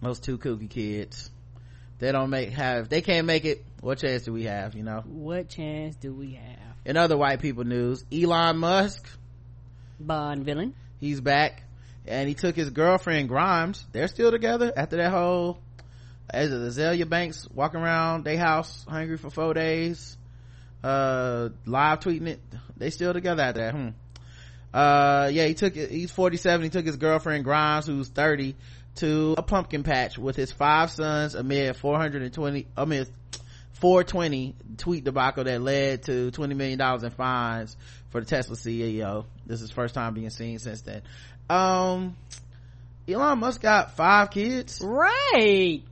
those 0.00 0.20
two 0.20 0.38
kooky 0.38 0.70
kids 0.70 1.30
they 1.98 2.10
don't 2.10 2.30
make 2.30 2.50
have 2.50 2.88
they 2.88 3.00
can't 3.02 3.26
make 3.26 3.44
it 3.44 3.64
what 3.80 3.98
chance 3.98 4.24
do 4.24 4.32
we 4.32 4.44
have 4.44 4.74
you 4.74 4.82
know 4.82 5.02
What 5.06 5.48
chance 5.50 5.94
do 5.96 6.12
we 6.12 6.32
have? 6.32 6.74
in 6.84 6.96
other 6.96 7.16
white 7.16 7.40
people 7.40 7.62
news 7.64 8.04
elon 8.12 8.56
musk 8.58 9.06
Bond 10.00 10.44
villain. 10.44 10.74
he's 10.98 11.20
back 11.20 11.62
and 12.06 12.28
he 12.28 12.34
took 12.34 12.56
his 12.56 12.70
girlfriend 12.70 13.28
grimes. 13.28 13.84
They're 13.92 14.08
still 14.08 14.30
together 14.30 14.72
after 14.76 14.96
that 14.96 15.10
whole 15.10 15.58
as 16.30 16.50
Azealia 16.50 17.08
Banks 17.08 17.48
walking 17.52 17.80
around 17.80 18.24
their 18.24 18.38
house 18.38 18.84
hungry 18.88 19.18
for 19.18 19.30
four 19.30 19.54
days 19.54 20.16
uh 20.82 21.50
live 21.66 22.00
tweeting 22.00 22.26
it. 22.26 22.40
They 22.76 22.90
still 22.90 23.12
together 23.12 23.42
after 23.42 23.60
that 23.60 23.74
hmm. 23.74 23.88
Uh 24.74 25.28
yeah 25.32 25.46
he 25.46 25.54
took 25.54 25.74
he's 25.74 26.10
47 26.10 26.64
he 26.64 26.70
took 26.70 26.86
his 26.86 26.96
girlfriend 26.96 27.44
grimes 27.44 27.86
who's 27.86 28.08
30 28.08 28.56
to 28.96 29.34
a 29.38 29.42
pumpkin 29.42 29.82
patch 29.82 30.18
with 30.18 30.36
his 30.36 30.50
five 30.52 30.90
sons 30.90 31.34
amid 31.34 31.76
420 31.76 32.66
amid 32.76 33.08
420 33.74 34.54
tweet 34.76 35.04
debacle 35.04 35.44
that 35.44 35.60
led 35.60 36.02
to 36.04 36.30
20 36.30 36.54
million 36.54 36.78
dollars 36.78 37.02
in 37.02 37.10
fines 37.10 37.76
for 38.10 38.20
the 38.20 38.26
tesla 38.26 38.56
ceo 38.56 39.24
this 39.46 39.60
is 39.60 39.70
first 39.70 39.94
time 39.94 40.14
being 40.14 40.30
seen 40.30 40.58
since 40.58 40.82
then 40.82 41.02
um 41.52 42.16
elon 43.08 43.38
musk 43.38 43.60
got 43.60 43.94
five 43.96 44.30
kids 44.30 44.80
Right. 44.82 45.82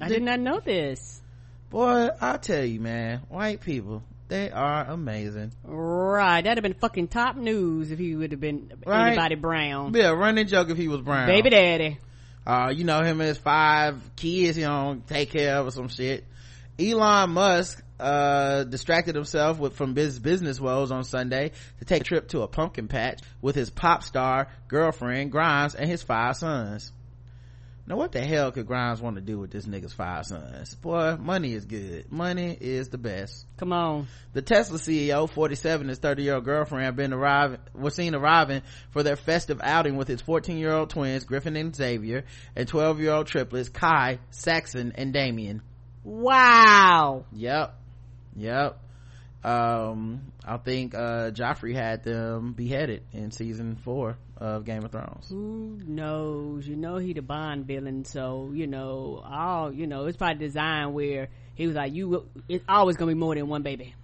I 0.00 0.08
did 0.08 0.22
not 0.22 0.40
know 0.40 0.60
this. 0.60 1.20
boy 1.68 2.08
i 2.20 2.36
tell 2.36 2.64
you 2.64 2.80
man 2.80 3.18
white 3.28 3.60
people 3.60 4.02
they 4.28 4.50
are 4.50 4.84
amazing 4.88 5.50
Right. 5.64 6.42
That'd 6.42 6.58
have 6.58 6.62
been 6.62 6.80
fucking 6.80 7.08
top 7.08 7.34
news 7.36 7.90
if 7.90 7.98
he 7.98 8.14
would 8.14 8.30
have 8.30 8.40
been 8.40 8.72
Right. 8.86 9.08
anybody 9.08 9.34
brown. 9.34 9.92
Yeah, 9.94 10.10
a 10.10 10.14
running 10.14 10.46
joke 10.46 10.70
if 10.70 10.76
he 10.78 10.86
was 10.86 11.00
brown 11.00 11.26
Baby 11.26 11.50
daddy. 11.50 11.98
uh 12.46 12.72
you 12.74 12.84
know 12.84 13.00
him 13.02 13.20
and 13.20 13.28
his 13.28 13.38
five 13.38 14.00
kids 14.16 14.56
you 14.56 14.64
know 14.64 15.02
take 15.08 15.30
care 15.30 15.56
of 15.56 15.66
or 15.66 15.70
some 15.72 15.88
shit 15.88 16.24
elon 16.78 17.30
musk 17.30 17.82
uh 18.00 18.64
distracted 18.64 19.14
himself 19.14 19.58
with 19.58 19.74
from 19.74 19.94
his 19.94 20.18
business 20.18 20.60
woes 20.60 20.90
on 20.90 21.04
sunday 21.04 21.52
to 21.78 21.84
take 21.84 22.02
a 22.02 22.04
trip 22.04 22.28
to 22.28 22.42
a 22.42 22.48
pumpkin 22.48 22.88
patch 22.88 23.20
with 23.40 23.54
his 23.54 23.70
pop 23.70 24.02
star 24.02 24.48
girlfriend 24.68 25.30
grimes 25.30 25.74
and 25.74 25.88
his 25.88 26.02
five 26.02 26.36
sons 26.36 26.92
now 27.86 27.96
what 27.96 28.12
the 28.12 28.20
hell 28.20 28.52
could 28.52 28.66
grimes 28.66 29.00
want 29.00 29.16
to 29.16 29.22
do 29.22 29.38
with 29.38 29.50
this 29.50 29.66
nigga's 29.66 29.92
five 29.92 30.24
sons 30.24 30.74
boy 30.76 31.16
money 31.18 31.52
is 31.52 31.64
good 31.64 32.10
money 32.10 32.56
is 32.60 32.88
the 32.88 32.98
best 32.98 33.46
Come 33.58 33.74
on. 33.74 34.06
the 34.32 34.40
Tesla 34.40 34.78
CEO, 34.78 35.28
47, 35.28 35.88
his 35.88 35.98
30 35.98 36.22
year 36.22 36.36
old 36.36 36.46
girlfriend 36.46 36.86
have 36.86 36.96
been 36.96 37.12
arriving, 37.12 37.58
were 37.74 37.90
seen 37.90 38.14
arriving 38.14 38.62
for 38.90 39.02
their 39.02 39.16
festive 39.16 39.60
outing 39.62 39.96
with 39.96 40.08
his 40.08 40.22
14 40.22 40.56
year 40.56 40.72
old 40.72 40.88
twins, 40.88 41.24
Griffin 41.24 41.56
and 41.56 41.76
Xavier, 41.76 42.24
and 42.56 42.66
12 42.66 43.00
year 43.00 43.12
old 43.12 43.26
triplets, 43.26 43.68
Kai, 43.68 44.18
Saxon, 44.30 44.92
and 44.94 45.12
Damian. 45.12 45.60
Wow. 46.04 47.26
Yep. 47.32 47.74
Yep. 48.36 48.78
Um, 49.42 50.32
I 50.44 50.58
think, 50.58 50.94
uh, 50.94 51.30
Joffrey 51.30 51.74
had 51.74 52.04
them 52.04 52.52
beheaded 52.52 53.04
in 53.12 53.30
season 53.30 53.76
four 53.76 54.18
of 54.36 54.64
Game 54.64 54.84
of 54.84 54.92
Thrones. 54.92 55.28
Who 55.28 55.78
knows? 55.86 56.66
You 56.66 56.76
know 56.76 56.96
he 56.96 57.12
the 57.12 57.22
Bond 57.22 57.66
villain, 57.66 58.04
so 58.04 58.50
you 58.52 58.66
know 58.66 59.22
all. 59.24 59.72
You 59.72 59.86
know 59.86 60.06
it's 60.06 60.16
probably 60.16 60.46
designed 60.46 60.92
where 60.94 61.28
he 61.54 61.66
was 61.66 61.76
like, 61.76 61.94
"You, 61.94 62.26
it's 62.48 62.64
always 62.68 62.96
gonna 62.96 63.12
be 63.12 63.18
more 63.18 63.34
than 63.34 63.48
one 63.48 63.62
baby." 63.62 63.94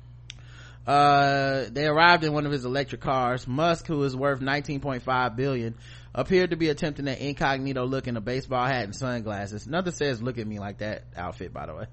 uh 0.86 1.64
they 1.72 1.84
arrived 1.84 2.22
in 2.22 2.32
one 2.32 2.46
of 2.46 2.52
his 2.52 2.64
electric 2.64 3.00
cars 3.00 3.46
musk 3.48 3.88
who 3.88 4.04
is 4.04 4.14
worth 4.14 4.40
19.5 4.40 5.34
billion 5.34 5.74
appeared 6.14 6.50
to 6.50 6.56
be 6.56 6.68
attempting 6.68 7.08
an 7.08 7.16
incognito 7.16 7.84
look 7.84 8.06
in 8.06 8.16
a 8.16 8.20
baseball 8.20 8.64
hat 8.64 8.84
and 8.84 8.94
sunglasses 8.94 9.66
nothing 9.66 9.92
says 9.92 10.22
look 10.22 10.38
at 10.38 10.46
me 10.46 10.60
like 10.60 10.78
that 10.78 11.02
outfit 11.16 11.52
by 11.52 11.66
the 11.66 11.74
way 11.74 11.86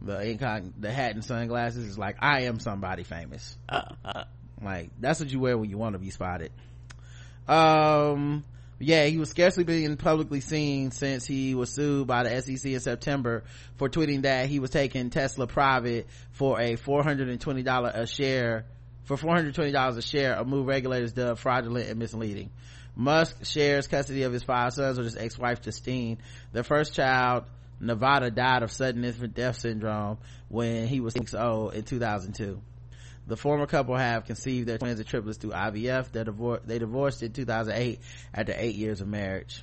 the 0.00 0.14
incog 0.14 0.72
the 0.78 0.90
hat 0.90 1.14
and 1.14 1.24
sunglasses 1.24 1.84
is 1.84 1.98
like 1.98 2.16
i 2.20 2.42
am 2.42 2.60
somebody 2.60 3.02
famous. 3.02 3.56
Like 4.60 4.90
that's 4.98 5.20
what 5.20 5.30
you 5.30 5.40
wear 5.40 5.56
when 5.56 5.70
you 5.70 5.78
want 5.78 5.94
to 5.94 5.98
be 5.98 6.10
spotted. 6.10 6.52
Um 7.46 8.44
yeah 8.80 9.06
he 9.06 9.18
was 9.18 9.30
scarcely 9.30 9.64
being 9.64 9.96
publicly 9.96 10.40
seen 10.40 10.92
since 10.92 11.26
he 11.26 11.54
was 11.54 11.74
sued 11.74 12.06
by 12.06 12.22
the 12.22 12.42
sec 12.42 12.64
in 12.64 12.78
september 12.78 13.42
for 13.76 13.88
tweeting 13.88 14.22
that 14.22 14.46
he 14.46 14.60
was 14.60 14.70
taking 14.70 15.10
tesla 15.10 15.48
private 15.48 16.06
for 16.30 16.60
a 16.60 16.76
$420 16.76 17.94
a 17.94 18.06
share 18.06 18.66
for 19.08 19.16
$420 19.16 19.96
a 19.96 20.02
share 20.02 20.34
a 20.34 20.44
move 20.44 20.66
regulators 20.66 21.12
dubbed 21.12 21.40
fraudulent 21.40 21.88
and 21.88 21.98
misleading. 21.98 22.50
Musk 22.94 23.44
shares 23.46 23.86
custody 23.86 24.24
of 24.24 24.32
his 24.32 24.42
five 24.42 24.72
sons 24.72 24.98
with 24.98 25.06
his 25.06 25.16
ex-wife 25.16 25.62
justine. 25.62 26.18
Their 26.52 26.64
first 26.64 26.94
child 26.94 27.44
nevada 27.80 28.30
died 28.30 28.62
of 28.62 28.70
sudden 28.72 29.04
infant 29.04 29.34
death 29.34 29.58
syndrome 29.58 30.18
when 30.48 30.86
he 30.86 31.00
was 31.00 31.14
6 31.14 31.34
old 31.34 31.74
in 31.74 31.84
2002 31.84 32.60
the 33.28 33.36
former 33.36 33.66
couple 33.66 33.94
have 33.94 34.24
conceived 34.24 34.66
their 34.66 34.78
twins 34.78 34.98
and 34.98 35.06
triplets 35.06 35.36
through 35.36 35.50
IVF. 35.50 36.10
They 36.12 36.24
divorced, 36.24 36.66
they 36.66 36.78
divorced 36.78 37.22
in 37.22 37.32
2008 37.32 38.00
after 38.32 38.54
eight 38.56 38.74
years 38.74 39.02
of 39.02 39.08
marriage. 39.08 39.62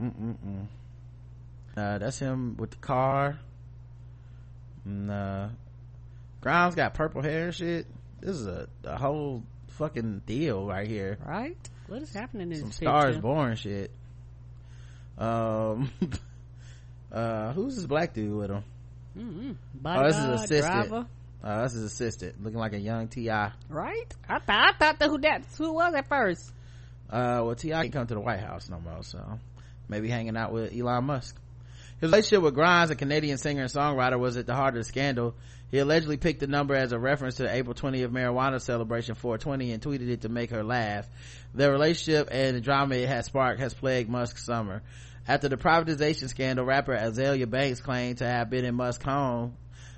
Mm-mm-mm. 0.00 0.66
Uh, 1.76 1.98
that's 1.98 2.20
him 2.20 2.56
with 2.56 2.70
the 2.70 2.76
car. 2.76 3.40
Uh, 4.88 5.48
Grimes 6.40 6.76
got 6.76 6.94
purple 6.94 7.20
hair 7.22 7.46
and 7.46 7.54
shit. 7.54 7.86
This 8.20 8.36
is 8.36 8.46
a, 8.46 8.68
a 8.84 8.96
whole 8.96 9.42
fucking 9.70 10.22
deal 10.24 10.64
right 10.64 10.86
here. 10.86 11.18
Right? 11.26 11.56
What 11.88 12.00
is 12.02 12.14
happening 12.14 12.52
in 12.52 12.58
Some 12.58 12.68
this 12.68 12.76
stars 12.76 13.18
born 13.18 13.56
shit. 13.56 13.90
Um, 15.18 15.90
uh, 17.12 17.52
who's 17.52 17.76
this 17.76 17.86
black 17.86 18.14
dude 18.14 18.34
with 18.34 18.50
him? 18.50 18.64
Mm-hmm. 19.16 19.52
Oh, 19.86 20.06
this 20.06 20.16
is 20.16 20.24
assistant. 20.24 20.88
driver. 20.88 21.06
Uh, 21.42 21.60
that's 21.60 21.74
his 21.74 21.84
assistant, 21.84 22.42
looking 22.42 22.58
like 22.58 22.72
a 22.72 22.78
young 22.78 23.08
Ti. 23.08 23.28
Right? 23.68 24.14
I 24.28 24.38
thought 24.40 24.40
I 24.48 24.72
thought 24.72 24.98
that 24.98 25.08
who 25.08 25.18
that 25.18 25.44
who 25.56 25.72
was 25.72 25.94
at 25.94 26.08
first. 26.08 26.52
Uh, 27.08 27.40
well, 27.44 27.54
T.I. 27.54 27.82
can't 27.82 27.92
come 27.92 28.06
to 28.08 28.14
the 28.14 28.20
White 28.20 28.40
House 28.40 28.68
no 28.68 28.80
more, 28.80 29.02
so 29.02 29.38
maybe 29.88 30.08
hanging 30.08 30.36
out 30.36 30.52
with 30.52 30.74
Elon 30.76 31.04
Musk. 31.04 31.36
His 32.00 32.10
relationship 32.10 32.42
with 32.42 32.54
Grimes, 32.54 32.90
a 32.90 32.94
Canadian 32.94 33.38
singer 33.38 33.62
and 33.62 33.70
songwriter, 33.70 34.18
was 34.18 34.36
at 34.36 34.46
the 34.46 34.54
heart 34.54 34.74
of 34.74 34.80
the 34.80 34.84
scandal. 34.84 35.34
He 35.70 35.78
allegedly 35.78 36.18
picked 36.18 36.40
the 36.40 36.46
number 36.46 36.74
as 36.74 36.92
a 36.92 36.98
reference 36.98 37.36
to 37.36 37.44
the 37.44 37.54
April 37.54 37.74
20th 37.74 38.10
marijuana 38.10 38.60
celebration 38.60 39.14
420 39.14 39.72
and 39.72 39.82
tweeted 39.82 40.10
it 40.10 40.20
to 40.20 40.28
make 40.28 40.50
her 40.50 40.62
laugh. 40.62 41.08
Their 41.54 41.72
relationship 41.72 42.28
and 42.30 42.54
the 42.54 42.60
drama 42.60 42.96
it 42.96 43.08
has 43.08 43.26
sparked 43.26 43.60
has 43.60 43.72
plagued 43.72 44.10
Musk's 44.10 44.44
summer. 44.44 44.82
After 45.26 45.48
the 45.48 45.56
privatization 45.56 46.28
scandal, 46.28 46.66
rapper 46.66 46.94
Azealia 46.94 47.48
Banks 47.48 47.80
claimed 47.80 48.18
to 48.18 48.26
have 48.26 48.50
been 48.50 48.66
in 48.66 48.74
Musk's 48.74 49.04
home 49.04 49.56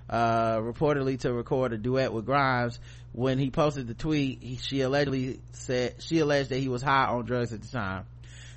uh, 0.08 0.58
reportedly 0.58 1.18
to 1.20 1.32
record 1.32 1.72
a 1.72 1.78
duet 1.78 2.12
with 2.12 2.26
Grimes. 2.26 2.78
When 3.12 3.38
he 3.38 3.50
posted 3.50 3.88
the 3.88 3.94
tweet, 3.94 4.42
he, 4.42 4.56
she 4.56 4.80
allegedly 4.82 5.40
said, 5.52 5.96
she 5.98 6.20
alleged 6.20 6.50
that 6.50 6.58
he 6.58 6.68
was 6.68 6.82
high 6.82 7.06
on 7.06 7.24
drugs 7.24 7.52
at 7.52 7.62
the 7.62 7.68
time. 7.68 8.06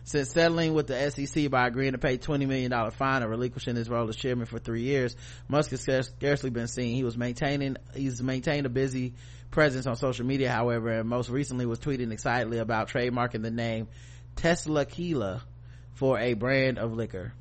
Since 0.03 0.31
settling 0.31 0.73
with 0.73 0.87
the 0.87 1.11
SEC 1.11 1.49
by 1.49 1.67
agreeing 1.67 1.91
to 1.91 1.97
pay 1.97 2.17
$20 2.17 2.47
million 2.47 2.91
fine 2.91 3.21
and 3.21 3.29
relinquishing 3.29 3.75
his 3.75 3.89
role 3.89 4.09
as 4.09 4.15
chairman 4.15 4.45
for 4.45 4.59
three 4.59 4.81
years, 4.81 5.15
Musk 5.47 5.71
has 5.71 6.07
scarcely 6.07 6.49
been 6.49 6.67
seen. 6.67 6.95
He 6.95 7.03
was 7.03 7.17
maintaining, 7.17 7.77
he's 7.93 8.21
maintained 8.21 8.65
a 8.65 8.69
busy 8.69 9.13
presence 9.51 9.85
on 9.85 9.95
social 9.95 10.25
media, 10.25 10.49
however, 10.49 10.89
and 10.89 11.07
most 11.07 11.29
recently 11.29 11.65
was 11.65 11.79
tweeting 11.79 12.11
excitedly 12.11 12.57
about 12.57 12.89
trademarking 12.89 13.43
the 13.43 13.51
name 13.51 13.87
Teslaquila 14.37 15.41
for 15.93 16.17
a 16.17 16.33
brand 16.33 16.79
of 16.79 16.93
liquor. 16.93 17.33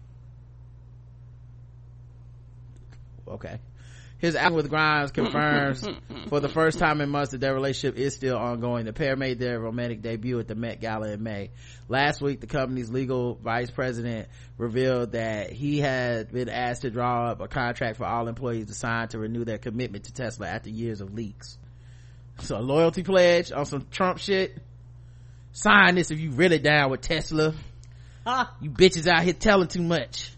Okay. 3.27 3.59
His 4.21 4.37
album 4.37 4.57
with 4.57 4.69
Grimes 4.69 5.13
confirms 5.13 5.83
for 6.29 6.41
the 6.41 6.49
first 6.49 6.79
time 6.79 7.01
in 7.01 7.09
months 7.09 7.33
that 7.33 7.41
their 7.41 7.55
relationship 7.55 7.99
is 7.99 8.15
still 8.15 8.37
ongoing. 8.37 8.85
The 8.85 8.93
pair 8.93 9.17
made 9.17 9.39
their 9.39 9.59
romantic 9.59 10.03
debut 10.03 10.39
at 10.39 10.47
the 10.47 10.55
Met 10.55 10.81
Gala 10.81 11.09
in 11.11 11.23
May. 11.23 11.51
Last 11.89 12.21
week, 12.21 12.41
the 12.41 12.47
company's 12.47 12.91
legal 12.91 13.37
vice 13.37 13.71
president 13.71 14.29
revealed 14.59 15.13
that 15.13 15.51
he 15.53 15.79
had 15.81 16.31
been 16.31 16.51
asked 16.51 16.83
to 16.83 16.91
draw 16.91 17.31
up 17.31 17.41
a 17.41 17.49
contract 17.49 17.97
for 17.97 18.05
all 18.05 18.29
employees 18.29 18.67
to 18.67 18.75
sign 18.75 19.09
to 19.09 19.19
renew 19.19 19.47
their 19.47 19.59
commitment 19.59 20.05
to 20.05 20.13
Tesla 20.13 20.49
after 20.49 20.69
years 20.69 21.01
of 21.01 21.15
leaks. 21.15 21.57
So 22.41 22.59
a 22.59 22.61
loyalty 22.61 23.03
pledge 23.03 23.53
on 23.53 23.65
some 23.65 23.87
Trump 23.91 24.19
shit. 24.19 24.57
Sign 25.53 25.95
this 25.95 26.11
if 26.11 26.21
you 26.21 26.31
really 26.33 26.59
down 26.59 26.91
with 26.91 27.01
Tesla. 27.01 27.55
Ah, 28.27 28.55
You 28.61 28.71
bitches 28.71 29.07
out 29.07 29.23
here 29.23 29.33
telling 29.33 29.69
too 29.69 29.83
much. 29.83 30.31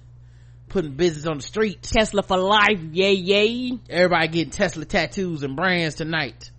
Putting 0.73 0.93
business 0.93 1.27
on 1.27 1.37
the 1.37 1.43
street. 1.43 1.83
Tesla 1.83 2.23
for 2.23 2.39
life, 2.39 2.81
yay 2.93 3.13
yay. 3.13 3.79
Everybody 3.91 4.29
getting 4.29 4.51
Tesla 4.51 4.87
tattoos 4.87 5.43
and 5.43 5.55
brands 5.55 5.97
tonight. 5.97 6.51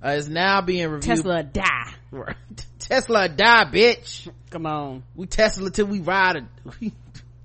Uh, 0.00 0.10
it's 0.10 0.28
now 0.28 0.60
being 0.60 0.88
reviewed. 0.88 1.16
Tesla 1.16 1.42
die. 1.42 1.92
Tesla 2.78 3.28
die, 3.28 3.64
bitch. 3.64 4.30
Come 4.50 4.64
on. 4.64 5.02
We 5.16 5.26
Tesla 5.26 5.70
till 5.72 5.86
we 5.86 5.98
ride 5.98 6.36
it. 6.36 6.92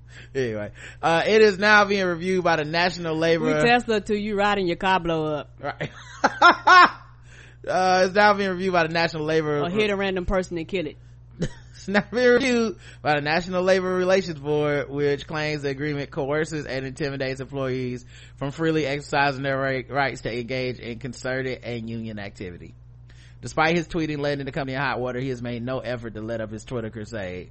anyway, 0.36 0.70
uh, 1.02 1.24
it 1.26 1.42
is 1.42 1.58
now 1.58 1.84
being 1.84 2.06
reviewed 2.06 2.44
by 2.44 2.54
the 2.54 2.64
National 2.64 3.16
Labor. 3.16 3.46
We 3.46 3.68
Tesla 3.68 4.00
till 4.00 4.16
you 4.16 4.36
riding 4.36 4.68
your 4.68 4.76
car 4.76 5.00
blow 5.00 5.34
up. 5.34 5.50
right. 5.60 5.90
uh, 6.22 8.04
it's 8.06 8.14
now 8.14 8.34
being 8.34 8.50
reviewed 8.50 8.72
by 8.72 8.86
the 8.86 8.92
National 8.92 9.24
Labor. 9.24 9.64
Or 9.64 9.68
hit 9.68 9.90
a 9.90 9.96
random 9.96 10.26
person 10.26 10.58
and 10.58 10.68
kill 10.68 10.86
it. 10.86 10.96
It's 11.86 11.88
not 11.94 12.10
been 12.10 12.28
reviewed 12.28 12.78
by 13.00 13.14
the 13.14 13.20
National 13.20 13.62
Labor 13.62 13.94
Relations 13.94 14.40
Board, 14.40 14.90
which 14.90 15.28
claims 15.28 15.62
the 15.62 15.68
agreement 15.68 16.10
coerces 16.10 16.66
and 16.66 16.84
intimidates 16.84 17.40
employees 17.40 18.04
from 18.34 18.50
freely 18.50 18.84
exercising 18.84 19.44
their 19.44 19.56
right, 19.56 19.88
rights 19.88 20.22
to 20.22 20.36
engage 20.36 20.80
in 20.80 20.98
concerted 20.98 21.62
and 21.62 21.88
union 21.88 22.18
activity. 22.18 22.74
Despite 23.40 23.76
his 23.76 23.86
tweeting 23.86 24.18
landing 24.18 24.46
the 24.46 24.52
company 24.52 24.74
in 24.74 24.80
hot 24.80 24.98
water, 24.98 25.20
he 25.20 25.28
has 25.28 25.40
made 25.40 25.62
no 25.62 25.78
effort 25.78 26.14
to 26.14 26.20
let 26.22 26.40
up 26.40 26.50
his 26.50 26.64
Twitter 26.64 26.90
crusade. 26.90 27.50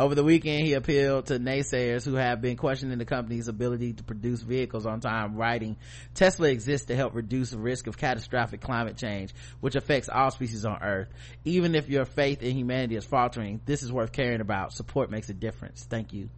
Over 0.00 0.14
the 0.14 0.24
weekend, 0.24 0.66
he 0.66 0.72
appealed 0.72 1.26
to 1.26 1.38
naysayers 1.38 2.06
who 2.06 2.14
have 2.14 2.40
been 2.40 2.56
questioning 2.56 2.96
the 2.96 3.04
company's 3.04 3.48
ability 3.48 3.92
to 3.92 4.02
produce 4.02 4.40
vehicles 4.40 4.86
on 4.86 5.00
time, 5.00 5.36
writing, 5.36 5.76
Tesla 6.14 6.48
exists 6.48 6.86
to 6.86 6.96
help 6.96 7.14
reduce 7.14 7.50
the 7.50 7.58
risk 7.58 7.86
of 7.86 7.98
catastrophic 7.98 8.62
climate 8.62 8.96
change, 8.96 9.34
which 9.60 9.74
affects 9.74 10.08
all 10.08 10.30
species 10.30 10.64
on 10.64 10.82
Earth. 10.82 11.10
Even 11.44 11.74
if 11.74 11.90
your 11.90 12.06
faith 12.06 12.42
in 12.42 12.56
humanity 12.56 12.96
is 12.96 13.04
faltering, 13.04 13.60
this 13.66 13.82
is 13.82 13.92
worth 13.92 14.10
caring 14.10 14.40
about. 14.40 14.72
Support 14.72 15.10
makes 15.10 15.28
a 15.28 15.34
difference. 15.34 15.84
Thank 15.84 16.14
you. 16.14 16.30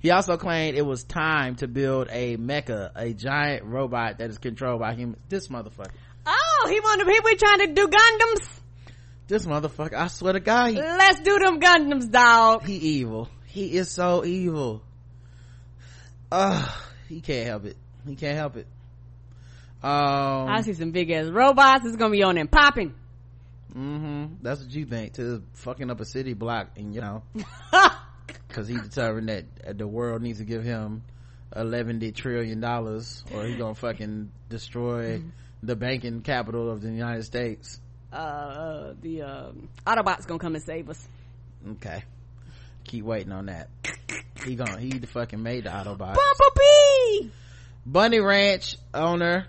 He 0.00 0.10
also 0.10 0.36
claimed 0.36 0.76
it 0.76 0.84
was 0.84 1.02
time 1.02 1.56
to 1.56 1.68
build 1.68 2.08
a 2.10 2.36
mecha, 2.36 2.90
a 2.94 3.14
giant 3.14 3.64
robot 3.64 4.18
that 4.18 4.28
is 4.28 4.36
controlled 4.36 4.80
by 4.80 4.92
humans. 4.92 5.22
This 5.30 5.48
motherfucker. 5.48 5.92
Oh, 6.26 6.68
he 6.68 6.78
wanted 6.78 7.06
people 7.06 7.30
trying 7.38 7.60
to 7.60 7.72
do 7.72 7.88
Gundams. 7.88 8.61
This 9.32 9.46
motherfucker, 9.46 9.94
I 9.94 10.08
swear 10.08 10.34
to 10.34 10.40
God, 10.40 10.72
he, 10.72 10.76
Let's 10.76 11.20
do 11.20 11.38
them 11.38 11.58
Gundams, 11.58 12.10
dog. 12.10 12.66
he 12.66 12.74
evil. 12.74 13.30
He 13.46 13.78
is 13.78 13.90
so 13.90 14.26
evil. 14.26 14.82
Ugh, 16.30 16.70
he 17.08 17.22
can't 17.22 17.46
help 17.46 17.64
it. 17.64 17.78
He 18.06 18.14
can't 18.14 18.36
help 18.36 18.58
it. 18.58 18.66
Um, 19.82 20.48
I 20.50 20.60
see 20.60 20.74
some 20.74 20.90
big 20.90 21.10
ass 21.10 21.30
robots. 21.30 21.86
It's 21.86 21.96
gonna 21.96 22.10
be 22.12 22.22
on 22.22 22.34
them 22.34 22.46
popping. 22.46 22.94
mm-hmm 23.74 24.34
That's 24.42 24.60
what 24.60 24.70
you 24.70 24.84
think 24.84 25.14
to 25.14 25.42
fucking 25.54 25.90
up 25.90 26.00
a 26.00 26.04
city 26.04 26.34
block 26.34 26.72
and 26.76 26.94
you 26.94 27.00
know, 27.00 27.22
cause 28.50 28.68
he 28.68 28.76
determined 28.76 29.30
that 29.30 29.44
uh, 29.66 29.72
the 29.72 29.88
world 29.88 30.20
needs 30.20 30.40
to 30.40 30.44
give 30.44 30.62
him 30.62 31.04
11 31.56 32.12
trillion 32.12 32.60
dollars 32.60 33.24
or 33.32 33.46
he 33.46 33.56
gonna 33.56 33.74
fucking 33.74 34.30
destroy 34.50 35.22
the 35.62 35.74
banking 35.74 36.20
capital 36.20 36.70
of 36.70 36.82
the 36.82 36.90
United 36.90 37.24
States. 37.24 37.80
Uh, 38.12 38.16
uh, 38.16 38.94
the 39.00 39.22
um, 39.22 39.68
Autobots 39.86 40.26
gonna 40.26 40.38
come 40.38 40.54
and 40.54 40.64
save 40.64 40.90
us. 40.90 41.08
Okay. 41.72 42.04
Keep 42.84 43.04
waiting 43.04 43.32
on 43.32 43.46
that. 43.46 43.68
He 44.44 44.56
gonna, 44.56 44.78
he 44.78 44.90
the 44.90 45.06
fucking 45.06 45.42
made 45.42 45.64
the 45.64 45.70
Autobots. 45.70 46.16
Bumblebee. 46.16 47.30
Bunny 47.86 48.20
Ranch 48.20 48.76
owner, 48.92 49.46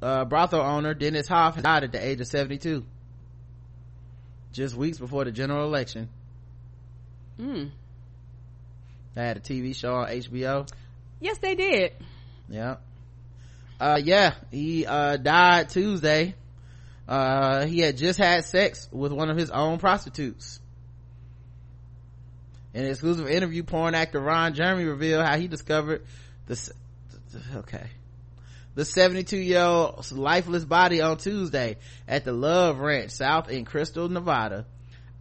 uh, 0.00 0.24
brothel 0.24 0.60
owner 0.60 0.94
Dennis 0.94 1.28
Hof 1.28 1.60
died 1.60 1.84
at 1.84 1.92
the 1.92 2.04
age 2.04 2.20
of 2.20 2.26
72. 2.26 2.84
Just 4.52 4.74
weeks 4.74 4.98
before 4.98 5.24
the 5.24 5.30
general 5.32 5.66
election. 5.66 6.08
Hmm. 7.38 7.64
They 9.14 9.22
had 9.26 9.36
a 9.36 9.40
TV 9.40 9.74
show 9.74 9.94
on 9.94 10.08
HBO. 10.08 10.68
Yes, 11.20 11.38
they 11.38 11.54
did. 11.54 11.92
Yeah. 12.48 12.76
Uh, 13.78 14.00
yeah, 14.02 14.34
he, 14.50 14.86
uh, 14.86 15.16
died 15.16 15.68
Tuesday. 15.68 16.34
Uh, 17.08 17.66
he 17.66 17.80
had 17.80 17.96
just 17.96 18.18
had 18.18 18.44
sex 18.44 18.88
with 18.90 19.12
one 19.12 19.30
of 19.30 19.36
his 19.36 19.50
own 19.50 19.78
prostitutes. 19.78 20.60
In 22.74 22.84
an 22.84 22.90
exclusive 22.90 23.28
interview, 23.28 23.62
porn 23.62 23.94
actor 23.94 24.20
Ron 24.20 24.54
Jeremy 24.54 24.84
revealed 24.84 25.24
how 25.24 25.38
he 25.38 25.48
discovered 25.48 26.04
this, 26.46 26.70
okay. 27.56 27.86
The 28.74 28.84
72 28.84 29.36
year 29.36 29.60
old's 29.60 30.12
lifeless 30.12 30.64
body 30.64 31.00
on 31.00 31.16
Tuesday 31.16 31.78
at 32.06 32.24
the 32.24 32.32
Love 32.32 32.78
Ranch 32.78 33.12
South 33.12 33.48
in 33.48 33.64
Crystal, 33.64 34.08
Nevada. 34.08 34.66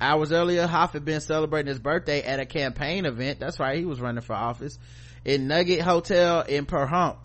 Hours 0.02 0.34
earlier, 0.34 0.68
Hof 0.68 0.92
had 0.92 1.06
been 1.06 1.22
celebrating 1.22 1.70
his 1.70 1.80
birthday 1.80 2.22
at 2.22 2.42
a 2.42 2.46
campaign 2.46 3.06
event. 3.06 3.40
That's 3.40 3.60
right, 3.60 3.78
he 3.78 3.86
was 3.86 4.02
running 4.02 4.22
for 4.22 4.34
office 4.34 4.78
in 5.26 5.48
Nugget 5.48 5.82
Hotel 5.82 6.42
in 6.42 6.66
Pahrump, 6.66 7.18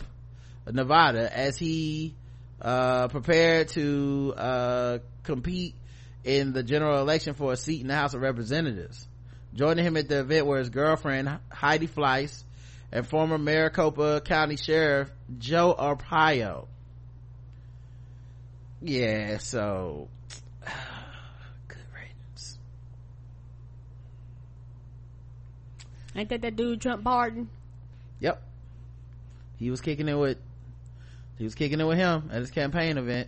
Nevada, 0.65 1.35
as 1.35 1.57
he 1.57 2.15
uh, 2.61 3.07
prepared 3.07 3.69
to 3.69 4.33
uh, 4.37 4.97
compete 5.23 5.75
in 6.23 6.53
the 6.53 6.63
general 6.63 6.99
election 6.99 7.33
for 7.33 7.51
a 7.51 7.57
seat 7.57 7.81
in 7.81 7.87
the 7.87 7.95
House 7.95 8.13
of 8.13 8.21
Representatives. 8.21 9.07
Joining 9.53 9.83
him 9.83 9.97
at 9.97 10.07
the 10.07 10.19
event 10.19 10.45
were 10.45 10.59
his 10.59 10.69
girlfriend 10.69 11.39
Heidi 11.51 11.87
Fleiss 11.87 12.43
and 12.91 13.05
former 13.07 13.37
Maricopa 13.37 14.21
County 14.21 14.55
Sheriff 14.55 15.09
Joe 15.37 15.75
Arpaio. 15.77 16.67
Yeah, 18.81 19.37
so 19.37 20.07
good 21.67 21.77
ratings. 21.93 22.59
Ain't 26.15 26.29
that 26.29 26.41
that 26.41 26.55
dude 26.55 26.81
Trump 26.81 27.03
Barton? 27.03 27.49
Yep. 28.19 28.41
He 29.57 29.69
was 29.69 29.81
kicking 29.81 30.07
it 30.07 30.15
with 30.15 30.37
he 31.41 31.45
was 31.45 31.55
kicking 31.55 31.79
it 31.79 31.87
with 31.87 31.97
him 31.97 32.29
at 32.31 32.39
his 32.39 32.51
campaign 32.51 32.99
event. 32.99 33.27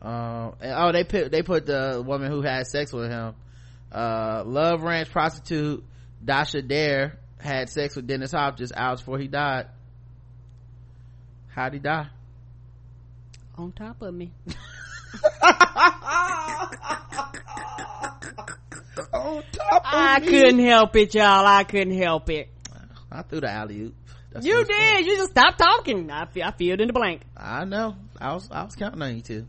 Uh, 0.00 0.52
and, 0.62 0.72
oh, 0.74 0.90
they 0.90 1.04
put 1.04 1.30
they 1.30 1.42
put 1.42 1.66
the 1.66 2.02
woman 2.04 2.32
who 2.32 2.40
had 2.40 2.66
sex 2.66 2.94
with 2.94 3.10
him. 3.10 3.34
Uh, 3.92 4.42
Love 4.46 4.80
Ranch 4.80 5.10
prostitute 5.10 5.84
Dasha 6.24 6.62
Dare 6.62 7.18
had 7.38 7.68
sex 7.68 7.94
with 7.94 8.06
Dennis 8.06 8.32
Hof 8.32 8.56
just 8.56 8.72
hours 8.74 9.00
before 9.02 9.18
he 9.18 9.28
died. 9.28 9.66
How'd 11.48 11.74
he 11.74 11.78
die? 11.78 12.08
On 13.58 13.70
top 13.72 14.00
of 14.00 14.14
me. 14.14 14.32
On 19.12 19.42
top 19.52 19.84
of 19.84 19.84
me. 19.84 19.90
I 19.92 20.20
couldn't 20.24 20.60
help 20.60 20.96
it, 20.96 21.14
y'all. 21.14 21.44
I 21.44 21.64
couldn't 21.64 21.98
help 21.98 22.30
it. 22.30 22.48
I 23.12 23.20
threw 23.20 23.40
the 23.40 23.50
alley 23.50 23.80
oop. 23.82 23.94
That's 24.32 24.46
You 24.46 24.56
fun. 24.64 24.66
did. 24.66 25.06
You 25.06 25.16
just 25.16 25.30
stopped 25.32 25.58
talking. 25.58 26.10
I 26.10 26.26
I 26.42 26.50
filled 26.52 26.80
in 26.80 26.86
the 26.86 26.92
blank. 26.92 27.22
I 27.36 27.64
know. 27.64 27.96
I 28.20 28.34
was 28.34 28.48
I 28.50 28.62
was 28.64 28.76
counting 28.76 29.02
on 29.02 29.16
you 29.16 29.22
too. 29.22 29.46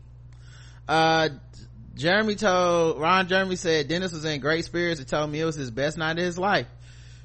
Uh 0.88 1.28
Jeremy 1.94 2.34
told 2.36 3.00
Ron 3.00 3.28
Jeremy 3.28 3.56
said 3.56 3.88
Dennis 3.88 4.12
was 4.12 4.24
in 4.24 4.40
great 4.40 4.64
spirits 4.64 4.98
and 4.98 5.08
told 5.08 5.30
me 5.30 5.40
it 5.40 5.44
was 5.44 5.56
his 5.56 5.70
best 5.70 5.98
night 5.98 6.18
of 6.18 6.24
his 6.24 6.38
life. 6.38 6.66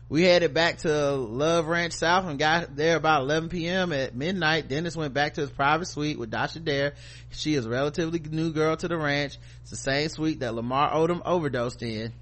We 0.09 0.23
headed 0.23 0.53
back 0.53 0.77
to 0.79 1.11
Love 1.15 1.67
Ranch 1.67 1.91
South 1.91 2.25
and 2.25 2.39
got 2.39 2.77
there 2.77 2.95
about 2.95 3.23
11 3.23 3.49
p.m. 3.49 3.91
At 3.91 4.15
midnight, 4.15 4.69
Dennis 4.69 4.95
went 4.95 5.13
back 5.13 5.33
to 5.33 5.41
his 5.41 5.49
private 5.49 5.85
suite 5.87 6.17
with 6.17 6.29
Dasha 6.31 6.59
Dare. 6.61 6.93
She 7.31 7.55
is 7.55 7.65
a 7.65 7.69
relatively 7.69 8.19
new 8.19 8.53
girl 8.53 8.77
to 8.77 8.87
the 8.87 8.95
ranch. 8.97 9.37
It's 9.63 9.71
the 9.71 9.75
same 9.75 10.07
suite 10.07 10.39
that 10.39 10.53
Lamar 10.55 10.91
Odom 10.93 11.21
overdosed 11.25 11.83
in. 11.83 12.13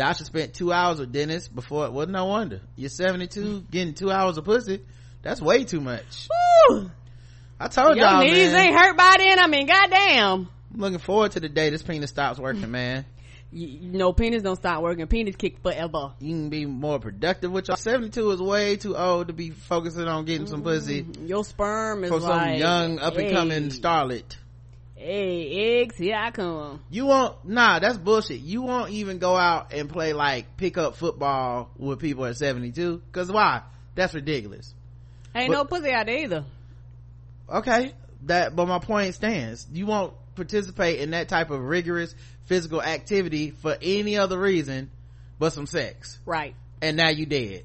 Dasha 0.00 0.24
spent 0.24 0.54
two 0.54 0.72
hours 0.72 0.98
with 0.98 1.12
Dennis 1.12 1.46
before 1.46 1.84
it 1.84 1.92
wasn't 1.92 2.12
no 2.12 2.24
wonder. 2.24 2.62
You're 2.74 2.88
72, 2.88 3.66
getting 3.70 3.92
two 3.92 4.10
hours 4.10 4.38
of 4.38 4.46
pussy. 4.46 4.80
That's 5.20 5.42
way 5.42 5.64
too 5.64 5.82
much. 5.82 6.26
Woo! 6.70 6.90
I 7.60 7.68
told 7.68 7.96
Your 7.96 8.06
y'all, 8.06 8.22
Your 8.22 8.32
knees 8.32 8.50
man. 8.50 8.68
ain't 8.68 8.74
hurt 8.74 8.96
by 8.96 9.16
then. 9.18 9.38
I 9.38 9.46
mean, 9.46 9.66
goddamn. 9.66 10.48
I'm 10.72 10.80
looking 10.80 11.00
forward 11.00 11.32
to 11.32 11.40
the 11.40 11.50
day 11.50 11.68
this 11.68 11.82
penis 11.82 12.08
stops 12.08 12.38
working, 12.38 12.70
man. 12.70 13.04
You, 13.52 13.68
you 13.68 13.98
know, 13.98 14.14
penis 14.14 14.42
don't 14.42 14.56
stop 14.56 14.82
working. 14.82 15.06
Penis 15.06 15.36
kick 15.36 15.58
forever. 15.62 16.14
You 16.18 16.30
can 16.30 16.48
be 16.48 16.64
more 16.64 16.98
productive 16.98 17.52
with 17.52 17.68
y'all. 17.68 17.76
72 17.76 18.30
is 18.30 18.40
way 18.40 18.76
too 18.76 18.96
old 18.96 19.26
to 19.26 19.34
be 19.34 19.50
focusing 19.50 20.08
on 20.08 20.24
getting 20.24 20.46
some 20.46 20.62
pussy 20.62 21.02
mm-hmm. 21.02 21.26
Your 21.26 21.44
sperm 21.44 22.04
is 22.04 22.10
for 22.10 22.22
some 22.22 22.54
young 22.54 23.00
up 23.00 23.18
and 23.18 23.30
coming 23.30 23.64
hey, 23.64 23.68
starlet. 23.68 24.36
Hey, 25.02 25.80
eggs, 25.80 25.96
here 25.96 26.14
I 26.14 26.30
come. 26.30 26.82
You 26.90 27.06
won't, 27.06 27.48
nah, 27.48 27.78
that's 27.78 27.96
bullshit. 27.96 28.40
You 28.40 28.60
won't 28.60 28.90
even 28.90 29.16
go 29.18 29.34
out 29.34 29.72
and 29.72 29.88
play 29.88 30.12
like 30.12 30.58
pick 30.58 30.76
up 30.76 30.96
football 30.96 31.70
with 31.78 32.00
people 32.00 32.26
at 32.26 32.36
72. 32.36 33.00
Cause 33.10 33.32
why? 33.32 33.62
That's 33.94 34.12
ridiculous. 34.12 34.74
Ain't 35.34 35.48
But- 35.48 35.54
no 35.54 35.64
pussy 35.64 35.90
out 35.90 36.04
there 36.04 36.18
either. 36.18 36.44
Okay. 37.48 37.94
That, 38.26 38.54
but 38.54 38.68
my 38.68 38.78
point 38.78 39.14
stands. 39.14 39.66
You 39.72 39.86
won't 39.86 40.12
participate 40.34 41.00
in 41.00 41.12
that 41.12 41.30
type 41.30 41.50
of 41.50 41.60
rigorous 41.62 42.14
physical 42.44 42.82
activity 42.82 43.52
for 43.52 43.78
any 43.80 44.18
other 44.18 44.38
reason 44.38 44.90
but 45.38 45.54
some 45.54 45.64
sex. 45.66 46.18
Right. 46.26 46.54
And 46.82 46.98
now 46.98 47.08
you 47.08 47.24
dead. 47.24 47.64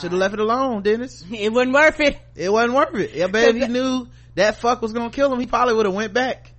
Should 0.00 0.10
have 0.10 0.20
left 0.20 0.34
it 0.34 0.40
alone, 0.40 0.82
Dennis. 0.82 1.24
It 1.30 1.52
wasn't 1.52 1.74
worth 1.74 2.00
it. 2.00 2.18
It 2.34 2.52
wasn't 2.52 2.74
worth 2.74 2.94
it. 2.94 3.22
I 3.22 3.26
bet 3.28 3.54
if 3.54 3.62
he 3.62 3.68
knew 3.72 4.08
that 4.34 4.56
fuck 4.56 4.82
was 4.82 4.92
gonna 4.92 5.10
kill 5.10 5.32
him, 5.32 5.40
he 5.40 5.46
probably 5.46 5.74
would 5.74 5.86
have 5.86 5.94
went 5.94 6.12
back. 6.12 6.52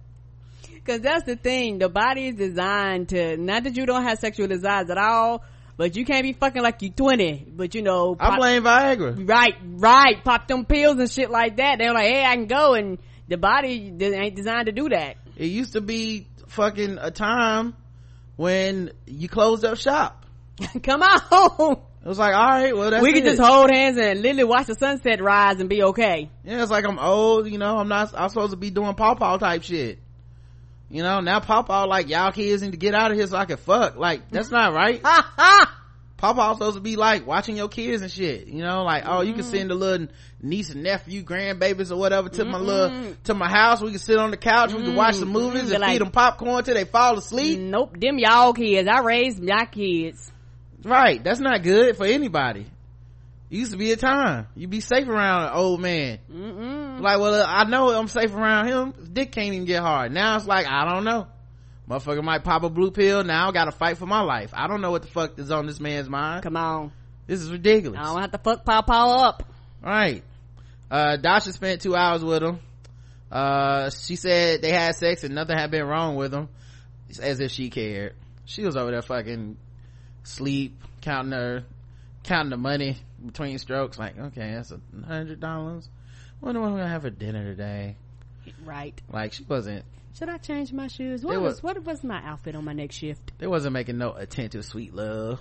Cause 0.86 1.02
that's 1.02 1.24
the 1.26 1.36
thing. 1.36 1.80
The 1.80 1.90
body 1.90 2.28
is 2.28 2.36
designed 2.36 3.10
to, 3.10 3.38
not 3.38 3.64
that 3.64 3.76
you 3.76 3.88
don't 3.88 4.04
have 4.04 4.20
sexual 4.20 4.48
desires 4.48 4.88
at 4.92 5.00
all, 5.00 5.44
but 5.78 5.96
you 5.96 6.06
can't 6.06 6.22
be 6.24 6.34
fucking 6.34 6.62
like 6.62 6.82
you 6.84 6.92
20. 6.92 7.48
But 7.56 7.74
you 7.74 7.82
know, 7.82 8.16
I 8.20 8.30
pop- 8.30 8.38
blame 8.38 8.64
Viagra. 8.64 9.28
right, 9.28 9.56
right, 9.64 10.24
pop 10.24 10.48
them 10.48 10.64
pills 10.64 11.00
and 11.00 11.10
shit 11.12 11.32
like 11.32 11.58
that. 11.58 11.80
They're 11.80 11.92
like, 11.92 12.06
hey, 12.14 12.24
I 12.24 12.36
can 12.36 12.46
go 12.46 12.76
and 12.76 13.00
the 13.28 13.38
body 13.38 13.92
ain't 14.00 14.36
designed 14.36 14.68
to 14.68 14.72
do 14.72 14.90
that. 14.90 15.18
It 15.36 15.48
used 15.48 15.74
to 15.74 15.82
be 15.82 16.28
fucking 16.48 17.00
a 17.02 17.10
time 17.10 17.76
when 18.36 18.92
you 19.08 19.28
closed 19.28 19.66
up 19.66 19.78
shop. 19.80 20.26
Come 20.84 21.02
on. 21.02 21.82
It 22.06 22.08
was 22.08 22.20
like, 22.20 22.36
all 22.36 22.50
right, 22.50 22.78
well 22.78 22.92
that's 22.92 23.02
we 23.02 23.14
can 23.14 23.24
it. 23.26 23.36
just 23.36 23.42
hold 23.42 23.72
hands 23.72 23.98
and 23.98 24.22
literally 24.22 24.44
watch 24.44 24.68
the 24.68 24.76
sunset 24.76 25.24
rise 25.24 25.60
and 25.60 25.68
be 25.68 25.82
okay. 25.82 26.30
Yeah, 26.44 26.62
it's 26.62 26.70
like 26.70 26.86
I'm 26.86 27.00
old, 27.00 27.50
you 27.50 27.58
know. 27.58 27.80
I'm 27.80 27.88
not. 27.88 28.14
I'm 28.16 28.30
supposed 28.30 28.52
to 28.52 28.58
be 28.58 28.70
doing 28.70 28.94
paw 28.94 29.16
paw 29.16 29.38
type 29.38 29.64
shit. 29.64 29.98
You 30.90 31.02
know, 31.02 31.20
now 31.22 31.40
Papa 31.40 31.88
like 31.90 32.08
y'all 32.10 32.32
kids 32.32 32.62
need 32.62 32.72
to 32.72 32.78
get 32.78 32.94
out 32.94 33.10
of 33.10 33.18
here 33.18 33.26
so 33.26 33.36
I 33.36 33.46
can 33.46 33.58
fuck. 33.58 33.96
Like, 33.96 34.30
that's 34.30 34.52
not 34.52 34.74
right. 34.74 35.02
Papa 36.18 36.54
supposed 36.54 36.76
to 36.76 36.82
be 36.82 36.96
like 36.96 37.26
watching 37.26 37.58
your 37.58 37.70
kids 37.70 38.04
and 38.04 38.12
shit. 38.12 38.48
You 38.48 38.62
know, 38.62 38.84
like, 38.84 39.04
oh, 39.08 39.22
you 39.22 39.34
can 39.34 39.42
mm-hmm. 39.42 39.52
send 39.52 39.70
the 39.72 39.76
little 39.76 40.08
niece 40.42 40.70
and 40.70 40.84
nephew, 40.84 41.24
grandbabies 41.24 41.92
or 41.92 41.98
whatever 41.98 42.30
to 42.30 42.46
my 42.46 42.60
little, 42.60 43.16
to 43.24 43.34
my 43.34 43.50
house. 43.50 43.82
We 43.82 43.90
can 43.90 44.00
sit 44.00 44.18
on 44.18 44.30
the 44.30 44.38
couch. 44.38 44.74
We 44.74 44.84
can 44.84 44.96
watch 44.96 45.16
some 45.16 45.30
movies 45.30 45.70
They're 45.70 45.74
and 45.74 45.82
like- 45.82 45.94
feed 45.94 46.02
them 46.02 46.12
popcorn 46.12 46.64
till 46.64 46.76
they 46.76 46.86
fall 46.86 47.18
asleep. 47.18 47.60
nope, 47.60 48.00
them 48.00 48.20
y'all 48.20 48.54
kids. 48.54 48.88
I 48.88 49.00
raised 49.02 49.42
my 49.42 49.66
kids. 49.66 50.32
Right. 50.86 51.24
That's 51.24 51.40
not 51.40 51.64
good 51.64 51.98
for 51.98 52.06
anybody. 52.06 52.68
Used 53.50 53.72
to 53.72 53.78
be 53.78 53.92
a 53.92 53.96
time. 53.96 54.48
you'd 54.56 54.70
be 54.70 54.82
safe 54.82 55.08
around 55.08 55.46
an 55.46 55.54
old 55.54 55.80
man. 55.80 56.20
Mm-mm. 56.32 57.00
Like, 57.00 57.20
well, 57.20 57.36
uh, 57.36 57.46
I 57.48 57.64
know 57.66 57.90
I'm 57.90 58.08
safe 58.08 58.34
around 58.34 58.68
him. 58.68 58.94
Dick 59.14 59.32
can't 59.32 59.54
even 59.54 59.66
get 59.66 59.82
hard. 59.82 60.12
Now 60.12 60.36
it's 60.36 60.48
like, 60.48 60.66
I 60.68 60.92
don't 60.92 61.04
know. 61.04 61.28
Motherfucker 61.90 62.24
might 62.24 62.44
pop 62.44 62.64
a 62.64 62.70
blue 62.70 62.90
pill. 62.92 63.24
Now 63.24 63.50
I 63.50 63.52
gotta 63.52 63.72
fight 63.72 63.98
for 63.98 64.08
my 64.08 64.22
life. 64.22 64.52
I 64.54 64.68
don't 64.68 64.82
know 64.82 64.92
what 64.92 65.04
the 65.04 65.08
fuck 65.08 65.38
is 65.38 65.52
on 65.52 65.68
this 65.68 65.80
man's 65.80 66.10
mind. 66.10 66.44
Come 66.44 66.58
on. 66.58 66.92
This 67.28 67.42
is 67.42 67.52
ridiculous. 67.52 68.00
I 68.00 68.06
don't 68.06 68.22
have 68.22 68.32
to 68.32 68.38
fuck 68.40 68.66
Paw 68.66 68.82
Paw 68.82 69.28
up. 69.28 69.44
Right. 69.84 70.24
Uh, 70.90 71.18
Dasha 71.18 71.54
spent 71.54 71.82
two 71.82 71.96
hours 71.96 72.24
with 72.24 72.42
him. 72.42 72.60
Uh, 73.32 73.90
she 73.90 74.16
said 74.16 74.62
they 74.62 74.72
had 74.72 74.96
sex 74.96 75.24
and 75.24 75.36
nothing 75.36 75.58
had 75.58 75.70
been 75.70 75.86
wrong 75.86 76.16
with 76.16 76.34
him. 76.34 76.50
As 77.22 77.40
if 77.40 77.52
she 77.52 77.70
cared. 77.70 78.16
She 78.46 78.64
was 78.64 78.76
over 78.76 78.92
there 78.92 79.02
fucking 79.02 79.58
sleep, 80.26 80.82
counting 81.02 81.32
her, 81.34 81.64
counting 82.24 82.50
the 82.52 82.58
money 82.58 82.98
between 83.26 83.58
strokes. 83.58 83.98
Like, 83.98 84.18
okay, 84.18 84.54
that's 84.54 84.72
a 84.72 84.80
hundred 85.06 85.40
dollars. 85.40 85.90
Wonder 86.42 86.62
what 86.62 86.72
we're 86.72 86.78
gonna 86.80 86.90
have 86.90 87.04
for 87.04 87.10
dinner 87.10 87.44
today. 87.44 87.96
Right. 88.64 89.00
Like, 89.12 89.34
she 89.34 89.44
wasn't, 89.44 89.86
Should 90.18 90.30
I 90.30 90.38
change 90.38 90.72
my 90.72 90.88
shoes? 90.88 91.24
What 91.24 91.42
was, 91.42 91.56
was- 91.56 91.64
what 91.64 91.84
was 91.84 92.04
my 92.04 92.22
outfit 92.24 92.56
on 92.56 92.64
my 92.66 92.74
next 92.74 92.96
shift? 92.96 93.32
they 93.40 93.48
wasn't 93.48 93.74
making 93.74 93.98
no 93.98 94.14
attentive 94.14 94.66
sweet 94.66 94.94
love. 94.94 95.40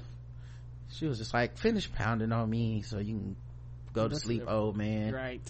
She 0.93 1.07
was 1.07 1.19
just 1.19 1.35
like, 1.35 1.59
finish 1.59 1.91
pounding 1.93 2.33
on 2.33 2.49
me 2.49 2.83
so 2.83 2.99
you 2.99 3.15
can 3.15 3.37
go 3.93 4.07
to 4.09 4.17
sleep, 4.17 4.45
old 4.47 4.77
man. 4.77 5.13
Right. 5.13 5.41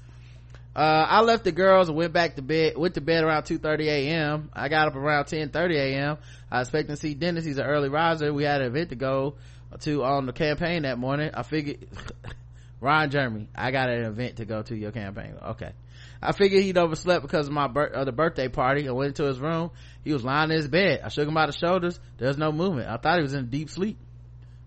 Uh, 0.74 1.06
I 1.08 1.20
left 1.20 1.44
the 1.44 1.52
girls 1.52 1.88
and 1.88 1.96
went 1.96 2.12
back 2.12 2.34
to 2.34 2.42
bed, 2.42 2.76
went 2.76 2.94
to 2.94 3.00
bed 3.00 3.22
around 3.22 3.44
2.30 3.44 3.86
a.m. 3.86 4.50
I 4.52 4.68
got 4.68 4.88
up 4.88 4.96
around 4.96 5.26
10.30 5.26 5.74
a.m. 5.76 6.18
I 6.50 6.58
was 6.58 6.68
expecting 6.68 6.96
to 6.96 7.00
see 7.00 7.14
Dennis. 7.14 7.44
He's 7.44 7.58
an 7.58 7.64
early 7.66 7.88
riser. 7.88 8.32
We 8.32 8.42
had 8.42 8.60
an 8.60 8.66
event 8.68 8.90
to 8.90 8.96
go 8.96 9.36
to 9.80 10.02
on 10.02 10.26
the 10.26 10.32
campaign 10.32 10.82
that 10.82 10.98
morning. 10.98 11.30
I 11.32 11.44
figured, 11.44 11.86
Ron 12.80 13.10
Jeremy, 13.10 13.48
I 13.54 13.70
got 13.70 13.88
an 13.88 14.04
event 14.04 14.36
to 14.36 14.44
go 14.44 14.62
to 14.62 14.76
your 14.76 14.90
campaign. 14.90 15.34
Okay. 15.44 15.72
I 16.20 16.32
figured 16.32 16.62
he'd 16.62 16.78
overslept 16.78 17.22
because 17.22 17.46
of 17.46 17.52
my 17.52 17.68
bir- 17.68 17.86
of 17.86 18.06
the 18.06 18.12
birthday 18.12 18.48
party. 18.48 18.88
I 18.88 18.92
went 18.92 19.08
into 19.08 19.24
his 19.24 19.38
room. 19.38 19.70
He 20.02 20.12
was 20.12 20.24
lying 20.24 20.50
in 20.50 20.56
his 20.56 20.68
bed. 20.68 21.02
I 21.04 21.08
shook 21.08 21.28
him 21.28 21.34
by 21.34 21.46
the 21.46 21.52
shoulders. 21.52 22.00
There's 22.18 22.38
no 22.38 22.50
movement. 22.50 22.88
I 22.88 22.96
thought 22.96 23.18
he 23.18 23.22
was 23.22 23.34
in 23.34 23.48
deep 23.48 23.70
sleep. 23.70 23.98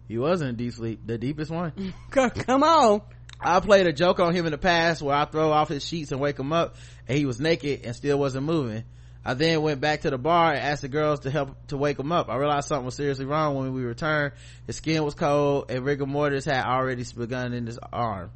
He 0.08 0.18
was 0.18 0.42
in 0.42 0.56
deep 0.56 0.74
sleep, 0.74 1.02
the 1.06 1.18
deepest 1.18 1.52
one. 1.52 1.94
Come 2.12 2.64
on. 2.64 3.02
I 3.40 3.60
played 3.60 3.88
a 3.88 3.94
joke 3.94 4.20
on 4.20 4.34
him 4.34 4.46
in 4.46 4.52
the 4.52 4.58
past 4.58 5.02
where 5.02 5.16
I 5.16 5.26
throw 5.26 5.52
off 5.52 5.70
his 5.70 5.86
sheets 5.86 6.12
and 6.12 6.20
wake 6.20 6.40
him 6.40 6.52
up 6.52 6.76
and 7.08 7.18
he 7.18 7.26
was 7.26 7.40
naked 7.40 7.82
and 7.86 7.96
still 7.96 8.18
wasn't 8.18 8.46
moving. 8.46 8.84
I 9.24 9.34
then 9.34 9.62
went 9.62 9.82
back 9.82 10.02
to 10.02 10.10
the 10.10 10.18
bar 10.18 10.54
and 10.54 10.60
asked 10.60 10.84
the 10.84 10.88
girls 10.88 11.22
to 11.22 11.30
help 11.30 11.68
to 11.68 11.78
wake 11.78 12.00
him 12.00 12.12
up. 12.12 12.30
I 12.30 12.38
realized 12.38 12.68
something 12.68 12.86
was 12.86 12.96
seriously 12.96 13.26
wrong 13.26 13.56
when 13.56 13.74
we 13.74 13.84
returned. 13.84 14.34
His 14.66 14.78
skin 14.78 15.04
was 15.04 15.14
cold 15.14 15.70
and 15.70 15.86
rigor 15.86 16.06
mortis 16.06 16.46
had 16.46 16.66
already 16.66 17.04
begun 17.16 17.54
in 17.54 17.66
his 17.66 17.78
arm. 17.92 18.32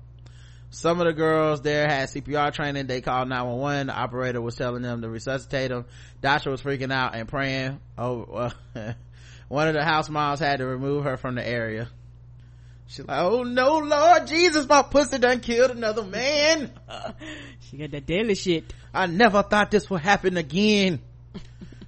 Some 0.70 1.02
of 1.02 1.06
the 1.06 1.14
girls 1.14 1.62
there 1.62 1.88
had 1.88 2.10
CPR 2.10 2.54
training. 2.54 2.88
They 2.88 3.02
called 3.02 3.28
911. 3.28 3.88
The 3.88 3.94
operator 3.94 4.42
was 4.42 4.56
telling 4.56 4.82
them 4.82 5.02
to 5.02 5.10
resuscitate 5.10 5.72
him. 5.72 5.86
Dasha 6.22 6.50
was 6.50 6.62
freaking 6.62 6.94
out 6.94 7.16
and 7.16 7.28
praying. 7.28 7.80
Uh, 7.98 8.52
one 9.50 9.68
of 9.68 9.74
the 9.74 9.84
house 9.84 10.10
moms 10.10 10.40
had 10.40 10.60
to 10.60 10.66
remove 10.66 11.04
her 11.04 11.18
from 11.18 11.36
the 11.36 11.46
area. 11.46 11.90
She's 12.92 13.08
like, 13.08 13.22
oh 13.22 13.44
no, 13.44 13.78
Lord 13.78 14.28
Jesus, 14.28 14.68
my 14.68 14.82
pussy 14.82 15.18
done 15.18 15.40
killed 15.40 15.72
another 15.72 16.04
man. 16.04 16.72
She 17.70 17.78
got 17.78 17.92
that 17.92 18.06
deadly 18.06 18.36
shit. 18.36 18.74
I 18.94 19.06
never 19.06 19.44
thought 19.44 19.72
this 19.72 19.90
would 19.90 20.02
happen 20.02 20.36
again. 20.36 21.00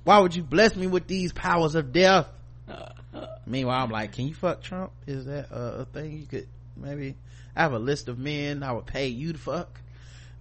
Why 0.05 0.19
would 0.19 0.33
you 0.33 0.43
bless 0.43 0.77
me 0.77 0.87
with 0.87 1.07
these 1.07 1.33
powers 1.33 1.75
of 1.75 1.91
death? 1.91 2.27
Meanwhile, 3.45 3.83
I'm 3.83 3.89
like, 3.89 4.13
can 4.13 4.29
you 4.29 4.33
fuck 4.33 4.61
Trump? 4.61 4.93
Is 5.05 5.25
that 5.25 5.51
uh, 5.51 5.81
a 5.81 5.85
thing 5.85 6.19
you 6.19 6.25
could 6.25 6.47
maybe? 6.77 7.15
I 7.53 7.63
have 7.63 7.73
a 7.73 7.79
list 7.79 8.07
of 8.07 8.17
men 8.17 8.63
I 8.63 8.71
would 8.71 8.85
pay 8.85 9.07
you 9.07 9.33
to 9.33 9.39
fuck. 9.39 9.81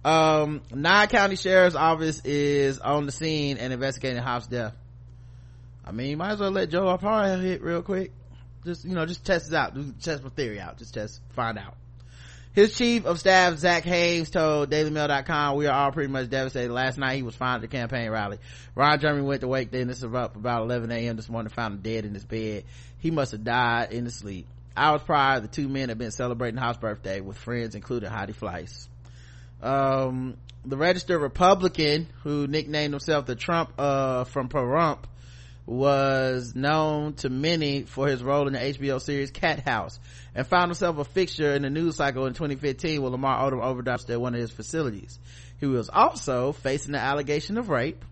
Um, 0.05 0.61
Nye 0.73 1.07
County 1.07 1.35
Sheriff's 1.35 1.75
Office 1.75 2.21
is 2.23 2.79
on 2.79 3.05
the 3.05 3.11
scene 3.11 3.57
and 3.57 3.73
investigating 3.73 4.23
Hobbs' 4.23 4.47
death. 4.47 4.75
I 5.83 5.91
mean, 5.91 6.11
you 6.11 6.15
might 6.15 6.31
as 6.31 6.39
well 6.39 6.51
let 6.51 6.69
Joe 6.69 6.85
Arpaio 6.85 7.41
hit 7.41 7.61
real 7.61 7.81
quick. 7.81 8.13
Just, 8.65 8.85
you 8.85 8.95
know, 8.95 9.05
just 9.05 9.25
test 9.25 9.47
it 9.47 9.53
out. 9.53 9.75
Test 10.01 10.23
my 10.23 10.29
theory 10.29 10.59
out. 10.59 10.77
Just 10.77 10.93
test, 10.93 11.21
find 11.31 11.57
out. 11.57 11.75
His 12.53 12.75
chief 12.75 13.05
of 13.05 13.19
staff, 13.19 13.57
Zach 13.57 13.83
Hayes, 13.83 14.29
told 14.29 14.69
DailyMail.com, 14.69 15.57
we 15.57 15.65
are 15.65 15.73
all 15.73 15.91
pretty 15.91 16.11
much 16.11 16.29
devastated. 16.29 16.71
Last 16.71 16.99
night 16.99 17.15
he 17.15 17.23
was 17.23 17.35
found 17.35 17.63
at 17.63 17.69
the 17.69 17.75
campaign 17.75 18.11
rally. 18.11 18.37
Ron 18.75 18.99
Jeremy 18.99 19.23
went 19.23 19.41
to 19.41 19.47
wake 19.47 19.71
Dennis 19.71 20.03
up 20.03 20.35
about 20.35 20.61
11 20.61 20.91
a.m. 20.91 21.15
this 21.15 21.29
morning, 21.29 21.49
found 21.49 21.73
him 21.73 21.81
dead 21.81 22.05
in 22.05 22.13
his 22.13 22.23
bed. 22.23 22.65
He 22.99 23.09
must 23.09 23.31
have 23.31 23.43
died 23.43 23.91
in 23.91 24.05
his 24.05 24.15
sleep. 24.15 24.45
Hours 24.77 25.01
prior, 25.01 25.39
the 25.39 25.47
two 25.47 25.67
men 25.67 25.89
had 25.89 25.97
been 25.97 26.11
celebrating 26.11 26.59
Hof's 26.59 26.77
birthday 26.77 27.21
with 27.21 27.37
friends, 27.37 27.73
including 27.73 28.09
Heidi 28.09 28.33
Fleiss. 28.33 28.87
Um, 29.63 30.37
the 30.63 30.77
registered 30.77 31.21
Republican, 31.21 32.07
who 32.21 32.45
nicknamed 32.45 32.93
himself 32.93 33.25
the 33.25 33.35
Trump, 33.35 33.73
uh, 33.79 34.25
from 34.25 34.47
Pahrump, 34.47 34.99
was 35.65 36.53
known 36.55 37.13
to 37.13 37.29
many 37.29 37.83
for 37.83 38.07
his 38.07 38.21
role 38.21 38.47
in 38.47 38.53
the 38.53 38.59
HBO 38.59 39.01
series 39.01 39.31
Cat 39.31 39.59
House 39.59 39.99
and 40.35 40.45
found 40.45 40.69
himself 40.69 40.97
a 40.97 41.05
fixture 41.05 41.53
in 41.53 41.61
the 41.61 41.69
news 41.69 41.95
cycle 41.95 42.25
in 42.25 42.33
2015 42.33 43.01
when 43.01 43.11
Lamar 43.11 43.49
Odom 43.49 43.63
overdosed 43.63 44.09
at 44.09 44.19
one 44.19 44.33
of 44.33 44.41
his 44.41 44.51
facilities. 44.51 45.19
He 45.59 45.65
was 45.65 45.89
also 45.89 46.51
facing 46.51 46.91
the 46.91 46.99
allegation 46.99 47.57
of 47.57 47.69
rape 47.69 48.03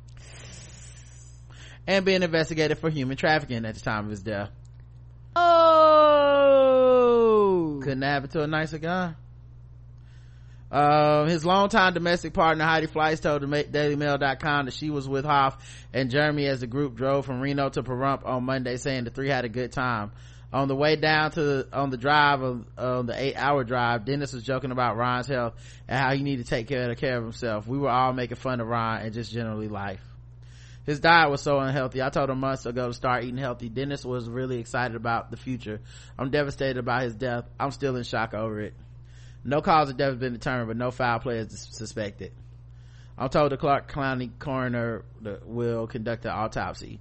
and 1.88 2.06
being 2.06 2.23
investigated 2.23 2.78
for 2.78 2.90
human 2.90 3.18
trafficking 3.18 3.65
at 3.65 3.76
the 3.76 3.82
time 3.82 4.06
of 4.06 4.11
his 4.11 4.22
death. 4.23 4.52
Oh. 5.36 6.61
Couldn't 7.84 8.03
happen 8.03 8.30
to 8.30 8.44
a 8.44 8.48
nicer 8.48 8.78
guy. 8.78 9.15
Um, 10.72 11.27
his 11.27 11.43
longtime 11.43 11.93
domestic 11.93 12.34
partner 12.34 12.64
Heidi 12.64 12.88
Fleiss 12.88 13.22
told 13.22 13.41
DailyMail.com 13.41 14.65
that 14.65 14.73
she 14.73 14.89
was 14.89 15.07
with 15.07 15.26
Hof 15.26 15.57
and 15.93 16.10
Jeremy 16.10 16.45
as 16.48 16.61
the 16.61 16.68
group 16.68 16.95
drove 16.95 17.26
from 17.26 17.41
Reno 17.41 17.68
to 17.69 17.84
Pahrump 17.84 18.26
on 18.26 18.45
Monday, 18.45 18.77
saying 18.77 19.03
the 19.03 19.10
three 19.10 19.27
had 19.27 19.43
a 19.43 19.49
good 19.49 19.73
time. 19.73 20.11
On 20.53 20.68
the 20.68 20.76
way 20.76 20.95
down 20.95 21.31
to 21.31 21.43
the, 21.43 21.68
on 21.73 21.89
the 21.89 21.98
drive 21.98 22.41
of, 22.41 22.65
on 22.77 23.06
the 23.06 23.22
eight 23.22 23.35
hour 23.35 23.64
drive, 23.64 24.06
Dennis 24.06 24.34
was 24.34 24.43
joking 24.43 24.72
about 24.72 24.98
Ron's 24.98 25.27
health 25.27 25.53
and 25.88 25.98
how 25.98 26.14
he 26.14 26.23
needed 26.23 26.45
to 26.45 26.49
take 26.49 26.68
care, 26.68 26.93
care 26.95 27.18
of 27.18 27.23
himself. 27.23 27.68
We 27.68 27.77
were 27.77 27.89
all 27.89 28.14
making 28.14 28.38
fun 28.38 28.60
of 28.60 28.68
Ron 28.68 29.02
and 29.02 29.14
just 29.14 29.31
generally 29.31 29.69
life. 29.69 30.02
His 30.85 30.99
diet 30.99 31.30
was 31.30 31.41
so 31.41 31.60
unhealthy. 31.60 32.02
I 32.02 32.10
told 32.10 32.30
him 32.30 32.39
months 32.39 32.65
ago 32.65 32.88
to 32.88 32.93
start 32.93 33.23
eating 33.23 33.38
healthy. 33.38 33.69
Dennis 33.69 34.03
was 34.03 34.27
really 34.27 34.60
excited 34.60 34.95
about 34.95 35.31
the 35.31 35.38
future. 35.38 35.80
I'm 36.18 36.31
devastated 36.31 36.77
about 36.77 37.03
his 37.03 37.15
death. 37.15 37.45
I'm 37.60 37.72
still 37.72 37.95
in 37.95 38.03
shock 38.03 38.34
over 38.34 38.60
it. 38.61 38.73
No 39.44 39.62
cause 39.62 39.90
of 39.90 39.98
death 39.98 40.10
has 40.10 40.20
been 40.20 40.34
determined, 40.34 40.68
but 40.68 40.78
no 40.78 40.92
foul 40.92 41.20
play 41.20 41.38
is 41.38 41.68
suspected. 41.72 42.32
I'm 43.18 43.30
told 43.30 43.52
the 43.52 43.58
Clark 43.58 43.88
County 43.88 44.32
coroner 44.40 45.04
will 45.46 45.88
conduct 45.88 46.26
an 46.26 46.32
autopsy, 46.32 47.00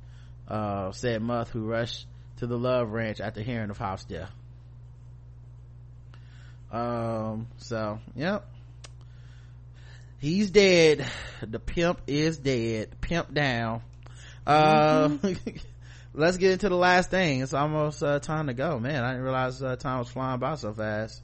uh, 0.49 0.93
said 0.93 1.23
Muth, 1.23 1.51
who 1.51 1.67
rushed 1.67 2.07
to 2.39 2.47
the 2.47 2.59
Love 2.59 2.91
Ranch 2.91 3.21
after 3.21 3.43
hearing 3.43 3.71
of 3.71 3.79
Hof's 3.79 4.05
death. 4.05 4.31
Um, 6.73 7.49
so, 7.59 7.99
yep. 8.15 8.47
He's 10.19 10.51
dead. 10.51 11.07
The 11.41 11.59
pimp 11.59 12.03
is 12.07 12.39
dead. 12.39 13.01
Pimp 13.01 13.33
down. 13.33 13.83
Uh, 14.47 15.17
let's 16.15 16.37
get 16.37 16.53
into 16.53 16.69
the 16.69 16.77
last 16.77 17.11
thing. 17.11 17.41
It's 17.41 17.55
almost 17.55 18.03
uh, 18.03 18.19
time 18.19 18.49
to 18.49 18.55
go. 18.55 18.79
Man, 18.79 19.03
I 19.03 19.13
didn't 19.13 19.25
realize 19.25 19.63
uh, 19.63 19.77
time 19.77 20.01
was 20.01 20.11
flying 20.11 20.39
by 20.39 20.55
so 20.57 20.73
fast. 20.73 21.23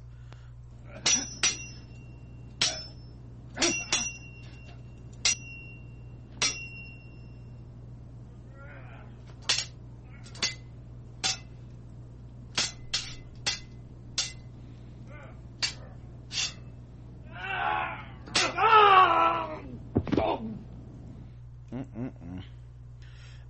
Mm-mm-mm. 21.72 22.42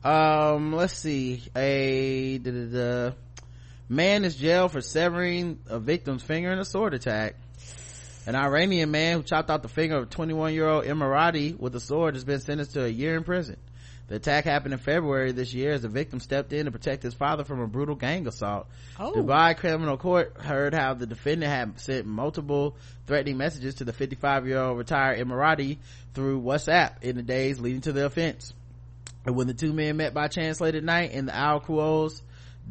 Um, 0.04 0.72
let's 0.86 0.98
see. 0.98 1.42
A 1.56 2.38
da, 2.38 2.50
da, 2.52 2.64
da. 3.10 3.14
man 3.88 4.24
is 4.24 4.36
jailed 4.36 4.70
for 4.70 4.80
severing 4.80 5.58
a 5.68 5.80
victim's 5.80 6.22
finger 6.22 6.52
in 6.52 6.60
a 6.60 6.64
sword 6.64 6.94
attack. 6.94 7.34
An 8.24 8.36
Iranian 8.36 8.92
man 8.92 9.16
who 9.16 9.24
chopped 9.24 9.50
out 9.50 9.62
the 9.62 9.68
finger 9.68 9.96
of 9.96 10.10
21 10.10 10.54
year 10.54 10.68
old 10.68 10.84
Emirati 10.84 11.58
with 11.58 11.74
a 11.74 11.80
sword 11.80 12.14
has 12.14 12.22
been 12.22 12.38
sentenced 12.38 12.74
to 12.74 12.84
a 12.84 12.88
year 12.88 13.16
in 13.16 13.24
prison. 13.24 13.56
The 14.06 14.14
attack 14.14 14.44
happened 14.44 14.74
in 14.74 14.78
February 14.78 15.32
this 15.32 15.52
year 15.52 15.72
as 15.72 15.82
the 15.82 15.88
victim 15.88 16.20
stepped 16.20 16.52
in 16.52 16.66
to 16.66 16.70
protect 16.70 17.02
his 17.02 17.14
father 17.14 17.42
from 17.42 17.60
a 17.60 17.66
brutal 17.66 17.96
gang 17.96 18.28
assault. 18.28 18.68
Oh. 19.00 19.12
Dubai 19.12 19.56
criminal 19.56 19.96
court 19.96 20.36
heard 20.38 20.72
how 20.72 20.94
the 20.94 21.06
defendant 21.06 21.50
had 21.50 21.80
sent 21.80 22.06
multiple 22.06 22.76
threatening 23.08 23.38
messages 23.38 23.74
to 23.76 23.84
the 23.84 23.92
55 23.92 24.46
year 24.46 24.60
old 24.60 24.78
retired 24.78 25.18
Emirati 25.18 25.78
through 26.14 26.42
WhatsApp 26.42 27.02
in 27.02 27.16
the 27.16 27.24
days 27.24 27.58
leading 27.58 27.80
to 27.80 27.92
the 27.92 28.06
offense. 28.06 28.54
And 29.26 29.34
when 29.34 29.48
the 29.48 29.54
two 29.54 29.72
men 29.72 29.96
met 29.96 30.14
by 30.14 30.28
chance 30.28 30.60
late 30.60 30.76
at 30.76 30.84
night 30.84 31.10
in 31.10 31.26
the 31.26 31.34
Al 31.34 31.60
Quoz 31.60 32.22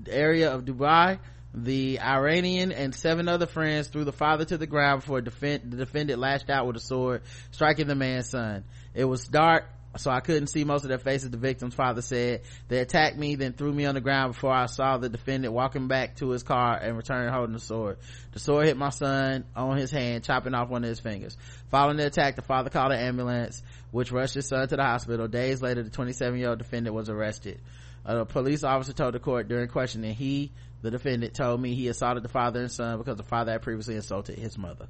area 0.08 0.54
of 0.54 0.64
Dubai, 0.64 1.20
the 1.54 2.00
Iranian 2.00 2.72
and 2.72 2.96
seven 2.96 3.28
other 3.28 3.46
friends 3.46 3.88
threw 3.88 4.04
the 4.04 4.14
father 4.14 4.46
to 4.46 4.58
the 4.58 4.68
ground 4.68 5.02
before 5.02 5.22
defend, 5.22 5.72
the 5.72 5.78
defendant 5.78 6.20
lashed 6.20 6.50
out 6.50 6.66
with 6.68 6.78
a 6.78 6.82
sword, 6.82 7.24
striking 7.52 7.88
the 7.88 7.96
man's 7.96 8.30
son. 8.30 8.64
It 8.94 9.06
was 9.06 9.28
dark, 9.28 9.66
so 9.98 10.12
I 10.12 10.20
couldn't 10.20 10.48
see 10.48 10.64
most 10.64 10.84
of 10.84 10.90
their 10.90 10.98
faces, 10.98 11.30
the 11.30 11.38
victim's 11.38 11.74
father 11.74 12.02
said. 12.02 12.42
They 12.68 12.80
attacked 12.80 13.18
me, 13.18 13.36
then 13.36 13.54
threw 13.54 13.72
me 13.72 13.86
on 13.86 13.96
the 13.96 14.02
ground 14.02 14.34
before 14.34 14.54
I 14.54 14.66
saw 14.66 14.98
the 14.98 15.10
defendant 15.10 15.54
walking 15.54 15.88
back 15.88 16.18
to 16.18 16.30
his 16.30 16.44
car 16.44 16.78
and 16.78 16.98
returning 16.98 17.32
holding 17.32 17.54
the 17.54 17.60
sword. 17.60 17.98
The 18.34 18.40
sword 18.40 18.68
hit 18.68 18.78
my 18.78 18.90
son 18.90 19.46
on 19.56 19.78
his 19.78 19.92
hand, 19.92 20.24
chopping 20.24 20.54
off 20.54 20.70
one 20.70 20.84
of 20.84 20.90
his 20.90 21.00
fingers. 21.00 21.38
Following 21.72 21.98
the 21.98 22.08
attack, 22.08 22.36
the 22.36 22.42
father 22.42 22.70
called 22.70 22.92
an 22.92 23.00
ambulance, 23.00 23.62
which 23.92 24.12
rushed 24.12 24.36
his 24.36 24.48
son 24.48 24.68
to 24.68 24.76
the 24.76 24.84
hospital. 24.84 25.28
Days 25.28 25.62
later, 25.62 25.84
the 25.84 25.90
27 25.90 26.40
year 26.40 26.50
old 26.50 26.60
defendant 26.60 26.96
was 26.96 27.10
arrested. 27.10 27.60
A 28.06 28.26
police 28.26 28.64
officer 28.64 28.94
told 28.94 29.16
the 29.16 29.20
court 29.20 29.48
during 29.48 29.68
questioning 29.68 30.14
he, 30.14 30.52
the 30.82 30.92
defendant, 30.92 31.34
told 31.34 31.60
me 31.60 31.74
he 31.74 31.88
assaulted 31.88 32.24
the 32.24 32.30
father 32.30 32.60
and 32.60 32.72
son 32.72 33.00
because 33.00 33.18
the 33.18 33.24
father 33.24 33.54
had 33.54 33.64
previously 33.64 33.96
insulted 33.96 34.38
his 34.38 34.58
mother. 34.58 34.88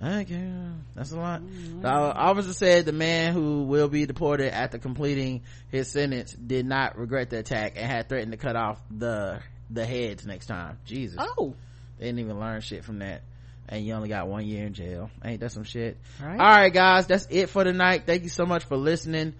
Okay, 0.00 0.52
that's 0.94 1.10
a 1.10 1.16
lot. 1.16 1.40
Mm-hmm. 1.40 1.82
The 1.82 1.88
officer 1.88 2.52
said 2.52 2.84
the 2.84 2.92
man 2.92 3.32
who 3.32 3.64
will 3.64 3.88
be 3.88 4.06
deported 4.06 4.54
after 4.54 4.78
completing 4.78 5.42
his 5.70 5.90
sentence 5.90 6.32
did 6.32 6.66
not 6.66 6.96
regret 6.96 7.30
the 7.30 7.38
attack 7.38 7.72
and 7.76 7.84
had 7.84 8.08
threatened 8.08 8.30
to 8.32 8.38
cut 8.38 8.54
off 8.54 8.80
the 8.90 9.40
the 9.70 9.84
heads 9.84 10.24
next 10.24 10.46
time. 10.46 10.78
Jesus. 10.84 11.18
Oh. 11.18 11.54
They 11.98 12.06
didn't 12.06 12.20
even 12.20 12.38
learn 12.38 12.60
shit 12.60 12.84
from 12.84 13.00
that. 13.00 13.22
And 13.68 13.84
you 13.84 13.92
only 13.94 14.08
got 14.08 14.28
one 14.28 14.46
year 14.46 14.64
in 14.66 14.72
jail. 14.72 15.10
Ain't 15.22 15.40
that 15.40 15.52
some 15.52 15.64
shit? 15.64 15.98
All 16.22 16.28
right. 16.28 16.40
All 16.40 16.46
right, 16.46 16.72
guys. 16.72 17.06
That's 17.06 17.26
it 17.28 17.50
for 17.50 17.64
tonight. 17.64 18.04
Thank 18.06 18.22
you 18.22 18.30
so 18.30 18.46
much 18.46 18.64
for 18.64 18.76
listening. 18.76 19.34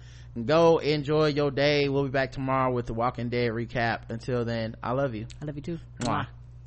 Go 0.45 0.77
enjoy 0.77 1.27
your 1.27 1.49
day. 1.49 1.89
We'll 1.89 2.03
be 2.03 2.11
back 2.11 2.33
tomorrow 2.33 2.71
with 2.71 2.85
the 2.85 2.93
Walking 2.93 3.29
Dead 3.29 3.51
recap. 3.51 4.09
Until 4.09 4.45
then, 4.45 4.75
I 4.83 4.91
love 4.91 5.15
you. 5.15 5.25
I 5.41 5.45
love 5.45 5.55
you 5.55 5.63
too. 5.63 5.79
Mwah. 6.01 6.27